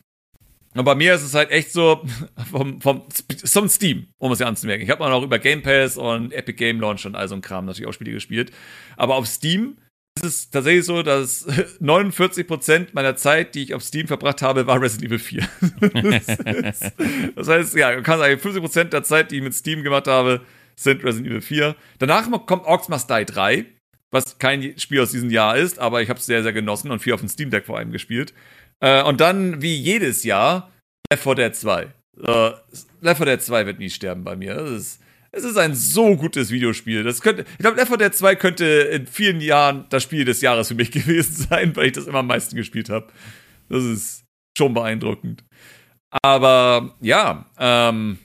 und 0.73 0.85
bei 0.85 0.95
mir 0.95 1.13
ist 1.15 1.23
es 1.23 1.33
halt 1.33 1.51
echt 1.51 1.71
so 1.71 2.03
vom, 2.51 2.79
vom, 2.81 3.03
vom 3.43 3.69
Steam, 3.69 4.07
um 4.17 4.31
es 4.31 4.39
ja 4.39 4.47
anzumerken. 4.47 4.83
Ich 4.83 4.89
habe 4.89 5.01
mal 5.01 5.11
auch 5.11 5.23
über 5.23 5.39
Game 5.39 5.61
Pass 5.61 5.97
und 5.97 6.33
Epic 6.33 6.57
Game 6.57 6.79
Launch 6.79 7.05
und 7.05 7.15
all 7.15 7.27
so 7.27 7.35
ein 7.35 7.41
Kram 7.41 7.65
natürlich 7.65 7.87
auch 7.87 7.93
Spiele 7.93 8.13
gespielt. 8.13 8.51
Aber 8.95 9.15
auf 9.15 9.27
Steam 9.27 9.77
ist 10.17 10.23
es 10.25 10.49
tatsächlich 10.49 10.85
so, 10.85 11.03
dass 11.03 11.47
49% 11.81 12.89
meiner 12.93 13.15
Zeit, 13.15 13.55
die 13.55 13.63
ich 13.63 13.73
auf 13.73 13.83
Steam 13.83 14.07
verbracht 14.07 14.41
habe, 14.41 14.67
war 14.67 14.81
Resident 14.81 15.11
Evil 15.11 15.19
4. 15.19 15.47
das 17.35 17.47
heißt, 17.47 17.75
ja, 17.75 17.95
du 17.95 18.03
kannst 18.03 18.23
eigentlich 18.23 18.43
50% 18.43 18.85
der 18.85 19.03
Zeit, 19.03 19.31
die 19.31 19.37
ich 19.37 19.43
mit 19.43 19.53
Steam 19.53 19.83
gemacht 19.83 20.07
habe, 20.07 20.41
sind 20.75 21.03
Resident 21.03 21.27
Evil 21.27 21.41
4. 21.41 21.75
Danach 21.99 22.29
kommt 22.45 22.65
Orcs 22.65 22.89
Must 22.89 23.09
Die 23.09 23.25
3, 23.25 23.65
was 24.11 24.37
kein 24.37 24.77
Spiel 24.77 25.01
aus 25.01 25.11
diesem 25.11 25.29
Jahr 25.29 25.57
ist, 25.57 25.79
aber 25.79 26.01
ich 26.01 26.09
habe 26.09 26.19
es 26.19 26.25
sehr, 26.25 26.43
sehr 26.43 26.53
genossen 26.53 26.91
und 26.91 26.99
viel 26.99 27.13
auf 27.13 27.21
dem 27.21 27.29
Steam 27.29 27.49
Deck 27.49 27.65
vor 27.65 27.77
allem 27.77 27.91
gespielt. 27.91 28.33
Äh, 28.81 29.03
und 29.03 29.21
dann, 29.21 29.61
wie 29.61 29.75
jedes 29.75 30.23
Jahr, 30.23 30.71
Left 31.11 31.23
4 31.23 31.35
Dead 31.35 31.55
2. 31.55 31.81
Äh, 31.83 32.51
Left 33.01 33.17
4 33.17 33.25
Dead 33.25 33.41
2 33.41 33.65
wird 33.65 33.79
nie 33.79 33.89
sterben 33.89 34.23
bei 34.23 34.35
mir. 34.35 34.55
Das 34.55 34.69
ist, 34.71 35.01
es 35.31 35.43
ist 35.43 35.57
ein 35.57 35.75
so 35.75 36.15
gutes 36.17 36.51
Videospiel. 36.51 37.03
Das 37.03 37.21
könnte, 37.21 37.45
ich 37.51 37.57
glaube, 37.59 37.77
Left 37.77 37.89
4 37.89 37.97
Dead 37.97 38.13
2 38.13 38.35
könnte 38.35 38.65
in 38.65 39.07
vielen 39.07 39.39
Jahren 39.41 39.85
das 39.89 40.03
Spiel 40.03 40.25
des 40.25 40.41
Jahres 40.41 40.67
für 40.67 40.75
mich 40.75 40.91
gewesen 40.91 41.47
sein, 41.49 41.75
weil 41.75 41.87
ich 41.87 41.93
das 41.93 42.07
immer 42.07 42.19
am 42.19 42.27
meisten 42.27 42.55
gespielt 42.55 42.89
habe. 42.89 43.07
Das 43.69 43.83
ist 43.83 44.23
schon 44.57 44.73
beeindruckend. 44.73 45.43
Aber 46.23 46.95
ja, 46.99 47.45
ähm, 47.57 48.19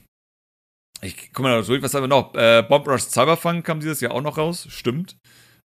ich 1.02 1.32
guck 1.32 1.44
mal 1.44 1.62
durch, 1.62 1.82
was 1.82 1.94
haben 1.94 2.02
wir 2.02 2.08
noch? 2.08 2.34
Äh, 2.34 2.64
Bomb 2.68 2.88
Rush 2.88 3.02
Cyberpunk 3.02 3.64
kam 3.64 3.80
dieses 3.80 4.00
Jahr 4.00 4.12
auch 4.12 4.22
noch 4.22 4.38
raus, 4.38 4.66
stimmt. 4.70 5.16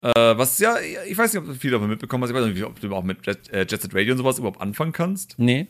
Äh, 0.04 0.36
was 0.36 0.58
ja, 0.58 0.76
ich 1.08 1.16
weiß 1.16 1.32
nicht, 1.32 1.40
ob 1.42 1.46
du 1.48 1.54
viel 1.54 1.70
davon 1.70 1.88
mitbekommen 1.88 2.22
hast. 2.24 2.30
Ich 2.30 2.36
weiß 2.36 2.44
nicht, 2.46 2.62
ob 2.64 2.78
du 2.78 2.94
auch 2.94 3.04
mit 3.04 3.26
Jet, 3.26 3.50
äh, 3.52 3.60
Jet 3.68 3.80
Set 3.80 3.94
Radio 3.94 4.12
und 4.12 4.18
sowas 4.18 4.38
überhaupt 4.38 4.60
anfangen 4.60 4.92
kannst. 4.92 5.34
Nee. 5.38 5.68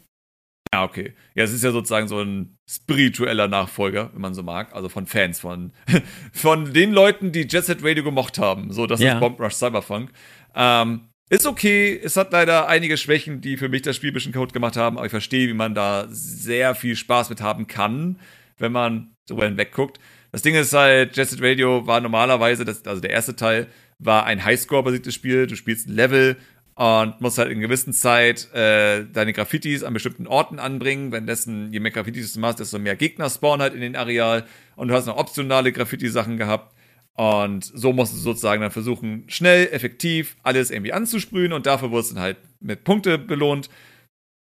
Ja, 0.72 0.82
okay. 0.82 1.14
Ja, 1.36 1.44
es 1.44 1.52
ist 1.52 1.62
ja 1.62 1.70
sozusagen 1.70 2.08
so 2.08 2.20
ein 2.20 2.56
spiritueller 2.68 3.46
Nachfolger, 3.46 4.10
wenn 4.12 4.20
man 4.22 4.34
so 4.34 4.42
mag. 4.42 4.74
Also 4.74 4.88
von 4.88 5.06
Fans, 5.06 5.38
von, 5.38 5.72
von 6.32 6.72
den 6.72 6.92
Leuten, 6.92 7.30
die 7.30 7.42
Jet 7.48 7.64
Set 7.66 7.84
Radio 7.84 8.02
gemocht 8.02 8.38
haben. 8.38 8.72
So, 8.72 8.86
das 8.88 8.98
Ja. 9.00 9.14
ist 9.14 9.20
Bomb 9.20 9.38
Rush 9.40 9.54
Cyberpunk. 9.54 10.10
Ähm, 10.56 11.02
ist 11.30 11.46
okay. 11.46 12.00
Es 12.02 12.16
hat 12.16 12.32
leider 12.32 12.66
einige 12.68 12.96
Schwächen, 12.96 13.40
die 13.40 13.56
für 13.56 13.68
mich 13.68 13.82
das 13.82 13.94
Spiel 13.94 14.10
ein 14.10 14.14
bisschen 14.14 14.32
kaputt 14.32 14.52
gemacht 14.52 14.76
haben. 14.76 14.96
Aber 14.96 15.06
ich 15.06 15.10
verstehe, 15.10 15.46
wie 15.48 15.54
man 15.54 15.76
da 15.76 16.06
sehr 16.08 16.74
viel 16.74 16.96
Spaß 16.96 17.30
mit 17.30 17.40
haben 17.40 17.68
kann, 17.68 18.18
wenn 18.58 18.72
man 18.72 19.14
drüber 19.28 19.44
hinwegguckt. 19.44 20.00
Das 20.32 20.42
Ding 20.42 20.56
ist 20.56 20.72
halt, 20.72 21.16
Jet 21.16 21.28
Set 21.28 21.40
Radio 21.40 21.86
war 21.86 22.00
normalerweise, 22.00 22.64
das, 22.64 22.84
also 22.84 23.00
der 23.00 23.10
erste 23.10 23.36
Teil, 23.36 23.68
war 23.98 24.26
ein 24.26 24.44
Highscore-basiertes 24.44 25.14
Spiel. 25.14 25.46
Du 25.46 25.56
spielst 25.56 25.88
ein 25.88 25.94
Level 25.94 26.36
und 26.74 27.20
musst 27.20 27.38
halt 27.38 27.52
in 27.52 27.60
gewissen 27.60 27.92
Zeit 27.92 28.52
äh, 28.52 29.04
deine 29.04 29.32
Graffitis 29.32 29.84
an 29.84 29.94
bestimmten 29.94 30.26
Orten 30.26 30.58
anbringen. 30.58 31.12
Währenddessen, 31.12 31.72
je 31.72 31.80
mehr 31.80 31.92
Graffitis 31.92 32.32
du 32.32 32.40
machst, 32.40 32.58
desto 32.58 32.78
mehr 32.78 32.96
Gegner 32.96 33.30
spawnen 33.30 33.62
halt 33.62 33.74
in 33.74 33.80
den 33.80 33.96
Areal. 33.96 34.44
Und 34.76 34.88
du 34.88 34.94
hast 34.94 35.06
noch 35.06 35.16
optionale 35.16 35.72
Graffiti-Sachen 35.72 36.36
gehabt. 36.36 36.74
Und 37.16 37.64
so 37.64 37.92
musst 37.92 38.12
du 38.12 38.18
sozusagen 38.18 38.60
dann 38.60 38.72
versuchen, 38.72 39.24
schnell, 39.28 39.68
effektiv 39.70 40.36
alles 40.42 40.72
irgendwie 40.72 40.92
anzusprühen. 40.92 41.52
Und 41.52 41.66
dafür 41.66 41.92
wurdest 41.92 42.10
du 42.10 42.14
dann 42.16 42.24
halt 42.24 42.38
mit 42.60 42.82
Punkte 42.82 43.18
belohnt. 43.18 43.70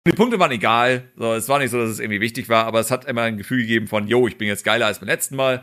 Die 0.06 0.12
Punkte 0.12 0.38
waren 0.38 0.50
egal. 0.50 1.10
So, 1.16 1.34
es 1.34 1.48
war 1.48 1.58
nicht 1.58 1.70
so, 1.70 1.78
dass 1.78 1.90
es 1.90 1.98
irgendwie 1.98 2.20
wichtig 2.20 2.48
war, 2.48 2.64
aber 2.64 2.80
es 2.80 2.90
hat 2.90 3.04
immer 3.04 3.22
ein 3.22 3.36
Gefühl 3.36 3.62
gegeben 3.62 3.86
von, 3.86 4.08
yo, 4.08 4.26
ich 4.28 4.38
bin 4.38 4.48
jetzt 4.48 4.64
geiler 4.64 4.86
als 4.86 4.98
beim 4.98 5.08
letzten 5.08 5.36
Mal. 5.36 5.62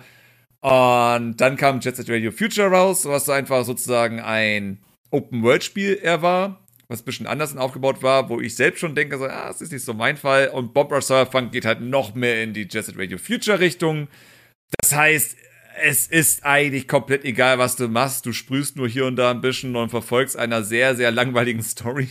Und 0.62 1.38
dann 1.38 1.58
kam 1.58 1.80
Jet 1.80 1.96
Set 1.96 2.10
Radio 2.10 2.32
Future 2.32 2.70
raus, 2.70 3.06
was 3.06 3.30
einfach 3.30 3.66
sozusagen 3.66 4.20
ein 4.20 4.80
Open-World-Spiel 5.10 6.00
er 6.02 6.22
war, 6.22 6.64
was 6.88 7.02
ein 7.02 7.06
bisschen 7.06 7.28
anders 7.28 7.56
aufgebaut 7.58 8.04
war, 8.04 8.30
wo 8.30 8.40
ich 8.40 8.56
selbst 8.56 8.80
schon 8.80 8.94
denke, 8.96 9.18
so, 9.18 9.26
ah, 9.26 9.48
das 9.48 9.62
ist 9.62 9.72
nicht 9.72 9.84
so 9.84 9.94
mein 9.94 10.18
Fall. 10.18 10.50
Und 10.50 10.74
Bob 10.74 10.92
Rush 10.92 11.06
Cyberpunk 11.06 11.52
geht 11.52 11.66
halt 11.66 11.82
noch 11.82 12.14
mehr 12.14 12.44
in 12.44 12.54
die 12.54 12.68
Jet 12.70 12.86
Set 12.86 12.98
Radio 12.98 13.18
Future-Richtung. 13.18 14.08
Das 14.82 14.94
heißt, 14.94 15.36
es 15.84 16.08
ist 16.08 16.46
eigentlich 16.46 16.88
komplett 16.88 17.26
egal, 17.26 17.58
was 17.58 17.76
du 17.76 17.88
machst. 17.88 18.26
Du 18.26 18.34
sprühst 18.34 18.76
nur 18.76 18.88
hier 18.88 19.06
und 19.06 19.16
da 19.16 19.32
ein 19.32 19.42
bisschen 19.42 19.76
und 19.76 19.90
verfolgst 19.90 20.38
einer 20.38 20.64
sehr, 20.64 20.96
sehr 20.96 21.12
langweiligen 21.12 21.64
Story. 21.64 22.10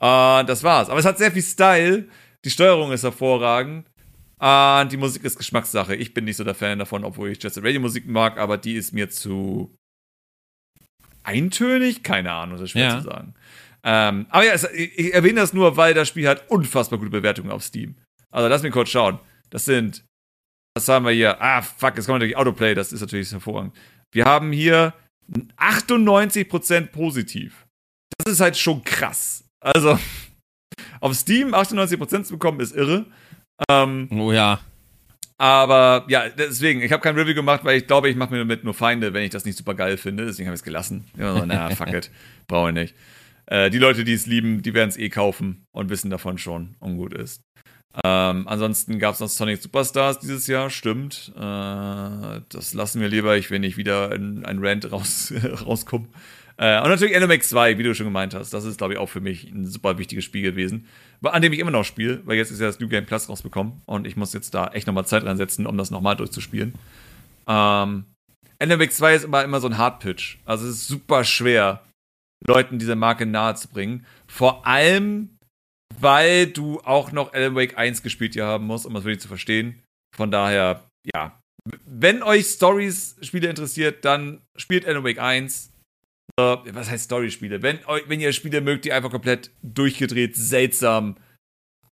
Und 0.00 0.48
das 0.48 0.62
war's. 0.62 0.88
Aber 0.88 1.00
es 1.00 1.06
hat 1.06 1.18
sehr 1.18 1.32
viel 1.32 1.42
Style. 1.42 2.08
Die 2.44 2.50
Steuerung 2.50 2.92
ist 2.92 3.02
hervorragend. 3.02 3.90
Und 4.40 4.92
die 4.92 4.96
Musik 4.96 5.24
ist 5.24 5.36
Geschmackssache. 5.36 5.96
Ich 5.96 6.14
bin 6.14 6.24
nicht 6.24 6.36
so 6.36 6.44
der 6.44 6.54
Fan 6.54 6.78
davon, 6.78 7.04
obwohl 7.04 7.30
ich 7.30 7.40
Set 7.42 7.56
Radio 7.58 7.80
Musik 7.80 8.06
mag, 8.06 8.38
aber 8.38 8.56
die 8.56 8.74
ist 8.74 8.92
mir 8.92 9.10
zu 9.10 9.74
eintönig. 11.24 12.02
Keine 12.02 12.32
Ahnung, 12.32 12.56
das 12.56 12.62
ist 12.64 12.70
schwer 12.70 12.88
Ja. 12.88 12.98
zu 12.98 13.04
sagen. 13.04 13.34
Ähm, 13.84 14.26
aber 14.30 14.44
ja, 14.44 14.54
ich 14.74 15.14
erwähne 15.14 15.40
das 15.40 15.52
nur, 15.52 15.76
weil 15.76 15.94
das 15.94 16.08
Spiel 16.08 16.28
hat 16.28 16.48
unfassbar 16.50 16.98
gute 16.98 17.10
Bewertungen 17.10 17.50
auf 17.50 17.62
Steam. 17.62 17.96
Also 18.30 18.48
lass 18.48 18.62
mich 18.62 18.72
kurz 18.72 18.90
schauen. 18.90 19.18
Das 19.50 19.64
sind, 19.64 20.04
was 20.76 20.88
haben 20.88 21.04
wir 21.04 21.12
hier? 21.12 21.40
Ah, 21.40 21.62
fuck, 21.62 21.96
jetzt 21.96 22.06
kommt 22.06 22.16
natürlich 22.16 22.36
Autoplay, 22.36 22.74
das 22.74 22.92
ist 22.92 23.00
natürlich 23.00 23.30
hervorragend. 23.32 23.74
Wir 24.12 24.24
haben 24.24 24.52
hier 24.52 24.94
98% 25.56 26.86
positiv. 26.86 27.66
Das 28.18 28.34
ist 28.34 28.40
halt 28.40 28.56
schon 28.56 28.82
krass. 28.84 29.44
Also, 29.60 29.98
auf 31.00 31.14
Steam 31.14 31.54
98% 31.54 32.24
zu 32.24 32.34
bekommen, 32.34 32.60
ist 32.60 32.74
irre. 32.74 33.06
Ähm, 33.68 34.08
Oh 34.12 34.32
ja. 34.32 34.60
aber 35.38 36.04
ja, 36.08 36.28
deswegen, 36.28 36.80
ich 36.82 36.92
habe 36.92 37.02
kein 37.02 37.16
Review 37.16 37.34
gemacht, 37.34 37.64
weil 37.64 37.78
ich 37.78 37.86
glaube, 37.86 38.08
ich 38.08 38.16
mache 38.16 38.32
mir 38.32 38.38
damit 38.38 38.64
nur 38.64 38.74
Feinde, 38.74 39.12
wenn 39.14 39.22
ich 39.24 39.30
das 39.30 39.44
nicht 39.44 39.56
super 39.58 39.74
geil 39.74 39.96
finde. 39.96 40.26
Deswegen 40.26 40.48
habe 40.48 40.54
ich 40.54 40.60
es 40.60 40.64
gelassen. 40.64 41.04
Ja, 41.16 41.34
so, 41.34 41.44
na, 41.46 41.70
fuck 41.74 41.92
it. 41.92 42.10
Brauche 42.46 42.68
ich 42.70 42.74
nicht. 42.74 42.94
Äh, 43.46 43.70
die 43.70 43.78
Leute, 43.78 44.04
die 44.04 44.12
es 44.14 44.26
lieben, 44.26 44.62
die 44.62 44.74
werden 44.74 44.90
es 44.90 44.96
eh 44.98 45.08
kaufen 45.08 45.64
und 45.72 45.90
wissen 45.90 46.10
davon 46.10 46.38
schon, 46.38 46.76
und 46.80 46.96
gut 46.96 47.14
ist. 47.14 47.42
Ähm, 48.04 48.46
ansonsten 48.46 48.98
gab 48.98 49.14
es 49.14 49.20
noch 49.20 49.28
Sonic 49.28 49.60
Superstars 49.62 50.20
dieses 50.20 50.46
Jahr, 50.46 50.70
stimmt. 50.70 51.32
Äh, 51.36 51.40
das 51.40 52.74
lassen 52.74 53.00
wir 53.00 53.08
lieber, 53.08 53.36
ich 53.36 53.50
will 53.50 53.58
nicht 53.60 53.76
wieder 53.76 54.14
in 54.14 54.44
ein 54.44 54.58
Rant 54.64 54.92
raus, 54.92 55.32
rauskommen. 55.66 56.08
Äh, 56.58 56.80
und 56.82 56.88
natürlich 56.90 57.18
NMX 57.18 57.48
2, 57.50 57.78
wie 57.78 57.82
du 57.84 57.94
schon 57.94 58.06
gemeint 58.06 58.34
hast. 58.34 58.52
Das 58.52 58.64
ist, 58.64 58.78
glaube 58.78 58.92
ich, 58.94 58.98
auch 58.98 59.08
für 59.08 59.20
mich 59.20 59.50
ein 59.50 59.66
super 59.66 59.96
wichtiges 59.98 60.24
Spiel 60.24 60.42
gewesen. 60.42 60.86
An 61.22 61.42
dem 61.42 61.52
ich 61.52 61.58
immer 61.58 61.70
noch 61.70 61.84
spiele, 61.84 62.22
weil 62.26 62.36
jetzt 62.36 62.50
ist 62.50 62.60
ja 62.60 62.66
das 62.66 62.80
New 62.80 62.88
Game 62.88 63.06
Plus 63.06 63.28
rausbekommen 63.28 63.82
und 63.86 64.06
ich 64.06 64.16
muss 64.16 64.32
jetzt 64.32 64.54
da 64.54 64.68
echt 64.68 64.86
nochmal 64.86 65.06
Zeit 65.06 65.24
reinsetzen, 65.24 65.66
um 65.66 65.76
das 65.76 65.90
nochmal 65.90 66.16
durchzuspielen. 66.16 66.74
Ähm, 67.48 68.04
NMX 68.62 68.96
2 68.96 69.14
ist 69.14 69.24
immer, 69.24 69.42
immer 69.44 69.60
so 69.60 69.68
ein 69.68 69.78
Hardpitch. 69.78 70.38
Also 70.44 70.66
es 70.66 70.76
ist 70.76 70.88
super 70.88 71.24
schwer, 71.24 71.82
Leuten 72.46 72.78
diese 72.78 72.96
Marke 72.96 73.26
nahe 73.26 73.54
zu 73.54 73.68
bringen. 73.68 74.06
Vor 74.26 74.66
allem, 74.66 75.36
weil 76.00 76.46
du 76.46 76.80
auch 76.80 77.12
noch 77.12 77.32
Alan 77.32 77.54
Wake 77.54 77.76
1 77.76 78.02
gespielt 78.02 78.34
hier 78.34 78.46
haben 78.46 78.66
musst, 78.66 78.86
um 78.86 78.94
das 78.94 79.04
wirklich 79.04 79.20
zu 79.20 79.28
verstehen. 79.28 79.82
Von 80.16 80.30
daher, 80.30 80.84
ja. 81.14 81.40
Wenn 81.84 82.22
euch 82.22 82.46
Stories-Spiele 82.46 83.48
interessiert, 83.48 84.04
dann 84.04 84.40
spielt 84.56 84.86
Alan 84.86 85.04
Wake 85.04 85.20
1. 85.20 85.72
Äh, 86.36 86.56
was 86.72 86.90
heißt 86.90 87.04
Story-Spiele? 87.04 87.62
Wenn, 87.62 87.78
wenn 88.06 88.20
ihr 88.20 88.32
Spiele 88.32 88.60
mögt, 88.60 88.84
die 88.84 88.92
einfach 88.92 89.10
komplett 89.10 89.50
durchgedreht, 89.62 90.36
seltsam, 90.36 91.16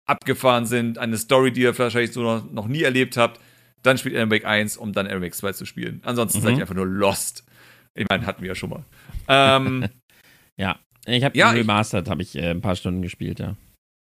abgefahren 0.09 0.67
sind, 0.67 0.99
eine 0.99 1.17
Story, 1.19 1.53
die 1.53 1.63
ihr 1.63 1.77
wahrscheinlich 1.79 2.13
so 2.13 2.23
noch, 2.23 2.51
noch 2.51 2.69
nie 2.69 2.83
erlebt 2.83 3.17
habt, 3.17 3.41
dann 3.83 3.99
spielt 3.99 4.15
Alan 4.17 4.31
Wake 4.31 4.45
1, 4.45 4.77
um 4.77 4.93
dann 4.93 5.07
Alan 5.07 5.23
Wake 5.23 5.35
2 5.35 5.53
zu 5.53 5.65
spielen. 5.67 6.01
Ansonsten 6.05 6.39
Mhm. 6.39 6.43
seid 6.43 6.55
ihr 6.57 6.61
einfach 6.63 6.75
nur 6.75 6.87
lost. 6.87 7.45
Ich 7.95 8.07
meine, 8.09 8.27
hatten 8.27 8.43
wir 8.43 8.49
ja 8.49 8.55
schon 8.55 8.71
mal. 8.71 8.85
Ähm, 9.29 9.89
Ja. 10.59 10.79
Ich 11.07 11.23
habe 11.23 11.37
Ja, 11.39 11.51
Remastered, 11.51 12.09
habe 12.09 12.23
ich 12.23 12.35
äh, 12.37 12.51
ein 12.51 12.61
paar 12.61 12.75
Stunden 12.77 13.03
gespielt, 13.03 13.39
ja. 13.39 13.57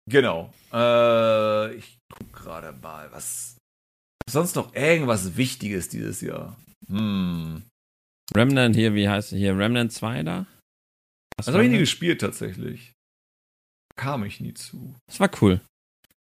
Genau. 0.09 0.51
Äh, 0.73 1.73
ich 1.75 1.97
guck 2.11 2.33
gerade 2.33 2.71
mal, 2.81 3.11
was 3.11 3.57
sonst 4.29 4.55
noch 4.55 4.73
irgendwas 4.73 5.37
Wichtiges 5.37 5.89
dieses 5.89 6.21
Jahr. 6.21 6.55
Hm. 6.87 7.61
Remnant 8.35 8.75
hier, 8.75 8.93
wie 8.95 9.09
heißt 9.09 9.29
hier? 9.31 9.57
Remnant 9.57 9.91
2 9.91 10.23
da? 10.23 10.45
Was 11.37 11.45
Das 11.47 11.55
habe 11.55 11.65
ich 11.65 11.71
nie 11.71 11.79
gespielt 11.79 12.21
tatsächlich. 12.21 12.93
Kam 13.95 14.23
ich 14.23 14.39
nie 14.39 14.53
zu. 14.53 14.95
Das 15.07 15.19
war 15.19 15.29
cool. 15.41 15.61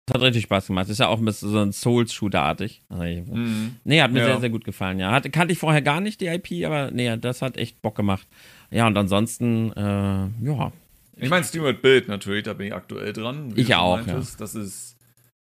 Das 0.07 0.17
hat 0.17 0.23
richtig 0.23 0.43
Spaß 0.45 0.67
gemacht. 0.67 0.89
Ist 0.91 0.99
ja 1.01 1.09
auch 1.09 1.19
ein 1.19 1.25
bisschen 1.25 1.51
so 1.51 1.59
ein 1.61 1.73
Souls-Shooter-artig. 1.73 2.83
Also 2.91 3.03
ich- 3.05 3.27
Hm. 3.27 3.77
Nee, 3.85 4.03
hat 4.03 4.13
mir 4.13 4.19
Ja. 4.21 4.27
sehr, 4.27 4.41
sehr 4.41 4.51
gut 4.51 4.65
gefallen, 4.65 4.99
ja. 4.99 5.11
Hatte, 5.13 5.31
kannte 5.31 5.53
ich 5.53 5.59
vorher 5.59 5.81
gar 5.81 6.01
nicht, 6.01 6.21
die 6.21 6.27
IP, 6.27 6.65
aber 6.67 6.91
nee, 6.91 7.17
das 7.17 7.41
hat 7.41 7.57
echt 7.57 7.81
Bock 7.81 7.95
gemacht. 7.95 8.27
Ja, 8.71 8.87
und 8.87 8.97
ansonsten, 8.99 9.73
äh, 9.73 10.29
ja. 10.45 10.73
Ich 11.17 11.31
meine, 11.31 11.45
SteamWorld 11.45 11.81
Build 11.81 12.09
natürlich, 12.09 12.43
da 12.45 12.53
bin 12.55 12.67
ich 12.67 12.75
aktuell 12.75 13.13
dran. 13.15 13.53
Ich 13.57 13.75
auch, 13.75 13.97
meintest. 13.97 14.41
Das 14.41 14.55
ist, 14.55 14.97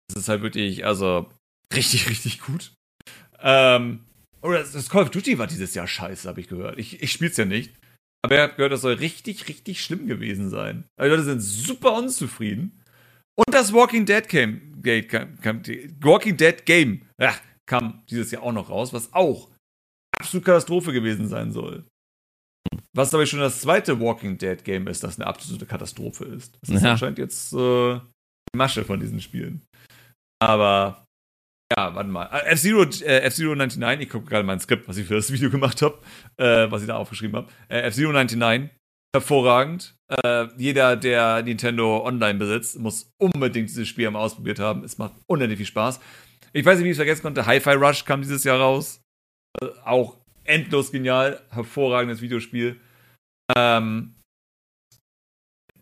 das 0.09 0.23
ist 0.23 0.29
halt 0.29 0.43
wirklich, 0.43 0.85
also 0.85 1.29
richtig, 1.75 2.07
richtig 2.11 2.41
gut. 2.43 2.73
Ähm, 3.41 4.01
Oder 4.45 4.63
das 4.63 4.89
Call 4.91 5.03
of 5.05 5.11
Duty 5.11 5.39
war 5.39 5.47
dieses 5.47 5.75
Jahr 5.75 5.87
scheiße, 5.87 6.29
habe 6.29 6.41
ich 6.41 6.49
gehört. 6.49 6.79
Ich, 6.79 7.03
ich 7.03 7.11
spiel's 7.13 7.37
ja 7.37 7.45
nicht. 7.45 7.75
Aber 8.23 8.35
ich 8.35 8.41
habe 8.41 8.55
gehört, 8.55 8.73
das 8.73 8.83
soll 8.83 8.95
richtig, 8.95 9.49
richtig 9.49 9.83
schlimm 9.83 10.07
gewesen 10.07 10.51
sein. 10.51 10.85
Also 10.99 11.11
die 11.17 11.17
Leute 11.23 11.25
sind 11.25 11.41
super 11.41 11.95
unzufrieden. 11.95 12.81
Und 13.37 13.53
das 13.55 13.73
Walking 13.73 14.07
Dead 14.07 14.27
Game, 14.29 14.83
kam, 15.09 15.41
kam, 15.41 15.63
Walking 16.01 16.37
Dead 16.37 16.65
Game 16.65 17.03
ja, 17.21 17.35
kam 17.67 18.03
dieses 18.09 18.31
Jahr 18.31 18.43
auch 18.43 18.53
noch 18.53 18.71
raus, 18.71 18.93
was 18.93 19.13
auch 19.13 19.51
absolute 20.19 20.45
Katastrophe 20.47 20.93
gewesen 20.93 21.29
sein 21.29 21.53
soll. 21.53 21.85
Was 22.97 23.11
glaube 23.11 23.25
ich 23.25 23.31
schon 23.31 23.41
das 23.41 23.61
zweite 23.61 23.99
Walking 24.01 24.39
Dead 24.39 24.63
Game 24.65 24.87
ist, 24.87 25.03
das 25.03 25.19
eine 25.19 25.27
absolute 25.27 25.67
Katastrophe 25.67 26.25
ist. 26.25 26.57
Das 26.63 26.71
ist 26.71 26.83
Ja. 26.83 26.93
anscheinend 26.93 27.19
jetzt 27.19 27.53
äh, 27.53 27.95
die 27.99 28.57
Masche 28.57 28.85
von 28.85 29.01
diesen 29.01 29.21
Spielen. 29.21 29.63
Aber 30.41 31.04
ja, 31.73 31.95
warte 31.95 32.11
mal. 32.11 32.27
Äh, 32.27 32.53
F-Zero 32.53 32.83
äh, 32.83 33.21
F-Zero 33.23 33.55
99, 33.55 34.07
ich 34.07 34.13
gucke 34.13 34.27
gerade 34.27 34.45
mein 34.45 34.61
Skript, 34.61 34.87
was 34.89 34.97
ich 34.97 35.07
für 35.07 35.15
das 35.15 35.33
Video 35.33 35.51
gemacht 35.51 35.81
habe, 35.83 35.99
äh, 36.37 36.71
was 36.71 36.83
ich 36.83 36.89
da 36.89 36.97
aufgeschrieben 36.97 37.37
habe. 37.37 37.49
Äh, 37.69 37.83
F-Zero 37.83 38.13
99, 38.13 38.71
hervorragend. 39.15 39.95
Äh, 40.09 40.49
jeder, 40.59 40.97
der 40.97 41.43
Nintendo 41.43 42.05
Online 42.05 42.39
besitzt, 42.39 42.79
muss 42.79 43.11
unbedingt 43.19 43.71
dieses 43.71 43.89
Spiel 43.89 44.07
einmal 44.07 44.23
ausprobiert 44.23 44.59
haben. 44.59 44.85
Es 44.85 44.99
macht 44.99 45.15
unendlich 45.27 45.59
viel 45.59 45.67
Spaß. 45.67 46.01
Ich 46.53 46.65
weiß 46.65 46.79
nicht, 46.79 46.85
wie 46.85 46.91
ich 46.91 46.95
es 46.95 46.99
vergessen 46.99 47.23
konnte. 47.23 47.47
Hi-Fi 47.47 47.73
Rush 47.73 48.05
kam 48.05 48.23
dieses 48.23 48.45
Jahr 48.45 48.61
raus. 48.61 49.01
Äh, 49.61 49.67
auch 49.85 50.19
endlos 50.45 50.93
genial. 50.93 51.41
Hervorragendes 51.51 52.21
Videospiel. 52.21 52.81
Ähm, 53.57 54.15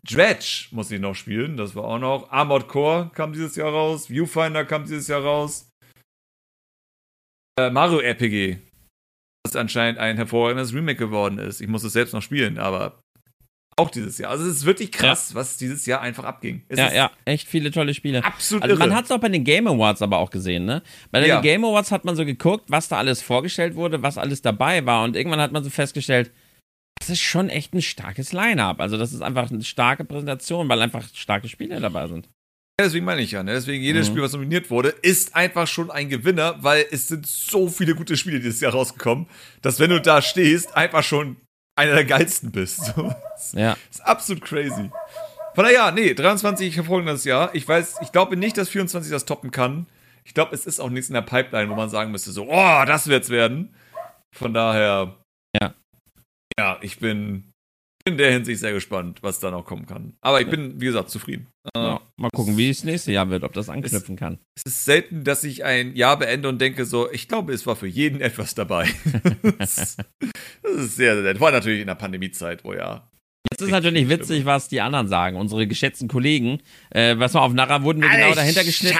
Dredge 0.05 0.67
muss 0.71 0.91
ich 0.91 0.99
noch 0.99 1.15
spielen. 1.15 1.57
Das 1.57 1.75
war 1.75 1.85
auch 1.85 1.99
noch. 1.99 2.31
Armored 2.31 2.67
Core 2.67 3.11
kam 3.13 3.33
dieses 3.33 3.55
Jahr 3.55 3.69
raus. 3.69 4.09
Viewfinder 4.09 4.65
kam 4.65 4.83
dieses 4.83 5.07
Jahr 5.07 5.21
raus. 5.21 5.69
Äh, 7.59 7.69
Mario 7.69 7.99
RPG. 7.99 8.57
Was 9.45 9.55
anscheinend 9.55 9.99
ein 9.99 10.15
hervorragendes 10.15 10.73
Remake 10.73 10.97
geworden 10.97 11.37
ist. 11.37 11.61
Ich 11.61 11.67
muss 11.67 11.83
es 11.83 11.93
selbst 11.93 12.13
noch 12.13 12.21
spielen, 12.21 12.57
aber 12.57 13.01
auch 13.75 13.89
dieses 13.89 14.17
Jahr. 14.19 14.31
Also 14.31 14.45
es 14.45 14.57
ist 14.57 14.65
wirklich 14.65 14.91
krass, 14.91 15.33
was 15.35 15.57
dieses 15.57 15.85
Jahr 15.85 15.99
einfach 16.01 16.23
abging. 16.23 16.63
Es 16.69 16.77
Ja, 16.79 16.85
ist 16.87 16.93
ja, 16.95 17.11
echt 17.25 17.47
viele 17.47 17.71
tolle 17.71 17.93
Spiele. 17.93 18.23
absolut 18.23 18.63
Also 18.63 18.75
man 18.77 18.89
irre. 18.89 18.97
hat 18.97 19.05
es 19.05 19.11
auch 19.11 19.19
bei 19.19 19.29
den 19.29 19.43
Game 19.43 19.67
Awards 19.67 20.01
aber 20.01 20.19
auch 20.19 20.29
gesehen, 20.29 20.65
ne? 20.65 20.83
Bei 21.11 21.19
den 21.19 21.29
Ja. 21.29 21.41
Game 21.41 21.65
Awards 21.65 21.91
hat 21.91 22.05
man 22.05 22.15
so 22.15 22.23
geguckt, 22.23 22.65
was 22.69 22.87
da 22.87 22.97
alles 22.97 23.21
vorgestellt 23.21 23.75
wurde, 23.75 24.01
was 24.03 24.17
alles 24.17 24.41
dabei 24.43 24.85
war 24.85 25.03
und 25.03 25.15
irgendwann 25.15 25.41
hat 25.41 25.51
man 25.51 25.63
so 25.63 25.69
festgestellt, 25.71 26.31
das 26.99 27.09
ist 27.09 27.21
schon 27.21 27.49
echt 27.49 27.73
ein 27.73 27.81
starkes 27.81 28.31
Line-Up. 28.31 28.79
Also 28.79 28.97
das 28.97 29.11
ist 29.11 29.21
einfach 29.21 29.49
eine 29.51 29.63
starke 29.63 30.05
Präsentation, 30.05 30.69
weil 30.69 30.81
einfach 30.81 31.05
starke 31.13 31.49
Spiele 31.49 31.79
dabei 31.81 32.07
sind. 32.07 32.29
Deswegen 32.79 33.05
meine 33.05 33.21
ich 33.21 33.31
ja, 33.31 33.43
ne? 33.43 33.53
Deswegen 33.53 33.83
jedes 33.83 34.07
Mhm. 34.07 34.11
Spiel, 34.13 34.23
was 34.23 34.33
nominiert 34.33 34.71
wurde, 34.71 34.89
ist 34.89 35.35
einfach 35.35 35.67
schon 35.67 35.91
ein 35.91 36.09
Gewinner, 36.09 36.55
weil 36.63 36.85
es 36.91 37.07
sind 37.07 37.25
so 37.27 37.67
viele 37.69 37.93
gute 37.95 38.17
Spiele 38.17 38.39
dieses 38.39 38.61
Jahr 38.61 38.71
rausgekommen, 38.71 39.27
dass 39.61 39.79
wenn 39.79 39.91
du 39.91 40.01
da 40.01 40.21
stehst, 40.23 40.75
einfach 40.75 41.03
schon 41.03 41.37
einer 41.75 41.93
der 41.93 42.05
geilsten 42.05 42.51
bist. 42.51 42.81
So. 42.95 43.13
Das 43.35 43.53
Ja. 43.53 43.77
ist 43.91 44.01
absolut 44.05 44.43
crazy. 44.43 44.89
Von 45.55 45.65
daher, 45.65 45.91
nee, 45.91 46.15
23 46.15 46.75
hervorragendes 46.75 47.25
Jahr. 47.25 47.53
Ich 47.53 47.67
weiß, 47.67 47.97
ich 48.01 48.11
glaube 48.11 48.37
nicht, 48.37 48.57
dass 48.57 48.69
24 48.69 49.11
das 49.11 49.25
toppen 49.25 49.51
kann. 49.51 49.85
Ich 50.25 50.33
glaube, 50.33 50.55
es 50.55 50.65
ist 50.65 50.79
auch 50.79 50.89
nichts 50.89 51.09
in 51.09 51.13
der 51.13 51.21
Pipeline, 51.21 51.69
wo 51.69 51.75
man 51.75 51.89
sagen 51.89 52.11
müsste, 52.11 52.31
so, 52.31 52.47
oh, 52.49 52.83
das 52.87 53.07
wird's 53.07 53.29
werden. 53.29 53.75
Von 54.35 54.53
daher, 54.53 55.15
Ja. 55.61 55.75
Ja, 56.57 56.79
ich 56.81 56.97
bin 56.99 57.51
in 58.05 58.17
der 58.17 58.31
Hinsicht 58.31 58.59
sehr 58.59 58.73
gespannt, 58.73 59.19
was 59.21 59.39
da 59.39 59.49
noch 59.49 59.65
kommen 59.65 59.85
kann. 59.85 60.13
Aber 60.21 60.41
ich 60.41 60.49
bin, 60.49 60.79
wie 60.81 60.85
gesagt, 60.85 61.09
zufrieden. 61.09 61.47
Ja. 61.75 62.01
Mal 62.17 62.29
gucken, 62.31 62.57
wie 62.57 62.69
es 62.69 62.83
nächste 62.83 63.13
Jahr 63.13 63.29
wird, 63.29 63.43
ob 63.43 63.53
das 63.53 63.69
anknüpfen 63.69 64.17
kann. 64.17 64.39
Es 64.55 64.63
ist 64.65 64.85
selten, 64.85 65.23
dass 65.23 65.43
ich 65.43 65.63
ein 65.63 65.95
Jahr 65.95 66.19
beende 66.19 66.49
und 66.49 66.59
denke 66.59 66.85
so, 66.85 67.09
ich 67.11 67.27
glaube, 67.27 67.53
es 67.53 67.65
war 67.65 67.75
für 67.75 67.87
jeden 67.87 68.19
etwas 68.21 68.55
dabei. 68.55 68.89
das 69.57 69.97
ist 70.63 70.95
sehr, 70.95 71.15
sehr 71.15 71.23
nett. 71.23 71.39
War 71.39 71.51
natürlich 71.51 71.81
in 71.81 71.87
der 71.87 71.95
Pandemiezeit, 71.95 72.63
wo 72.63 72.73
ja. 72.73 73.09
Jetzt 73.51 73.61
ist 73.61 73.71
natürlich 73.71 74.09
witzig, 74.09 74.45
was 74.45 74.67
die 74.67 74.81
anderen 74.81 75.07
sagen, 75.07 75.37
unsere 75.37 75.67
geschätzten 75.67 76.07
Kollegen. 76.07 76.59
Äh, 76.89 77.19
was 77.19 77.33
mal 77.33 77.41
auf 77.41 77.53
nachher 77.53 77.83
wurden 77.83 78.01
wir 78.01 78.09
genau 78.09 78.33
dahinter 78.33 78.63
geschnitten. 78.63 78.97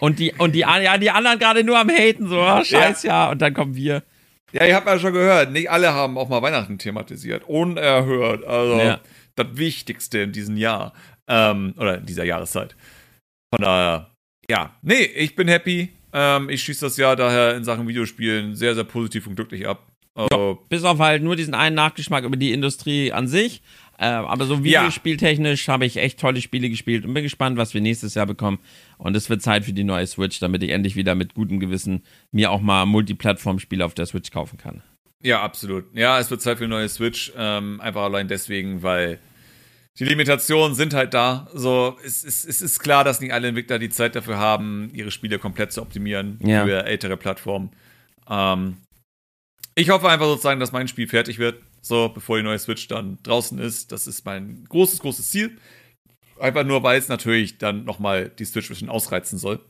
Und 0.00 0.18
die, 0.18 0.32
und 0.38 0.54
die, 0.54 0.60
ja, 0.60 0.98
die 0.98 1.10
anderen 1.10 1.38
gerade 1.38 1.64
nur 1.64 1.78
am 1.78 1.88
Haten, 1.88 2.28
so, 2.28 2.40
oh, 2.40 2.64
scheiß 2.64 3.02
ja. 3.02 3.30
Und 3.30 3.42
dann 3.42 3.52
kommen 3.54 3.74
wir. 3.74 4.02
Ja, 4.52 4.66
ihr 4.66 4.74
habt 4.76 4.86
ja 4.86 4.98
schon 4.98 5.12
gehört, 5.12 5.50
nicht 5.52 5.70
alle 5.70 5.92
haben 5.92 6.18
auch 6.18 6.28
mal 6.28 6.42
Weihnachten 6.42 6.78
thematisiert. 6.78 7.44
Unerhört. 7.48 8.44
Also 8.44 8.78
Ja. 8.78 9.00
das 9.34 9.46
Wichtigste 9.54 10.18
in 10.20 10.32
diesem 10.32 10.56
Jahr. 10.56 10.92
Ähm, 11.28 11.74
oder 11.78 11.98
in 11.98 12.06
dieser 12.06 12.24
Jahreszeit. 12.24 12.74
Von 13.54 13.62
daher, 13.62 14.10
ja. 14.50 14.74
Nee, 14.82 15.04
ich 15.04 15.34
bin 15.36 15.48
happy. 15.48 15.90
Ähm, 16.12 16.50
ich 16.50 16.62
schieße 16.62 16.84
das 16.84 16.96
Jahr 16.96 17.16
daher 17.16 17.56
in 17.56 17.64
Sachen 17.64 17.86
Videospielen 17.88 18.54
sehr, 18.54 18.74
sehr 18.74 18.84
positiv 18.84 19.26
und 19.26 19.36
glücklich 19.36 19.66
ab. 19.66 19.86
Also, 20.14 20.58
Bis 20.68 20.84
auf 20.84 20.98
halt 20.98 21.22
nur 21.22 21.36
diesen 21.36 21.54
einen 21.54 21.74
Nachgeschmack 21.76 22.24
über 22.24 22.36
die 22.36 22.52
Industrie 22.52 23.12
an 23.12 23.28
sich. 23.28 23.62
Äh, 23.98 24.06
aber 24.06 24.46
so 24.46 24.54
Ja. 24.56 24.62
videospieltechnisch 24.62 25.68
habe 25.68 25.86
ich 25.86 25.96
echt 25.96 26.18
tolle 26.18 26.40
Spiele 26.40 26.68
gespielt 26.70 27.04
und 27.04 27.14
bin 27.14 27.22
gespannt, 27.22 27.56
was 27.56 27.74
wir 27.74 27.80
nächstes 27.80 28.14
Jahr 28.14 28.26
bekommen. 28.26 28.58
Und 28.98 29.16
es 29.16 29.30
wird 29.30 29.42
Zeit 29.42 29.64
für 29.64 29.72
die 29.72 29.84
neue 29.84 30.06
Switch, 30.06 30.40
damit 30.40 30.62
ich 30.62 30.70
endlich 30.70 30.96
wieder 30.96 31.14
mit 31.14 31.34
gutem 31.34 31.60
Gewissen 31.60 32.02
mir 32.32 32.50
auch 32.50 32.60
mal 32.60 32.84
Multiplattform-Spiele 32.86 33.84
auf 33.84 33.94
der 33.94 34.06
Switch 34.06 34.30
kaufen 34.30 34.58
kann. 34.58 34.82
Ja, 35.22 35.42
absolut. 35.42 35.84
Ja, 35.94 36.18
es 36.18 36.30
wird 36.30 36.42
Zeit 36.42 36.58
für 36.58 36.64
eine 36.64 36.74
neue 36.74 36.88
Switch. 36.88 37.32
Ähm, 37.36 37.80
einfach 37.80 38.02
allein 38.02 38.26
deswegen, 38.26 38.82
weil 38.82 39.20
die 39.98 40.04
Limitationen 40.04 40.74
sind 40.74 40.94
halt 40.94 41.14
da. 41.14 41.48
So, 41.54 41.96
es, 42.04 42.24
es, 42.24 42.44
es 42.44 42.60
ist 42.62 42.80
klar, 42.80 43.04
dass 43.04 43.20
nicht 43.20 43.32
alle 43.32 43.46
Entwickler 43.48 43.78
die 43.78 43.90
Zeit 43.90 44.16
dafür 44.16 44.38
haben, 44.38 44.90
ihre 44.94 45.10
Spiele 45.12 45.38
komplett 45.38 45.70
zu 45.70 45.82
optimieren 45.82 46.38
Ja. 46.42 46.64
für 46.64 46.84
ältere 46.86 47.16
Plattformen. 47.16 47.70
Ähm, 48.28 48.78
ich 49.74 49.90
hoffe 49.90 50.08
einfach 50.08 50.26
sozusagen, 50.26 50.60
dass 50.60 50.72
mein 50.72 50.88
Spiel 50.88 51.06
fertig 51.08 51.38
wird, 51.38 51.62
so 51.82 52.08
bevor 52.08 52.38
die 52.38 52.44
neue 52.44 52.58
Switch 52.58 52.88
dann 52.88 53.18
draußen 53.22 53.58
ist. 53.58 53.92
Das 53.92 54.06
ist 54.06 54.24
mein 54.24 54.64
großes, 54.68 55.00
großes 55.00 55.30
Ziel. 55.30 55.58
Einfach 56.40 56.64
nur, 56.64 56.82
weil 56.82 56.98
es 56.98 57.08
natürlich 57.08 57.58
dann 57.58 57.84
nochmal 57.84 58.30
die 58.30 58.44
Switch 58.44 58.68
ein 58.68 58.74
bisschen 58.74 58.88
ausreizen 58.88 59.38
soll. 59.38 59.60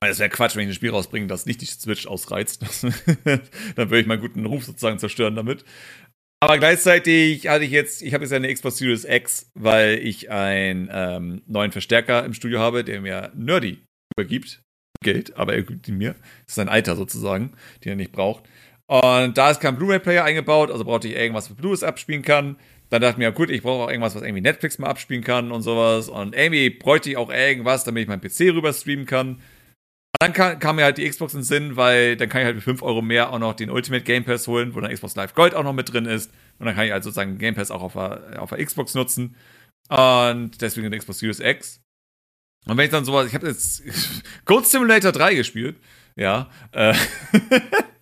Weil 0.00 0.12
es 0.12 0.18
wäre 0.18 0.30
Quatsch, 0.30 0.54
wenn 0.54 0.62
ich 0.62 0.68
ein 0.68 0.74
Spiel 0.74 0.90
rausbringe, 0.90 1.26
das 1.26 1.46
nicht 1.46 1.60
die 1.60 1.66
Switch 1.66 2.06
ausreizt. 2.06 2.62
dann 3.24 3.40
würde 3.76 4.00
ich 4.00 4.06
meinen 4.06 4.20
guten 4.20 4.46
Ruf 4.46 4.64
sozusagen 4.64 4.98
zerstören 4.98 5.34
damit. 5.34 5.64
Aber 6.40 6.58
gleichzeitig 6.58 7.48
hatte 7.48 7.64
ich 7.64 7.72
jetzt, 7.72 8.02
ich 8.02 8.14
habe 8.14 8.22
jetzt 8.22 8.32
eine 8.32 8.52
Xbox 8.52 8.78
Series 8.78 9.04
X, 9.04 9.50
weil 9.54 9.98
ich 9.98 10.30
einen 10.30 10.88
ähm, 10.92 11.42
neuen 11.46 11.72
Verstärker 11.72 12.24
im 12.24 12.34
Studio 12.34 12.60
habe, 12.60 12.84
der 12.84 13.00
mir 13.00 13.32
Nerdy 13.34 13.82
übergibt. 14.16 14.62
Geld, 15.02 15.36
aber 15.36 15.54
er 15.54 15.62
gibt 15.62 15.86
ihn 15.88 15.98
mir. 15.98 16.12
Das 16.12 16.48
ist 16.48 16.54
sein 16.56 16.68
Alter 16.68 16.96
sozusagen, 16.96 17.52
den 17.84 17.90
er 17.90 17.96
nicht 17.96 18.12
braucht. 18.12 18.47
Und 18.88 19.36
da 19.36 19.50
ist 19.50 19.60
kein 19.60 19.76
Blu-ray-Player 19.76 20.24
eingebaut, 20.24 20.70
also 20.70 20.82
brauchte 20.82 21.08
ich 21.08 21.14
irgendwas, 21.14 21.50
was 21.50 21.56
Blu-rays 21.56 21.82
abspielen 21.82 22.22
kann. 22.22 22.56
Dann 22.88 23.02
dachte 23.02 23.12
ich 23.12 23.18
mir, 23.18 23.32
gut, 23.32 23.50
ich 23.50 23.62
brauche 23.62 23.84
auch 23.84 23.88
irgendwas, 23.90 24.14
was 24.14 24.22
irgendwie 24.22 24.40
Netflix 24.40 24.78
mal 24.78 24.88
abspielen 24.88 25.22
kann 25.22 25.52
und 25.52 25.60
sowas. 25.60 26.08
Und 26.08 26.34
irgendwie 26.34 26.70
bräuchte 26.70 27.10
ich 27.10 27.18
auch 27.18 27.30
irgendwas, 27.30 27.84
damit 27.84 28.02
ich 28.02 28.08
meinen 28.08 28.22
PC 28.22 28.54
rüber 28.54 28.72
streamen 28.72 29.04
kann. 29.04 29.28
Und 29.28 29.40
dann 30.20 30.32
kam, 30.32 30.58
kam 30.58 30.76
mir 30.76 30.84
halt 30.84 30.96
die 30.96 31.06
Xbox 31.06 31.34
in 31.34 31.40
den 31.40 31.44
Sinn, 31.44 31.76
weil 31.76 32.16
dann 32.16 32.30
kann 32.30 32.40
ich 32.40 32.46
halt 32.46 32.56
für 32.56 32.62
5 32.62 32.82
Euro 32.82 33.02
mehr 33.02 33.30
auch 33.30 33.38
noch 33.38 33.52
den 33.52 33.68
Ultimate 33.68 34.04
Game 34.04 34.24
Pass 34.24 34.48
holen, 34.48 34.74
wo 34.74 34.80
dann 34.80 34.90
Xbox 34.90 35.14
Live 35.16 35.34
Gold 35.34 35.54
auch 35.54 35.64
noch 35.64 35.74
mit 35.74 35.92
drin 35.92 36.06
ist. 36.06 36.32
Und 36.58 36.64
dann 36.64 36.74
kann 36.74 36.86
ich 36.86 36.92
halt 36.92 37.04
sozusagen 37.04 37.36
Game 37.36 37.54
Pass 37.54 37.70
auch 37.70 37.82
auf 37.82 37.92
der, 37.92 38.40
auf 38.40 38.48
der 38.48 38.64
Xbox 38.64 38.94
nutzen. 38.94 39.36
Und 39.90 40.62
deswegen 40.62 40.90
den 40.90 40.98
Xbox 40.98 41.18
Series 41.18 41.40
X. 41.40 41.82
Und 42.66 42.78
wenn 42.78 42.86
ich 42.86 42.90
dann 42.90 43.04
sowas, 43.04 43.26
ich 43.26 43.34
habe 43.34 43.48
jetzt 43.48 43.82
Code 44.46 44.64
Simulator 44.64 45.12
3 45.12 45.34
gespielt. 45.34 45.76
Ja. 46.16 46.48
Äh, 46.72 46.94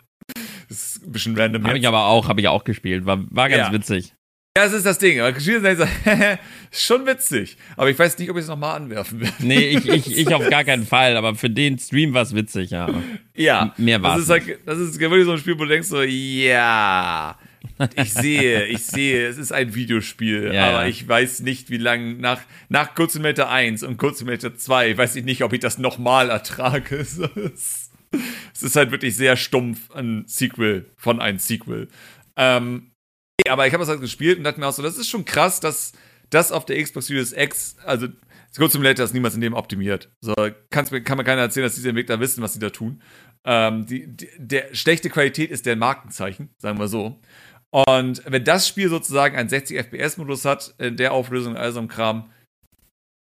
ein 1.06 1.12
bisschen 1.12 1.36
random. 1.38 1.66
Habe 1.66 1.78
ich 1.78 1.86
aber 1.86 2.06
auch, 2.06 2.28
habe 2.28 2.40
ich 2.40 2.48
auch 2.48 2.64
gespielt. 2.64 3.06
War, 3.06 3.18
war 3.30 3.48
ganz 3.48 3.68
Ja. 3.68 3.72
witzig. 3.72 4.12
Ja, 4.56 4.64
das 4.64 4.72
ist 4.72 4.86
das 4.86 4.98
Ding. 4.98 5.20
Aber 5.20 5.32
gespielt 5.32 5.62
ist 5.64 5.78
so, 5.78 5.84
ist 5.84 6.38
schon 6.86 7.06
witzig. 7.06 7.58
Aber 7.76 7.90
ich 7.90 7.98
weiß 7.98 8.16
nicht, 8.18 8.30
ob 8.30 8.36
ich 8.36 8.42
es 8.44 8.48
nochmal 8.48 8.76
anwerfen 8.76 9.20
will. 9.20 9.28
Nee, 9.40 9.68
ich, 9.76 9.86
ich, 9.86 10.18
ich 10.18 10.34
auf 10.34 10.48
gar 10.48 10.64
keinen 10.64 10.86
Fall, 10.86 11.16
aber 11.18 11.34
für 11.34 11.50
den 11.50 11.78
Stream 11.78 12.14
war 12.14 12.22
es 12.22 12.34
witzig, 12.34 12.70
ja. 12.70 12.88
Ja, 13.34 13.74
Mehr 13.76 13.98
das 13.98 14.20
ist 14.22 14.30
halt, 14.30 14.58
das 14.64 14.78
ist 14.78 14.98
wirklich 14.98 15.26
so 15.26 15.32
ein 15.32 15.38
Spiel, 15.38 15.58
wo 15.58 15.64
du 15.64 15.68
denkst 15.68 15.88
so, 15.88 16.00
ja, 16.02 17.36
ich 17.96 18.14
sehe, 18.14 18.64
ich 18.66 18.86
sehe, 18.86 19.26
es 19.26 19.36
ist 19.36 19.52
ein 19.52 19.74
Videospiel, 19.74 20.54
Ja, 20.54 20.68
aber 20.68 20.82
ja. 20.84 20.88
ich 20.88 21.06
weiß 21.06 21.40
nicht, 21.40 21.68
wie 21.68 21.76
lange 21.76 22.14
nach, 22.14 22.40
nach 22.70 22.90
Simulator 23.08 23.50
1 23.50 23.82
und 23.82 24.00
Simulator 24.16 24.56
2, 24.56 24.96
weiß 24.96 25.16
ich 25.16 25.24
nicht, 25.24 25.42
ob 25.42 25.52
ich 25.52 25.60
das 25.60 25.76
nochmal 25.76 26.30
ertrage. 26.30 27.04
Es 28.54 28.62
ist- 28.62 28.76
halt 28.76 28.90
wirklich 28.90 29.16
sehr 29.16 29.36
stumpf 29.36 29.90
ein 29.92 30.24
Sequel 30.26 30.86
von 30.96 31.20
einem 31.20 31.38
Sequel. 31.38 31.88
Ähm, 32.36 32.90
aber 33.48 33.66
ich 33.66 33.72
habe 33.72 33.82
das 33.82 33.88
halt 33.88 34.00
gespielt 34.00 34.38
und 34.38 34.44
dachte 34.44 34.60
mir 34.60 34.66
auch 34.66 34.72
so, 34.72 34.82
das 34.82 34.98
ist 34.98 35.08
schon 35.08 35.24
krass, 35.24 35.60
dass 35.60 35.92
das 36.30 36.52
auf 36.52 36.64
der 36.66 36.82
Xbox 36.82 37.06
Series 37.06 37.32
X, 37.32 37.76
also 37.84 38.08
Code 38.56 38.72
Simulator 38.72 39.04
ist 39.04 39.12
niemals 39.12 39.34
in 39.34 39.40
dem 39.42 39.52
optimiert. 39.54 40.10
So, 40.20 40.34
kann 40.70 40.86
mir 40.90 41.02
keiner 41.02 41.42
erzählen, 41.42 41.64
dass 41.66 41.74
diese 41.74 41.90
Entwickler 41.90 42.18
wissen, 42.20 42.42
was 42.42 42.54
sie 42.54 42.58
da 42.58 42.70
tun. 42.70 43.02
Ähm, 43.44 43.86
die, 43.86 44.06
die, 44.06 44.28
der 44.38 44.74
schlechte 44.74 45.10
Qualität 45.10 45.50
ist 45.50 45.66
deren 45.66 45.78
Markenzeichen, 45.78 46.50
sagen 46.58 46.78
wir 46.78 46.88
so. 46.88 47.20
Und 47.70 48.22
wenn 48.26 48.44
das 48.44 48.66
Spiel 48.66 48.88
sozusagen 48.88 49.36
einen 49.36 49.48
60 49.50 49.76
FPS-Modus 49.78 50.44
hat, 50.46 50.74
in 50.78 50.96
der 50.96 51.12
Auflösung 51.12 51.52
und 51.52 51.58
all 51.58 51.72
so 51.72 51.78
einem 51.80 51.88
Kram, 51.88 52.30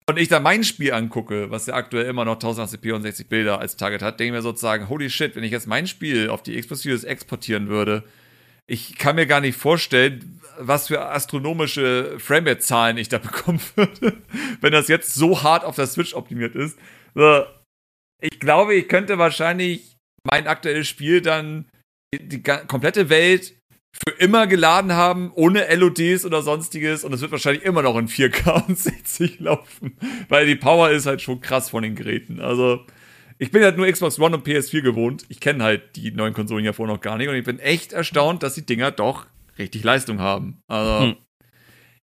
und 0.09 0.19
ich 0.19 0.29
da 0.29 0.41
mein 0.41 0.65
Spiel 0.65 0.93
angucke, 0.93 1.51
was 1.51 1.67
ja 1.67 1.75
aktuell 1.75 2.07
immer 2.07 2.25
noch 2.25 2.39
1080p 2.39 2.93
und 2.93 3.03
60 3.03 3.29
Bilder 3.29 3.61
als 3.61 3.77
Target 3.77 4.03
hat, 4.03 4.21
denke 4.21 4.35
ich 4.35 4.39
mir 4.39 4.43
sozusagen, 4.43 4.89
holy 4.89 5.09
shit, 5.09 5.35
wenn 5.35 5.45
ich 5.45 5.51
jetzt 5.51 5.67
mein 5.67 5.87
Spiel 5.87 6.29
auf 6.29 6.43
die 6.43 6.61
Xbox 6.61 6.83
Series 6.83 7.05
exportieren 7.05 7.69
würde, 7.69 8.05
ich 8.67 8.97
kann 8.97 9.17
mir 9.17 9.27
gar 9.27 9.41
nicht 9.41 9.57
vorstellen, 9.57 10.41
was 10.59 10.89
für 10.89 11.07
astronomische 11.07 12.19
Framerate-Zahlen 12.19 12.99
ich 12.99 13.09
da 13.09 13.19
bekommen 13.19 13.61
würde, 13.77 14.19
wenn 14.61 14.73
das 14.73 14.89
jetzt 14.89 15.15
so 15.15 15.43
hart 15.43 15.65
auf 15.65 15.77
der 15.77 15.87
Switch 15.87 16.15
optimiert 16.15 16.55
ist. 16.55 16.79
Ich 18.21 18.41
glaube, 18.41 18.75
ich 18.75 18.89
könnte 18.89 19.19
wahrscheinlich 19.19 19.97
mein 20.27 20.47
aktuelles 20.47 20.89
Spiel 20.89 21.21
dann 21.21 21.67
die, 22.15 22.29
die 22.29 22.43
komplette 22.43 23.09
Welt 23.09 23.55
für 23.95 24.15
immer 24.19 24.47
geladen 24.47 24.93
haben, 24.93 25.33
ohne 25.35 25.73
LODs 25.75 26.25
oder 26.25 26.43
sonstiges. 26.43 27.05
Und 27.05 27.13
es 27.13 27.21
wird 27.21 27.33
wahrscheinlich 27.33 27.65
immer 27.65 27.83
noch 27.83 27.97
in 27.97 28.09
4K 28.09 28.67
und 28.67 28.79
60 28.79 29.41
laufen. 29.41 29.97
Weil 30.29 30.47
die 30.47 30.57
Power 30.57 30.91
ist 30.91 31.07
halt 31.07 31.23
schon 31.23 31.41
krass 31.41 31.71
von 31.71 31.83
den 31.83 31.95
Geräten. 31.95 32.41
Also, 32.41 32.81
ich 33.39 33.51
bin 33.51 33.63
halt 33.63 33.77
nur 33.77 33.91
Xbox 33.91 34.19
One 34.19 34.37
und 34.37 34.47
PS4 34.47 34.83
gewohnt. 34.83 35.25
Ich 35.29 35.41
kenne 35.41 35.63
halt 35.63 35.97
die 35.97 36.11
neuen 36.11 36.35
Konsolen 36.35 36.65
ja 36.65 36.73
vorher 36.73 36.95
noch 36.95 37.01
gar 37.01 37.19
nicht. 37.19 37.29
Und 37.29 37.37
ich 37.37 37.45
bin 37.45 37.59
echt 37.59 37.93
erstaunt, 37.93 38.43
dass 38.43 38.55
die 38.55 38.67
Dinger 38.67 38.91
doch 38.91 39.27
richtig 39.59 39.85
Leistung 39.85 40.19
haben. 40.21 40.63
Also, 40.67 41.07
hm. 41.07 41.17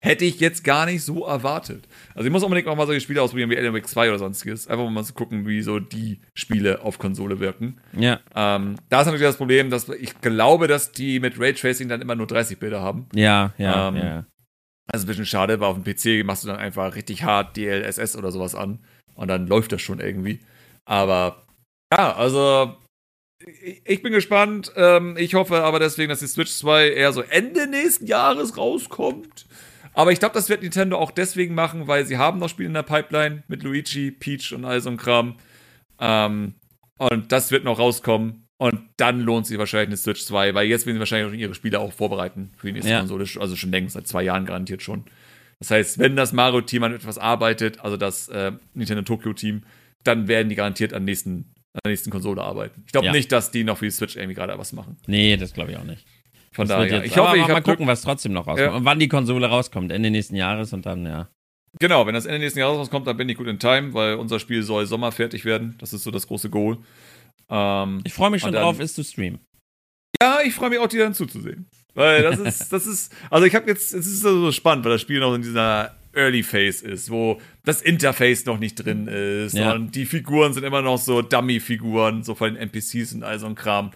Hätte 0.03 0.24
ich 0.24 0.40
jetzt 0.40 0.64
gar 0.64 0.86
nicht 0.86 1.05
so 1.05 1.26
erwartet. 1.26 1.86
Also, 2.14 2.26
ich 2.26 2.32
muss 2.32 2.42
unbedingt 2.42 2.68
auch 2.68 2.76
mal 2.76 2.86
solche 2.86 3.01
Spiele 3.01 3.22
ausprobieren 3.22 3.51
wie 3.51 3.59
Alan 3.59 3.74
Wake 3.74 3.86
2 3.86 4.09
oder 4.09 4.18
sonstiges. 4.18 4.66
Einfach 4.66 4.88
mal 4.88 5.05
zu 5.05 5.14
gucken, 5.14 5.46
wie 5.46 5.62
so 5.62 5.78
die 5.78 6.20
Spiele 6.34 6.82
auf 6.82 6.98
Konsole 6.98 7.40
wirken. 7.40 7.80
Ja. 7.92 8.20
Ähm, 8.34 8.76
da 8.88 9.01
ist 9.01 9.07
natürlich 9.07 9.26
das 9.26 9.36
Problem, 9.36 9.70
dass 9.70 9.88
ich 9.88 10.20
glaube, 10.20 10.66
dass 10.68 10.92
die 10.92 11.20
mit 11.20 11.38
Raytracing 11.38 11.88
dann 11.88 12.01
immer 12.01 12.14
nur 12.14 12.26
30 12.26 12.59
Bilder 12.59 12.80
haben. 12.80 13.07
Ja, 13.14 13.53
ja, 13.59 13.88
ähm, 13.88 13.96
ja. 13.96 14.26
Also 14.92 15.05
ein 15.05 15.09
bisschen 15.09 15.26
schade, 15.26 15.61
weil 15.61 15.68
auf 15.68 15.80
dem 15.80 15.84
PC 15.84 16.24
machst 16.26 16.42
du 16.42 16.48
dann 16.48 16.57
einfach 16.57 16.96
richtig 16.96 17.22
hart 17.22 17.57
DLSS 17.57 18.16
oder 18.16 18.32
sowas 18.32 18.57
an 18.57 18.80
und 19.14 19.28
dann 19.28 19.46
läuft 19.46 19.70
das 19.70 19.82
schon 19.82 20.01
irgendwie. 20.01 20.40
Aber 20.84 21.44
ja, 21.92 22.14
also 22.16 22.76
ich 23.84 24.03
bin 24.03 24.12
gespannt. 24.12 24.72
Ähm, 24.76 25.16
ich 25.16 25.34
hoffe 25.34 25.62
aber 25.62 25.78
deswegen, 25.78 26.09
dass 26.09 26.20
die 26.20 26.26
Switch 26.26 26.53
2 26.53 26.90
eher 26.90 27.12
so 27.12 27.22
Ende 27.22 27.66
nächsten 27.66 28.07
Jahres 28.07 28.57
rauskommt. 28.57 29.46
Aber 29.93 30.12
ich 30.12 30.18
glaube, 30.18 30.34
das 30.34 30.49
wird 30.49 30.62
Nintendo 30.62 30.99
auch 30.99 31.11
deswegen 31.11 31.55
machen, 31.55 31.88
weil 31.88 32.07
sie 32.07 32.16
haben 32.16 32.38
noch 32.38 32.49
Spiele 32.49 32.68
in 32.68 32.74
der 32.74 32.82
Pipeline 32.82 33.43
mit 33.49 33.62
Luigi, 33.62 34.11
Peach 34.11 34.53
und 34.53 34.64
all 34.64 34.80
so 34.80 34.91
ein 34.91 34.97
Kram. 34.97 35.36
Ähm, 35.99 36.55
und 36.99 37.32
das 37.32 37.51
wird 37.51 37.64
noch 37.64 37.78
rauskommen. 37.78 38.47
Und 38.59 38.78
dann 38.99 39.20
lohnt 39.20 39.47
sich 39.47 39.57
wahrscheinlich 39.59 39.88
eine 39.88 39.97
Switch 39.97 40.22
2, 40.26 40.55
weil 40.55 40.66
jetzt 40.66 40.84
werden 40.84 40.97
sie 40.97 41.01
wahrscheinlich 41.01 41.41
ihre 41.41 41.55
Spiele 41.55 41.80
auch 41.80 41.95
vorbereiten 41.95 42.51
für 42.59 42.66
die 42.66 42.74
nächste 42.74 42.91
ja. 42.91 42.99
Konsole. 42.99 43.24
Also 43.41 43.57
schon 43.57 43.70
längst, 43.70 43.95
seit 43.95 44.07
zwei 44.07 44.22
Jahren 44.22 44.45
garantiert 44.45 44.82
schon. 44.82 45.05
Das 45.61 45.70
heißt, 45.70 45.99
wenn 45.99 46.14
das 46.14 46.32
Mario-Team 46.32 46.82
an 46.82 46.95
etwas 46.95 47.16
arbeitet, 47.16 47.80
also 47.80 47.97
das 47.97 48.28
äh, 48.28 48.53
Nintendo 48.74 49.03
Tokyo-Team, 49.03 49.62
dann 50.05 50.28
werden 50.28 50.51
die 50.51 50.57
garantiert 50.57 50.93
an, 50.93 51.05
nächsten, 51.05 51.55
an 51.72 51.80
der 51.84 51.93
nächsten 51.93 52.11
Konsole 52.11 52.43
arbeiten. 52.43 52.82
Ich 52.84 52.93
glaube 52.93 53.07
ja. 53.07 53.12
nicht, 53.12 53.32
dass 53.32 53.51
die 53.51 53.64
noch 53.64 53.78
für 53.78 53.86
die 53.86 53.91
Switch 53.91 54.16
irgendwie 54.16 54.34
gerade 54.34 54.57
was 54.59 54.72
machen. 54.72 54.99
Nee, 55.07 55.38
das 55.38 55.55
glaube 55.55 55.72
ich 55.72 55.78
auch 55.78 55.84
nicht. 55.84 56.05
Von 56.53 56.66
das 56.66 56.76
daher, 56.76 57.05
ich 57.05 57.16
hoffe, 57.16 57.38
ich 57.38 57.46
mal 57.46 57.62
gucken, 57.62 57.86
was 57.86 58.03
trotzdem 58.03 58.32
noch 58.32 58.46
rauskommt. 58.46 58.70
Ja. 58.72 58.76
Und 58.76 58.84
wann 58.84 58.98
die 58.98 59.09
Konsole 59.09 59.46
rauskommt, 59.46 59.92
Ende 59.92 60.11
nächsten 60.11 60.34
Jahres 60.34 60.72
und 60.72 60.84
dann, 60.84 61.07
ja. 61.07 61.28
Genau, 61.78 62.07
wenn 62.07 62.14
das 62.14 62.26
Ende 62.26 62.40
nächsten 62.40 62.59
Jahres 62.59 62.78
rauskommt, 62.78 63.07
dann 63.07 63.16
bin 63.16 63.28
ich 63.28 63.36
gut 63.36 63.46
in 63.46 63.61
Time, 63.61 63.94
weil 63.94 64.14
unser 64.14 64.40
Spiel 64.40 64.62
soll 64.64 64.86
Sommer 64.86 65.12
fertig 65.12 65.44
werden. 65.44 65.76
Das 65.78 65.92
ist 65.92 66.03
so 66.03 66.11
das 66.11 66.26
große 66.26 66.51
Goal. 66.51 66.78
Ähm, 67.48 68.01
ich 68.05 68.12
freue 68.12 68.30
mich 68.30 68.42
schon 68.42 68.53
dann, 68.53 68.62
drauf, 68.62 68.80
es 68.80 68.94
zu 68.94 69.05
streamen. 69.05 69.38
Ja, 70.20 70.40
ich 70.44 70.55
freue 70.55 70.70
mich 70.70 70.80
auch, 70.80 70.88
dir 70.88 71.05
dann 71.05 71.14
zuzusehen. 71.14 71.66
Weil 71.94 72.22
das 72.22 72.38
ist, 72.61 72.72
das 72.72 72.86
ist, 72.86 73.12
also 73.30 73.46
ich 73.46 73.55
habe 73.55 73.68
jetzt, 73.68 73.92
es 73.94 74.07
ist 74.07 74.20
so 74.20 74.51
spannend, 74.51 74.84
weil 74.84 74.92
das 74.92 75.01
Spiel 75.01 75.20
noch 75.20 75.34
in 75.34 75.42
dieser 75.42 75.94
Early 76.12 76.42
Phase 76.42 76.84
ist, 76.86 77.11
wo 77.11 77.40
das 77.64 77.82
Interface 77.82 78.44
noch 78.46 78.59
nicht 78.59 78.74
drin 78.74 79.07
ist 79.07 79.57
ja. 79.57 79.72
und 79.72 79.94
die 79.94 80.07
Figuren 80.07 80.53
sind 80.53 80.64
immer 80.64 80.82
noch 80.82 80.98
so 80.98 81.22
Dummy-Figuren, 81.22 82.24
so 82.24 82.34
von 82.34 82.55
den 82.55 82.62
NPCs 82.68 83.14
und 83.14 83.22
all 83.22 83.38
so 83.38 83.46
ein 83.46 83.55
Kram. 83.55 83.92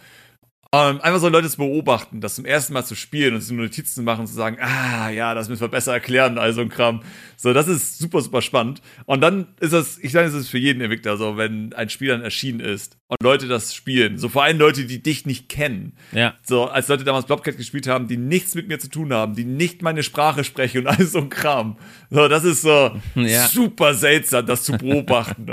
Um, 0.75 0.97
ähm, 0.97 1.01
einfach 1.03 1.21
so 1.21 1.29
Leute 1.29 1.49
zu 1.49 1.59
beobachten, 1.59 2.21
das 2.21 2.35
zum 2.35 2.45
ersten 2.45 2.73
Mal 2.73 2.85
zu 2.85 2.97
spielen 2.97 3.35
und 3.35 3.41
sich 3.43 3.57
Notizen 3.57 3.95
zu 3.95 4.03
machen 4.03 4.23
und 4.23 4.27
zu 4.27 4.35
sagen, 4.35 4.59
ah, 4.61 5.09
ja, 5.09 5.33
das 5.33 5.49
müssen 5.49 5.61
wir 5.61 5.69
besser 5.69 5.93
erklären, 5.93 6.37
also 6.37 6.63
ein 6.63 6.69
Kram. 6.69 7.03
So, 7.37 7.53
das 7.53 7.69
ist 7.69 7.99
super, 7.99 8.21
super 8.21 8.43
spannend. 8.43 8.83
Und 9.07 9.21
dann 9.21 9.47
ist 9.61 9.73
das, 9.73 9.99
ich 9.99 10.11
sage, 10.11 10.27
es 10.27 10.35
ist 10.35 10.49
für 10.49 10.59
jeden 10.59 10.81
Entwickler 10.81 11.17
so, 11.17 11.37
wenn 11.37 11.73
ein 11.75 11.91
Spiel 11.91 12.09
dann 12.09 12.23
erschienen 12.23 12.59
ist 12.59 12.99
und 13.07 13.23
Leute 13.23 13.49
das 13.49 13.75
spielen, 13.75 14.17
so 14.17 14.31
vor 14.31 14.45
allem 14.45 14.59
Leute, 14.59 14.87
die 14.87 15.03
dich 15.03 15.27
nicht 15.27 15.51
kennen. 15.51 15.93
Ja. 16.13 16.35
So, 16.43 16.65
als 16.65 16.89
Leute 16.89 17.05
damals 17.05 17.27
Blobcat 17.27 17.59
gespielt 17.59 17.87
haben, 17.87 18.09
die 18.09 18.17
nichts 18.17 18.55
mit 18.55 18.67
mir 18.67 18.79
zu 18.79 18.89
tun 18.89 19.13
haben, 19.13 19.35
die 19.35 19.45
nicht 19.45 19.83
meine 19.83 20.03
Sprache 20.03 20.43
sprechen 20.43 20.81
und 20.81 20.87
alles 20.89 21.13
so 21.13 21.19
ein 21.19 21.29
Kram. 21.29 21.77
So, 22.11 22.29
das 22.29 22.45
ist 22.45 22.63
so 22.63 22.93
ja. 23.15 23.47
super 23.49 23.93
seltsam, 23.93 24.47
das 24.47 24.65
zu 24.65 24.73
beobachten. 24.73 25.47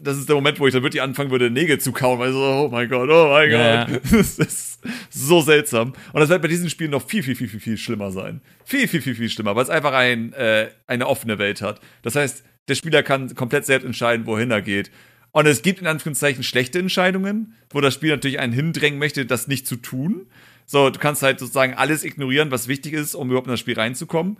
das 0.00 0.16
ist 0.16 0.28
der 0.28 0.36
Moment, 0.36 0.60
wo 0.60 0.68
ich 0.68 0.72
dann 0.72 0.84
wirklich 0.84 1.02
anfangen 1.02 1.32
würde, 1.32 1.50
Nägel 1.50 1.80
zu 1.80 1.90
kauen, 1.90 2.20
weil 2.20 2.32
so, 2.32 2.38
oh 2.38 2.68
mein 2.70 2.88
Gott, 2.88 3.08
oh 3.10 3.30
mein 3.30 3.50
ja. 3.50 3.84
Gott. 3.86 4.00
Das 4.14 4.38
ist 4.38 4.80
so 5.10 5.40
seltsam. 5.40 5.92
Und 6.12 6.20
das 6.20 6.28
wird 6.28 6.40
bei 6.40 6.48
diesen 6.48 6.70
Spielen 6.70 6.92
noch 6.92 7.04
viel, 7.06 7.22
viel, 7.24 7.34
viel, 7.34 7.48
viel, 7.48 7.60
viel 7.60 7.76
schlimmer 7.76 8.12
sein. 8.12 8.40
Viel, 8.64 8.86
viel, 8.86 9.02
viel, 9.02 9.16
viel 9.16 9.28
schlimmer, 9.28 9.56
weil 9.56 9.64
es 9.64 9.70
einfach 9.70 9.92
ein, 9.92 10.32
äh, 10.34 10.68
eine 10.86 11.08
offene 11.08 11.38
Welt 11.38 11.62
hat. 11.62 11.80
Das 12.02 12.14
heißt, 12.14 12.44
der 12.68 12.74
Spieler 12.76 13.02
kann 13.02 13.34
komplett 13.34 13.66
selbst 13.66 13.84
entscheiden, 13.84 14.26
wohin 14.26 14.50
er 14.50 14.62
geht. 14.62 14.90
Und 15.34 15.46
es 15.46 15.62
gibt 15.62 15.80
in 15.80 15.88
Anführungszeichen 15.88 16.44
schlechte 16.44 16.78
Entscheidungen, 16.78 17.54
wo 17.70 17.80
das 17.80 17.94
Spiel 17.94 18.10
natürlich 18.10 18.38
einen 18.38 18.52
hindrängen 18.52 19.00
möchte, 19.00 19.26
das 19.26 19.48
nicht 19.48 19.66
zu 19.66 19.74
tun. 19.74 20.28
So, 20.64 20.90
du 20.90 20.98
kannst 21.00 21.24
halt 21.24 21.40
sozusagen 21.40 21.74
alles 21.74 22.04
ignorieren, 22.04 22.52
was 22.52 22.68
wichtig 22.68 22.92
ist, 22.92 23.16
um 23.16 23.28
überhaupt 23.28 23.48
in 23.48 23.52
das 23.52 23.60
Spiel 23.60 23.74
reinzukommen. 23.74 24.38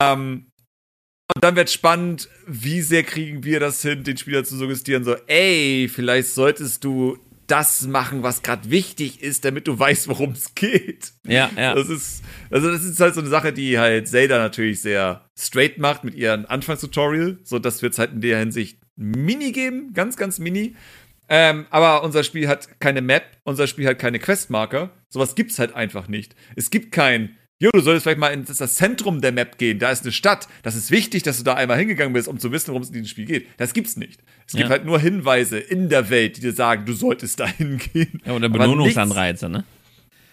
Ähm, 0.00 0.46
und 1.34 1.44
dann 1.44 1.56
wird 1.56 1.68
spannend, 1.68 2.28
wie 2.46 2.80
sehr 2.80 3.02
kriegen 3.02 3.42
wir 3.42 3.58
das 3.58 3.82
hin, 3.82 4.04
den 4.04 4.16
Spieler 4.16 4.44
zu 4.44 4.56
suggestieren, 4.56 5.02
so, 5.02 5.16
ey, 5.26 5.90
vielleicht 5.92 6.28
solltest 6.28 6.84
du 6.84 7.18
das 7.48 7.82
machen, 7.88 8.22
was 8.22 8.42
gerade 8.42 8.70
wichtig 8.70 9.22
ist, 9.22 9.44
damit 9.44 9.66
du 9.66 9.76
weißt, 9.76 10.06
worum 10.06 10.30
es 10.30 10.54
geht. 10.54 11.12
Ja, 11.26 11.50
ja. 11.56 11.74
Das 11.74 11.88
ist, 11.88 12.22
also 12.50 12.70
das 12.70 12.84
ist 12.84 13.00
halt 13.00 13.14
so 13.14 13.20
eine 13.20 13.28
Sache, 13.28 13.52
die 13.52 13.80
halt 13.80 14.06
Zelda 14.06 14.38
natürlich 14.38 14.80
sehr 14.80 15.28
straight 15.36 15.78
macht 15.78 16.04
mit 16.04 16.14
ihrem 16.14 16.46
Anfangstutorial. 16.46 17.38
So, 17.42 17.58
das 17.58 17.82
wird 17.82 17.94
es 17.94 17.98
halt 17.98 18.12
in 18.12 18.20
der 18.20 18.38
Hinsicht 18.38 18.79
mini 19.00 19.52
geben, 19.52 19.92
ganz, 19.94 20.16
ganz 20.16 20.38
mini. 20.38 20.76
Ähm, 21.28 21.66
aber 21.70 22.02
unser 22.02 22.24
Spiel 22.24 22.48
hat 22.48 22.80
keine 22.80 23.02
Map, 23.02 23.24
unser 23.44 23.66
Spiel 23.66 23.86
hat 23.86 23.98
keine 23.98 24.18
Questmarker. 24.18 24.90
Sowas 25.08 25.34
gibt's 25.34 25.58
halt 25.58 25.74
einfach 25.74 26.08
nicht. 26.08 26.34
Es 26.56 26.70
gibt 26.70 26.92
kein 26.92 27.36
Jo, 27.62 27.68
du 27.74 27.80
solltest 27.80 28.04
vielleicht 28.04 28.18
mal 28.18 28.32
in 28.32 28.46
das 28.46 28.74
Zentrum 28.76 29.20
der 29.20 29.32
Map 29.32 29.58
gehen. 29.58 29.78
Da 29.78 29.90
ist 29.90 30.02
eine 30.02 30.12
Stadt. 30.12 30.48
Das 30.62 30.76
ist 30.76 30.90
wichtig, 30.90 31.24
dass 31.24 31.36
du 31.36 31.44
da 31.44 31.54
einmal 31.54 31.76
hingegangen 31.76 32.14
bist, 32.14 32.26
um 32.26 32.38
zu 32.38 32.52
wissen, 32.52 32.68
worum 32.68 32.80
es 32.80 32.88
in 32.88 32.94
diesem 32.94 33.08
Spiel 33.08 33.26
geht. 33.26 33.48
Das 33.58 33.74
gibt's 33.74 33.98
nicht. 33.98 34.20
Es 34.46 34.54
gibt 34.54 34.64
ja. 34.64 34.70
halt 34.70 34.86
nur 34.86 34.98
Hinweise 34.98 35.58
in 35.58 35.90
der 35.90 36.08
Welt, 36.08 36.38
die 36.38 36.40
dir 36.40 36.54
sagen, 36.54 36.86
du 36.86 36.94
solltest 36.94 37.38
da 37.38 37.46
hingehen. 37.58 38.22
Ja, 38.24 38.32
oder 38.32 38.48
Belohnungsanreize, 38.48 39.50
ne? 39.50 39.64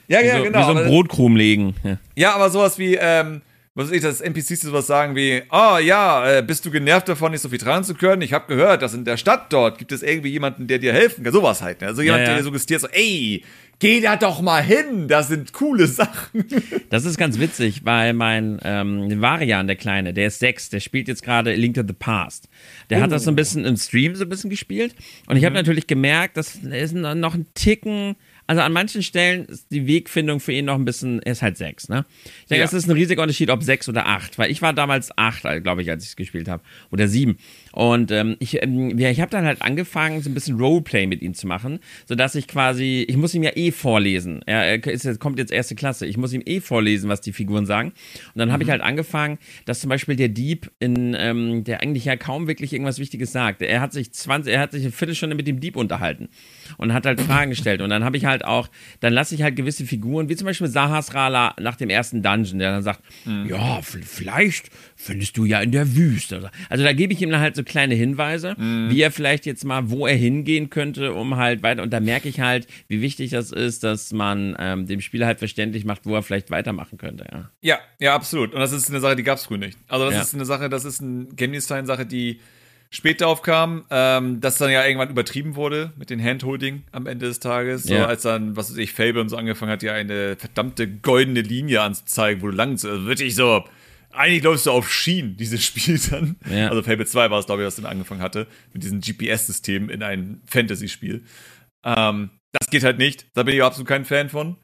Ja, 0.07 0.21
ja, 0.21 0.37
so, 0.37 0.43
genau. 0.43 0.59
Wie 0.59 0.73
so 0.73 0.79
ein 0.79 0.87
Brotkrumm 0.87 1.35
legen. 1.35 1.75
Ja. 1.83 1.97
ja, 2.15 2.33
aber 2.33 2.49
sowas 2.49 2.79
wie, 2.79 2.95
ähm, 2.95 3.41
was 3.77 3.89
weiß 3.89 3.95
ich, 3.95 4.01
dass 4.01 4.21
NPCs 4.21 4.61
sowas 4.61 4.87
sagen 4.87 5.15
wie, 5.15 5.43
oh 5.51 5.77
ja, 5.77 6.39
äh, 6.39 6.41
bist 6.41 6.65
du 6.65 6.71
genervt 6.71 7.07
davon, 7.09 7.31
nicht 7.31 7.41
so 7.41 7.49
viel 7.49 7.59
tragen 7.59 7.83
zu 7.83 7.93
können? 7.93 8.23
Ich 8.23 8.33
habe 8.33 8.47
gehört, 8.47 8.81
dass 8.81 8.95
in 8.95 9.05
der 9.05 9.17
Stadt 9.17 9.53
dort 9.53 9.77
gibt 9.77 9.91
es 9.91 10.01
irgendwie 10.01 10.29
jemanden, 10.29 10.65
der 10.65 10.79
dir 10.79 10.93
helfen 10.93 11.23
kann. 11.23 11.31
Sowas 11.31 11.61
halt. 11.61 11.81
Ne? 11.81 11.87
Also 11.87 12.01
jemand, 12.01 12.21
ja, 12.21 12.23
ja. 12.23 12.29
der 12.31 12.37
dir 12.39 12.43
suggestiert 12.43 12.81
so, 12.81 12.87
ey, 12.87 13.43
Geh 13.79 14.01
da 14.01 14.15
doch 14.15 14.41
mal 14.41 14.63
hin, 14.63 15.07
das 15.07 15.27
sind 15.27 15.53
coole 15.53 15.85
Sachen. 15.85 16.45
Das 16.89 17.05
ist 17.05 17.17
ganz 17.17 17.37
witzig, 17.37 17.81
weil 17.83 18.13
mein 18.13 18.59
ähm, 18.63 19.21
Varian, 19.21 19.67
der 19.67 19.75
Kleine, 19.75 20.13
der 20.13 20.27
ist 20.27 20.39
sechs, 20.39 20.69
der 20.69 20.79
spielt 20.79 21.07
jetzt 21.07 21.21
gerade 21.21 21.53
Link 21.53 21.75
to 21.75 21.83
the 21.85 21.93
Past. 21.93 22.49
Der 22.89 22.99
oh. 22.99 23.01
hat 23.01 23.11
das 23.11 23.25
so 23.25 23.31
ein 23.31 23.35
bisschen 23.35 23.65
im 23.65 23.75
Stream 23.75 24.15
so 24.15 24.23
ein 24.23 24.29
bisschen 24.29 24.49
gespielt. 24.49 24.95
Und 25.27 25.35
ich 25.35 25.43
habe 25.43 25.51
mhm. 25.51 25.57
natürlich 25.57 25.85
gemerkt, 25.85 26.37
dass 26.37 26.57
er 26.63 26.79
ist 26.79 26.95
noch 26.95 27.35
ein 27.35 27.45
Ticken 27.53 28.15
also 28.47 28.61
an 28.61 28.71
manchen 28.71 29.03
Stellen 29.03 29.45
ist 29.45 29.67
die 29.71 29.87
Wegfindung 29.87 30.39
für 30.39 30.53
ihn 30.53 30.65
noch 30.65 30.75
ein 30.75 30.85
bisschen, 30.85 31.21
er 31.21 31.33
ist 31.33 31.41
halt 31.41 31.57
sechs, 31.57 31.89
ne? 31.89 32.05
Ich 32.23 32.47
denke, 32.47 32.59
ja. 32.59 32.65
es 32.65 32.73
ist 32.73 32.87
ein 32.87 32.93
riesiger 32.93 33.21
Unterschied, 33.21 33.49
ob 33.49 33.61
sechs 33.61 33.89
oder 33.89 34.07
acht, 34.07 34.37
weil 34.37 34.49
ich 34.49 34.61
war 34.61 34.71
damals 34.71 35.15
acht, 35.17 35.43
glaube 35.63 35.81
ich, 35.81 35.89
als 35.89 36.03
ich 36.03 36.11
es 36.11 36.15
gespielt 36.15 36.47
habe. 36.47 36.63
Oder 36.89 37.09
sieben. 37.09 37.37
Und 37.77 38.09
ähm, 38.09 38.37
ich, 38.39 38.63
ähm, 38.63 38.97
ja, 38.97 39.11
ich 39.11 39.21
habe 39.21 39.29
dann 39.29 39.45
halt 39.45 39.61
angefangen, 39.61 40.23
so 40.23 40.31
ein 40.31 40.33
bisschen 40.33 40.59
Roleplay 40.59 41.05
mit 41.05 41.21
ihm 41.21 41.35
zu 41.35 41.45
machen, 41.45 41.77
sodass 42.07 42.33
ich 42.33 42.47
quasi, 42.47 43.05
ich 43.07 43.17
muss 43.17 43.35
ihm 43.35 43.43
ja 43.43 43.51
eh 43.55 43.69
vorlesen. 43.69 44.41
Er, 44.47 44.63
er 44.63 44.87
ist, 44.87 45.19
kommt 45.19 45.37
jetzt 45.37 45.51
erste 45.51 45.75
Klasse. 45.75 46.07
Ich 46.07 46.17
muss 46.17 46.33
ihm 46.33 46.41
eh 46.43 46.59
vorlesen, 46.59 47.07
was 47.07 47.21
die 47.21 47.33
Figuren 47.33 47.67
sagen. 47.67 47.89
Und 48.33 48.39
dann 48.39 48.51
habe 48.51 48.63
mhm. 48.63 48.67
ich 48.67 48.71
halt 48.71 48.81
angefangen, 48.81 49.37
dass 49.65 49.79
zum 49.79 49.91
Beispiel 49.91 50.15
der 50.15 50.29
Dieb, 50.29 50.71
in, 50.79 51.15
ähm, 51.19 51.65
der 51.65 51.83
eigentlich 51.83 52.05
ja 52.05 52.15
kaum 52.15 52.47
wirklich 52.47 52.73
irgendwas 52.73 52.97
Wichtiges 52.97 53.31
sagt, 53.31 53.61
er 53.61 53.79
hat 53.79 53.93
sich 53.93 54.11
20, 54.11 54.51
er 54.51 54.59
hat 54.59 54.71
sich 54.71 54.81
eine 54.81 54.91
Viertelstunde 54.91 55.35
mit 55.35 55.45
dem 55.45 55.59
Dieb 55.59 55.75
unterhalten 55.75 56.29
und 56.77 56.95
hat 56.95 57.05
halt 57.05 57.21
Fragen 57.27 57.51
gestellt. 57.51 57.81
Und 57.81 57.91
dann 57.91 58.03
habe 58.03 58.17
ich 58.17 58.25
halt 58.25 58.43
auch, 58.43 58.69
dann 59.01 59.13
lasse 59.13 59.35
ich 59.35 59.43
halt 59.43 59.55
gewisse 59.55 59.85
Figuren, 59.85 60.29
wie 60.29 60.35
zum 60.35 60.47
Beispiel 60.47 60.65
Sahasrala 60.67 61.53
nach 61.59 61.75
dem 61.75 61.91
ersten 61.91 62.23
Dungeon, 62.23 62.57
der 62.57 62.71
dann 62.71 62.81
sagt, 62.81 63.03
mhm. 63.25 63.45
ja, 63.47 63.83
vielleicht 63.83 64.71
findest 64.99 65.37
du 65.37 65.45
ja 65.45 65.61
in 65.61 65.71
der 65.71 65.95
Wüste. 65.95 66.51
Also 66.69 66.83
da 66.83 66.91
gebe 66.91 67.13
ich 67.13 67.21
ihm 67.21 67.29
dann 67.29 67.39
halt 67.39 67.55
so 67.55 67.63
kleine 67.63 67.93
Hinweise, 67.93 68.55
mhm. 68.57 68.89
wie 68.89 68.99
er 68.99 69.11
vielleicht 69.11 69.45
jetzt 69.45 69.63
mal, 69.63 69.89
wo 69.91 70.07
er 70.07 70.15
hingehen 70.15 70.69
könnte, 70.69 71.13
um 71.13 71.37
halt 71.37 71.61
weiter, 71.61 71.83
und 71.83 71.93
da 71.93 71.99
merke 71.99 72.27
ich 72.27 72.39
halt, 72.39 72.67
wie 72.87 72.99
wichtig 72.99 73.29
das 73.29 73.51
ist, 73.51 73.83
dass 73.83 74.11
man 74.11 74.55
ähm, 74.59 74.87
dem 74.87 74.99
Spieler 74.99 75.27
halt 75.27 75.37
verständlich 75.37 75.85
macht, 75.85 76.05
wo 76.05 76.15
er 76.15 76.23
vielleicht 76.23 76.49
weitermachen 76.49 76.97
könnte, 76.97 77.25
ja. 77.31 77.51
Ja, 77.61 77.79
ja, 77.99 78.15
absolut. 78.15 78.53
Und 78.53 78.59
das 78.59 78.71
ist 78.71 78.89
eine 78.89 78.99
Sache, 78.99 79.15
die 79.15 79.23
gab 79.23 79.37
es 79.37 79.45
früher 79.45 79.59
nicht. 79.59 79.77
Also 79.87 80.05
das 80.05 80.15
ja. 80.15 80.21
ist 80.21 80.33
eine 80.33 80.45
Sache, 80.45 80.67
das 80.67 80.83
ist 80.83 81.01
eine 81.01 81.25
Game 81.25 81.51
Design-Sache, 81.51 82.07
die 82.07 82.39
später 82.89 83.27
aufkam, 83.27 83.85
ähm, 83.91 84.41
das 84.41 84.57
dann 84.57 84.71
ja 84.71 84.83
irgendwann 84.83 85.09
übertrieben 85.09 85.55
wurde 85.55 85.91
mit 85.97 86.09
den 86.09 86.23
Handholding 86.23 86.83
am 86.91 87.05
Ende 87.05 87.27
des 87.27 87.39
Tages. 87.39 87.83
So, 87.83 87.95
als 87.95 88.23
dann, 88.23 88.55
was 88.55 88.71
weiß 88.71 88.77
ich, 88.77 88.93
Fable 88.93 89.21
und 89.21 89.29
so 89.29 89.37
angefangen 89.37 89.71
hat, 89.71 89.83
ja 89.83 89.93
eine 89.93 90.37
verdammte 90.37 90.87
goldene 90.87 91.41
Linie 91.41 91.81
anzuzeigen, 91.81 92.41
wo 92.41 92.47
du 92.47 92.55
lang, 92.55 92.71
also 92.71 93.05
wirklich 93.05 93.35
so, 93.35 93.63
eigentlich 94.17 94.43
läufst 94.43 94.65
du 94.65 94.71
auf 94.71 94.91
Schienen, 94.91 95.37
dieses 95.37 95.63
Spiel 95.63 95.99
dann. 96.09 96.37
Ja. 96.49 96.69
Also 96.69 96.83
Fable 96.83 97.05
2 97.05 97.29
war 97.29 97.39
es, 97.39 97.45
glaube 97.45 97.61
ich, 97.61 97.67
was 97.67 97.75
dann 97.75 97.85
angefangen 97.85 98.21
hatte, 98.21 98.47
mit 98.73 98.83
diesem 98.83 99.01
GPS-System 99.01 99.89
in 99.89 100.03
ein 100.03 100.41
Fantasy-Spiel. 100.45 101.23
Ähm, 101.83 102.29
das 102.51 102.69
geht 102.69 102.83
halt 102.83 102.97
nicht, 102.97 103.27
da 103.33 103.43
bin 103.43 103.55
ich 103.55 103.63
absolut 103.63 103.87
kein 103.87 104.05
Fan 104.05 104.29
von. 104.29 104.57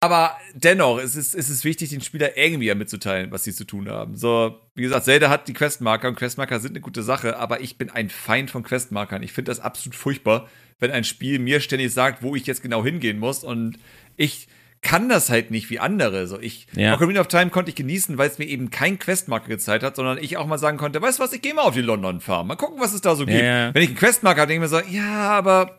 Aber 0.00 0.36
dennoch, 0.54 0.98
es 0.98 1.16
ist, 1.16 1.34
es 1.34 1.50
ist 1.50 1.64
wichtig, 1.64 1.90
den 1.90 2.00
Spieler 2.00 2.36
irgendwie 2.36 2.72
mitzuteilen, 2.74 3.32
was 3.32 3.42
sie 3.42 3.52
zu 3.52 3.64
tun 3.64 3.88
haben. 3.88 4.16
So, 4.16 4.60
wie 4.74 4.82
gesagt, 4.82 5.04
Zelda 5.04 5.28
hat 5.28 5.48
die 5.48 5.54
Questmarker 5.54 6.08
und 6.08 6.14
Questmarker 6.14 6.60
sind 6.60 6.72
eine 6.72 6.80
gute 6.80 7.02
Sache, 7.02 7.36
aber 7.36 7.60
ich 7.60 7.78
bin 7.78 7.90
ein 7.90 8.08
Feind 8.08 8.50
von 8.50 8.62
Questmarkern. 8.62 9.24
Ich 9.24 9.32
finde 9.32 9.50
das 9.50 9.58
absolut 9.58 9.96
furchtbar, 9.96 10.48
wenn 10.78 10.92
ein 10.92 11.02
Spiel 11.02 11.40
mir 11.40 11.60
ständig 11.60 11.92
sagt, 11.92 12.22
wo 12.22 12.36
ich 12.36 12.46
jetzt 12.46 12.62
genau 12.62 12.84
hingehen 12.84 13.18
muss 13.18 13.42
und 13.42 13.78
ich 14.16 14.46
kann 14.80 15.08
das 15.08 15.28
halt 15.30 15.50
nicht 15.50 15.70
wie 15.70 15.80
andere. 15.80 16.26
So, 16.26 16.38
ich, 16.38 16.66
ja. 16.74 16.94
Ocarina 16.94 17.20
of 17.20 17.28
Time 17.28 17.50
konnte 17.50 17.70
ich 17.70 17.76
genießen, 17.76 18.16
weil 18.18 18.28
es 18.28 18.38
mir 18.38 18.46
eben 18.46 18.70
kein 18.70 18.98
Questmarker 18.98 19.48
gezeigt 19.48 19.82
hat, 19.82 19.96
sondern 19.96 20.18
ich 20.18 20.36
auch 20.36 20.46
mal 20.46 20.58
sagen 20.58 20.78
konnte, 20.78 21.02
weißt 21.02 21.18
du 21.18 21.22
was, 21.22 21.32
ich 21.32 21.42
gehe 21.42 21.54
mal 21.54 21.62
auf 21.62 21.74
die 21.74 21.80
London 21.80 22.20
Farm, 22.20 22.46
mal 22.46 22.56
gucken, 22.56 22.80
was 22.80 22.94
es 22.94 23.00
da 23.00 23.16
so 23.16 23.26
gibt. 23.26 23.42
Ja. 23.42 23.74
Wenn 23.74 23.82
ich 23.82 23.88
einen 23.88 23.98
Questmarker 23.98 24.42
habe, 24.42 24.52
denke 24.52 24.64
ich 24.64 24.70
mir 24.70 24.82
so, 24.82 24.88
ja, 24.88 25.30
aber 25.30 25.78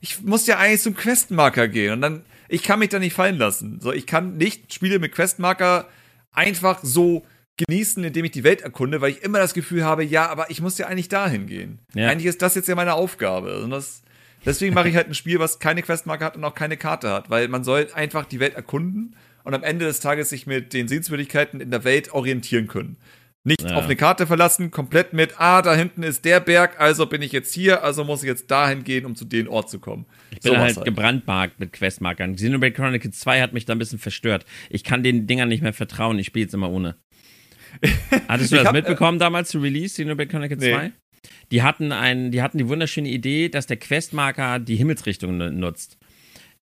ich 0.00 0.22
muss 0.22 0.46
ja 0.46 0.58
eigentlich 0.58 0.82
zum 0.82 0.94
Questmarker 0.96 1.68
gehen 1.68 1.92
und 1.94 2.00
dann 2.00 2.22
ich 2.50 2.64
kann 2.64 2.80
mich 2.80 2.88
da 2.88 2.98
nicht 2.98 3.14
fallen 3.14 3.38
lassen. 3.38 3.78
So, 3.80 3.92
ich 3.92 4.06
kann 4.06 4.36
nicht 4.36 4.74
Spiele 4.74 4.98
mit 4.98 5.12
Questmarker 5.12 5.86
einfach 6.32 6.80
so 6.82 7.24
genießen, 7.56 8.02
indem 8.02 8.24
ich 8.24 8.32
die 8.32 8.42
Welt 8.42 8.62
erkunde, 8.62 9.00
weil 9.00 9.12
ich 9.12 9.22
immer 9.22 9.38
das 9.38 9.54
Gefühl 9.54 9.84
habe, 9.84 10.04
ja, 10.04 10.28
aber 10.28 10.50
ich 10.50 10.60
muss 10.60 10.76
ja 10.76 10.86
eigentlich 10.86 11.08
dahin 11.08 11.46
gehen. 11.46 11.78
Ja. 11.94 12.08
Eigentlich 12.08 12.26
ist 12.26 12.42
das 12.42 12.56
jetzt 12.56 12.68
ja 12.68 12.74
meine 12.74 12.94
Aufgabe. 12.94 13.62
Und 13.62 13.70
das, 13.70 14.02
deswegen 14.44 14.74
mache 14.74 14.88
ich 14.88 14.96
halt 14.96 15.08
ein 15.08 15.14
Spiel, 15.14 15.38
was 15.38 15.58
keine 15.58 15.82
Questmarker 15.82 16.24
hat 16.24 16.36
und 16.36 16.44
auch 16.44 16.54
keine 16.54 16.76
Karte 16.76 17.10
hat, 17.10 17.30
weil 17.30 17.48
man 17.48 17.64
soll 17.64 17.88
einfach 17.94 18.24
die 18.24 18.40
Welt 18.40 18.54
erkunden 18.54 19.16
und 19.44 19.54
am 19.54 19.62
Ende 19.62 19.86
des 19.86 20.00
Tages 20.00 20.30
sich 20.30 20.46
mit 20.46 20.72
den 20.72 20.88
Sehenswürdigkeiten 20.88 21.60
in 21.60 21.70
der 21.70 21.84
Welt 21.84 22.12
orientieren 22.12 22.66
können. 22.66 22.96
Nicht 23.42 23.62
ja. 23.62 23.74
auf 23.76 23.84
eine 23.84 23.96
Karte 23.96 24.26
verlassen, 24.26 24.70
komplett 24.70 25.14
mit, 25.14 25.40
ah, 25.40 25.62
da 25.62 25.74
hinten 25.74 26.02
ist 26.02 26.26
der 26.26 26.40
Berg, 26.40 26.78
also 26.78 27.06
bin 27.06 27.22
ich 27.22 27.32
jetzt 27.32 27.54
hier, 27.54 27.82
also 27.82 28.04
muss 28.04 28.22
ich 28.22 28.28
jetzt 28.28 28.50
dahin 28.50 28.84
gehen, 28.84 29.06
um 29.06 29.16
zu 29.16 29.24
dem 29.24 29.48
Ort 29.48 29.70
zu 29.70 29.78
kommen. 29.78 30.04
Ich 30.30 30.40
bin 30.40 30.52
so 30.52 30.58
halt, 30.58 30.76
halt 30.76 30.84
gebrandmarkt 30.84 31.58
mit 31.58 31.72
Questmarkern. 31.72 32.36
Xenoblade 32.36 32.74
Chronicles 32.74 33.18
2 33.18 33.40
hat 33.40 33.54
mich 33.54 33.64
da 33.64 33.72
ein 33.72 33.78
bisschen 33.78 33.98
verstört. 33.98 34.44
Ich 34.68 34.84
kann 34.84 35.02
den 35.02 35.26
Dingern 35.26 35.48
nicht 35.48 35.62
mehr 35.62 35.72
vertrauen, 35.72 36.18
ich 36.18 36.26
spiele 36.26 36.44
jetzt 36.44 36.54
immer 36.54 36.68
ohne. 36.68 36.96
Hattest 38.28 38.52
du 38.52 38.56
das 38.56 38.66
hab, 38.66 38.74
äh, 38.74 38.78
mitbekommen 38.78 39.18
damals 39.18 39.48
zu 39.48 39.58
Release, 39.58 39.94
Xenoblade 39.94 40.28
Chronicles 40.28 40.60
nee. 40.60 40.72
2? 40.72 40.92
Die 41.50 41.62
hatten, 41.62 41.92
ein, 41.92 42.30
die 42.30 42.42
hatten 42.42 42.58
die 42.58 42.68
wunderschöne 42.68 43.08
Idee, 43.08 43.48
dass 43.48 43.66
der 43.66 43.76
Questmarker 43.76 44.58
die 44.58 44.76
Himmelsrichtung 44.76 45.36
nutzt. 45.58 45.98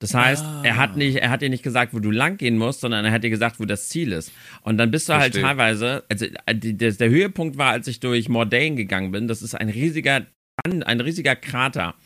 Das 0.01 0.15
heißt, 0.15 0.45
ah. 0.45 0.63
er 0.65 0.77
hat 0.77 0.97
nicht, 0.97 1.17
er 1.17 1.31
hat 1.31 1.43
dir 1.43 1.51
nicht 1.51 1.65
gesagt, 1.65 1.93
wo 1.93 1.99
du 1.99 2.11
lang 2.11 2.37
gehen 2.37 2.57
musst, 2.57 2.81
sondern 2.81 3.05
er 3.05 3.11
hat 3.11 3.25
dir 3.25 3.31
gesagt, 3.31 3.59
wo 3.59 3.65
das 3.65 3.89
Ziel 3.89 4.13
ist. 4.13 4.33
Und 4.63 4.79
dann 4.79 4.91
bist 4.91 5.09
du 5.09 5.15
halt 5.15 5.35
Verstehe. 5.35 5.43
halt 5.43 5.59
teilweise, 5.59 6.05
also 6.09 6.27
äh, 6.47 6.55
der, 6.55 6.93
der 6.93 7.09
Höhepunkt 7.11 7.59
war, 7.59 7.73
als 7.73 7.89
ich 7.89 7.99
durch 7.99 8.29
Mordain 8.29 8.77
gegangen 8.77 9.11
bin. 9.11 9.27
Das 9.27 9.43
ist 9.43 9.55
ein 9.55 9.69
riesiger, 9.69 10.27
ein 10.65 11.01
riesiger 11.01 11.35
Krater 11.35 11.97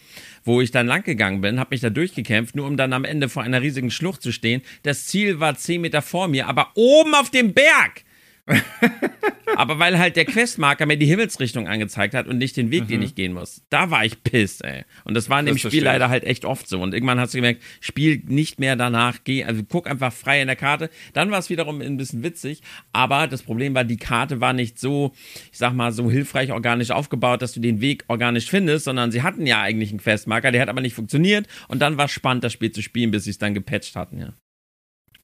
wo 0.44 0.60
ich 0.60 0.70
dann 0.70 0.86
lang 0.86 1.04
gegangen 1.04 1.40
bin, 1.40 1.60
habe 1.60 1.72
mich 1.72 1.80
da 1.80 1.90
durchgekämpft, 1.90 2.56
nur 2.56 2.66
um 2.66 2.76
dann 2.76 2.92
am 2.92 3.04
Ende 3.04 3.28
vor 3.28 3.42
einer 3.42 3.62
riesigen 3.62 3.90
Schlucht 3.90 4.22
zu 4.22 4.32
stehen. 4.32 4.62
Das 4.82 5.06
Ziel 5.06 5.40
war 5.40 5.56
zehn 5.56 5.80
Meter 5.80 6.02
vor 6.02 6.28
mir, 6.28 6.48
aber 6.48 6.72
oben 6.74 7.14
auf 7.14 7.30
dem 7.30 7.52
Berg. 7.52 8.04
aber 9.56 9.78
weil 9.78 9.98
halt 9.98 10.16
der 10.16 10.24
Questmarker 10.24 10.86
mir 10.86 10.97
die 10.97 11.06
Himmelsrichtung 11.06 11.69
angezeigt 11.69 12.14
hat 12.14 12.27
und 12.27 12.39
nicht 12.39 12.56
den 12.56 12.70
Weg, 12.70 12.85
mhm. 12.85 12.89
den 12.89 13.02
ich 13.02 13.14
gehen 13.14 13.32
muss. 13.32 13.62
Da 13.70 13.90
war 13.90 14.05
ich 14.05 14.23
pissed, 14.23 14.64
ey. 14.64 14.85
Und 15.05 15.14
das 15.14 15.31
war 15.31 15.40
in 15.40 15.47
dem 15.47 15.55
das 15.55 15.62
Spiel 15.62 15.85
leider 15.85 16.09
halt 16.09 16.24
echt 16.24 16.44
oft 16.44 16.69
so. 16.69 16.81
Und 16.81 16.94
irgendwann 16.94 17.20
hast 17.20 17.35
du 17.35 17.39
gemerkt, 17.39 17.62
spiel 17.81 18.23
nicht 18.27 18.59
mehr 18.59 18.74
danach, 18.77 19.19
geh, 19.24 19.44
also 19.44 19.62
guck 19.69 19.89
einfach 19.89 20.12
frei 20.12 20.40
in 20.40 20.48
der 20.48 20.56
Karte. 20.56 20.90
Dann 21.12 21.31
war 21.31 21.39
es 21.39 21.51
wiederum 21.51 21.81
ein 21.81 21.97
bisschen 21.97 22.23
witzig, 22.23 22.62
aber 22.93 23.28
das 23.28 23.43
Problem 23.43 23.74
war, 23.74 23.85
die 23.85 23.97
Karte 23.97 24.40
war 24.40 24.52
nicht 24.52 24.78
so, 24.78 25.12
ich 25.52 25.59
sag 25.59 25.73
mal, 25.74 25.93
so 25.93 26.10
hilfreich 26.10 26.52
organisch 26.52 26.90
aufgebaut, 26.90 27.43
dass 27.43 27.52
du 27.52 27.60
den 27.60 27.81
Weg 27.81 28.05
organisch 28.09 28.48
findest, 28.51 28.86
sondern 28.86 29.12
sie 29.12 29.23
hatten 29.23 29.47
ja 29.47 29.60
eigentlich 29.60 29.90
einen 29.90 30.01
Questmarker, 30.01 30.51
der 30.51 30.62
hat 30.62 30.69
aber 30.69 30.81
nicht 30.81 30.94
funktioniert. 30.94 31.47
Und 31.69 31.81
dann 31.81 31.97
war 31.97 32.06
es 32.06 32.12
spannend, 32.12 32.44
das 32.44 32.52
Spiel 32.52 32.73
zu 32.73 32.82
spielen, 32.82 33.12
bis 33.12 33.24
sie 33.24 33.31
es 33.31 33.39
dann 33.39 33.55
gepatcht 33.55 33.94
hatten, 33.94 34.19
ja. 34.19 34.35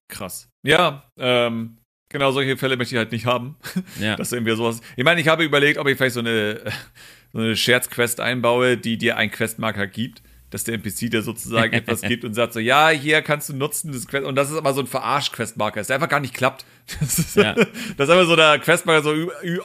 Krass. 0.09 0.49
Ja, 0.65 1.11
ähm, 1.19 1.77
Genau, 2.10 2.32
solche 2.32 2.56
Fälle 2.56 2.76
möchte 2.76 2.94
ich 2.94 2.98
halt 2.98 3.12
nicht 3.12 3.26
haben. 3.26 3.56
Ja. 4.01 4.16
Dass 4.16 4.32
irgendwie 4.32 4.56
sowas. 4.56 4.80
Ich 4.97 5.05
meine, 5.05 5.20
ich 5.20 5.28
habe 5.28 5.44
überlegt, 5.44 5.78
ob 5.78 5.86
ich 5.89 5.97
vielleicht 5.97 6.14
so 6.14 6.20
eine, 6.20 6.60
so 7.32 7.40
eine 7.40 7.56
Scherzquest 7.56 8.20
einbaue, 8.20 8.76
die 8.76 8.97
dir 8.97 9.16
einen 9.16 9.30
Questmarker 9.30 9.86
gibt. 9.86 10.22
Dass 10.51 10.64
der 10.64 10.74
NPC 10.74 11.10
dir 11.10 11.20
sozusagen 11.20 11.72
etwas 11.74 12.01
gibt 12.01 12.24
und 12.24 12.32
sagt 12.32 12.55
so, 12.55 12.60
ja, 12.60 12.89
hier 12.89 13.20
kannst 13.20 13.51
du 13.51 13.56
nutzen, 13.56 13.93
das 13.93 14.06
Quest. 14.06 14.24
Und 14.24 14.35
das 14.36 14.51
ist 14.51 14.56
aber 14.56 14.72
so 14.72 14.80
ein 14.80 14.86
Verarsch-Questmarker, 14.86 15.82
der 15.82 15.97
einfach 15.97 16.09
gar 16.09 16.20
nicht 16.20 16.35
klappt. 16.35 16.64
Das 17.01 17.18
ist, 17.18 17.36
ja. 17.36 17.52
das 17.52 17.68
ist 17.68 18.09
einfach 18.09 18.24
so 18.24 18.35
der 18.35 18.59
Questmarker 18.59 19.02
so 19.02 19.10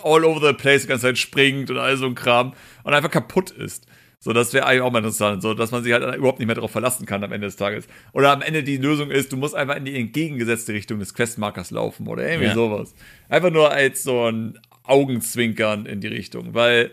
all 0.03 0.25
over 0.25 0.45
the 0.45 0.51
place 0.51 0.81
die 0.81 0.89
ganze 0.89 1.03
Zeit 1.03 1.17
springt 1.17 1.71
und 1.71 1.77
all 1.77 1.95
so 1.95 2.05
ein 2.05 2.15
Kram 2.15 2.53
und 2.83 2.93
einfach 2.93 3.11
kaputt 3.11 3.51
ist. 3.51 3.87
So, 4.23 4.31
das 4.31 4.53
wäre 4.53 4.65
eigentlich 4.65 4.81
auch 4.83 4.91
mal 4.91 4.99
interessant, 4.99 5.41
so 5.41 5.53
dass 5.53 5.71
man 5.71 5.83
sich 5.83 5.91
halt 5.91 6.15
überhaupt 6.15 6.39
nicht 6.39 6.47
mehr 6.47 6.55
darauf 6.55 6.71
verlassen 6.71 7.05
kann 7.05 7.25
am 7.25 7.33
Ende 7.33 7.47
des 7.47 7.57
Tages. 7.57 7.87
Oder 8.13 8.31
am 8.31 8.41
Ende 8.41 8.63
die 8.63 8.77
Lösung 8.77 9.11
ist, 9.11 9.33
du 9.33 9.35
musst 9.35 9.53
einfach 9.53 9.75
in 9.75 9.83
die 9.83 9.99
entgegengesetzte 9.99 10.71
Richtung 10.71 10.99
des 10.99 11.13
Questmarkers 11.13 11.71
laufen 11.71 12.07
oder 12.07 12.25
irgendwie 12.25 12.47
ja. 12.47 12.53
sowas. 12.53 12.95
Einfach 13.27 13.49
nur 13.49 13.71
als 13.71 14.03
so 14.03 14.31
ein 14.31 14.57
Augenzwinkern 14.83 15.85
in 15.85 15.99
die 15.99 16.07
Richtung, 16.07 16.53
weil 16.53 16.91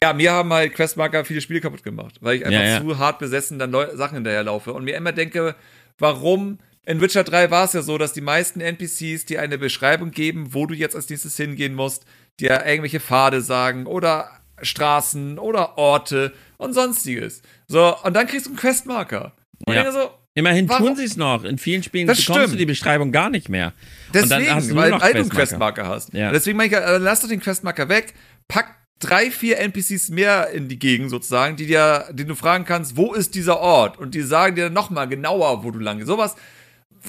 ja, 0.00 0.14
mir 0.14 0.32
haben 0.32 0.50
halt 0.50 0.72
Questmarker 0.72 1.26
viele 1.26 1.42
Spiele 1.42 1.60
kaputt 1.60 1.82
gemacht, 1.82 2.20
weil 2.22 2.36
ich 2.36 2.46
einfach 2.46 2.58
ja, 2.58 2.68
ja. 2.68 2.80
zu 2.80 2.96
hart 2.96 3.18
besessen 3.18 3.58
dann 3.58 3.70
Leu 3.70 3.94
Sachen 3.94 4.14
hinterherlaufe 4.14 4.72
und 4.72 4.84
mir 4.84 4.96
immer 4.96 5.12
denke, 5.12 5.54
warum 5.98 6.56
in 6.86 7.02
Witcher 7.02 7.22
3 7.22 7.50
war 7.50 7.66
es 7.66 7.74
ja 7.74 7.82
so, 7.82 7.98
dass 7.98 8.14
die 8.14 8.22
meisten 8.22 8.62
NPCs 8.62 9.26
dir 9.26 9.42
eine 9.42 9.58
Beschreibung 9.58 10.10
geben, 10.10 10.54
wo 10.54 10.64
du 10.64 10.74
jetzt 10.74 10.96
als 10.96 11.10
nächstes 11.10 11.36
hingehen 11.36 11.74
musst, 11.74 12.06
dir 12.40 12.64
irgendwelche 12.64 12.98
Pfade 12.98 13.42
sagen 13.42 13.84
oder 13.84 14.30
Straßen 14.62 15.38
oder 15.38 15.76
Orte 15.76 16.32
und 16.62 16.72
sonstiges. 16.72 17.42
So, 17.66 17.96
und 18.02 18.14
dann 18.14 18.26
kriegst 18.26 18.46
du 18.46 18.50
einen 18.50 18.58
Questmarker. 18.58 19.32
Und 19.66 19.74
ja. 19.74 19.90
so, 19.92 20.10
Immerhin 20.34 20.68
warum? 20.68 20.88
tun 20.88 20.96
sie 20.96 21.04
es 21.04 21.16
noch. 21.16 21.44
In 21.44 21.58
vielen 21.58 21.82
Spielen 21.82 22.06
das 22.06 22.18
bekommst 22.18 22.40
stimmt. 22.40 22.54
du 22.54 22.58
die 22.58 22.66
Beschreibung 22.66 23.12
gar 23.12 23.28
nicht 23.28 23.48
mehr. 23.48 23.74
Deswegen, 24.14 24.46
du 24.68 24.76
weil, 24.76 24.92
weil 24.92 25.12
du 25.12 25.20
einen 25.20 25.28
Questmarker 25.28 25.86
hast. 25.86 26.14
Ja. 26.14 26.32
Deswegen 26.32 26.56
meine 26.56 26.70
ich, 26.70 26.76
äh, 26.76 26.96
lass 26.98 27.20
doch 27.20 27.28
den 27.28 27.40
Questmarker 27.40 27.88
weg, 27.88 28.14
pack 28.48 28.76
drei, 28.98 29.30
vier 29.30 29.58
NPCs 29.58 30.10
mehr 30.10 30.50
in 30.50 30.68
die 30.68 30.78
Gegend 30.78 31.10
sozusagen, 31.10 31.56
die 31.56 31.66
dir, 31.66 32.06
die 32.12 32.24
du 32.24 32.34
fragen 32.34 32.64
kannst, 32.64 32.96
wo 32.96 33.12
ist 33.12 33.34
dieser 33.34 33.58
Ort? 33.58 33.98
Und 33.98 34.14
die 34.14 34.22
sagen 34.22 34.56
dir 34.56 34.70
nochmal 34.70 35.08
genauer, 35.08 35.64
wo 35.64 35.70
du 35.70 35.80
lang 35.80 35.98
gehst. 35.98 36.08
Sowas, 36.08 36.36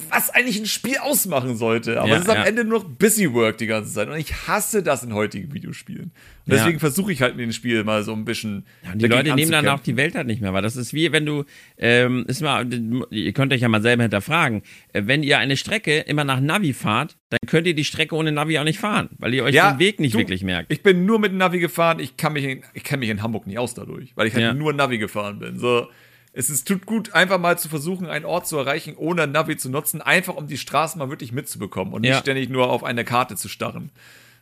was 0.10 0.30
eigentlich 0.30 0.60
ein 0.60 0.66
Spiel 0.66 0.98
ausmachen 0.98 1.56
sollte. 1.56 2.00
Aber 2.00 2.10
ja, 2.10 2.16
es 2.16 2.24
ist 2.24 2.30
am 2.30 2.38
ja. 2.38 2.44
Ende 2.44 2.64
nur 2.64 2.80
noch 2.80 2.86
Busy 2.86 3.32
Work 3.34 3.58
die 3.58 3.68
ganze 3.68 3.94
Zeit. 3.94 4.10
Und 4.10 4.18
ich 4.18 4.48
hasse 4.48 4.84
das 4.84 5.04
in 5.04 5.14
heutigen 5.14 5.54
Videospielen. 5.54 6.12
Und 6.46 6.54
deswegen 6.54 6.74
ja. 6.74 6.80
versuche 6.80 7.12
ich 7.12 7.22
halt 7.22 7.36
mit 7.36 7.46
dem 7.46 7.52
Spiel 7.52 7.84
mal 7.84 8.04
so 8.04 8.14
ein 8.14 8.26
bisschen. 8.26 8.66
Ja, 8.84 8.96
die 8.96 9.08
Leute 9.08 9.34
nehmen 9.36 9.52
dann 9.52 9.68
auch 9.68 9.80
die 9.80 9.96
Welt 9.96 10.16
halt 10.16 10.28
nicht 10.28 10.42
mehr, 10.42 10.54
weil 10.54 10.62
das 10.62 10.76
ist 10.76 10.94
wie 10.94 11.12
wenn 11.12 11.26
du, 11.26 11.46
ähm, 11.78 12.26
ist 12.28 12.42
mal, 12.42 12.68
ihr 13.12 13.34
könnt 13.34 13.54
euch 13.54 13.62
ja 13.62 13.70
mal 13.70 13.82
selber 13.82 14.04
hinterfragen, 14.04 14.64
äh, 14.92 15.04
wenn 15.06 15.24
ihr 15.24 15.38
eine 15.38 15.56
Strecke 15.58 16.00
immer 16.00 16.24
nach 16.24 16.40
Navi 16.40 16.74
fahrt, 16.74 17.18
dann 17.30 17.40
könnt 17.48 17.68
ihr 17.68 17.76
die 17.76 17.86
Strecke 17.86 18.16
ohne 18.16 18.32
Navi 18.32 18.60
auch 18.60 18.64
nicht 18.64 18.80
fahren, 18.80 19.10
weil 19.20 19.34
ihr 19.34 19.44
euch 19.44 19.56
den 19.56 19.80
Weg 19.80 20.00
nicht 20.00 20.16
du, 20.16 20.20
wirklich 20.20 20.44
merkt. 20.44 20.72
Ich 20.72 20.84
bin 20.84 21.06
nur 21.06 21.20
mit 21.20 21.34
Navi 21.34 21.60
gefahren, 21.60 22.00
ich 22.00 22.18
kann 22.18 22.34
mich 22.34 22.44
in, 22.44 22.64
ich 22.74 22.84
kenne 22.84 23.00
mich 23.02 23.10
in 23.10 23.22
Hamburg 23.22 23.48
nicht 23.48 23.58
aus 23.58 23.74
dadurch, 23.74 24.12
weil 24.16 24.28
ich 24.28 24.36
halt 24.36 24.58
nur 24.58 24.74
Navi 24.74 24.98
gefahren 24.98 25.40
bin. 25.40 25.60
So, 25.60 25.88
es 26.34 26.50
ist, 26.50 26.68
tut 26.68 26.86
gut, 26.86 27.14
einfach 27.14 27.40
mal 27.40 27.58
zu 27.58 27.70
versuchen, 27.70 28.08
einen 28.08 28.26
Ort 28.26 28.48
zu 28.48 28.58
erreichen, 28.58 28.96
ohne 28.98 29.28
Navi 29.28 29.56
zu 29.56 29.70
nutzen, 29.70 30.02
einfach 30.02 30.36
um 30.36 30.48
die 30.48 30.58
Straßen 30.58 30.98
mal 30.98 31.10
wirklich 31.10 31.32
mitzubekommen 31.32 31.94
und 31.94 32.02
nicht 32.02 32.12
ja. 32.12 32.20
ständig 32.20 32.50
nur 32.50 32.70
auf 32.70 32.84
eine 32.84 33.06
Karte 33.06 33.36
zu 33.36 33.48
starren. 33.48 33.92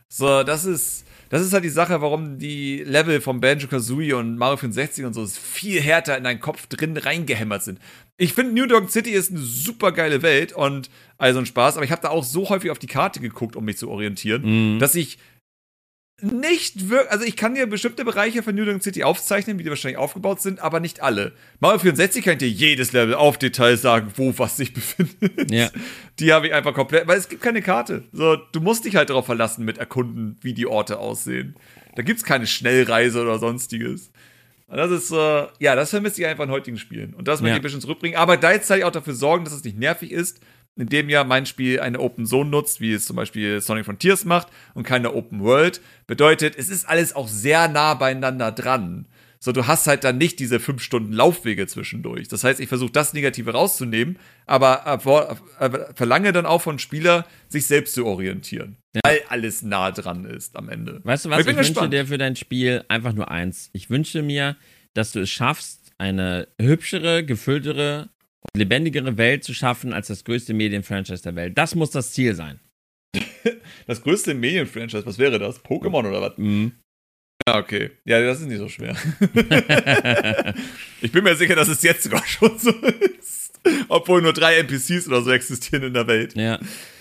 So, 0.08 0.42
das 0.42 0.64
ist, 0.64 1.06
das 1.28 1.42
ist 1.42 1.52
halt 1.52 1.64
die 1.64 1.70
Sache, 1.70 2.00
warum 2.00 2.38
die 2.38 2.82
Level 2.84 3.20
von 3.20 3.40
Banjo 3.40 3.68
Kazooie 3.68 4.14
und 4.14 4.36
Mario 4.36 4.56
64 4.56 5.04
und 5.04 5.12
so 5.12 5.26
viel 5.26 5.80
härter 5.80 6.16
in 6.16 6.24
deinen 6.24 6.40
Kopf 6.40 6.66
drin 6.66 6.96
reingehämmert 6.96 7.62
sind. 7.62 7.78
Ich 8.16 8.34
finde, 8.34 8.54
New 8.54 8.66
Dog 8.66 8.90
City 8.90 9.10
ist 9.10 9.30
eine 9.30 9.40
super 9.40 9.92
geile 9.92 10.22
Welt 10.22 10.52
und 10.52 10.90
also 11.18 11.38
ein 11.38 11.46
Spaß, 11.46 11.76
aber 11.76 11.84
ich 11.84 11.92
habe 11.92 12.02
da 12.02 12.08
auch 12.08 12.24
so 12.24 12.48
häufig 12.48 12.70
auf 12.70 12.78
die 12.78 12.86
Karte 12.86 13.20
geguckt, 13.20 13.56
um 13.56 13.64
mich 13.64 13.78
zu 13.78 13.90
orientieren, 13.90 14.74
mhm. 14.74 14.78
dass 14.78 14.94
ich 14.94 15.18
nicht 16.22 16.88
wirklich, 16.88 17.10
also 17.10 17.24
ich 17.24 17.36
kann 17.36 17.54
dir 17.54 17.66
bestimmte 17.66 18.04
Bereiche 18.04 18.42
von 18.42 18.54
New 18.54 18.62
York 18.64 18.82
City 18.82 19.02
aufzeichnen, 19.02 19.58
wie 19.58 19.64
die 19.64 19.68
wahrscheinlich 19.70 19.98
aufgebaut 19.98 20.40
sind, 20.40 20.60
aber 20.60 20.80
nicht 20.80 21.02
alle. 21.02 21.32
Mario 21.60 21.78
64 21.80 22.24
kann 22.24 22.32
ich 22.34 22.38
dir 22.38 22.48
jedes 22.48 22.92
Level 22.92 23.14
auf 23.14 23.38
Details 23.38 23.82
sagen, 23.82 24.12
wo 24.16 24.32
was 24.38 24.56
sich 24.56 24.72
befindet. 24.72 25.50
Ja. 25.50 25.70
Die 26.18 26.32
habe 26.32 26.46
ich 26.46 26.54
einfach 26.54 26.74
komplett, 26.74 27.06
weil 27.08 27.18
es 27.18 27.28
gibt 27.28 27.42
keine 27.42 27.62
Karte. 27.62 28.04
So, 28.12 28.36
du 28.36 28.60
musst 28.60 28.84
dich 28.84 28.96
halt 28.96 29.10
darauf 29.10 29.26
verlassen 29.26 29.64
mit 29.64 29.78
erkunden, 29.78 30.36
wie 30.40 30.54
die 30.54 30.66
Orte 30.66 30.98
aussehen. 30.98 31.56
Da 31.96 32.02
gibt's 32.02 32.24
keine 32.24 32.46
Schnellreise 32.46 33.20
oder 33.22 33.38
sonstiges. 33.38 34.10
Und 34.68 34.78
das 34.78 34.90
ist, 34.90 35.10
äh, 35.12 35.46
ja, 35.58 35.74
das 35.74 35.90
vermisse 35.90 36.22
ich 36.22 36.26
einfach 36.26 36.44
in 36.44 36.50
heutigen 36.50 36.78
Spielen. 36.78 37.12
Und 37.12 37.28
das 37.28 37.40
möchte 37.42 37.50
Ja. 37.50 37.54
ich 37.56 37.60
ein 37.60 37.62
bisschen 37.62 37.80
zurückbringen. 37.82 38.16
Aber 38.16 38.38
gleichzeitig 38.38 38.84
auch 38.84 38.90
dafür 38.90 39.12
sorgen, 39.14 39.44
dass 39.44 39.52
es 39.52 39.64
nicht 39.64 39.78
nervig 39.78 40.10
ist, 40.12 40.40
indem 40.76 41.08
ja 41.08 41.24
mein 41.24 41.46
Spiel 41.46 41.80
eine 41.80 42.00
Open 42.00 42.26
Zone 42.26 42.50
nutzt, 42.50 42.80
wie 42.80 42.92
es 42.92 43.06
zum 43.06 43.16
Beispiel 43.16 43.60
Sonic 43.60 43.84
Frontiers 43.84 44.24
macht 44.24 44.48
und 44.74 44.84
keine 44.84 45.14
Open 45.14 45.40
World. 45.42 45.80
Bedeutet, 46.06 46.56
es 46.56 46.68
ist 46.68 46.88
alles 46.88 47.14
auch 47.14 47.28
sehr 47.28 47.68
nah 47.68 47.94
beieinander 47.94 48.52
dran. 48.52 49.06
So, 49.38 49.50
du 49.50 49.66
hast 49.66 49.88
halt 49.88 50.04
dann 50.04 50.18
nicht 50.18 50.38
diese 50.38 50.60
fünf 50.60 50.82
Stunden 50.82 51.12
Laufwege 51.12 51.66
zwischendurch. 51.66 52.28
Das 52.28 52.44
heißt, 52.44 52.60
ich 52.60 52.68
versuche 52.68 52.92
das 52.92 53.12
Negative 53.12 53.50
rauszunehmen, 53.50 54.16
aber 54.46 54.86
erfor- 54.86 55.36
äh, 55.58 55.92
verlange 55.96 56.30
dann 56.30 56.46
auch 56.46 56.62
von 56.62 56.78
Spieler, 56.78 57.26
sich 57.48 57.66
selbst 57.66 57.94
zu 57.94 58.06
orientieren. 58.06 58.76
Weil 59.04 59.20
alles 59.28 59.62
nah 59.62 59.90
dran 59.90 60.26
ist 60.26 60.54
am 60.54 60.68
Ende. 60.68 61.00
Weißt 61.02 61.24
du 61.24 61.28
Aber 61.28 61.38
was? 61.38 61.40
Ich, 61.40 61.46
bin 61.46 61.56
wünsche 61.56 61.88
dir 61.88 62.06
für 62.06 62.18
dein 62.18 62.36
Spiel 62.36 62.84
einfach 62.86 63.14
nur 63.14 63.32
eins. 63.32 63.68
Ich 63.72 63.90
wünsche 63.90 64.22
mir, 64.22 64.56
dass 64.94 65.10
du 65.10 65.18
es 65.18 65.30
schaffst, 65.30 65.90
eine 65.98 66.46
hübschere, 66.60 67.24
gefülltere 67.24 68.10
und 68.42 68.58
lebendigere 68.58 69.16
Welt 69.16 69.44
zu 69.44 69.54
schaffen 69.54 69.92
als 69.92 70.08
das 70.08 70.24
größte 70.24 70.54
Medienfranchise 70.54 71.22
der 71.22 71.36
Welt. 71.36 71.56
Das 71.58 71.74
muss 71.74 71.90
das 71.90 72.12
Ziel 72.12 72.34
sein. 72.34 72.60
Das 73.86 74.00
größte 74.00 74.32
Medienfranchise, 74.32 75.04
was 75.04 75.18
wäre 75.18 75.40
das? 75.40 75.64
Pokémon 75.64 76.08
oder 76.08 76.22
was? 76.22 76.38
Mhm. 76.38 76.72
Ja, 77.46 77.58
okay. 77.58 77.90
Ja, 78.04 78.20
das 78.20 78.40
ist 78.40 78.46
nicht 78.46 78.58
so 78.58 78.68
schwer. 78.68 78.96
ich 81.00 81.10
bin 81.10 81.24
mir 81.24 81.34
sicher, 81.34 81.56
dass 81.56 81.66
es 81.66 81.82
jetzt 81.82 82.04
sogar 82.04 82.24
schon 82.24 82.56
so 82.58 82.70
ist. 82.70 83.41
Obwohl 83.88 84.22
nur 84.22 84.32
drei 84.32 84.56
NPCs 84.58 85.06
oder 85.08 85.22
so 85.22 85.30
existieren 85.30 85.82
in 85.84 85.94
der 85.94 86.06
Welt. 86.06 86.34
Ja. 86.36 86.58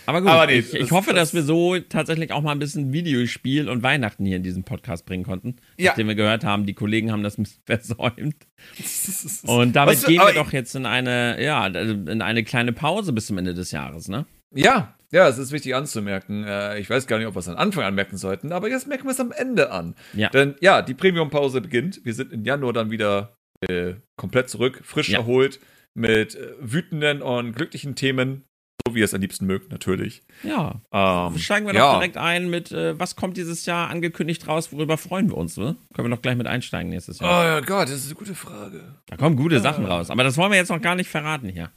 Aber 0.07 0.21
gut, 0.21 0.29
Aber 0.31 0.47
nee, 0.47 0.59
ich, 0.59 0.73
ich 0.73 0.79
das- 0.81 0.91
hoffe, 0.91 1.13
dass 1.13 1.29
das- 1.29 1.33
wir 1.33 1.43
so 1.43 1.77
tatsächlich 1.79 2.31
auch 2.31 2.41
mal 2.41 2.51
ein 2.51 2.59
bisschen 2.59 2.91
Videospiel 2.91 3.69
und 3.69 3.83
Weihnachten 3.83 4.25
hier 4.25 4.37
in 4.37 4.43
diesem 4.43 4.63
Podcast 4.63 5.05
bringen 5.05 5.23
konnten. 5.23 5.55
Ja. 5.77 5.91
Nachdem 5.91 6.07
wir 6.07 6.15
gehört 6.15 6.43
haben, 6.43 6.65
die 6.65 6.73
Kollegen 6.73 7.11
haben 7.11 7.23
das 7.23 7.37
versäumt. 7.65 8.35
Und 9.45 9.75
damit 9.75 9.97
für- 9.97 10.07
gehen 10.07 10.21
wir 10.21 10.33
doch 10.33 10.51
jetzt 10.53 10.75
in 10.75 10.85
eine, 10.85 11.41
ja, 11.43 11.65
in 11.67 12.21
eine 12.21 12.43
kleine 12.43 12.73
Pause 12.73 13.13
bis 13.13 13.27
zum 13.27 13.37
Ende 13.37 13.53
des 13.53 13.71
Jahres, 13.71 14.07
ne? 14.07 14.25
Ja, 14.53 14.95
ja, 15.13 15.27
es 15.27 15.37
ist 15.37 15.51
wichtig 15.51 15.75
anzumerken. 15.75 16.43
Äh, 16.45 16.79
Ich 16.79 16.89
weiß 16.89 17.07
gar 17.07 17.17
nicht, 17.17 17.27
ob 17.27 17.35
wir 17.35 17.39
es 17.39 17.47
am 17.47 17.55
Anfang 17.57 17.83
anmerken 17.83 18.17
sollten, 18.17 18.51
aber 18.51 18.69
jetzt 18.69 18.87
merken 18.87 19.05
wir 19.05 19.11
es 19.11 19.19
am 19.19 19.31
Ende 19.31 19.71
an. 19.71 19.95
Ja. 20.13 20.29
Denn 20.29 20.55
ja, 20.61 20.81
die 20.81 20.93
Premium-Pause 20.93 21.61
beginnt. 21.61 22.01
Wir 22.03 22.13
sind 22.13 22.33
im 22.33 22.43
Januar 22.43 22.73
dann 22.73 22.91
wieder 22.91 23.35
äh, 23.61 23.93
komplett 24.17 24.49
zurück, 24.49 24.81
frisch 24.83 25.09
Ja. 25.09 25.19
erholt, 25.19 25.59
mit 25.93 26.35
äh, 26.35 26.53
wütenden 26.59 27.21
und 27.21 27.53
glücklichen 27.55 27.95
Themen, 27.95 28.43
so 28.87 28.95
wie 28.95 28.99
ihr 28.99 29.05
es 29.05 29.13
am 29.13 29.21
liebsten 29.21 29.45
mögt, 29.45 29.71
natürlich. 29.71 30.23
Ja. 30.43 30.81
Ähm, 30.91 31.37
Steigen 31.37 31.67
wir 31.67 31.73
ja. 31.73 31.81
doch 31.91 31.99
direkt 31.99 32.17
ein 32.17 32.49
mit, 32.49 32.71
äh, 32.71 32.97
was 32.99 33.15
kommt 33.15 33.37
dieses 33.37 33.65
Jahr 33.65 33.89
angekündigt 33.89 34.47
raus, 34.47 34.71
worüber 34.71 34.97
freuen 34.97 35.29
wir 35.29 35.37
uns, 35.37 35.57
ne? 35.57 35.75
Können 35.93 36.09
wir 36.09 36.15
doch 36.15 36.21
gleich 36.21 36.35
mit 36.37 36.47
einsteigen 36.47 36.89
nächstes 36.89 37.21
Oh 37.21 37.25
Jahr. 37.25 37.45
ja 37.45 37.59
Gott, 37.59 37.89
das 37.89 37.97
ist 37.97 38.05
eine 38.07 38.15
gute 38.15 38.35
Frage. 38.35 38.95
Da 39.07 39.17
kommen 39.17 39.35
gute 39.35 39.59
Sachen 39.59 39.85
raus. 39.85 40.09
Aber 40.09 40.23
das 40.23 40.37
wollen 40.37 40.51
wir 40.51 40.57
jetzt 40.57 40.69
noch 40.69 40.81
gar 40.81 40.95
nicht 40.95 41.09
verraten 41.09 41.49
hier. 41.49 41.71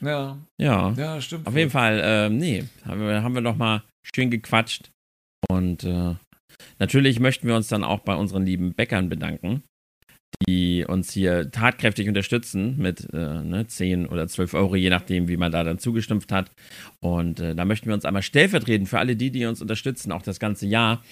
Ja, 0.00 0.36
Ja. 0.58 0.92
ja, 0.96 1.20
stimmt. 1.20 1.46
Auf 1.46 1.56
jeden 1.56 1.70
Fall, 1.70 2.00
ähm, 2.04 2.36
nee, 2.36 2.64
haben 2.84 3.00
wir, 3.00 3.22
haben 3.22 3.34
wir 3.34 3.40
noch 3.40 3.56
mal 3.56 3.84
schön 4.14 4.30
gequatscht. 4.30 4.90
Und 5.48 5.84
äh, 5.84 6.14
natürlich 6.78 7.20
möchten 7.20 7.46
wir 7.46 7.56
uns 7.56 7.68
dann 7.68 7.84
auch 7.84 8.00
bei 8.00 8.14
unseren 8.14 8.44
lieben 8.44 8.74
Bäckern 8.74 9.08
bedanken, 9.08 9.62
die 10.46 10.84
uns 10.86 11.12
hier 11.12 11.50
tatkräftig 11.50 12.08
unterstützen 12.08 12.76
mit 12.78 13.08
äh, 13.12 13.42
ne, 13.42 13.66
10 13.66 14.06
oder 14.06 14.28
12 14.28 14.54
Euro, 14.54 14.76
je 14.76 14.90
nachdem, 14.90 15.28
wie 15.28 15.36
man 15.36 15.52
da 15.52 15.64
dann 15.64 15.78
zugestimmt 15.78 16.30
hat. 16.32 16.50
Und 17.00 17.40
äh, 17.40 17.54
da 17.54 17.64
möchten 17.64 17.86
wir 17.86 17.94
uns 17.94 18.04
einmal 18.04 18.22
stellvertretend 18.22 18.88
für 18.88 18.98
alle 18.98 19.16
die, 19.16 19.30
die 19.30 19.46
uns 19.46 19.62
unterstützen, 19.62 20.12
auch 20.12 20.22
das 20.22 20.38
ganze 20.38 20.66
Jahr, 20.66 21.02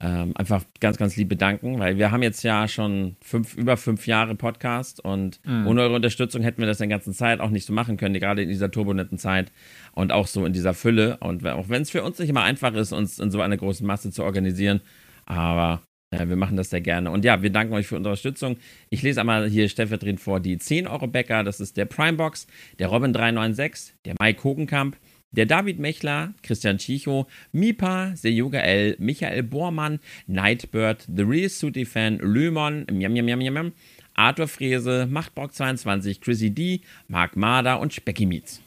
ähm, 0.00 0.32
einfach 0.34 0.64
ganz, 0.80 0.96
ganz 0.96 1.16
lieb 1.16 1.28
bedanken, 1.28 1.78
weil 1.78 1.98
wir 1.98 2.10
haben 2.10 2.22
jetzt 2.22 2.42
ja 2.42 2.66
schon 2.66 3.16
fünf, 3.22 3.54
über 3.54 3.76
fünf 3.76 4.06
Jahre 4.06 4.34
Podcast 4.34 5.02
und 5.02 5.40
ohne 5.66 5.82
eure 5.82 5.94
Unterstützung 5.94 6.42
hätten 6.42 6.58
wir 6.58 6.66
das 6.66 6.80
in 6.80 6.88
der 6.88 6.98
ganzen 6.98 7.14
Zeit 7.14 7.40
auch 7.40 7.50
nicht 7.50 7.64
so 7.64 7.72
machen 7.72 7.96
können, 7.96 8.14
gerade 8.14 8.42
in 8.42 8.48
dieser 8.48 8.70
turbulenten 8.70 9.18
Zeit 9.18 9.52
und 9.92 10.10
auch 10.10 10.26
so 10.26 10.44
in 10.44 10.52
dieser 10.52 10.74
Fülle. 10.74 11.18
Und 11.18 11.46
auch 11.46 11.68
wenn 11.68 11.82
es 11.82 11.90
für 11.90 12.02
uns 12.02 12.18
nicht 12.18 12.28
immer 12.28 12.42
einfach 12.42 12.74
ist, 12.74 12.92
uns 12.92 13.20
in 13.20 13.30
so 13.30 13.40
einer 13.40 13.56
großen 13.56 13.86
Masse 13.86 14.10
zu 14.10 14.24
organisieren, 14.24 14.80
aber 15.26 15.82
äh, 16.20 16.28
wir 16.28 16.36
machen 16.36 16.56
das 16.56 16.70
sehr 16.70 16.80
gerne. 16.80 17.10
Und 17.10 17.24
ja, 17.24 17.42
wir 17.42 17.50
danken 17.50 17.74
euch 17.74 17.86
für 17.86 17.96
unsere 17.96 18.12
Unterstützung. 18.12 18.56
Ich 18.90 19.02
lese 19.02 19.20
einmal 19.20 19.48
hier 19.48 19.68
stellvertretend 19.68 20.20
vor 20.20 20.40
die 20.40 20.58
10 20.58 20.86
Euro 20.86 21.06
Bäcker. 21.06 21.44
Das 21.44 21.60
ist 21.60 21.76
der 21.76 21.84
Primebox, 21.84 22.46
der 22.78 22.90
Robin396, 22.90 23.92
der 24.04 24.14
Mike 24.20 24.44
Hogenkamp, 24.44 24.96
der 25.32 25.46
David 25.46 25.78
Mechler, 25.78 26.34
Christian 26.42 26.78
Chicho, 26.78 27.26
Mipa, 27.52 28.12
Seyoga 28.14 28.60
L, 28.60 28.96
Michael 28.98 29.42
Bormann, 29.42 29.98
Nightbird, 30.26 31.06
The 31.14 31.22
Real 31.22 31.48
Suti 31.48 31.84
Fan, 31.84 32.18
Lömon, 32.18 32.86
Miam, 32.90 33.12
Miam, 33.12 33.26
Miam, 33.26 33.38
Miam, 33.38 33.72
Arthur 34.14 34.46
Frese, 34.46 35.08
Machtbock22, 35.10 36.20
Chrissy 36.20 36.50
D, 36.50 36.80
Mark 37.08 37.36
Marder 37.36 37.80
und 37.80 37.92
Specky 37.92 38.26
Meets. 38.26 38.62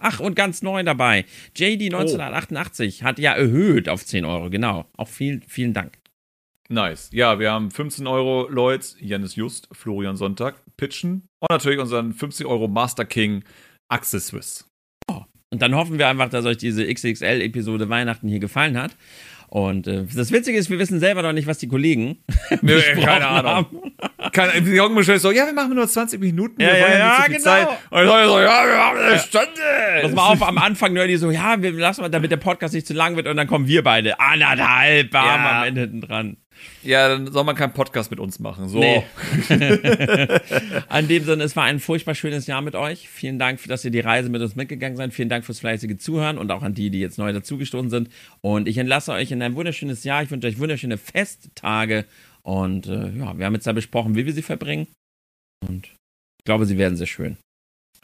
Ach, 0.00 0.20
und 0.20 0.36
ganz 0.36 0.62
neu 0.62 0.82
dabei. 0.84 1.24
JD 1.56 1.86
1988 1.86 3.02
hat 3.02 3.18
ja 3.18 3.32
erhöht 3.32 3.88
auf 3.88 4.04
10 4.04 4.24
Euro, 4.24 4.48
genau. 4.50 4.86
Auch 4.96 5.08
vielen, 5.08 5.42
vielen 5.42 5.72
Dank. 5.72 5.97
Nice. 6.70 7.08
Ja, 7.12 7.38
wir 7.38 7.50
haben 7.50 7.70
15 7.70 8.06
Euro 8.06 8.46
Lloyds, 8.50 8.96
Janis 9.00 9.36
Just, 9.36 9.68
Florian 9.72 10.16
Sonntag, 10.16 10.56
Pitchen 10.76 11.26
und 11.40 11.50
natürlich 11.50 11.78
unseren 11.78 12.12
50 12.12 12.46
Euro 12.46 12.68
Master 12.68 13.04
King 13.06 13.42
Axel 13.88 14.20
Swiss. 14.20 14.64
Und 15.50 15.62
dann 15.62 15.74
hoffen 15.74 15.98
wir 15.98 16.08
einfach, 16.08 16.28
dass 16.28 16.44
euch 16.44 16.58
diese 16.58 16.86
XXL-Episode 16.86 17.88
Weihnachten 17.88 18.28
hier 18.28 18.38
gefallen 18.38 18.76
hat. 18.76 18.90
Und 19.48 19.86
äh, 19.86 20.04
das 20.14 20.30
Witzige 20.30 20.58
ist, 20.58 20.68
wir 20.68 20.78
wissen 20.78 21.00
selber 21.00 21.22
noch 21.22 21.32
nicht, 21.32 21.46
was 21.46 21.56
die 21.56 21.68
Kollegen 21.68 22.18
Nö, 22.60 22.78
keine 23.02 23.26
Ahnung. 23.26 23.50
haben. 23.50 23.92
Keine, 24.32 24.60
die 24.60 24.78
Augen 24.78 24.94
bestellt 24.94 25.22
so, 25.22 25.30
ja, 25.30 25.46
wir 25.46 25.54
machen 25.54 25.74
nur 25.74 25.88
20 25.88 26.20
Minuten, 26.20 26.60
Ja, 26.60 26.68
wir 26.68 26.78
ja, 26.80 26.98
ja, 26.98 27.22
viel 27.22 27.36
genau. 27.36 27.44
Zeit. 27.44 27.66
Und 27.88 28.02
ich 28.02 28.08
so, 28.10 28.40
ja, 28.40 28.66
wir 28.66 28.76
haben 28.78 28.98
eine 28.98 29.18
Stunde. 29.18 30.02
Pass 30.02 30.12
mal 30.12 30.26
auf, 30.32 30.42
am 30.42 30.58
Anfang 30.58 30.92
nur 30.92 31.06
die 31.06 31.16
so, 31.16 31.30
ja, 31.30 31.62
wir 31.62 31.72
lassen 31.72 32.02
mal, 32.02 32.10
damit 32.10 32.30
der 32.30 32.36
Podcast 32.36 32.74
nicht 32.74 32.86
zu 32.86 32.92
lang 32.92 33.16
wird 33.16 33.26
und 33.26 33.38
dann 33.38 33.46
kommen 33.46 33.66
wir 33.66 33.82
beide 33.82 34.20
anderthalb 34.20 35.10
bam, 35.10 35.24
Ja. 35.24 35.60
am 35.62 35.66
Ende 35.66 35.80
hinten 35.80 36.00
dran. 36.02 36.36
Ja, 36.82 37.08
dann 37.08 37.30
soll 37.32 37.44
man 37.44 37.56
keinen 37.56 37.72
Podcast 37.72 38.10
mit 38.10 38.20
uns 38.20 38.38
machen. 38.38 38.68
So. 38.68 38.78
Nee. 38.78 39.04
An 40.88 41.08
dem 41.08 41.24
Sinne, 41.24 41.44
es 41.44 41.56
war 41.56 41.64
ein 41.64 41.80
furchtbar 41.80 42.14
schönes 42.14 42.46
Jahr 42.46 42.62
mit 42.62 42.74
euch. 42.74 43.08
Vielen 43.08 43.38
Dank, 43.38 43.62
dass 43.64 43.84
ihr 43.84 43.90
die 43.90 44.00
Reise 44.00 44.28
mit 44.28 44.40
uns 44.42 44.56
mitgegangen 44.56 44.96
seid. 44.96 45.12
Vielen 45.12 45.28
Dank 45.28 45.44
fürs 45.44 45.60
fleißige 45.60 45.98
Zuhören 45.98 46.38
und 46.38 46.50
auch 46.50 46.62
an 46.62 46.74
die, 46.74 46.90
die 46.90 47.00
jetzt 47.00 47.18
neu 47.18 47.32
dazugestoßen 47.32 47.90
sind. 47.90 48.10
Und 48.40 48.68
ich 48.68 48.78
entlasse 48.78 49.12
euch 49.12 49.30
in 49.32 49.42
ein 49.42 49.54
wunderschönes 49.54 50.04
Jahr. 50.04 50.22
Ich 50.22 50.30
wünsche 50.30 50.46
euch 50.46 50.58
wunderschöne 50.58 50.98
Festtage. 50.98 52.04
Und 52.42 52.86
äh, 52.86 53.10
ja, 53.10 53.36
wir 53.36 53.46
haben 53.46 53.54
jetzt 53.54 53.66
da 53.66 53.72
besprochen, 53.72 54.14
wie 54.14 54.26
wir 54.26 54.32
sie 54.32 54.42
verbringen. 54.42 54.86
Und 55.66 55.86
ich 56.38 56.44
glaube, 56.44 56.64
sie 56.64 56.78
werden 56.78 56.96
sehr 56.96 57.06
schön. 57.06 57.36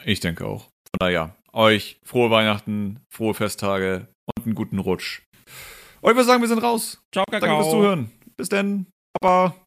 Ich 0.04 0.20
denke 0.20 0.46
auch. 0.46 0.64
Von 0.64 0.98
daher, 0.98 1.36
euch 1.52 1.96
frohe 2.04 2.30
Weihnachten, 2.30 3.00
frohe 3.08 3.34
Festtage 3.34 4.08
und 4.36 4.46
einen 4.46 4.54
guten 4.54 4.78
Rutsch. 4.78 5.22
Und 6.00 6.10
ich 6.10 6.16
würde 6.16 6.26
sagen, 6.26 6.42
wir 6.42 6.48
sind 6.48 6.62
raus. 6.62 6.98
Ciao, 7.12 7.24
Danke 7.30 7.46
Kakao. 7.46 7.62
fürs 7.62 7.72
Zuhören. 7.72 8.10
Bis 8.36 8.48
dann. 8.48 8.86
Papa. 9.20 9.63